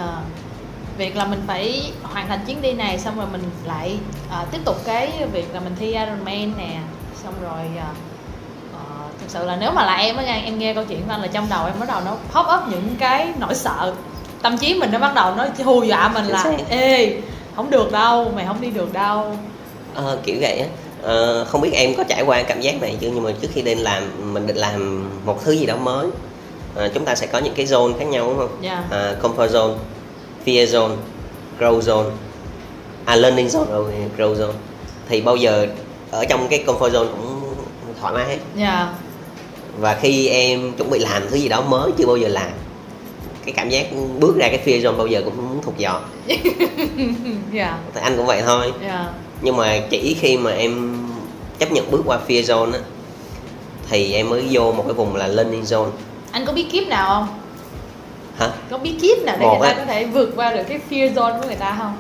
việc 0.98 1.16
là 1.16 1.26
mình 1.26 1.42
phải 1.48 1.92
hoàn 2.04 2.28
thành 2.28 2.40
chuyến 2.48 2.62
đi 2.62 2.74
này 2.74 3.00
xong 3.00 3.18
rồi 3.18 3.26
mình 3.32 3.44
lại 3.66 3.98
uh, 4.42 4.52
tiếp 4.52 4.60
tục 4.66 4.76
cái 4.86 5.12
việc 5.32 5.54
là 5.54 5.60
mình 5.60 5.76
thi 5.80 5.86
Ironman 5.86 6.54
nè. 6.58 6.80
Xong 7.24 7.34
rồi 7.42 7.62
uh, 7.78 9.20
thực 9.20 9.30
sự 9.30 9.46
là 9.46 9.56
nếu 9.56 9.72
mà 9.72 9.86
là 9.86 9.96
em 9.96 10.18
á 10.18 10.24
em 10.24 10.60
nghe 10.60 10.74
câu 10.74 10.84
chuyện 10.84 11.02
của 11.06 11.12
anh 11.12 11.22
là 11.22 11.28
trong 11.28 11.50
đầu 11.50 11.66
em 11.66 11.80
bắt 11.80 11.90
đầu 11.90 12.02
nó 12.06 12.12
pop 12.12 12.46
up 12.56 12.72
những 12.72 12.96
cái 13.00 13.28
nỗi 13.40 13.56
sợ. 13.56 13.94
Tâm 14.42 14.58
trí 14.58 14.74
mình 14.74 14.92
nó 14.92 15.00
bắt 15.00 15.16
đầu 15.16 15.36
nó 15.36 15.46
hù 15.64 15.84
dọa 15.84 16.08
mình 16.08 16.26
là 16.26 16.44
ê 16.70 17.22
không 17.56 17.70
được 17.70 17.92
đâu 17.92 18.32
mày 18.36 18.46
không 18.46 18.62
đi 18.62 18.70
được 18.70 18.94
đâu. 18.94 19.38
À, 19.96 20.04
kiểu 20.24 20.36
vậy 20.42 20.60
á. 20.60 20.68
À, 21.04 21.16
không 21.48 21.62
biết 21.62 21.74
em 21.74 21.96
có 21.98 22.04
trải 22.04 22.24
qua 22.26 22.44
cảm 22.44 22.62
giác 22.62 22.82
này 22.82 22.98
chưa? 23.02 23.10
Nhưng 23.14 23.24
mà 23.24 23.32
trước 23.42 23.48
khi 23.54 23.62
đi 23.62 23.76
làm 23.76 24.34
mình 24.34 24.48
định 24.48 24.58
làm 24.58 25.10
một 25.26 25.44
thứ 25.44 25.52
gì 25.52 25.66
đó 25.66 25.76
mới. 25.76 26.08
À, 26.76 26.88
chúng 26.94 27.06
ta 27.06 27.16
sẽ 27.16 27.28
có 27.28 27.40
những 27.40 27.54
cái 27.54 27.66
zone 27.66 27.94
khác 28.00 28.06
nhau 28.06 28.28
đúng 28.28 28.38
không? 28.38 28.62
Yeah. 28.64 28.84
Dạ. 28.92 28.98
à, 28.98 29.14
comfort 29.22 29.48
zone 29.48 29.74
fear 30.46 30.66
zone 30.66 30.96
grow 31.60 31.80
zone 31.80 32.10
à 33.06 33.16
learning 33.16 33.48
zone 33.48 33.66
rồi 33.66 33.94
grow 34.18 34.36
zone 34.36 34.54
thì 35.10 35.22
bao 35.22 35.36
giờ 35.36 35.68
ở 36.12 36.26
trong 36.26 36.48
cái 36.50 36.64
comfort 36.68 36.92
zone 36.92 37.08
cũng 37.08 37.56
thoải 38.02 38.14
mái 38.14 38.26
hết 38.26 38.38
yeah. 38.58 38.58
Dạ. 38.58 38.94
và 39.80 40.00
khi 40.02 40.28
em 40.28 40.74
chuẩn 40.74 40.90
bị 40.90 41.00
làm 41.00 41.24
thứ 41.30 41.38
gì 41.38 41.50
đó 41.50 41.62
mới 41.62 41.92
chưa 41.98 42.06
bao 42.06 42.18
giờ 42.18 42.28
làm 42.28 42.52
cái 43.46 43.54
cảm 43.58 43.70
giác 43.70 43.86
bước 44.20 44.36
ra 44.38 44.48
cái 44.48 44.60
fear 44.66 44.82
zone 44.82 44.98
bao 44.98 45.08
giờ 45.08 45.22
cũng 45.26 45.38
muốn 45.38 45.62
thuộc 45.64 45.74
giò 45.80 46.02
yeah. 47.54 47.76
thì 47.94 48.02
anh 48.02 48.18
cũng 48.18 48.26
vậy 48.26 48.42
thôi 48.46 48.74
yeah. 48.82 49.06
nhưng 49.42 49.58
mà 49.58 49.80
chỉ 49.90 50.18
khi 50.20 50.38
mà 50.38 50.52
em 50.52 50.98
chấp 51.60 51.72
nhận 51.72 51.92
bước 51.92 52.02
qua 52.06 52.20
fear 52.28 52.42
zone 52.42 52.72
á 52.72 52.80
thì 53.90 54.14
em 54.14 54.30
mới 54.30 54.48
vô 54.52 54.72
một 54.72 54.84
cái 54.88 54.94
vùng 54.94 55.16
là 55.16 55.28
learning 55.28 55.64
zone 55.64 55.90
anh 56.32 56.46
có 56.46 56.54
bí 56.54 56.64
kíp 56.64 56.88
nào 56.88 57.10
không 57.10 57.45
hả? 58.38 58.50
Có 58.72 58.78
bí 58.78 58.92
kíp 59.02 59.18
nào 59.24 59.38
để 59.40 59.46
một 59.46 59.58
người 59.60 59.70
ta 59.70 59.76
có 59.78 59.86
thể 59.86 60.06
vượt 60.06 60.30
qua 60.36 60.54
được 60.54 60.64
cái 60.68 60.80
fear 60.90 61.14
zone 61.14 61.42
của 61.42 61.48
người 61.48 61.56
ta 61.56 61.76
không? 61.80 61.96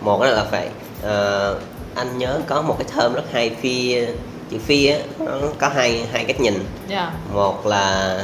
Một 0.00 0.22
là 0.22 0.44
phải 0.50 0.68
uh, 1.00 1.62
anh 1.94 2.18
nhớ 2.18 2.40
có 2.46 2.62
một 2.62 2.74
cái 2.78 2.86
thơm 2.94 3.14
rất 3.14 3.24
hay 3.32 3.56
fear 3.62 4.06
chữ 4.50 4.58
fear 4.68 4.94
á 4.94 5.00
nó 5.18 5.48
có 5.58 5.68
hai 5.68 6.06
hai 6.12 6.24
cách 6.24 6.40
nhìn. 6.40 6.54
Yeah. 6.54 6.64
Dạ. 6.88 7.12
một 7.34 7.66
là 7.66 8.16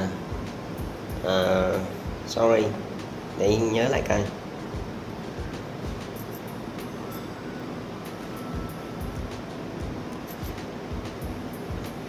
uh, 1.27 1.33
sorry 2.27 2.67
để 3.39 3.57
nhớ 3.57 3.85
lại 3.89 4.03
coi. 4.09 4.19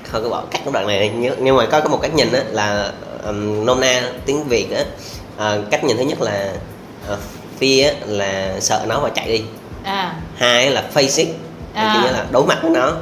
Không 0.03 0.23
có 0.23 0.29
bỏ 0.29 0.43
cắt 0.51 0.61
cái 0.65 0.73
đoạn 0.73 0.87
này 0.87 1.09
nhớ 1.09 1.35
nhưng 1.39 1.57
mà 1.57 1.65
có 1.65 1.81
có 1.81 1.89
một 1.89 1.99
cách 2.01 2.13
nhìn 2.13 2.33
á 2.33 2.43
là 2.51 2.91
um, 3.23 3.65
nôm 3.65 3.79
na 3.79 4.11
tiếng 4.25 4.43
việt 4.43 4.71
á 4.71 4.83
uh, 5.37 5.69
cách 5.71 5.83
nhìn 5.83 5.97
thứ 5.97 6.03
nhất 6.03 6.21
là 6.21 6.51
uh, 7.13 7.19
fear 7.59 7.85
á, 7.85 7.93
là 8.05 8.59
sợ 8.59 8.85
nó 8.87 8.99
và 8.99 9.09
chạy 9.09 9.27
đi 9.27 9.43
à. 9.83 10.15
hai 10.37 10.71
là 10.71 10.83
face 10.93 11.17
it 11.17 11.27
à. 11.73 11.93
kiểu 11.93 12.01
như 12.01 12.17
là 12.17 12.25
đối 12.31 12.45
mặt 12.45 12.57
với 12.61 12.71
nó 12.71 12.93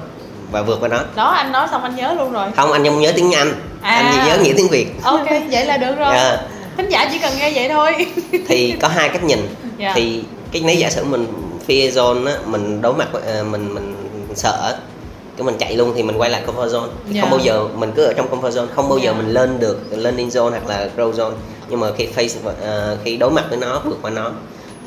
và 0.51 0.61
vượt 0.61 0.79
qua 0.81 0.87
nó 0.87 0.99
đó 1.15 1.29
anh 1.29 1.51
nói 1.51 1.67
xong 1.71 1.83
anh 1.83 1.95
nhớ 1.95 2.13
luôn 2.13 2.31
rồi 2.31 2.47
không 2.55 2.71
anh 2.71 2.85
không 2.85 2.99
nhớ 2.99 3.11
tiếng 3.15 3.35
anh 3.35 3.53
à. 3.81 3.91
anh 3.95 4.11
chỉ 4.13 4.29
nhớ 4.29 4.37
nghĩa 4.37 4.53
tiếng 4.57 4.67
việt 4.67 4.87
ok 5.03 5.29
vậy 5.51 5.65
là 5.65 5.77
được 5.77 5.95
rồi 5.97 6.13
yeah. 6.13 6.39
Dạ. 6.39 6.47
khán 6.77 6.89
giả 6.89 7.09
chỉ 7.11 7.19
cần 7.19 7.33
nghe 7.39 7.51
vậy 7.55 7.69
thôi 7.69 8.07
thì 8.47 8.75
có 8.81 8.87
hai 8.87 9.09
cách 9.09 9.23
nhìn 9.23 9.39
yeah. 9.39 9.49
Dạ. 9.77 9.91
thì 9.95 10.23
cái 10.51 10.61
nếu 10.65 10.75
giả 10.75 10.89
sử 10.89 11.03
mình 11.03 11.27
fear 11.67 11.89
zone 11.91 12.27
á 12.27 12.33
mình 12.45 12.81
đối 12.81 12.93
mặt 12.93 13.07
ờ, 13.25 13.43
mình 13.43 13.73
mình 13.73 13.95
sợ 14.35 14.77
cái 15.37 15.45
mình 15.45 15.55
chạy 15.59 15.75
luôn 15.75 15.93
thì 15.95 16.03
mình 16.03 16.17
quay 16.17 16.29
lại 16.29 16.41
comfort 16.47 16.67
zone 16.67 16.79
yeah. 16.79 16.89
Dạ. 17.09 17.21
không 17.21 17.29
bao 17.29 17.39
giờ 17.39 17.67
mình 17.75 17.91
cứ 17.95 18.05
ở 18.05 18.13
trong 18.13 18.31
comfort 18.31 18.51
zone 18.51 18.67
không 18.75 18.89
bao 18.89 18.97
giờ 18.97 19.13
mình 19.13 19.29
lên 19.29 19.59
được 19.59 19.79
learning 19.91 20.29
zone 20.29 20.49
hoặc 20.49 20.67
là 20.67 20.89
grow 20.97 21.11
zone 21.11 21.33
nhưng 21.69 21.79
mà 21.79 21.87
khi 21.97 22.07
face 22.15 22.37
uh, 22.49 22.99
khi 23.03 23.17
đối 23.17 23.31
mặt 23.31 23.45
với 23.49 23.57
nó 23.57 23.81
vượt 23.85 23.97
qua 24.01 24.11
nó 24.11 24.31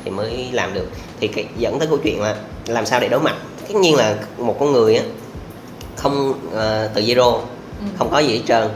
thì 0.05 0.11
mới 0.11 0.49
làm 0.51 0.73
được 0.73 0.87
thì 1.19 1.27
cái 1.27 1.45
dẫn 1.57 1.79
tới 1.79 1.87
câu 1.87 1.97
chuyện 2.03 2.21
là 2.21 2.35
làm 2.67 2.85
sao 2.85 2.99
để 2.99 3.07
đối 3.07 3.19
mặt 3.19 3.35
tất 3.67 3.75
nhiên 3.75 3.95
là 3.95 4.15
một 4.37 4.55
con 4.59 4.71
người 4.71 4.95
á 4.95 5.03
không 5.95 6.29
uh, 6.29 6.93
từ 6.93 7.01
zero 7.01 7.33
ừ. 7.33 7.85
không 7.97 8.09
có 8.11 8.19
gì 8.19 8.33
hết 8.35 8.41
trơn 8.47 8.69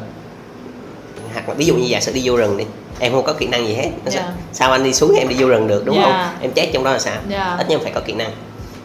hoặc 1.33 1.49
là 1.49 1.55
ví 1.55 1.65
dụ 1.65 1.75
như 1.75 1.87
giả 1.87 1.99
sử 2.01 2.11
đi 2.11 2.21
vô 2.23 2.35
rừng 2.37 2.57
đi 2.57 2.65
em 2.99 3.11
không 3.11 3.23
có 3.23 3.33
kỹ 3.33 3.47
năng 3.47 3.67
gì 3.67 3.73
hết 3.73 3.89
Nó 4.05 4.11
sẽ- 4.11 4.19
Dạ. 4.19 4.33
sao 4.53 4.71
anh 4.71 4.83
đi 4.83 4.93
xuống 4.93 5.15
em 5.15 5.27
đi 5.27 5.35
vô 5.39 5.47
rừng 5.47 5.67
được 5.67 5.85
đúng 5.85 5.95
Dạ. 5.95 6.01
không 6.03 6.41
em 6.41 6.51
chết 6.51 6.69
trong 6.73 6.83
đó 6.83 6.91
là 6.91 6.99
sao 6.99 7.17
Dạ. 7.29 7.55
ít 7.59 7.69
nhất 7.69 7.79
phải 7.83 7.91
có 7.91 8.01
kỹ 8.05 8.13
năng 8.13 8.31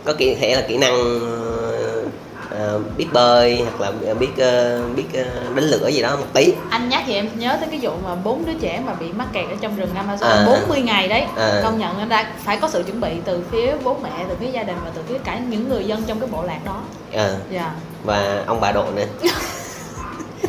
có 0.05 0.13
kỹ 0.13 0.35
thể 0.35 0.55
là 0.55 0.61
kỹ 0.69 0.77
năng 0.77 1.21
biết 2.97 3.07
bơi 3.13 3.63
hoặc 3.79 3.81
là 3.81 4.15
biết 4.15 4.29
ờ, 4.39 4.81
biết 4.97 5.05
ờ, 5.15 5.23
đánh 5.55 5.65
lửa 5.65 5.89
gì 5.89 6.03
đó 6.03 6.17
một 6.17 6.27
tí. 6.33 6.53
Anh 6.71 6.89
nhắc 6.89 7.03
thì 7.07 7.15
em 7.15 7.29
nhớ 7.37 7.57
tới 7.61 7.69
cái 7.71 7.79
vụ 7.83 7.91
mà 8.05 8.15
bốn 8.25 8.47
đứa 8.47 8.53
trẻ 8.61 8.83
mà 8.87 8.93
bị 8.93 9.07
mắc 9.13 9.27
kẹt 9.33 9.45
ở 9.51 9.57
trong 9.61 9.77
rừng 9.77 9.91
Amazon. 9.95 10.29
À. 10.29 10.45
40 10.47 10.81
ngày 10.81 11.09
đấy 11.09 11.25
À. 11.37 11.61
công 11.65 11.79
nhận 11.79 11.99
anh 11.99 12.09
đã 12.09 12.27
phải 12.45 12.57
có 12.57 12.69
sự 12.69 12.83
chuẩn 12.83 13.01
bị 13.01 13.09
từ 13.25 13.43
phía 13.53 13.75
bố 13.85 13.97
mẹ 14.03 14.11
từ 14.29 14.35
phía 14.41 14.51
gia 14.51 14.63
đình 14.63 14.77
và 14.85 14.91
từ 14.95 15.03
phía 15.09 15.19
cả 15.25 15.39
những 15.49 15.69
người 15.69 15.85
dân 15.85 16.03
trong 16.07 16.21
cái 16.21 16.29
bộ 16.33 16.43
lạc 16.43 16.59
đó. 16.65 16.81
Ờ, 17.15 17.37
dạ. 17.53 17.71
Và 18.05 18.43
ông 18.47 18.61
bà 18.61 18.73
độ 18.73 18.85
nữa. 18.97 19.05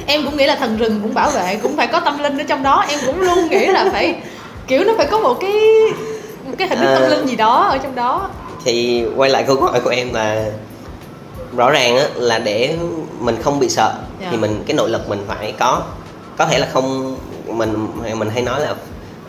Em 0.06 0.26
cũng 0.26 0.38
nghĩ 0.38 0.46
là 0.46 0.56
thần 0.56 0.78
rừng 0.78 1.00
cũng 1.04 1.14
bảo 1.14 1.30
vệ 1.30 1.60
cũng 1.64 1.78
phải 1.78 1.88
có 1.88 2.00
tâm 2.00 2.18
linh 2.24 2.38
ở 2.38 2.44
trong 2.44 2.64
đó. 2.64 2.86
Em 2.90 3.00
cũng 3.06 3.22
luôn 3.22 3.50
nghĩ 3.50 3.66
là 3.66 3.90
phải 3.92 4.16
kiểu 4.68 4.84
nó 4.84 4.94
phải 4.98 5.06
có 5.12 5.20
một 5.20 5.38
cái 5.42 5.52
một 6.46 6.54
cái 6.58 6.68
hình 6.68 6.80
thức 6.80 6.88
tâm 6.94 7.04
À. 7.04 7.08
linh 7.10 7.26
gì 7.28 7.36
đó 7.36 7.68
ở 7.72 7.78
trong 7.78 7.96
đó. 7.96 8.30
Thì 8.66 9.06
quay 9.16 9.30
lại 9.30 9.44
câu 9.48 9.62
hỏi 9.62 9.80
của 9.84 9.90
em 9.90 10.14
là 10.14 10.46
rõ 11.58 11.70
ràng 11.72 11.98
á, 11.98 12.08
là 12.16 12.40
để 12.40 12.76
mình 13.20 13.38
không 13.44 13.60
bị 13.60 13.70
sợ 13.70 13.94
Dạ. 14.22 14.28
thì 14.32 14.38
mình 14.38 14.64
cái 14.68 14.76
nội 14.78 14.90
lực 14.90 15.10
mình 15.10 15.24
phải 15.28 15.54
có 15.60 15.82
có 16.38 16.46
thể 16.46 16.60
là 16.60 16.68
không 16.74 17.18
mình 17.46 17.88
mình 18.20 18.30
hay 18.30 18.42
nói 18.42 18.60
là 18.62 18.76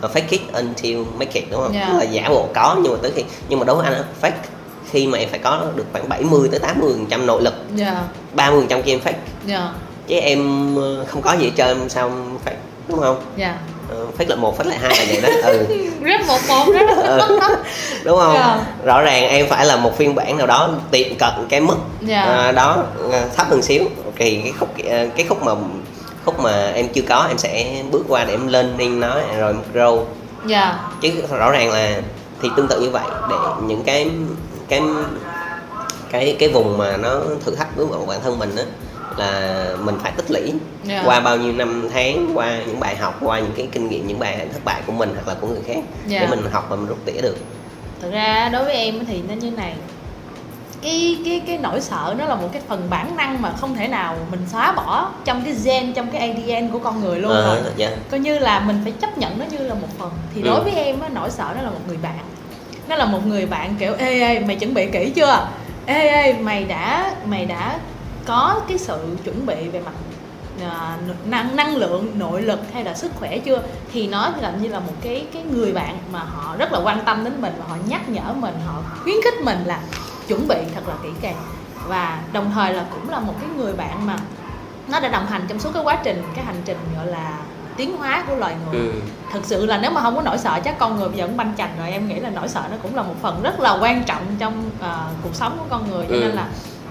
fake 0.02 0.22
it 0.28 0.40
until 0.52 0.98
make 1.18 1.40
it 1.40 1.44
đúng 1.50 1.60
không? 1.62 1.74
Dạ. 1.74 1.86
Tức 1.92 1.98
là 1.98 2.04
giả 2.04 2.28
bộ 2.28 2.48
có 2.54 2.76
nhưng 2.82 2.92
mà 2.92 2.98
tới 3.02 3.12
khi 3.14 3.24
nhưng 3.48 3.58
mà 3.58 3.64
đối 3.64 3.76
với 3.76 3.84
anh 3.84 3.94
á, 3.94 4.02
fake 4.22 4.32
khi 4.90 5.06
mà 5.06 5.18
em 5.18 5.28
phải 5.30 5.38
có 5.38 5.62
được 5.76 5.84
khoảng 5.92 6.08
70 6.08 6.48
tới 6.50 6.60
80 6.60 6.92
phần 6.92 7.06
trăm 7.06 7.26
nội 7.26 7.42
lực. 7.42 7.54
Dạ. 7.74 8.02
30 8.34 8.60
phần 8.60 8.68
trăm 8.68 8.82
kia 8.82 8.92
em 8.92 9.00
fake. 9.04 9.12
Dạ. 9.46 9.72
Chứ 10.08 10.14
em 10.16 10.74
ờ, 10.76 11.04
không 11.08 11.22
có 11.22 11.32
gì 11.32 11.44
hết 11.44 11.52
trơn 11.56 11.88
sao 11.88 12.08
em 12.08 12.38
fake 12.44 12.56
đúng 12.88 12.98
không? 13.00 13.20
Dạ 13.36 13.58
Ờ, 13.90 14.06
fake 14.18 14.28
là 14.28 14.36
một 14.36 14.58
fake 14.58 14.68
là 14.68 14.76
hai 14.80 14.90
là 14.98 15.04
vậy 15.08 15.20
đó. 15.22 15.28
Ừ. 15.50 15.66
Rất 16.02 16.20
một 16.26 16.38
một 16.48 16.66
rất 16.72 16.96
Ừ. 17.04 17.20
đúng 18.04 18.18
không? 18.18 18.34
Dạ. 18.34 18.64
rõ 18.84 19.02
ràng 19.02 19.22
em 19.28 19.46
phải 19.48 19.66
là 19.66 19.76
một 19.76 19.96
phiên 19.98 20.14
bản 20.14 20.38
nào 20.38 20.46
đó 20.46 20.70
tiệm 20.90 21.14
cận 21.18 21.30
cái 21.48 21.60
mức 21.60 21.76
Dạ. 22.00 22.22
à, 22.22 22.52
đó 22.52 22.76
à, 23.12 23.24
thấp 23.36 23.46
hơn 23.50 23.62
xíu. 23.62 23.84
Thì 24.16 24.40
cái 24.44 24.52
khúc 24.58 24.68
à, 24.90 25.06
cái 25.16 25.26
khúc 25.28 25.42
mà 25.42 25.52
khúc 26.24 26.40
mà 26.40 26.70
em 26.74 26.88
chưa 26.88 27.02
có 27.08 27.24
em 27.28 27.38
sẽ 27.38 27.82
bước 27.90 28.04
qua 28.08 28.24
để 28.24 28.32
em 28.34 28.46
lên 28.46 28.76
lên 28.78 29.00
nó 29.00 29.14
rồi 29.38 29.54
grow 29.74 30.04
dạ. 30.46 30.78
Chứ 31.00 31.10
rõ 31.38 31.50
ràng 31.50 31.70
là 31.72 31.92
thì 32.42 32.48
tương 32.56 32.68
tự 32.68 32.80
như 32.80 32.90
vậy 32.90 33.04
để 33.30 33.36
những 33.66 33.82
cái 33.84 34.10
cái 34.68 34.80
cái 36.12 36.36
cái 36.38 36.48
vùng 36.48 36.78
mà 36.78 36.96
nó 36.96 37.10
thử 37.44 37.54
thách 37.54 37.76
với 37.76 37.86
bản 38.08 38.18
thân 38.24 38.38
mình 38.38 38.56
á 38.56 38.64
là 39.16 39.64
mình 39.84 39.94
phải 40.02 40.12
tích 40.16 40.30
lũy 40.30 40.52
Dạ. 40.84 41.02
qua 41.06 41.20
bao 41.20 41.36
nhiêu 41.36 41.52
năm 41.52 41.88
tháng 41.92 42.30
qua 42.34 42.58
những 42.66 42.80
bài 42.80 42.96
học 42.96 43.18
qua 43.20 43.38
những 43.38 43.52
cái 43.56 43.68
kinh 43.72 43.88
nghiệm 43.88 44.06
những 44.06 44.18
bài 44.18 44.46
thất 44.52 44.64
bại 44.64 44.80
của 44.86 44.92
mình 44.92 45.10
hoặc 45.14 45.28
là 45.28 45.34
của 45.40 45.46
người 45.46 45.62
khác 45.66 45.78
Dạ. 46.06 46.20
để 46.20 46.26
mình 46.26 46.40
học 46.52 46.66
và 46.70 46.76
mình 46.76 46.86
rút 46.86 46.98
tỉa 47.04 47.20
được 47.22 47.36
thực 48.02 48.12
ra 48.12 48.48
đối 48.52 48.64
với 48.64 48.74
em 48.74 49.06
thì 49.06 49.22
nó 49.28 49.34
như 49.34 49.50
này 49.50 49.74
cái 50.82 51.18
cái 51.24 51.40
cái 51.46 51.58
nỗi 51.58 51.80
sợ 51.80 52.14
nó 52.18 52.24
là 52.24 52.34
một 52.34 52.48
cái 52.52 52.62
phần 52.68 52.86
bản 52.90 53.16
năng 53.16 53.42
mà 53.42 53.52
không 53.60 53.74
thể 53.76 53.88
nào 53.88 54.16
mình 54.30 54.40
xóa 54.52 54.72
bỏ 54.72 55.10
trong 55.24 55.42
cái 55.44 55.54
gen 55.64 55.92
trong 55.92 56.10
cái 56.10 56.20
ADN 56.30 56.68
của 56.70 56.78
con 56.78 57.00
người 57.00 57.18
luôn 57.20 57.32
Ờ, 57.32 57.60
rồi 57.62 57.72
dạ. 57.76 57.90
coi 58.10 58.20
như 58.20 58.38
là 58.38 58.60
mình 58.60 58.80
phải 58.84 58.92
chấp 58.92 59.18
nhận 59.18 59.38
nó 59.38 59.44
như 59.50 59.58
là 59.58 59.74
một 59.74 59.88
phần 59.98 60.10
thì 60.34 60.42
Ừ. 60.42 60.46
đối 60.46 60.60
với 60.60 60.72
em 60.74 61.00
á 61.00 61.08
nỗi 61.08 61.30
sợ 61.30 61.52
nó 61.56 61.62
là 61.62 61.70
một 61.70 61.80
người 61.88 61.96
bạn 61.96 62.18
nó 62.88 62.96
là 62.96 63.04
một 63.04 63.26
người 63.26 63.46
bạn 63.46 63.74
kiểu 63.78 63.94
ê 63.98 64.20
ê 64.20 64.40
mày 64.40 64.56
chuẩn 64.56 64.74
bị 64.74 64.86
kỹ 64.92 65.12
chưa 65.14 65.46
ê 65.86 66.08
ê 66.08 66.32
mày 66.32 66.64
đã 66.64 67.14
mày 67.26 67.46
đã 67.46 67.78
có 68.30 68.60
cái 68.68 68.78
sự 68.78 69.16
chuẩn 69.24 69.46
bị 69.46 69.68
về 69.68 69.80
mặt 69.80 69.92
à, 70.62 70.96
năng 71.24 71.56
năng 71.56 71.76
lượng 71.76 72.18
nội 72.18 72.42
lực 72.42 72.60
hay 72.72 72.84
là 72.84 72.94
sức 72.94 73.12
khỏe 73.18 73.38
chưa? 73.38 73.62
Thì 73.92 74.06
nó 74.08 74.30
là 74.40 74.50
như 74.60 74.68
là 74.68 74.80
một 74.80 74.92
cái 75.02 75.26
cái 75.32 75.42
người 75.42 75.72
bạn 75.72 75.98
mà 76.12 76.18
họ 76.18 76.56
rất 76.58 76.72
là 76.72 76.80
quan 76.84 77.04
tâm 77.04 77.24
đến 77.24 77.40
mình 77.42 77.52
và 77.58 77.64
họ 77.68 77.76
nhắc 77.88 78.08
nhở 78.08 78.32
mình 78.36 78.54
họ 78.66 78.82
khuyến 79.02 79.16
khích 79.24 79.34
mình 79.44 79.58
là 79.64 79.80
chuẩn 80.28 80.48
bị 80.48 80.56
thật 80.74 80.88
là 80.88 80.94
kỹ 81.02 81.08
càng. 81.20 81.36
Và 81.86 82.20
đồng 82.32 82.50
thời 82.54 82.72
là 82.74 82.84
cũng 82.94 83.10
là 83.10 83.18
một 83.18 83.34
cái 83.40 83.48
người 83.56 83.72
bạn 83.72 84.06
mà 84.06 84.16
nó 84.88 85.00
đã 85.00 85.08
đồng 85.08 85.26
hành 85.26 85.42
trong 85.48 85.58
suốt 85.60 85.70
cái 85.74 85.82
quá 85.84 85.98
trình 86.04 86.22
cái 86.36 86.44
hành 86.44 86.62
trình 86.64 86.78
gọi 86.96 87.06
là 87.06 87.38
tiến 87.76 87.96
hóa 87.96 88.24
của 88.28 88.34
loài 88.34 88.54
người. 88.72 88.80
Ừ. 88.80 88.92
thực 89.32 89.44
sự 89.44 89.66
là 89.66 89.78
nếu 89.78 89.90
mà 89.90 90.00
không 90.00 90.16
có 90.16 90.22
nỗi 90.22 90.38
sợ 90.38 90.60
chắc 90.64 90.78
con 90.78 90.98
người 90.98 91.08
bây 91.08 91.18
giờ 91.18 91.26
cũng 91.26 91.36
banh 91.36 91.52
chành 91.58 91.70
rồi. 91.78 91.90
Em 91.90 92.08
nghĩ 92.08 92.14
là 92.20 92.30
nỗi 92.30 92.48
sợ 92.48 92.62
nó 92.70 92.76
cũng 92.82 92.94
là 92.96 93.02
một 93.02 93.14
phần 93.22 93.42
rất 93.42 93.60
là 93.60 93.78
quan 93.80 94.04
trọng 94.04 94.22
trong 94.38 94.70
à, 94.80 94.96
cuộc 95.22 95.34
sống 95.34 95.56
của 95.58 95.64
con 95.70 95.90
người. 95.90 96.06
Cho 96.08 96.14
Ừ. 96.14 96.20
nên 96.20 96.30
là 96.30 96.48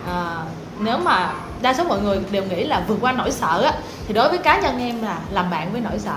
à, 0.07 0.43
nếu 0.79 0.97
mà 0.97 1.33
đa 1.61 1.73
số 1.73 1.83
mọi 1.83 2.01
người 2.01 2.19
đều 2.31 2.43
nghĩ 2.43 2.63
là 2.63 2.83
vượt 2.87 2.97
qua 3.01 3.11
nỗi 3.11 3.31
sợ 3.31 3.61
á 3.65 3.73
thì 4.07 4.13
đối 4.13 4.29
với 4.29 4.37
cá 4.37 4.59
nhân 4.61 4.79
em 4.79 5.01
là 5.01 5.19
làm 5.31 5.49
bạn 5.49 5.71
với 5.71 5.81
nỗi 5.81 5.99
sợ. 5.99 6.15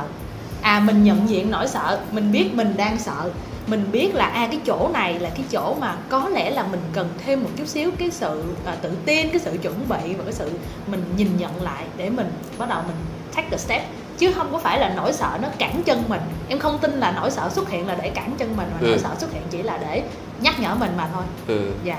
À 0.63 0.81
mình 0.81 1.05
nhận 1.05 1.29
diện 1.29 1.51
nỗi 1.51 1.69
sợ 1.69 1.99
mình 2.13 2.33
biết 2.33 2.51
mình 2.55 2.75
đang 2.77 2.99
sợ 2.99 3.31
mình 3.67 3.89
biết 3.93 4.15
là 4.15 4.25
à 4.27 4.47
cái 4.51 4.61
chỗ 4.67 4.91
này 4.93 5.19
là 5.19 5.29
cái 5.31 5.45
chỗ 5.51 5.77
mà 5.81 5.95
có 6.09 6.29
lẽ 6.29 6.51
là 6.51 6.63
mình 6.63 6.81
cần 6.93 7.09
thêm 7.25 7.43
một 7.43 7.51
chút 7.57 7.67
xíu 7.67 7.91
cái 7.99 8.11
sự 8.11 8.45
à, 8.67 8.75
tự 8.83 8.91
tin 9.05 9.29
cái 9.31 9.39
sự 9.41 9.59
chuẩn 9.63 9.89
bị 9.89 10.15
và 10.15 10.25
cái 10.25 10.33
sự 10.33 10.51
mình 10.87 11.05
nhìn 11.17 11.37
nhận 11.39 11.63
lại 11.63 11.85
để 11.97 12.11
mình 12.11 12.31
bắt 12.59 12.69
đầu 12.69 12.79
mình 12.87 12.97
take 13.35 13.49
the 13.51 13.57
step. 13.57 13.83
Chứ 14.19 14.33
không 14.33 14.49
có 14.53 14.59
phải 14.59 14.79
là 14.81 14.93
nỗi 14.97 15.13
sợ 15.13 15.39
nó 15.43 15.49
cản 15.59 15.83
chân 15.83 16.03
mình. 16.09 16.21
Em 16.49 16.59
không 16.59 16.79
tin 16.79 16.91
là 17.01 17.13
nỗi 17.21 17.31
sợ 17.31 17.49
xuất 17.53 17.71
hiện 17.71 17.87
là 17.87 17.95
để 18.03 18.11
cản 18.11 18.35
chân 18.39 18.57
mình 18.57 18.67
mà 18.73 18.79
Ừ. 18.81 18.87
nỗi 18.91 18.99
sợ 18.99 19.09
xuất 19.19 19.33
hiện 19.33 19.43
chỉ 19.51 19.63
là 19.63 19.79
để 19.79 20.03
nhắc 20.41 20.61
nhở 20.61 20.75
mình 20.75 20.91
mà 20.97 21.09
thôi. 21.15 21.23
Ừ. 21.47 21.71
dạ 21.85 21.97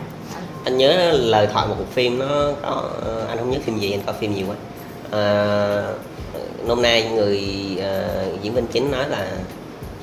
anh 0.66 0.78
nhớ 0.78 1.11
lời 1.11 1.47
thoại 1.53 1.68
một 1.68 1.76
cuộc 1.78 1.91
phim 1.93 2.20
nó 2.20 2.28
có 2.61 2.89
anh 3.30 3.38
không 3.38 3.51
nhớ 3.51 3.57
phim 3.66 3.80
gì 3.80 3.91
anh 3.91 4.01
coi 4.05 4.16
phim 4.20 4.36
nhiều 4.36 4.45
quá. 4.49 4.55
Ờ, 5.11 5.93
nôm 6.68 6.82
na 6.82 6.99
người 7.09 7.41
ờ, 7.82 8.26
diễn 8.41 8.53
viên 8.53 8.68
chính 8.68 8.91
nói 8.91 9.09
là 9.09 9.28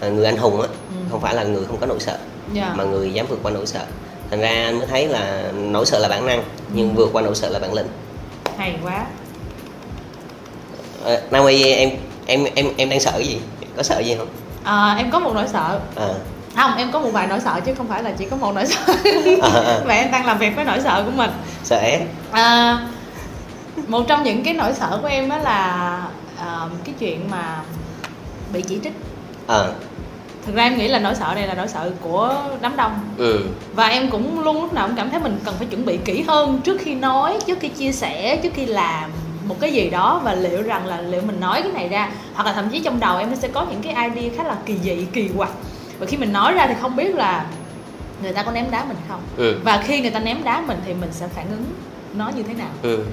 ờ, 0.01 0.11
người 0.11 0.25
anh 0.27 0.37
hùng 0.37 0.61
á 0.61 0.69
Ừ. 0.69 0.97
không 1.11 1.21
phải 1.21 1.35
là 1.35 1.45
người 1.45 1.65
không 1.67 1.77
có 1.81 1.87
nỗi 1.87 2.01
sợ 2.01 2.17
dạ. 2.53 2.73
mà 2.77 2.85
người 2.85 3.13
dám 3.13 3.27
vượt 3.27 3.39
qua 3.43 3.51
nỗi 3.53 3.67
sợ. 3.67 3.85
Thành 4.31 4.41
ra 4.41 4.49
anh 4.49 4.79
mới 4.79 4.87
thấy 4.87 5.09
là 5.09 5.43
nỗi 5.55 5.87
sợ 5.87 5.99
là 5.99 6.09
bản 6.09 6.27
năng 6.27 6.43
nhưng 6.75 6.95
vượt 6.95 7.09
qua 7.13 7.23
nỗi 7.23 7.35
sợ 7.35 7.49
là 7.49 7.59
bản 7.59 7.73
lĩnh. 7.75 7.87
Hay 8.57 8.75
quá. 8.85 9.07
Ờ, 11.05 11.21
Naomi 11.31 11.63
em 11.73 11.91
em 12.27 12.45
em 12.55 12.67
em 12.77 12.91
đang 12.91 13.01
sợ 13.01 13.11
cái 13.13 13.27
gì? 13.27 13.39
Có 13.77 13.83
sợ 13.83 13.99
gì 14.01 14.15
không? 14.19 14.29
À, 14.65 14.95
em 14.99 15.11
có 15.11 15.19
một 15.21 15.33
nỗi 15.35 15.45
sợ. 15.53 15.81
Ờ, 15.95 16.15
không 16.57 16.77
em 16.77 16.93
có 16.93 17.01
một 17.01 17.11
vài 17.13 17.27
nỗi 17.27 17.41
sợ 17.41 17.61
chứ 17.67 17.75
không 17.75 17.89
phải 17.89 18.03
là 18.03 18.13
chỉ 18.19 18.27
có 18.31 18.37
một 18.37 18.53
nỗi 18.55 18.67
sợ. 18.67 18.95
Ờ. 19.43 19.83
và 19.87 19.95
em 19.95 20.11
đang 20.11 20.27
làm 20.27 20.39
việc 20.39 20.57
với 20.57 20.65
nỗi 20.65 20.81
sợ 20.81 21.03
của 21.07 21.13
mình. 21.17 21.31
Sợ 21.65 21.77
é 21.77 22.01
à, 22.31 22.79
một 23.89 24.05
trong 24.09 24.23
những 24.23 24.45
cái 24.45 24.55
nỗi 24.55 24.73
sợ 24.73 24.99
của 25.03 25.09
em 25.09 25.29
đó 25.29 25.39
là 25.39 26.01
à, 26.39 26.59
cái 26.85 26.95
chuyện 26.99 27.31
mà 27.31 27.63
bị 28.53 28.63
chỉ 28.63 28.79
trích. 28.85 28.95
Ờ 29.47 29.73
thực 30.47 30.55
ra 30.55 30.63
em 30.63 30.79
nghĩ 30.79 30.89
là 30.89 30.99
nỗi 30.99 31.15
sợ 31.15 31.33
này 31.35 31.47
là 31.47 31.55
nỗi 31.55 31.69
sợ 31.69 31.91
của 32.01 32.43
đám 32.61 32.77
đông. 32.77 32.93
Ừ. 33.17 33.41
Và 33.75 33.89
em 33.89 34.11
cũng 34.11 34.41
luôn 34.41 34.63
lúc 34.63 34.73
nào 34.73 34.87
cũng 34.87 34.97
cảm 34.97 35.11
thấy 35.11 35.21
mình 35.21 35.39
cần 35.45 35.55
phải 35.59 35.67
chuẩn 35.67 35.85
bị 35.85 35.99
kỹ 36.05 36.23
hơn 36.29 36.61
trước 36.65 36.81
khi 36.81 36.95
nói 36.95 37.39
trước 37.47 37.59
khi 37.61 37.69
chia 37.69 37.93
sẻ 37.93 38.37
trước 38.43 38.53
khi 38.55 38.67
làm 38.67 39.11
một 39.45 39.57
cái 39.61 39.73
gì 39.73 39.91
đó. 39.91 40.21
Và 40.25 40.35
liệu 40.35 40.63
rằng 40.63 40.87
là 40.87 41.01
liệu 41.01 41.23
mình 41.23 41.41
nói 41.41 41.63
cái 41.63 41.73
này 41.73 41.89
ra 41.89 42.11
hoặc 42.35 42.47
là 42.47 42.53
thậm 42.53 42.69
chí 42.69 42.81
trong 42.81 43.01
đầu 43.01 43.19
em 43.19 43.31
nó 43.31 43.37
sẽ 43.37 43.49
có 43.49 43.67
những 43.71 43.83
cái 43.83 44.11
idea 44.11 44.31
khá 44.37 44.45
là 44.45 44.57
kỳ 44.67 44.75
dị 44.83 45.07
kỳ 45.13 45.31
quặc 45.37 45.51
và 46.01 46.07
khi 46.07 46.17
mình 46.17 46.33
nói 46.33 46.53
ra 46.53 46.67
thì 46.67 46.75
không 46.81 46.97
biết 46.97 47.15
là 47.15 47.47
người 48.23 48.33
ta 48.33 48.43
có 48.43 48.53
ném 48.53 48.71
đá 48.71 48.85
mình 48.85 48.97
không. 49.09 49.21
Ừ. 49.37 49.59
Và 49.65 49.83
khi 49.87 50.01
người 50.01 50.11
ta 50.11 50.21
ném 50.21 50.45
đá 50.45 50.61
mình 50.61 50.79
thì 50.87 50.95
mình 50.95 51.13
sẽ 51.13 51.29
phản 51.29 51.51
ứng 51.51 51.65
nó 52.15 52.31
như 52.37 52.43
thế 52.43 52.55
nào. 52.55 52.71
Ừ. 52.83 53.05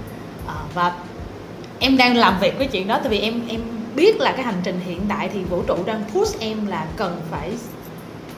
Ờ, 0.47 0.55
và 0.73 0.93
em 1.79 1.97
đang 1.97 2.15
làm 2.15 2.39
việc 2.39 2.57
với 2.57 2.67
chuyện 2.67 2.87
đó 2.87 2.99
tại 2.99 3.09
vì 3.09 3.19
em 3.19 3.41
em 3.47 3.61
biết 3.95 4.19
là 4.19 4.31
cái 4.31 4.43
hành 4.43 4.61
trình 4.63 4.79
hiện 4.85 5.01
tại 5.09 5.29
thì 5.33 5.43
vũ 5.43 5.63
trụ 5.67 5.75
đang 5.85 6.03
push 6.13 6.39
em 6.39 6.67
là 6.67 6.85
cần 6.95 7.21
phải 7.31 7.51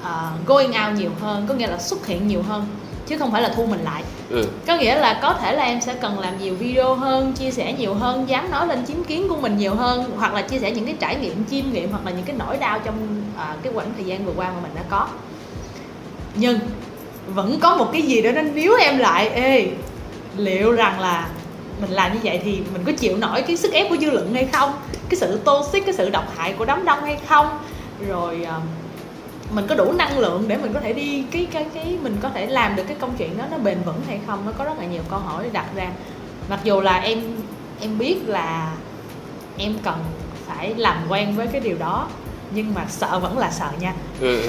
ờ, 0.03 0.31
going 0.45 0.69
out 0.69 0.97
nhiều 0.97 1.11
hơn 1.21 1.45
có 1.47 1.53
nghĩa 1.53 1.67
là 1.67 1.77
xuất 1.77 2.07
hiện 2.07 2.27
nhiều 2.27 2.41
hơn 2.41 2.67
chứ 3.09 3.17
không 3.17 3.31
phải 3.31 3.41
là 3.41 3.49
thu 3.49 3.65
mình 3.65 3.83
lại. 3.83 4.03
Ừ. 4.29 4.47
Có 4.67 4.77
nghĩa 4.77 4.95
là 4.95 5.19
có 5.21 5.33
thể 5.33 5.55
là 5.55 5.63
em 5.63 5.81
sẽ 5.81 5.93
cần 5.93 6.19
làm 6.19 6.39
nhiều 6.39 6.55
video 6.55 6.95
hơn 6.95 7.33
chia 7.33 7.51
sẻ 7.51 7.73
nhiều 7.73 7.93
hơn 7.93 8.29
dám 8.29 8.51
nói 8.51 8.67
lên 8.67 8.83
chính 8.87 9.03
kiến 9.03 9.27
của 9.29 9.37
mình 9.37 9.57
nhiều 9.57 9.75
hơn 9.75 10.11
hoặc 10.17 10.33
là 10.33 10.41
chia 10.41 10.59
sẻ 10.59 10.71
những 10.71 10.85
cái 10.85 10.95
trải 10.99 11.15
nghiệm 11.15 11.45
chiêm 11.45 11.71
nghiệm 11.71 11.91
hoặc 11.91 12.05
là 12.05 12.11
những 12.11 12.25
cái 12.25 12.35
nỗi 12.39 12.57
đau 12.57 12.79
trong 12.79 12.95
à, 13.37 13.55
cái 13.63 13.73
quãng 13.73 13.91
thời 13.95 14.05
gian 14.05 14.25
vừa 14.25 14.33
qua 14.35 14.51
mà 14.51 14.59
mình 14.61 14.71
đã 14.75 14.81
có. 14.89 15.07
Nhưng 16.35 16.59
vẫn 17.27 17.59
có 17.59 17.75
một 17.75 17.89
cái 17.93 18.01
gì 18.01 18.21
đó 18.21 18.31
nó 18.31 18.41
níu 18.41 18.73
em 18.81 18.97
lại. 18.97 19.29
Ê 19.29 19.67
liệu 20.37 20.71
rằng 20.71 20.99
là 20.99 21.27
mình 21.81 21.89
làm 21.89 22.13
như 22.13 22.19
vậy 22.23 22.41
thì 22.43 22.61
mình 22.73 22.83
có 22.85 22.91
chịu 22.91 23.17
nổi 23.17 23.41
cái 23.41 23.57
sức 23.57 23.73
ép 23.73 23.89
của 23.89 23.97
dư 23.97 24.11
luận 24.11 24.33
hay 24.33 24.47
không? 24.53 24.71
Cái 25.09 25.19
sự 25.19 25.39
toxic 25.45 25.85
cái 25.85 25.93
sự 25.93 26.09
độc 26.09 26.37
hại 26.37 26.53
của 26.53 26.65
đám 26.65 26.85
đông 26.85 27.03
hay 27.03 27.17
không? 27.27 27.59
Rồi 28.07 28.43
à, 28.43 28.59
mình 29.51 29.67
có 29.67 29.75
đủ 29.75 29.91
năng 29.91 30.19
lượng 30.19 30.43
để 30.47 30.57
mình 30.57 30.73
có 30.73 30.79
thể 30.79 30.93
đi 30.93 31.23
cái 31.31 31.47
cái 31.51 31.65
cái 31.73 31.97
mình 32.03 32.17
có 32.21 32.29
thể 32.29 32.45
làm 32.45 32.75
được 32.75 32.83
cái 32.87 32.97
công 32.99 33.15
chuyện 33.17 33.37
đó 33.37 33.43
nó 33.51 33.57
bền 33.57 33.77
vững 33.85 34.01
hay 34.07 34.19
không 34.27 34.45
nó 34.45 34.51
có 34.57 34.63
rất 34.63 34.79
là 34.79 34.85
nhiều 34.85 35.01
câu 35.09 35.19
hỏi 35.19 35.45
đặt 35.51 35.65
ra 35.75 35.89
mặc 36.49 36.59
dù 36.63 36.81
là 36.81 36.97
em 36.99 37.21
em 37.81 37.97
biết 37.97 38.17
là 38.27 38.75
em 39.57 39.73
cần 39.83 39.95
phải 40.47 40.73
làm 40.77 40.97
quen 41.09 41.35
với 41.35 41.47
cái 41.47 41.61
điều 41.61 41.77
đó 41.77 42.07
nhưng 42.51 42.73
mà 42.73 42.85
sợ 42.89 43.19
vẫn 43.19 43.37
là 43.37 43.51
sợ 43.51 43.67
nha 43.79 43.93
Ừ. 44.21 44.41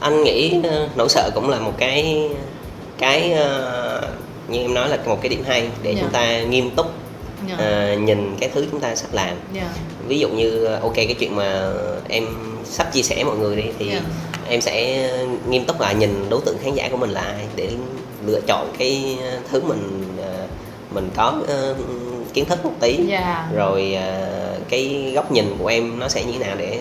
anh 0.00 0.24
nghĩ 0.24 0.60
ờ, 0.64 0.88
nỗi 0.96 1.08
sợ 1.08 1.30
cũng 1.34 1.48
là 1.48 1.58
một 1.58 1.72
cái 1.78 2.28
cái 2.98 3.32
ờ, 3.32 4.08
như 4.48 4.58
em 4.58 4.74
nói 4.74 4.88
là 4.88 4.98
một 5.06 5.22
cái 5.22 5.28
điểm 5.28 5.44
hay 5.46 5.68
để 5.82 5.92
Dạ. 5.94 6.00
chúng 6.02 6.10
ta 6.10 6.40
nghiêm 6.42 6.70
túc 6.70 6.86
Dạ. 7.48 7.54
ờ, 7.58 7.96
nhìn 7.96 8.36
cái 8.40 8.48
thứ 8.54 8.66
chúng 8.70 8.80
ta 8.80 8.94
sắp 8.94 9.08
làm 9.12 9.36
Dạ. 9.52 9.68
ví 10.08 10.18
dụ 10.18 10.28
như 10.28 10.64
ok 10.64 10.94
cái 10.94 11.16
chuyện 11.20 11.36
mà 11.36 11.70
em 12.08 12.24
sắp 12.70 12.92
chia 12.92 13.02
sẻ 13.02 13.24
mọi 13.24 13.36
người 13.36 13.56
đi 13.56 13.64
thì 13.78 13.88
Yeah. 13.88 14.02
em 14.48 14.60
sẽ 14.60 15.08
nghiêm 15.48 15.64
túc 15.64 15.80
là 15.80 15.92
nhìn 15.92 16.26
đối 16.30 16.40
tượng 16.46 16.56
khán 16.62 16.74
giả 16.74 16.88
của 16.90 16.96
mình 16.96 17.10
là 17.10 17.20
ai 17.20 17.46
để 17.56 17.70
lựa 18.26 18.40
chọn 18.46 18.72
cái 18.78 19.18
thứ 19.50 19.62
mình 19.62 20.14
ờ, 20.22 20.46
mình 20.90 21.10
có 21.16 21.34
ờ, 21.48 21.74
kiến 22.34 22.44
thức 22.44 22.64
một 22.64 22.72
tí. 22.80 22.98
Dạ. 23.08 23.48
Rồi 23.54 23.94
ờ, 23.94 24.28
cái 24.68 25.12
góc 25.14 25.32
nhìn 25.32 25.56
của 25.58 25.66
em 25.66 25.98
nó 25.98 26.08
sẽ 26.08 26.24
như 26.24 26.32
thế 26.32 26.38
nào 26.38 26.56
để 26.58 26.80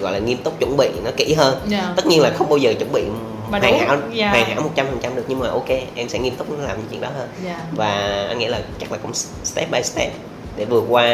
gọi 0.00 0.12
là 0.12 0.18
nghiêm 0.18 0.38
túc 0.38 0.60
chuẩn 0.60 0.76
bị 0.76 0.88
nó 1.04 1.10
kỹ 1.16 1.34
hơn. 1.34 1.60
Dạ. 1.68 1.92
Tất 1.96 2.06
nhiên 2.06 2.20
là 2.20 2.30
không 2.30 2.48
bao 2.48 2.56
giờ 2.56 2.74
chuẩn 2.78 2.92
bị 2.92 3.02
Mà 3.50 3.58
hoàn 3.58 3.78
hảo 3.78 3.96
dạ. 4.12 4.30
hoàn 4.30 4.44
hảo 4.44 4.60
một 4.62 4.70
trăm 4.74 4.86
phần 4.86 4.98
trăm 5.02 5.14
được 5.16 5.24
nhưng 5.28 5.38
mà 5.38 5.48
ok 5.48 5.68
em 5.94 6.08
sẽ 6.08 6.18
nghiêm 6.18 6.36
túc 6.36 6.58
làm 6.58 6.76
những 6.78 6.86
chuyện 6.90 7.00
đó 7.00 7.08
hơn. 7.16 7.28
Dạ. 7.44 7.60
Và 7.72 8.24
anh 8.28 8.38
nghĩ 8.38 8.46
là 8.46 8.60
chắc 8.80 8.92
là 8.92 8.98
cũng 9.02 9.14
step 9.44 9.70
by 9.70 9.82
step 9.82 10.12
để 10.56 10.64
vượt 10.64 10.84
qua 10.88 11.06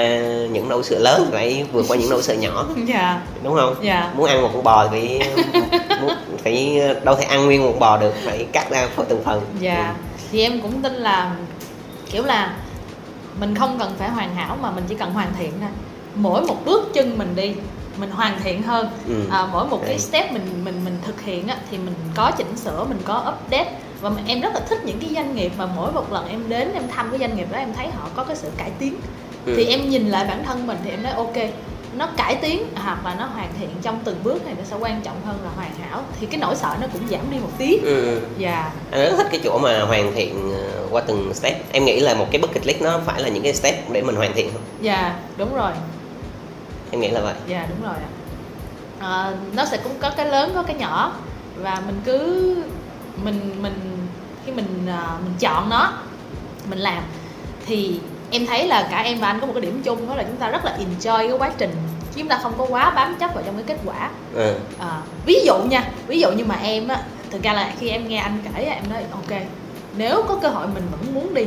những 0.50 0.68
nỗi 0.68 0.84
sợ 0.84 0.98
lớn 0.98 1.28
phải 1.32 1.64
vượt 1.72 1.84
qua 1.88 1.96
những 1.96 2.10
nỗi 2.10 2.22
sợ 2.22 2.34
nhỏ. 2.34 2.66
Dạ. 2.86 3.20
Đúng 3.42 3.54
không? 3.54 3.74
Dạ. 3.82 4.12
Muốn 4.16 4.26
ăn 4.26 4.42
một 4.42 4.50
con 4.54 4.64
bò 4.64 4.88
thì 4.88 5.18
phải 5.18 6.00
muốn, 6.00 6.10
phải 6.42 6.80
đâu 7.04 7.14
thể 7.14 7.24
ăn 7.24 7.46
nguyên 7.46 7.62
một 7.62 7.78
bò 7.78 7.96
được 7.96 8.14
phải 8.24 8.46
cắt 8.52 8.70
ra 8.70 8.88
từng 9.08 9.22
phần. 9.24 9.42
Dạ. 9.60 9.94
Thì 10.32 10.42
em 10.42 10.60
cũng 10.60 10.82
tin 10.82 10.92
là 10.92 11.36
kiểu 12.10 12.24
là 12.24 12.56
mình 13.40 13.54
không 13.54 13.78
cần 13.78 13.92
phải 13.98 14.10
hoàn 14.10 14.34
hảo 14.34 14.56
mà 14.62 14.70
mình 14.70 14.84
chỉ 14.88 14.94
cần 14.94 15.12
hoàn 15.12 15.32
thiện 15.38 15.52
thôi. 15.60 15.70
Mỗi 16.14 16.42
một 16.42 16.56
bước 16.64 16.90
chân 16.94 17.18
mình 17.18 17.32
đi 17.36 17.54
mình 17.96 18.10
hoàn 18.10 18.40
thiện 18.42 18.62
hơn. 18.62 18.88
Ừ. 19.08 19.14
à, 19.30 19.48
mỗi 19.52 19.66
một 19.66 19.80
cái 19.86 19.98
step 19.98 20.32
mình 20.32 20.64
mình 20.64 20.84
mình 20.84 20.96
thực 21.06 21.20
hiện 21.20 21.48
á, 21.48 21.56
thì 21.70 21.78
mình 21.78 21.94
có 22.14 22.30
chỉnh 22.38 22.56
sửa 22.56 22.84
mình 22.84 22.98
có 23.04 23.34
update. 23.34 23.72
Và 24.00 24.10
em 24.26 24.40
rất 24.40 24.54
là 24.54 24.60
thích 24.60 24.84
những 24.84 24.98
cái 25.00 25.10
doanh 25.14 25.34
nghiệp 25.34 25.52
mà 25.58 25.66
mỗi 25.76 25.92
một 25.92 26.12
lần 26.12 26.28
em 26.28 26.48
đến 26.48 26.72
em 26.74 26.82
thăm 26.88 27.10
cái 27.10 27.18
doanh 27.18 27.36
nghiệp 27.36 27.46
đó 27.52 27.58
em 27.58 27.74
thấy 27.74 27.86
họ 27.90 28.08
có 28.16 28.24
cái 28.24 28.36
sự 28.36 28.48
cải 28.56 28.70
tiến 28.78 28.94
Ừ. 29.46 29.52
thì 29.56 29.64
em 29.64 29.88
nhìn 29.88 30.08
lại 30.08 30.24
bản 30.28 30.44
thân 30.44 30.66
mình 30.66 30.78
thì 30.84 30.90
em 30.90 31.02
nói 31.02 31.12
ok 31.12 31.36
nó 31.96 32.06
cải 32.16 32.34
tiến 32.34 32.66
hoặc 32.74 33.04
là 33.04 33.14
nó 33.14 33.26
hoàn 33.26 33.48
thiện 33.58 33.68
trong 33.82 34.00
từng 34.04 34.16
bước 34.24 34.38
thì 34.46 34.52
nó 34.58 34.64
sẽ 34.64 34.76
quan 34.80 35.00
trọng 35.00 35.16
hơn 35.24 35.38
là 35.44 35.50
hoàn 35.56 35.74
hảo. 35.74 36.02
Thì 36.20 36.26
cái 36.26 36.40
nỗi 36.40 36.56
sợ 36.56 36.76
nó 36.80 36.86
cũng 36.92 37.08
giảm 37.10 37.30
đi 37.30 37.38
một 37.38 37.50
tí. 37.58 37.78
Ừ. 37.84 38.20
dạ. 38.38 38.72
Anh 38.90 39.00
rất 39.00 39.16
thích 39.16 39.26
cái 39.30 39.40
chỗ 39.44 39.58
mà 39.58 39.82
hoàn 39.82 40.12
thiện 40.14 40.52
ờ, 40.54 40.86
qua 40.90 41.02
từng 41.06 41.34
step. 41.34 41.72
Em 41.72 41.84
nghĩ 41.84 42.00
là 42.00 42.14
một 42.14 42.26
cái 42.30 42.40
bucket 42.42 42.66
list 42.66 42.82
nó 42.82 43.00
phải 43.06 43.22
là 43.22 43.28
những 43.28 43.42
cái 43.42 43.54
step 43.54 43.90
để 43.90 44.02
mình 44.02 44.16
hoàn 44.16 44.32
thiện 44.34 44.50
không? 44.52 44.62
Dạ 44.80 45.16
đúng 45.36 45.54
rồi. 45.54 45.72
Em 46.90 47.00
nghĩ 47.00 47.08
là 47.08 47.20
vậy. 47.20 47.34
Dạ 47.46 47.66
đúng 47.70 47.82
rồi 47.82 47.94
ạ. 47.94 48.10
À, 48.98 49.32
nó 49.52 49.64
sẽ 49.64 49.76
cũng 49.76 49.92
có 50.00 50.10
cái 50.10 50.26
lớn 50.26 50.52
có 50.54 50.62
cái 50.62 50.76
nhỏ. 50.76 51.12
Và 51.56 51.82
mình 51.86 52.00
cứ 52.04 52.56
mình 53.24 53.62
mình 53.62 54.06
khi 54.46 54.52
mình 54.52 54.86
à, 54.88 55.18
mình 55.24 55.34
chọn 55.40 55.68
nó 55.70 55.92
mình 56.70 56.78
làm 56.78 57.02
thì 57.66 58.00
em 58.32 58.46
thấy 58.46 58.66
là 58.66 58.88
cả 58.90 58.98
em 58.98 59.18
và 59.18 59.26
anh 59.26 59.40
có 59.40 59.46
một 59.46 59.52
cái 59.52 59.62
điểm 59.62 59.82
chung 59.84 60.08
đó 60.08 60.14
là 60.14 60.22
chúng 60.22 60.36
ta 60.36 60.50
rất 60.50 60.64
là 60.64 60.76
enjoy 60.78 61.28
cái 61.28 61.38
quá 61.38 61.50
trình. 61.58 61.70
Chứ 62.14 62.20
chúng 62.20 62.28
ta 62.28 62.40
không 62.42 62.52
có 62.58 62.66
quá 62.68 62.90
bám 62.90 63.16
chấp 63.20 63.34
vào 63.34 63.42
trong 63.46 63.54
cái 63.54 63.64
kết 63.66 63.82
quả. 63.84 64.10
Ừ. 64.34 64.54
à, 64.78 65.00
ví 65.26 65.42
dụ 65.44 65.54
nha 65.58 65.88
ví 66.06 66.20
dụ 66.20 66.30
như 66.32 66.44
mà 66.44 66.54
em 66.62 66.88
á 66.88 67.02
thực 67.30 67.42
ra 67.42 67.52
là 67.52 67.72
khi 67.80 67.88
em 67.88 68.08
nghe 68.08 68.18
anh 68.18 68.38
kể 68.44 68.64
em 68.64 68.84
nói 68.90 69.02
ok 69.12 69.40
nếu 69.96 70.22
có 70.28 70.36
cơ 70.42 70.48
hội 70.48 70.66
mình 70.74 70.82
vẫn 70.90 71.14
muốn 71.14 71.34
đi 71.34 71.46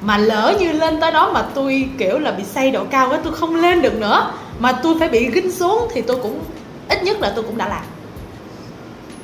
mà 0.00 0.18
lỡ 0.18 0.56
như 0.60 0.72
lên 0.72 1.00
tới 1.00 1.12
đó 1.12 1.30
mà 1.32 1.42
tôi 1.54 1.88
kiểu 1.98 2.18
là 2.18 2.30
bị 2.30 2.44
say 2.44 2.70
độ 2.70 2.84
cao 2.90 3.08
quá 3.10 3.20
tôi 3.24 3.34
không 3.34 3.54
lên 3.54 3.82
được 3.82 3.94
nữa 3.94 4.32
mà 4.58 4.72
tôi 4.72 4.96
phải 4.98 5.08
bị 5.08 5.30
ginh 5.30 5.52
xuống 5.52 5.88
thì 5.94 6.02
tôi 6.02 6.16
cũng 6.22 6.40
ít 6.88 7.02
nhất 7.02 7.20
là 7.20 7.32
tôi 7.34 7.44
cũng 7.44 7.58
đã 7.58 7.68
làm. 7.68 7.84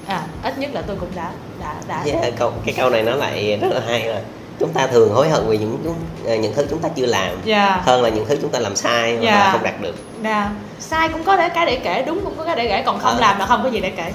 À 0.06 0.22
ít 0.42 0.58
nhất 0.58 0.70
là 0.74 0.82
tôi 0.82 0.96
cũng 1.00 1.08
đã 1.14 1.30
đã 1.60 1.74
đã. 1.88 2.02
Yeah, 2.06 2.34
câu 2.38 2.52
cái 2.66 2.74
câu 2.78 2.90
này 2.90 3.02
nó 3.02 3.14
lại 3.14 3.58
rất 3.62 3.68
là 3.72 3.80
hay 3.86 4.06
rồi 4.06 4.20
chúng 4.60 4.72
ta 4.72 4.86
thường 4.86 5.12
hối 5.14 5.28
hận 5.28 5.42
vì 5.48 5.58
những 5.58 5.78
chúng- 5.84 6.40
những 6.42 6.52
thứ 6.54 6.66
chúng 6.70 6.78
ta 6.78 6.88
chưa 6.96 7.06
làm 7.06 7.36
dạ 7.44 7.82
hơn 7.84 8.02
là 8.02 8.08
những 8.08 8.26
thứ 8.28 8.38
chúng 8.42 8.50
ta 8.50 8.58
làm 8.58 8.76
sai 8.76 9.12
hoặc 9.16 9.24
Dạ. 9.24 9.30
là 9.30 9.52
không 9.52 9.62
đạt 9.62 9.80
được 9.82 9.94
dạ 10.24 10.50
sai 10.80 11.08
cũng 11.08 11.24
có 11.24 11.36
cái 11.54 11.66
để 11.66 11.76
kể 11.84 12.02
đúng 12.06 12.20
cũng 12.24 12.34
có 12.38 12.44
cái 12.44 12.56
để 12.56 12.68
kể 12.68 12.82
còn 12.86 12.98
không 12.98 13.14
Ờ. 13.14 13.20
làm 13.20 13.38
là 13.38 13.46
không 13.46 13.62
có 13.62 13.68
gì 13.70 13.80
để 13.80 13.90
kể 13.96 14.12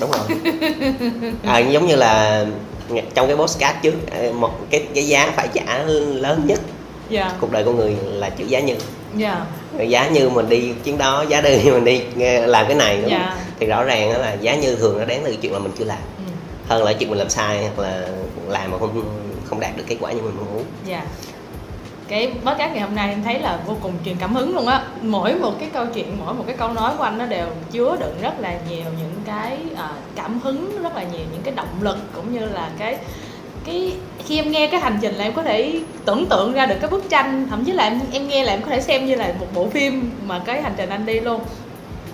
đúng 0.00 0.10
rồi 0.10 0.52
à, 1.44 1.58
giống 1.58 1.86
như 1.86 1.96
là 1.96 2.44
trong 3.14 3.26
cái 3.26 3.36
postcard 3.36 3.78
trước 3.82 3.94
ờ, 4.18 4.32
một 4.32 4.50
cái 4.70 4.84
cái 4.94 5.06
giá 5.08 5.32
phải 5.36 5.48
trả 5.54 5.78
lớn 5.96 6.42
nhất 6.46 6.60
dạ 7.10 7.30
cuộc 7.40 7.52
đời 7.52 7.64
con 7.64 7.76
người 7.76 7.96
là 8.02 8.30
chữ 8.30 8.44
giá 8.44 8.60
như 8.60 8.74
dạ 9.16 9.40
Rồi 9.78 9.88
giá 9.90 10.08
như 10.08 10.28
mình 10.28 10.48
đi 10.48 10.72
chuyến 10.84 10.98
đó 10.98 11.24
giá 11.28 11.40
đi 11.40 11.58
mình 11.64 11.84
đi 11.84 12.02
nghe- 12.16 12.46
làm 12.46 12.66
cái 12.66 12.74
này 12.76 12.96
đúng 12.96 13.10
không? 13.10 13.18
Dạ. 13.20 13.36
thì 13.60 13.66
rõ 13.66 13.84
ràng 13.84 14.12
đó 14.12 14.18
là 14.18 14.32
giá 14.32 14.54
như 14.54 14.74
thường 14.76 14.98
nó 14.98 15.04
đáng 15.04 15.20
từ 15.24 15.36
chuyện 15.42 15.52
là 15.52 15.58
mình 15.58 15.72
chưa 15.78 15.84
làm 15.84 15.98
ừ. 16.18 16.22
hơn 16.68 16.84
là 16.84 16.92
chuyện 16.92 17.08
mình 17.10 17.18
làm 17.18 17.28
sai 17.30 17.68
hoặc 17.76 17.82
là 17.88 18.02
làm 18.48 18.70
mà 18.70 18.78
không 18.78 19.04
không 19.46 19.60
đạt 19.60 19.76
được 19.76 19.84
kết 19.86 19.96
quả 20.00 20.12
như 20.12 20.22
mình 20.22 20.36
mong 20.36 20.54
muốn. 20.54 20.64
Dạ. 20.84 21.06
Cái 22.08 22.32
podcast 22.44 22.72
ngày 22.72 22.80
hôm 22.80 22.94
nay 22.94 23.10
em 23.10 23.22
thấy 23.22 23.38
là 23.40 23.58
vô 23.66 23.76
cùng 23.82 23.92
truyền 24.04 24.16
cảm 24.16 24.34
hứng 24.34 24.54
luôn 24.54 24.66
á. 24.66 24.84
Mỗi 25.02 25.34
một 25.34 25.52
cái 25.60 25.68
câu 25.72 25.86
chuyện 25.94 26.16
mỗi 26.24 26.34
một 26.34 26.44
cái 26.46 26.56
câu 26.56 26.72
nói 26.72 26.92
của 26.98 27.04
anh 27.04 27.18
nó 27.18 27.26
đều 27.26 27.46
chứa 27.70 27.96
đựng 28.00 28.14
rất 28.22 28.40
là 28.40 28.58
nhiều 28.70 28.84
những 28.98 29.14
cái 29.26 29.58
ờ, 29.76 29.88
cảm 30.16 30.40
hứng 30.40 30.82
rất 30.82 30.96
là 30.96 31.02
nhiều 31.02 31.26
những 31.32 31.42
cái 31.42 31.54
động 31.54 31.68
lực 31.80 31.98
cũng 32.14 32.32
như 32.32 32.46
là 32.46 32.70
cái 32.78 32.98
cái 33.64 33.92
khi 34.26 34.36
em 34.36 34.50
nghe 34.50 34.66
cái 34.66 34.80
hành 34.80 34.98
trình 35.02 35.14
là 35.14 35.24
em 35.24 35.32
có 35.32 35.42
thể 35.42 35.80
tưởng 36.04 36.26
tượng 36.26 36.52
ra 36.52 36.66
được 36.66 36.76
cái 36.80 36.90
bức 36.90 37.08
tranh. 37.08 37.46
Thậm 37.50 37.64
chí 37.64 37.72
là 37.72 37.84
em 37.84 38.00
em 38.12 38.28
nghe 38.28 38.44
là 38.44 38.52
em 38.52 38.62
có 38.62 38.70
thể 38.70 38.80
xem 38.80 39.06
như 39.06 39.14
là 39.14 39.34
một 39.40 39.46
bộ 39.54 39.68
phim 39.68 40.10
mà 40.26 40.42
cái 40.44 40.62
hành 40.62 40.74
trình 40.76 40.90
anh 40.90 41.06
đi 41.06 41.20
luôn. 41.20 41.40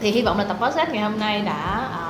Thì 0.01 0.11
hy 0.11 0.22
vọng 0.22 0.39
là 0.39 0.45
tập 0.45 0.57
podcast 0.61 0.91
ngày 0.91 1.03
hôm 1.03 1.18
nay 1.18 1.41
đã 1.41 1.89
à, 1.93 2.02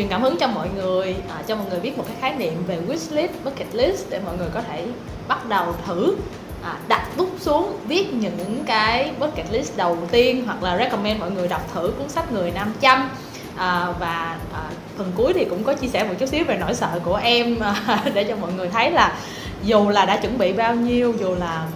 truyền 0.00 0.08
cảm 0.08 0.22
hứng 0.22 0.36
cho 0.36 0.48
mọi 0.48 0.68
người 0.76 1.16
à, 1.28 1.42
cho 1.46 1.56
mọi 1.56 1.66
người 1.70 1.80
biết 1.80 1.98
một 1.98 2.04
cái 2.06 2.16
khái 2.20 2.34
niệm 2.34 2.64
về 2.66 2.78
wish 2.88 3.16
list 3.16 3.32
bucket 3.44 3.74
list 3.74 4.10
để 4.10 4.20
mọi 4.24 4.36
người 4.36 4.48
có 4.54 4.62
thể 4.62 4.86
bắt 5.28 5.48
đầu 5.48 5.74
thử 5.86 6.16
à, 6.62 6.74
đặt 6.88 7.08
bút 7.16 7.30
xuống 7.40 7.76
viết 7.86 8.12
những 8.12 8.64
cái 8.66 9.12
bucket 9.18 9.52
list 9.52 9.76
đầu 9.76 9.98
tiên 10.10 10.42
hoặc 10.46 10.62
là 10.62 10.78
recommend 10.78 11.20
mọi 11.20 11.30
người 11.30 11.48
đọc 11.48 11.74
thử 11.74 11.92
cuốn 11.98 12.08
sách 12.08 12.32
người 12.32 12.50
500 12.50 13.08
à, 13.56 13.92
và 14.00 14.38
à, 14.52 14.62
phần 14.98 15.12
cuối 15.16 15.32
thì 15.32 15.44
cũng 15.44 15.64
có 15.64 15.74
chia 15.74 15.88
sẻ 15.88 16.04
một 16.04 16.14
chút 16.18 16.28
xíu 16.28 16.44
về 16.44 16.56
nỗi 16.60 16.74
sợ 16.74 17.00
của 17.04 17.16
em 17.16 17.60
à, 17.60 18.02
để 18.14 18.24
cho 18.24 18.36
mọi 18.36 18.52
người 18.52 18.68
thấy 18.68 18.90
là 18.90 19.18
dù 19.62 19.88
là 19.88 20.04
đã 20.06 20.16
chuẩn 20.16 20.38
bị 20.38 20.52
bao 20.52 20.74
nhiêu 20.74 21.14
dù 21.20 21.34
là 21.34 21.66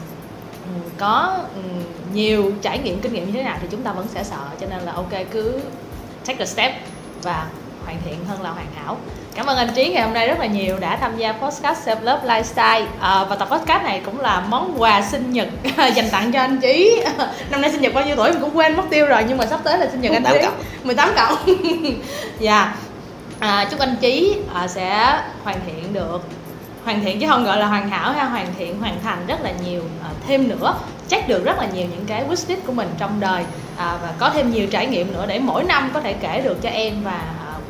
ừ, 0.65 0.91
có 0.99 1.39
ừ, 1.55 1.61
nhiều 2.15 2.53
trải 2.63 2.79
nghiệm 2.79 3.01
kinh 3.01 3.13
nghiệm 3.13 3.27
như 3.27 3.33
thế 3.33 3.43
nào 3.43 3.59
thì 3.61 3.69
chúng 3.71 3.83
ta 3.83 3.93
vẫn 3.93 4.07
sẽ 4.15 4.25
sợ. 4.25 4.49
Cho 4.61 4.67
nên 4.71 4.81
là 4.81 4.93
ok 4.93 5.13
cứ 5.31 5.61
take 6.27 6.39
a 6.39 6.47
step 6.47 6.73
và 7.23 7.47
hoàn 7.85 7.97
thiện 8.05 8.25
hơn 8.29 8.43
là 8.43 8.51
hoàn 8.51 8.67
hảo. 8.77 8.97
Cảm 9.35 9.47
ơn 9.47 9.57
anh 9.57 9.69
trí 9.75 9.89
ngày 9.89 10.03
hôm 10.03 10.15
nay 10.15 10.29
rất 10.29 10.39
là 10.39 10.47
nhiều 10.47 10.79
đã 10.79 10.97
tham 10.97 11.17
gia 11.17 11.33
podcast 11.33 11.89
self 11.89 11.97
love 12.03 12.29
lifestyle. 12.29 12.87
À, 13.01 13.25
và 13.25 13.37
tập 13.37 13.49
podcast 13.51 13.83
này 13.83 14.03
cũng 14.05 14.21
là 14.21 14.41
món 14.49 14.75
quà 14.83 15.03
sinh 15.03 15.33
nhật. 15.33 15.49
Dành 15.95 16.11
tặng 16.11 16.33
cho 16.33 16.41
anh 16.41 16.61
trí. 16.61 17.03
Năm 17.51 17.61
nay 17.63 17.73
sinh 17.73 17.81
nhật 17.81 17.95
bao 17.95 18.05
nhiêu 18.05 18.17
tuổi 18.17 18.33
mình 18.33 18.41
cũng 18.41 18.57
quên 18.57 18.77
mất 18.77 18.83
tiêu 18.91 19.07
rồi 19.07 19.25
nhưng 19.29 19.39
mà 19.39 19.47
sắp 19.47 19.61
tới 19.65 19.79
là 19.79 19.87
sinh 19.91 20.01
nhật 20.01 20.13
anh 20.13 20.23
18 20.23 20.39
trí. 20.39 20.45
cộng. 20.45 20.55
18 20.85 21.11
cộng. 21.17 21.37
Dạ. 22.39 22.75
À, 23.41 23.67
chúc 23.71 23.81
anh 23.81 23.97
trí 24.01 24.37
à, 24.55 24.69
sẽ 24.69 25.21
hoàn 25.45 25.61
thiện 25.67 25.93
được 25.93 26.23
hoàn 26.85 27.05
thiện 27.05 27.21
chứ 27.21 27.27
không 27.29 27.45
gọi 27.45 27.59
là 27.59 27.67
hoàn 27.67 27.89
hảo 27.89 28.13
ha 28.13 28.25
hoàn 28.25 28.47
thiện 28.59 28.81
hoàn 28.81 29.01
thành 29.03 29.19
rất 29.27 29.41
là 29.43 29.53
nhiều 29.65 29.83
à, 30.03 30.09
thêm 30.27 30.49
nữa 30.49 30.75
check 31.09 31.29
được 31.29 31.45
rất 31.45 31.59
là 31.59 31.67
nhiều 31.75 31.87
những 31.91 32.05
cái 32.07 32.25
wish 32.29 32.49
list 32.49 32.67
của 32.67 32.73
mình 32.73 32.89
trong 32.99 33.21
đời. 33.21 33.45
À, 33.77 33.99
và 34.03 34.13
có 34.19 34.31
thêm 34.31 34.53
nhiều 34.53 34.67
trải 34.71 34.87
nghiệm 34.87 35.13
nữa 35.13 35.25
để 35.29 35.39
mỗi 35.39 35.65
năm 35.65 35.91
có 35.95 36.01
thể 36.01 36.13
kể 36.13 36.41
được 36.45 36.63
cho 36.63 36.69
em 36.69 36.95
và 37.05 37.21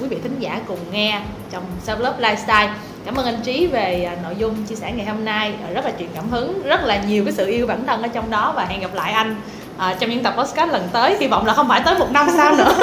quý 0.00 0.08
vị 0.08 0.16
thính 0.22 0.36
giả 0.38 0.60
cùng 0.66 0.78
nghe 0.92 1.20
trong 1.50 1.62
self 1.86 1.98
love 1.98 2.18
lifestyle. 2.20 2.68
Cảm 3.04 3.14
ơn 3.14 3.26
anh 3.26 3.40
trí 3.44 3.66
về 3.66 4.04
à, 4.04 4.16
nội 4.22 4.34
dung 4.38 4.62
chia 4.62 4.74
sẻ 4.74 4.92
ngày 4.92 5.06
hôm 5.06 5.24
nay. 5.24 5.54
Ờ, 5.66 5.74
rất 5.74 5.84
là 5.84 5.92
truyền 5.98 6.08
cảm 6.14 6.28
hứng 6.30 6.62
rất 6.62 6.84
là 6.84 7.02
nhiều 7.08 7.24
cái 7.24 7.32
sự 7.32 7.46
yêu 7.46 7.66
bản 7.66 7.86
thân 7.86 8.02
ở 8.02 8.08
trong 8.08 8.30
đó 8.30 8.52
và 8.56 8.64
hẹn 8.64 8.80
gặp 8.80 8.94
lại 8.94 9.12
anh 9.12 9.36
à, 9.78 9.96
trong 10.00 10.10
những 10.10 10.22
tập 10.22 10.34
podcast 10.36 10.70
lần 10.70 10.88
tới. 10.92 11.16
Hy 11.20 11.26
vọng 11.26 11.46
là 11.46 11.54
không 11.54 11.68
phải 11.68 11.82
tới 11.84 11.98
một 11.98 12.10
năm 12.10 12.26
sau 12.36 12.54
nữa. 12.56 12.74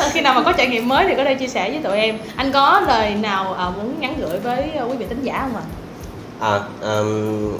Khi 0.12 0.20
nào 0.20 0.34
mà 0.34 0.42
có 0.42 0.52
trải 0.52 0.66
nghiệm 0.66 0.88
mới 0.88 1.06
thì 1.08 1.14
có 1.14 1.24
thể 1.24 1.34
chia 1.34 1.48
sẻ 1.48 1.70
với 1.70 1.80
tụi 1.82 1.98
em. 1.98 2.18
Anh 2.36 2.52
có 2.52 2.80
lời 2.86 3.14
nào 3.14 3.54
à, 3.54 3.70
muốn 3.70 4.00
nhắn 4.00 4.14
gửi 4.20 4.38
với 4.38 4.72
à, 4.72 4.82
quý 4.82 4.96
vị 4.96 5.06
thính 5.08 5.22
giả 5.22 5.38
không 5.40 5.56
ạ? 5.56 5.64
À, 6.40 6.60
um, 6.82 7.58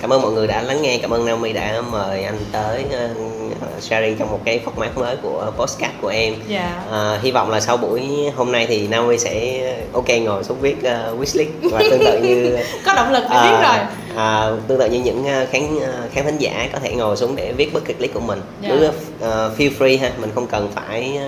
cảm 0.00 0.12
ơn 0.12 0.22
mọi 0.22 0.32
người 0.32 0.46
đã 0.46 0.62
lắng 0.62 0.82
nghe. 0.82 0.98
Cảm 0.98 1.10
ơn 1.10 1.24
Naomi 1.24 1.52
đã 1.52 1.82
mời 1.90 2.24
anh 2.24 2.38
tới 2.52 2.84
uh, 2.84 3.82
sharing 3.82 4.16
trong 4.18 4.30
một 4.30 4.40
cái 4.44 4.60
format 4.64 4.88
mới 4.94 5.16
của 5.16 5.52
postcard 5.56 5.94
của 6.00 6.08
em. 6.08 6.34
Dạ. 6.48 6.82
À, 6.90 7.18
hy 7.22 7.30
vọng 7.30 7.50
là 7.50 7.60
sau 7.60 7.76
buổi 7.76 8.02
hôm 8.36 8.52
nay 8.52 8.66
thì 8.66 8.88
Naomi 8.88 9.18
sẽ 9.18 9.60
ok 9.92 10.08
ngồi 10.08 10.44
xuống 10.44 10.60
viết 10.60 10.76
uh, 10.78 11.20
wishlist 11.20 11.70
và 11.70 11.78
tương 11.90 12.04
tự 12.04 12.20
như 12.22 12.58
có 12.86 12.94
động 12.94 13.12
lực 13.12 13.22
để 13.30 13.36
à, 13.36 13.42
biết 13.42 13.68
rồi. 13.68 13.86
à, 14.16 14.50
tương 14.68 14.78
tự 14.78 14.90
như 14.90 15.00
những 15.00 15.20
uh, 15.20 15.50
khán 15.50 15.76
uh, 15.76 16.12
khán 16.12 16.24
thính 16.24 16.38
giả 16.38 16.68
có 16.72 16.78
thể 16.78 16.94
ngồi 16.94 17.16
xuống 17.16 17.36
để 17.36 17.52
viết 17.56 17.74
bucket 17.74 18.00
list 18.00 18.14
của 18.14 18.20
mình. 18.20 18.40
Dạ. 18.60 18.68
cứ 18.68 18.88
uh, 18.88 19.58
feel 19.58 19.70
free 19.78 20.00
ha. 20.00 20.10
Mình 20.20 20.30
không 20.34 20.46
cần 20.46 20.68
phải 20.74 21.18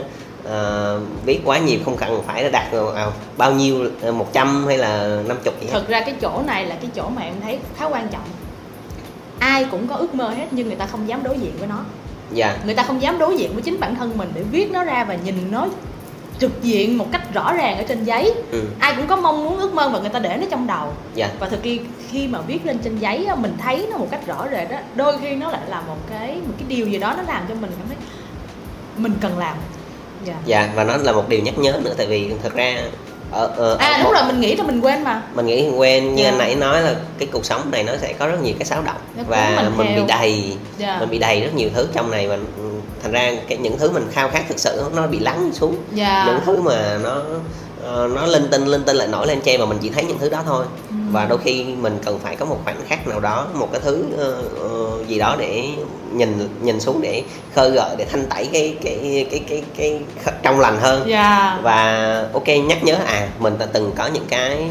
uh, 0.44 1.02
viết 1.24 1.40
quá 1.44 1.58
nhiều 1.58 1.78
không 1.84 1.96
cần 1.96 2.22
phải 2.26 2.50
đạt 2.50 2.66
uh, 2.76 3.12
bao 3.36 3.52
nhiêu 3.52 3.76
uh, 4.08 4.14
100 4.14 4.66
hay 4.66 4.78
là 4.78 5.18
50 5.26 5.36
gì 5.60 5.66
hết. 5.66 5.72
Thực 5.72 5.88
ra 5.88 6.00
cái 6.00 6.14
chỗ 6.20 6.42
này 6.46 6.66
là 6.66 6.74
cái 6.80 6.90
chỗ 6.96 7.08
mà 7.08 7.22
em 7.22 7.34
thấy 7.42 7.58
khá 7.78 7.84
quan 7.84 8.08
trọng 8.08 8.22
ai 9.40 9.66
cũng 9.70 9.86
có 9.88 9.94
ước 9.94 10.14
mơ 10.14 10.28
hết 10.28 10.46
nhưng 10.50 10.66
người 10.66 10.76
ta 10.76 10.86
không 10.86 11.08
dám 11.08 11.22
đối 11.22 11.38
diện 11.38 11.52
với 11.58 11.68
nó. 11.68 11.84
Dạ. 12.32 12.56
Người 12.64 12.74
ta 12.74 12.82
không 12.82 13.02
dám 13.02 13.18
đối 13.18 13.36
diện 13.36 13.52
với 13.52 13.62
chính 13.62 13.80
bản 13.80 13.94
thân 13.94 14.18
mình 14.18 14.30
để 14.34 14.42
viết 14.42 14.70
nó 14.72 14.84
ra 14.84 15.04
và 15.04 15.14
nhìn 15.14 15.34
nó 15.50 15.66
trực 16.38 16.62
diện 16.62 16.98
một 16.98 17.06
cách 17.12 17.34
rõ 17.34 17.52
ràng 17.52 17.76
ở 17.76 17.82
trên 17.88 18.04
giấy. 18.04 18.34
Ừ. 18.50 18.62
ai 18.78 18.94
cũng 18.96 19.06
có 19.06 19.16
mong 19.16 19.44
muốn 19.44 19.58
ước 19.58 19.74
mơ 19.74 19.88
và 19.88 20.00
người 20.00 20.08
ta 20.08 20.18
để 20.18 20.36
nó 20.36 20.46
trong 20.50 20.66
đầu. 20.66 20.92
Dạ. 21.14 21.30
Và 21.38 21.48
thực 21.48 21.60
khi 21.62 21.80
khi 22.08 22.28
mà 22.28 22.40
viết 22.40 22.66
lên 22.66 22.78
trên 22.84 22.98
giấy 22.98 23.28
mình 23.36 23.54
thấy 23.58 23.86
nó 23.90 23.98
một 23.98 24.08
cách 24.10 24.26
rõ 24.26 24.46
rệt 24.50 24.70
đó 24.70 24.76
đôi 24.94 25.18
khi 25.20 25.34
nó 25.34 25.50
lại 25.50 25.62
là 25.68 25.80
một 25.80 25.98
cái 26.10 26.34
một 26.34 26.54
cái 26.58 26.66
điều 26.68 26.86
gì 26.86 26.98
đó 26.98 27.14
nó 27.16 27.22
làm 27.22 27.44
cho 27.48 27.54
mình 27.54 27.70
cảm 27.78 27.88
thấy 27.88 27.96
mình 28.96 29.14
cần 29.20 29.38
làm. 29.38 29.56
Dạ. 30.24 30.34
Dạ 30.46 30.72
và 30.74 30.84
nó 30.84 30.96
là 30.96 31.12
một 31.12 31.28
điều 31.28 31.40
nhắc 31.40 31.58
nhớ 31.58 31.80
nữa 31.84 31.94
tại 31.96 32.06
vì 32.06 32.32
thật 32.42 32.54
ra 32.54 32.74
ở, 33.32 33.46
ở, 33.56 33.76
à 33.76 33.86
ở 33.92 33.96
đúng 33.98 34.04
một- 34.04 34.12
rồi 34.14 34.22
mình 34.26 34.40
nghĩ 34.40 34.56
là 34.56 34.64
mình 34.64 34.80
quên 34.80 35.04
mà 35.04 35.22
mình 35.34 35.46
nghĩ 35.46 35.68
quen 35.76 36.14
như 36.14 36.22
Dạ. 36.22 36.28
anh 36.30 36.38
nãy 36.38 36.54
nói 36.54 36.82
là 36.82 36.94
cái 37.18 37.28
cuộc 37.32 37.44
sống 37.44 37.70
này 37.70 37.82
nó 37.82 37.92
sẽ 38.00 38.12
có 38.12 38.26
rất 38.26 38.42
nhiều 38.42 38.54
cái 38.58 38.66
xáo 38.66 38.82
động 38.82 38.96
Nó 39.16 39.22
và 39.28 39.52
mình 39.56 39.76
mình 39.76 39.86
theo. 39.86 39.96
bị 39.96 40.02
đầy 40.08 40.56
Dạ. 40.78 40.96
mình 41.00 41.10
bị 41.10 41.18
đầy 41.18 41.40
rất 41.40 41.54
nhiều 41.54 41.68
thứ 41.74 41.86
trong 41.94 42.10
này 42.10 42.28
và 42.28 42.34
ừ, 42.34 42.62
thành 43.02 43.12
ra 43.12 43.32
cái 43.48 43.58
những 43.58 43.78
thứ 43.78 43.90
mình 43.90 44.06
khao 44.12 44.28
khát 44.28 44.42
thực 44.48 44.58
sự 44.58 44.82
nó 44.94 45.06
bị 45.06 45.18
lắng 45.18 45.50
xuống 45.54 45.76
dạ 45.94 46.24
những 46.26 46.40
thứ 46.46 46.62
mà 46.62 46.98
nó 47.02 47.16
ờ, 47.84 48.08
nó 48.14 48.26
linh 48.26 48.48
tinh 48.50 48.64
linh 48.66 48.84
tinh 48.84 48.96
lại 48.96 49.08
nổi 49.08 49.26
lên 49.26 49.40
trên 49.44 49.60
và 49.60 49.66
mình 49.66 49.78
chỉ 49.82 49.88
thấy 49.88 50.04
những 50.04 50.18
thứ 50.18 50.28
đó 50.28 50.42
thôi. 50.46 50.64
Và 51.12 51.24
đôi 51.24 51.38
khi 51.38 51.64
mình 51.64 51.98
cần 52.04 52.18
phải 52.18 52.36
có 52.36 52.46
một 52.46 52.58
khoảnh 52.64 52.76
khắc 52.88 53.06
nào 53.06 53.20
đó 53.20 53.46
một 53.54 53.68
cái 53.72 53.80
thứ 53.84 54.04
ờ, 54.18 54.42
ờ, 54.60 55.04
gì 55.06 55.18
đó 55.18 55.36
để 55.38 55.68
nhìn 56.12 56.48
nhìn 56.62 56.80
xuống 56.80 57.00
để 57.00 57.22
khơi 57.54 57.70
gợi 57.70 57.96
để 57.98 58.04
thanh 58.04 58.26
tẩy 58.26 58.48
cái 58.52 58.76
cái 58.82 59.26
cái 59.30 59.40
cái 59.40 59.40
cái, 59.48 59.62
cái 59.76 60.00
trong 60.42 60.60
lành 60.60 60.78
hơn. 60.80 61.02
Dạ. 61.06 61.58
Và 61.62 62.28
ok 62.32 62.48
nhắc 62.48 62.84
nhớ 62.84 62.96
à 63.06 63.28
mình 63.38 63.58
đã 63.58 63.66
từng 63.66 63.92
có 63.96 64.06
những 64.06 64.26
cái 64.28 64.70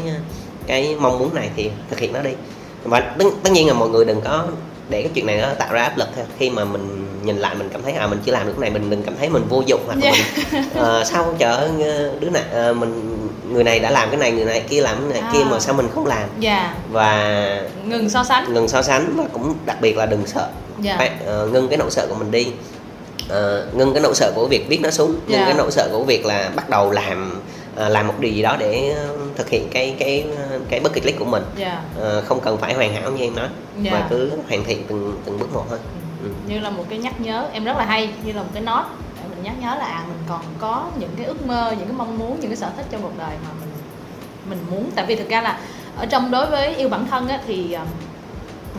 cái 0.66 0.96
mong 1.00 1.18
muốn 1.18 1.34
này 1.34 1.50
thì 1.56 1.70
thực 1.90 1.98
hiện 1.98 2.12
nó 2.12 2.20
đi. 2.20 2.30
Và 2.84 3.00
tất, 3.00 3.24
tất 3.42 3.52
nhiên 3.52 3.66
là 3.66 3.72
mọi 3.72 3.88
người 3.88 4.04
đừng 4.04 4.20
có 4.20 4.44
để 4.90 5.02
cái 5.02 5.10
chuyện 5.14 5.26
này 5.26 5.36
nó 5.36 5.48
tạo 5.58 5.72
ra 5.72 5.82
áp 5.82 5.98
lực 5.98 6.08
khi 6.38 6.50
mà 6.50 6.64
mình 6.64 7.06
nhìn 7.22 7.36
lại 7.38 7.54
mình 7.54 7.68
cảm 7.72 7.82
thấy 7.82 7.92
à 7.92 8.06
mình 8.06 8.18
chưa 8.26 8.32
làm 8.32 8.46
được 8.46 8.52
cái 8.60 8.70
này 8.70 8.80
mình 8.80 8.90
đừng 8.90 9.02
cảm 9.02 9.14
thấy 9.18 9.28
mình 9.28 9.42
vô 9.48 9.62
dụng 9.66 9.80
hoặc 9.86 9.98
là 10.02 10.10
Dạ. 10.10 10.12
mình 10.52 10.64
ờ, 10.74 11.04
sao 11.04 11.34
chở 11.38 11.68
đứa 12.20 12.30
này 12.30 12.42
ờ, 12.52 12.72
mình 12.74 13.16
người 13.52 13.64
này 13.64 13.78
đã 13.80 13.90
làm 13.90 14.08
cái 14.10 14.16
này 14.18 14.32
người 14.32 14.44
này 14.44 14.60
kia 14.68 14.80
làm 14.80 14.96
cái 14.98 15.20
này 15.20 15.20
À. 15.20 15.30
kia 15.32 15.44
mà 15.50 15.60
sao 15.60 15.74
mình 15.74 15.88
không 15.94 16.06
làm? 16.06 16.28
Dạ. 16.38 16.74
Và 16.90 17.60
ngừng 17.84 18.10
so 18.10 18.24
sánh. 18.24 18.54
ngừng 18.54 18.68
so 18.68 18.82
sánh 18.82 19.12
và 19.16 19.24
cũng 19.32 19.54
đặc 19.66 19.80
biệt 19.80 19.96
là 19.96 20.06
đừng 20.06 20.26
sợ. 20.26 20.48
Dạ. 20.80 20.94
Phải 20.98 21.10
ờ, 21.26 21.46
ngưng 21.46 21.68
cái 21.68 21.78
nỗi 21.78 21.90
sợ 21.90 22.06
của 22.08 22.14
mình 22.14 22.30
đi. 22.30 22.46
Ờ, 23.28 23.66
ngưng 23.72 23.92
cái 23.94 24.02
nỗi 24.02 24.14
sợ 24.14 24.32
của 24.34 24.46
việc 24.46 24.68
viết 24.68 24.80
nó 24.82 24.90
xuống 24.90 25.10
ngưng 25.10 25.20
Dạ. 25.38 25.44
cái 25.44 25.54
nỗi 25.54 25.70
sợ 25.70 25.88
của 25.92 26.04
việc 26.04 26.26
là 26.26 26.50
bắt 26.56 26.70
đầu 26.70 26.90
làm 26.90 27.30
ờ, 27.30 27.40
làm 27.88 28.06
một 28.06 28.14
điều 28.20 28.32
gì 28.32 28.42
đó 28.42 28.56
để 28.58 28.94
ờ, 28.96 29.16
thực 29.36 29.48
hiện 29.48 29.68
cái 29.72 29.96
cái 29.98 30.26
cái 30.68 30.80
bucket 30.80 31.04
list 31.06 31.18
của 31.18 31.24
mình. 31.24 31.42
Dạ. 31.56 31.82
Ờ, 32.00 32.22
không 32.26 32.40
cần 32.40 32.58
phải 32.58 32.74
hoàn 32.74 32.94
hảo 32.94 33.10
như 33.10 33.22
em 33.24 33.36
nói 33.36 33.48
Dạ. 33.82 33.90
mà 33.92 34.06
cứ 34.10 34.32
hoàn 34.48 34.64
thiện 34.64 34.84
từng 34.88 35.20
từng 35.24 35.38
bước 35.38 35.52
một 35.54 35.64
thôi. 35.70 35.78
Ừ. 36.22 36.28
như 36.48 36.58
là 36.58 36.70
một 36.70 36.84
cái 36.88 36.98
nhắc 36.98 37.20
nhớ 37.20 37.46
em 37.52 37.64
rất 37.64 37.76
là 37.76 37.84
hay 37.84 38.12
như 38.24 38.32
là 38.32 38.42
một 38.42 38.48
cái 38.54 38.62
nốt 38.62 38.84
để 39.16 39.22
mình 39.30 39.42
nhắc 39.42 39.54
nhớ 39.60 39.66
là 39.78 39.84
à 39.84 40.04
mình 40.08 40.18
còn 40.28 40.40
có 40.58 40.86
những 40.98 41.10
cái 41.16 41.26
ước 41.26 41.46
mơ 41.46 41.74
những 41.78 41.86
cái 41.88 41.96
mong 41.96 42.18
muốn 42.18 42.40
những 42.40 42.50
cái 42.50 42.56
sở 42.56 42.70
thích 42.76 42.86
trong 42.90 43.02
cuộc 43.02 43.18
đời 43.18 43.30
mà 43.44 43.48
mình 43.60 43.70
mình 44.50 44.58
muốn. 44.70 44.90
Tại 44.94 45.06
vì 45.06 45.14
thực 45.16 45.28
ra 45.28 45.40
là 45.42 45.58
ở 45.96 46.06
trong 46.06 46.30
đối 46.30 46.46
với 46.46 46.74
yêu 46.76 46.88
bản 46.88 47.06
thân 47.10 47.28
á, 47.28 47.40
thì 47.46 47.76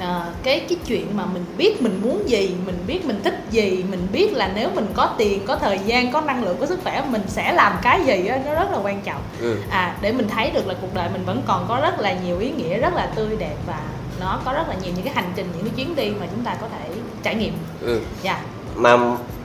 à, 0.02 0.24
cái 0.44 0.60
cái 0.70 0.78
chuyện 0.88 1.08
mà 1.18 1.26
mình 1.26 1.46
biết 1.58 1.82
mình 1.82 2.00
muốn 2.04 2.30
gì 2.30 2.56
mình 2.66 2.78
biết 2.88 3.06
mình 3.06 3.22
thích 3.24 3.40
gì 3.52 3.84
mình 3.90 4.08
biết 4.12 4.34
là 4.34 4.52
nếu 4.56 4.70
mình 4.76 4.88
có 4.94 5.10
tiền 5.18 5.46
có 5.48 5.56
thời 5.56 5.80
gian 5.86 6.12
có 6.12 6.22
năng 6.22 6.44
lượng 6.44 6.58
có 6.60 6.66
sức 6.66 6.80
khỏe 6.84 7.04
mình 7.10 7.22
sẽ 7.28 7.54
làm 7.54 7.80
cái 7.82 8.06
gì 8.06 8.28
á, 8.28 8.40
nó 8.46 8.54
rất 8.54 8.72
là 8.72 8.78
quan 8.84 9.02
trọng. 9.02 9.22
Ừ. 9.42 9.58
à 9.70 9.96
để 10.02 10.12
mình 10.12 10.28
thấy 10.28 10.52
được 10.52 10.68
là 10.68 10.76
cuộc 10.82 10.94
đời 10.94 11.10
mình 11.14 11.26
vẫn 11.26 11.42
còn 11.48 11.66
có 11.68 11.80
rất 11.82 12.00
là 12.00 12.14
nhiều 12.26 12.40
ý 12.40 12.52
nghĩa 12.52 12.78
rất 12.78 12.94
là 12.94 13.06
tươi 13.16 13.36
đẹp 13.40 13.56
và 13.68 13.80
nó 14.20 14.40
có 14.46 14.54
rất 14.54 14.70
là 14.70 14.76
nhiều 14.84 14.94
những 14.96 15.06
cái 15.06 15.14
hành 15.14 15.32
trình 15.36 15.48
những 15.56 15.66
cái 15.66 15.74
chuyến 15.76 15.96
đi 15.96 16.10
mà 16.20 16.26
chúng 16.36 16.46
ta 16.46 16.56
có 16.62 16.68
thể 16.68 16.90
trải 17.24 17.36
nghiệm. 17.36 17.54
Ừ. 17.82 18.02
dạ. 18.24 18.42
Mà 18.76 18.98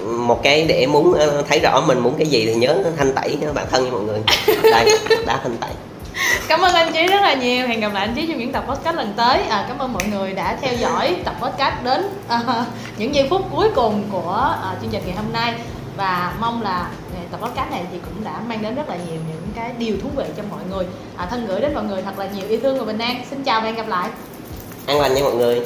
một 0.04 0.42
cái 0.42 0.64
để 0.68 0.86
muốn 0.86 1.12
ờ, 1.12 1.42
thấy 1.48 1.60
rõ 1.60 1.80
mình 1.86 1.98
muốn 1.98 2.14
cái 2.18 2.26
gì 2.26 2.46
thì 2.46 2.54
nhớ 2.54 2.84
thanh 2.96 3.14
tẩy 3.14 3.38
bản 3.54 3.66
thân 3.70 3.84
nha 3.84 3.90
mọi 3.90 4.00
người. 4.00 4.20
Đây 4.62 4.98
đã 5.26 5.40
thanh 5.42 5.56
tẩy 5.56 5.70
cảm 6.48 6.60
ơn 6.60 6.74
anh 6.74 6.93
chí 6.93 7.06
rất 7.06 7.20
là 7.22 7.34
nhiều. 7.34 7.66
Hẹn 7.66 7.80
gặp 7.80 7.93
lại 7.93 8.06
anh 8.06 8.14
chí 8.14 8.26
trong 8.26 8.38
những 8.38 8.52
tập 8.52 8.64
podcast 8.68 8.97
lần 8.97 9.12
tới. 9.16 9.43
À, 9.43 9.64
cảm 9.68 9.78
ơn 9.78 9.93
mọi 9.93 10.05
người 10.06 10.32
đã 10.32 10.59
theo 10.60 10.74
dõi 10.74 11.16
tập 11.24 11.34
podcast 11.43 11.74
đến 11.84 12.09
à, 12.28 12.64
những 12.98 13.14
giây 13.14 13.26
phút 13.30 13.43
cuối 13.52 13.68
cùng 13.74 14.05
của 14.12 14.56
à, 14.62 14.74
chương 14.80 14.90
trình 14.90 15.02
ngày 15.06 15.16
hôm 15.16 15.32
nay. 15.32 15.55
Và 15.97 16.32
mong 16.40 16.62
là 16.62 16.90
tập 17.30 17.40
podcast 17.40 17.70
này 17.70 17.82
thì 17.93 17.98
cũng 18.05 18.24
đã 18.24 18.40
mang 18.48 18.62
đến 18.62 18.74
rất 18.74 18.88
là 18.88 18.97
nhiều 18.97 19.20
những 19.28 19.48
cái 19.56 19.70
điều 19.78 19.97
thú 20.02 20.09
vị 20.16 20.24
cho 20.36 20.43
mọi 20.51 20.60
người. 20.70 20.86
À, 21.16 21.26
thân 21.30 21.47
gửi 21.47 21.60
đến 21.60 21.74
mọi 21.74 21.84
người 21.84 22.02
thật 22.02 22.18
là 22.18 22.26
nhiều 22.26 22.48
yêu 22.48 22.60
thương 22.62 22.78
và 22.78 22.84
bình 22.84 22.98
an. 22.98 23.22
Xin 23.30 23.44
chào 23.44 23.60
và 23.60 23.66
hẹn 23.66 23.74
gặp 23.74 23.88
lại. 23.88 24.09
An 24.86 25.01
lành 25.01 25.14
nha 25.14 25.22
mọi 25.22 25.34
người. 25.34 25.60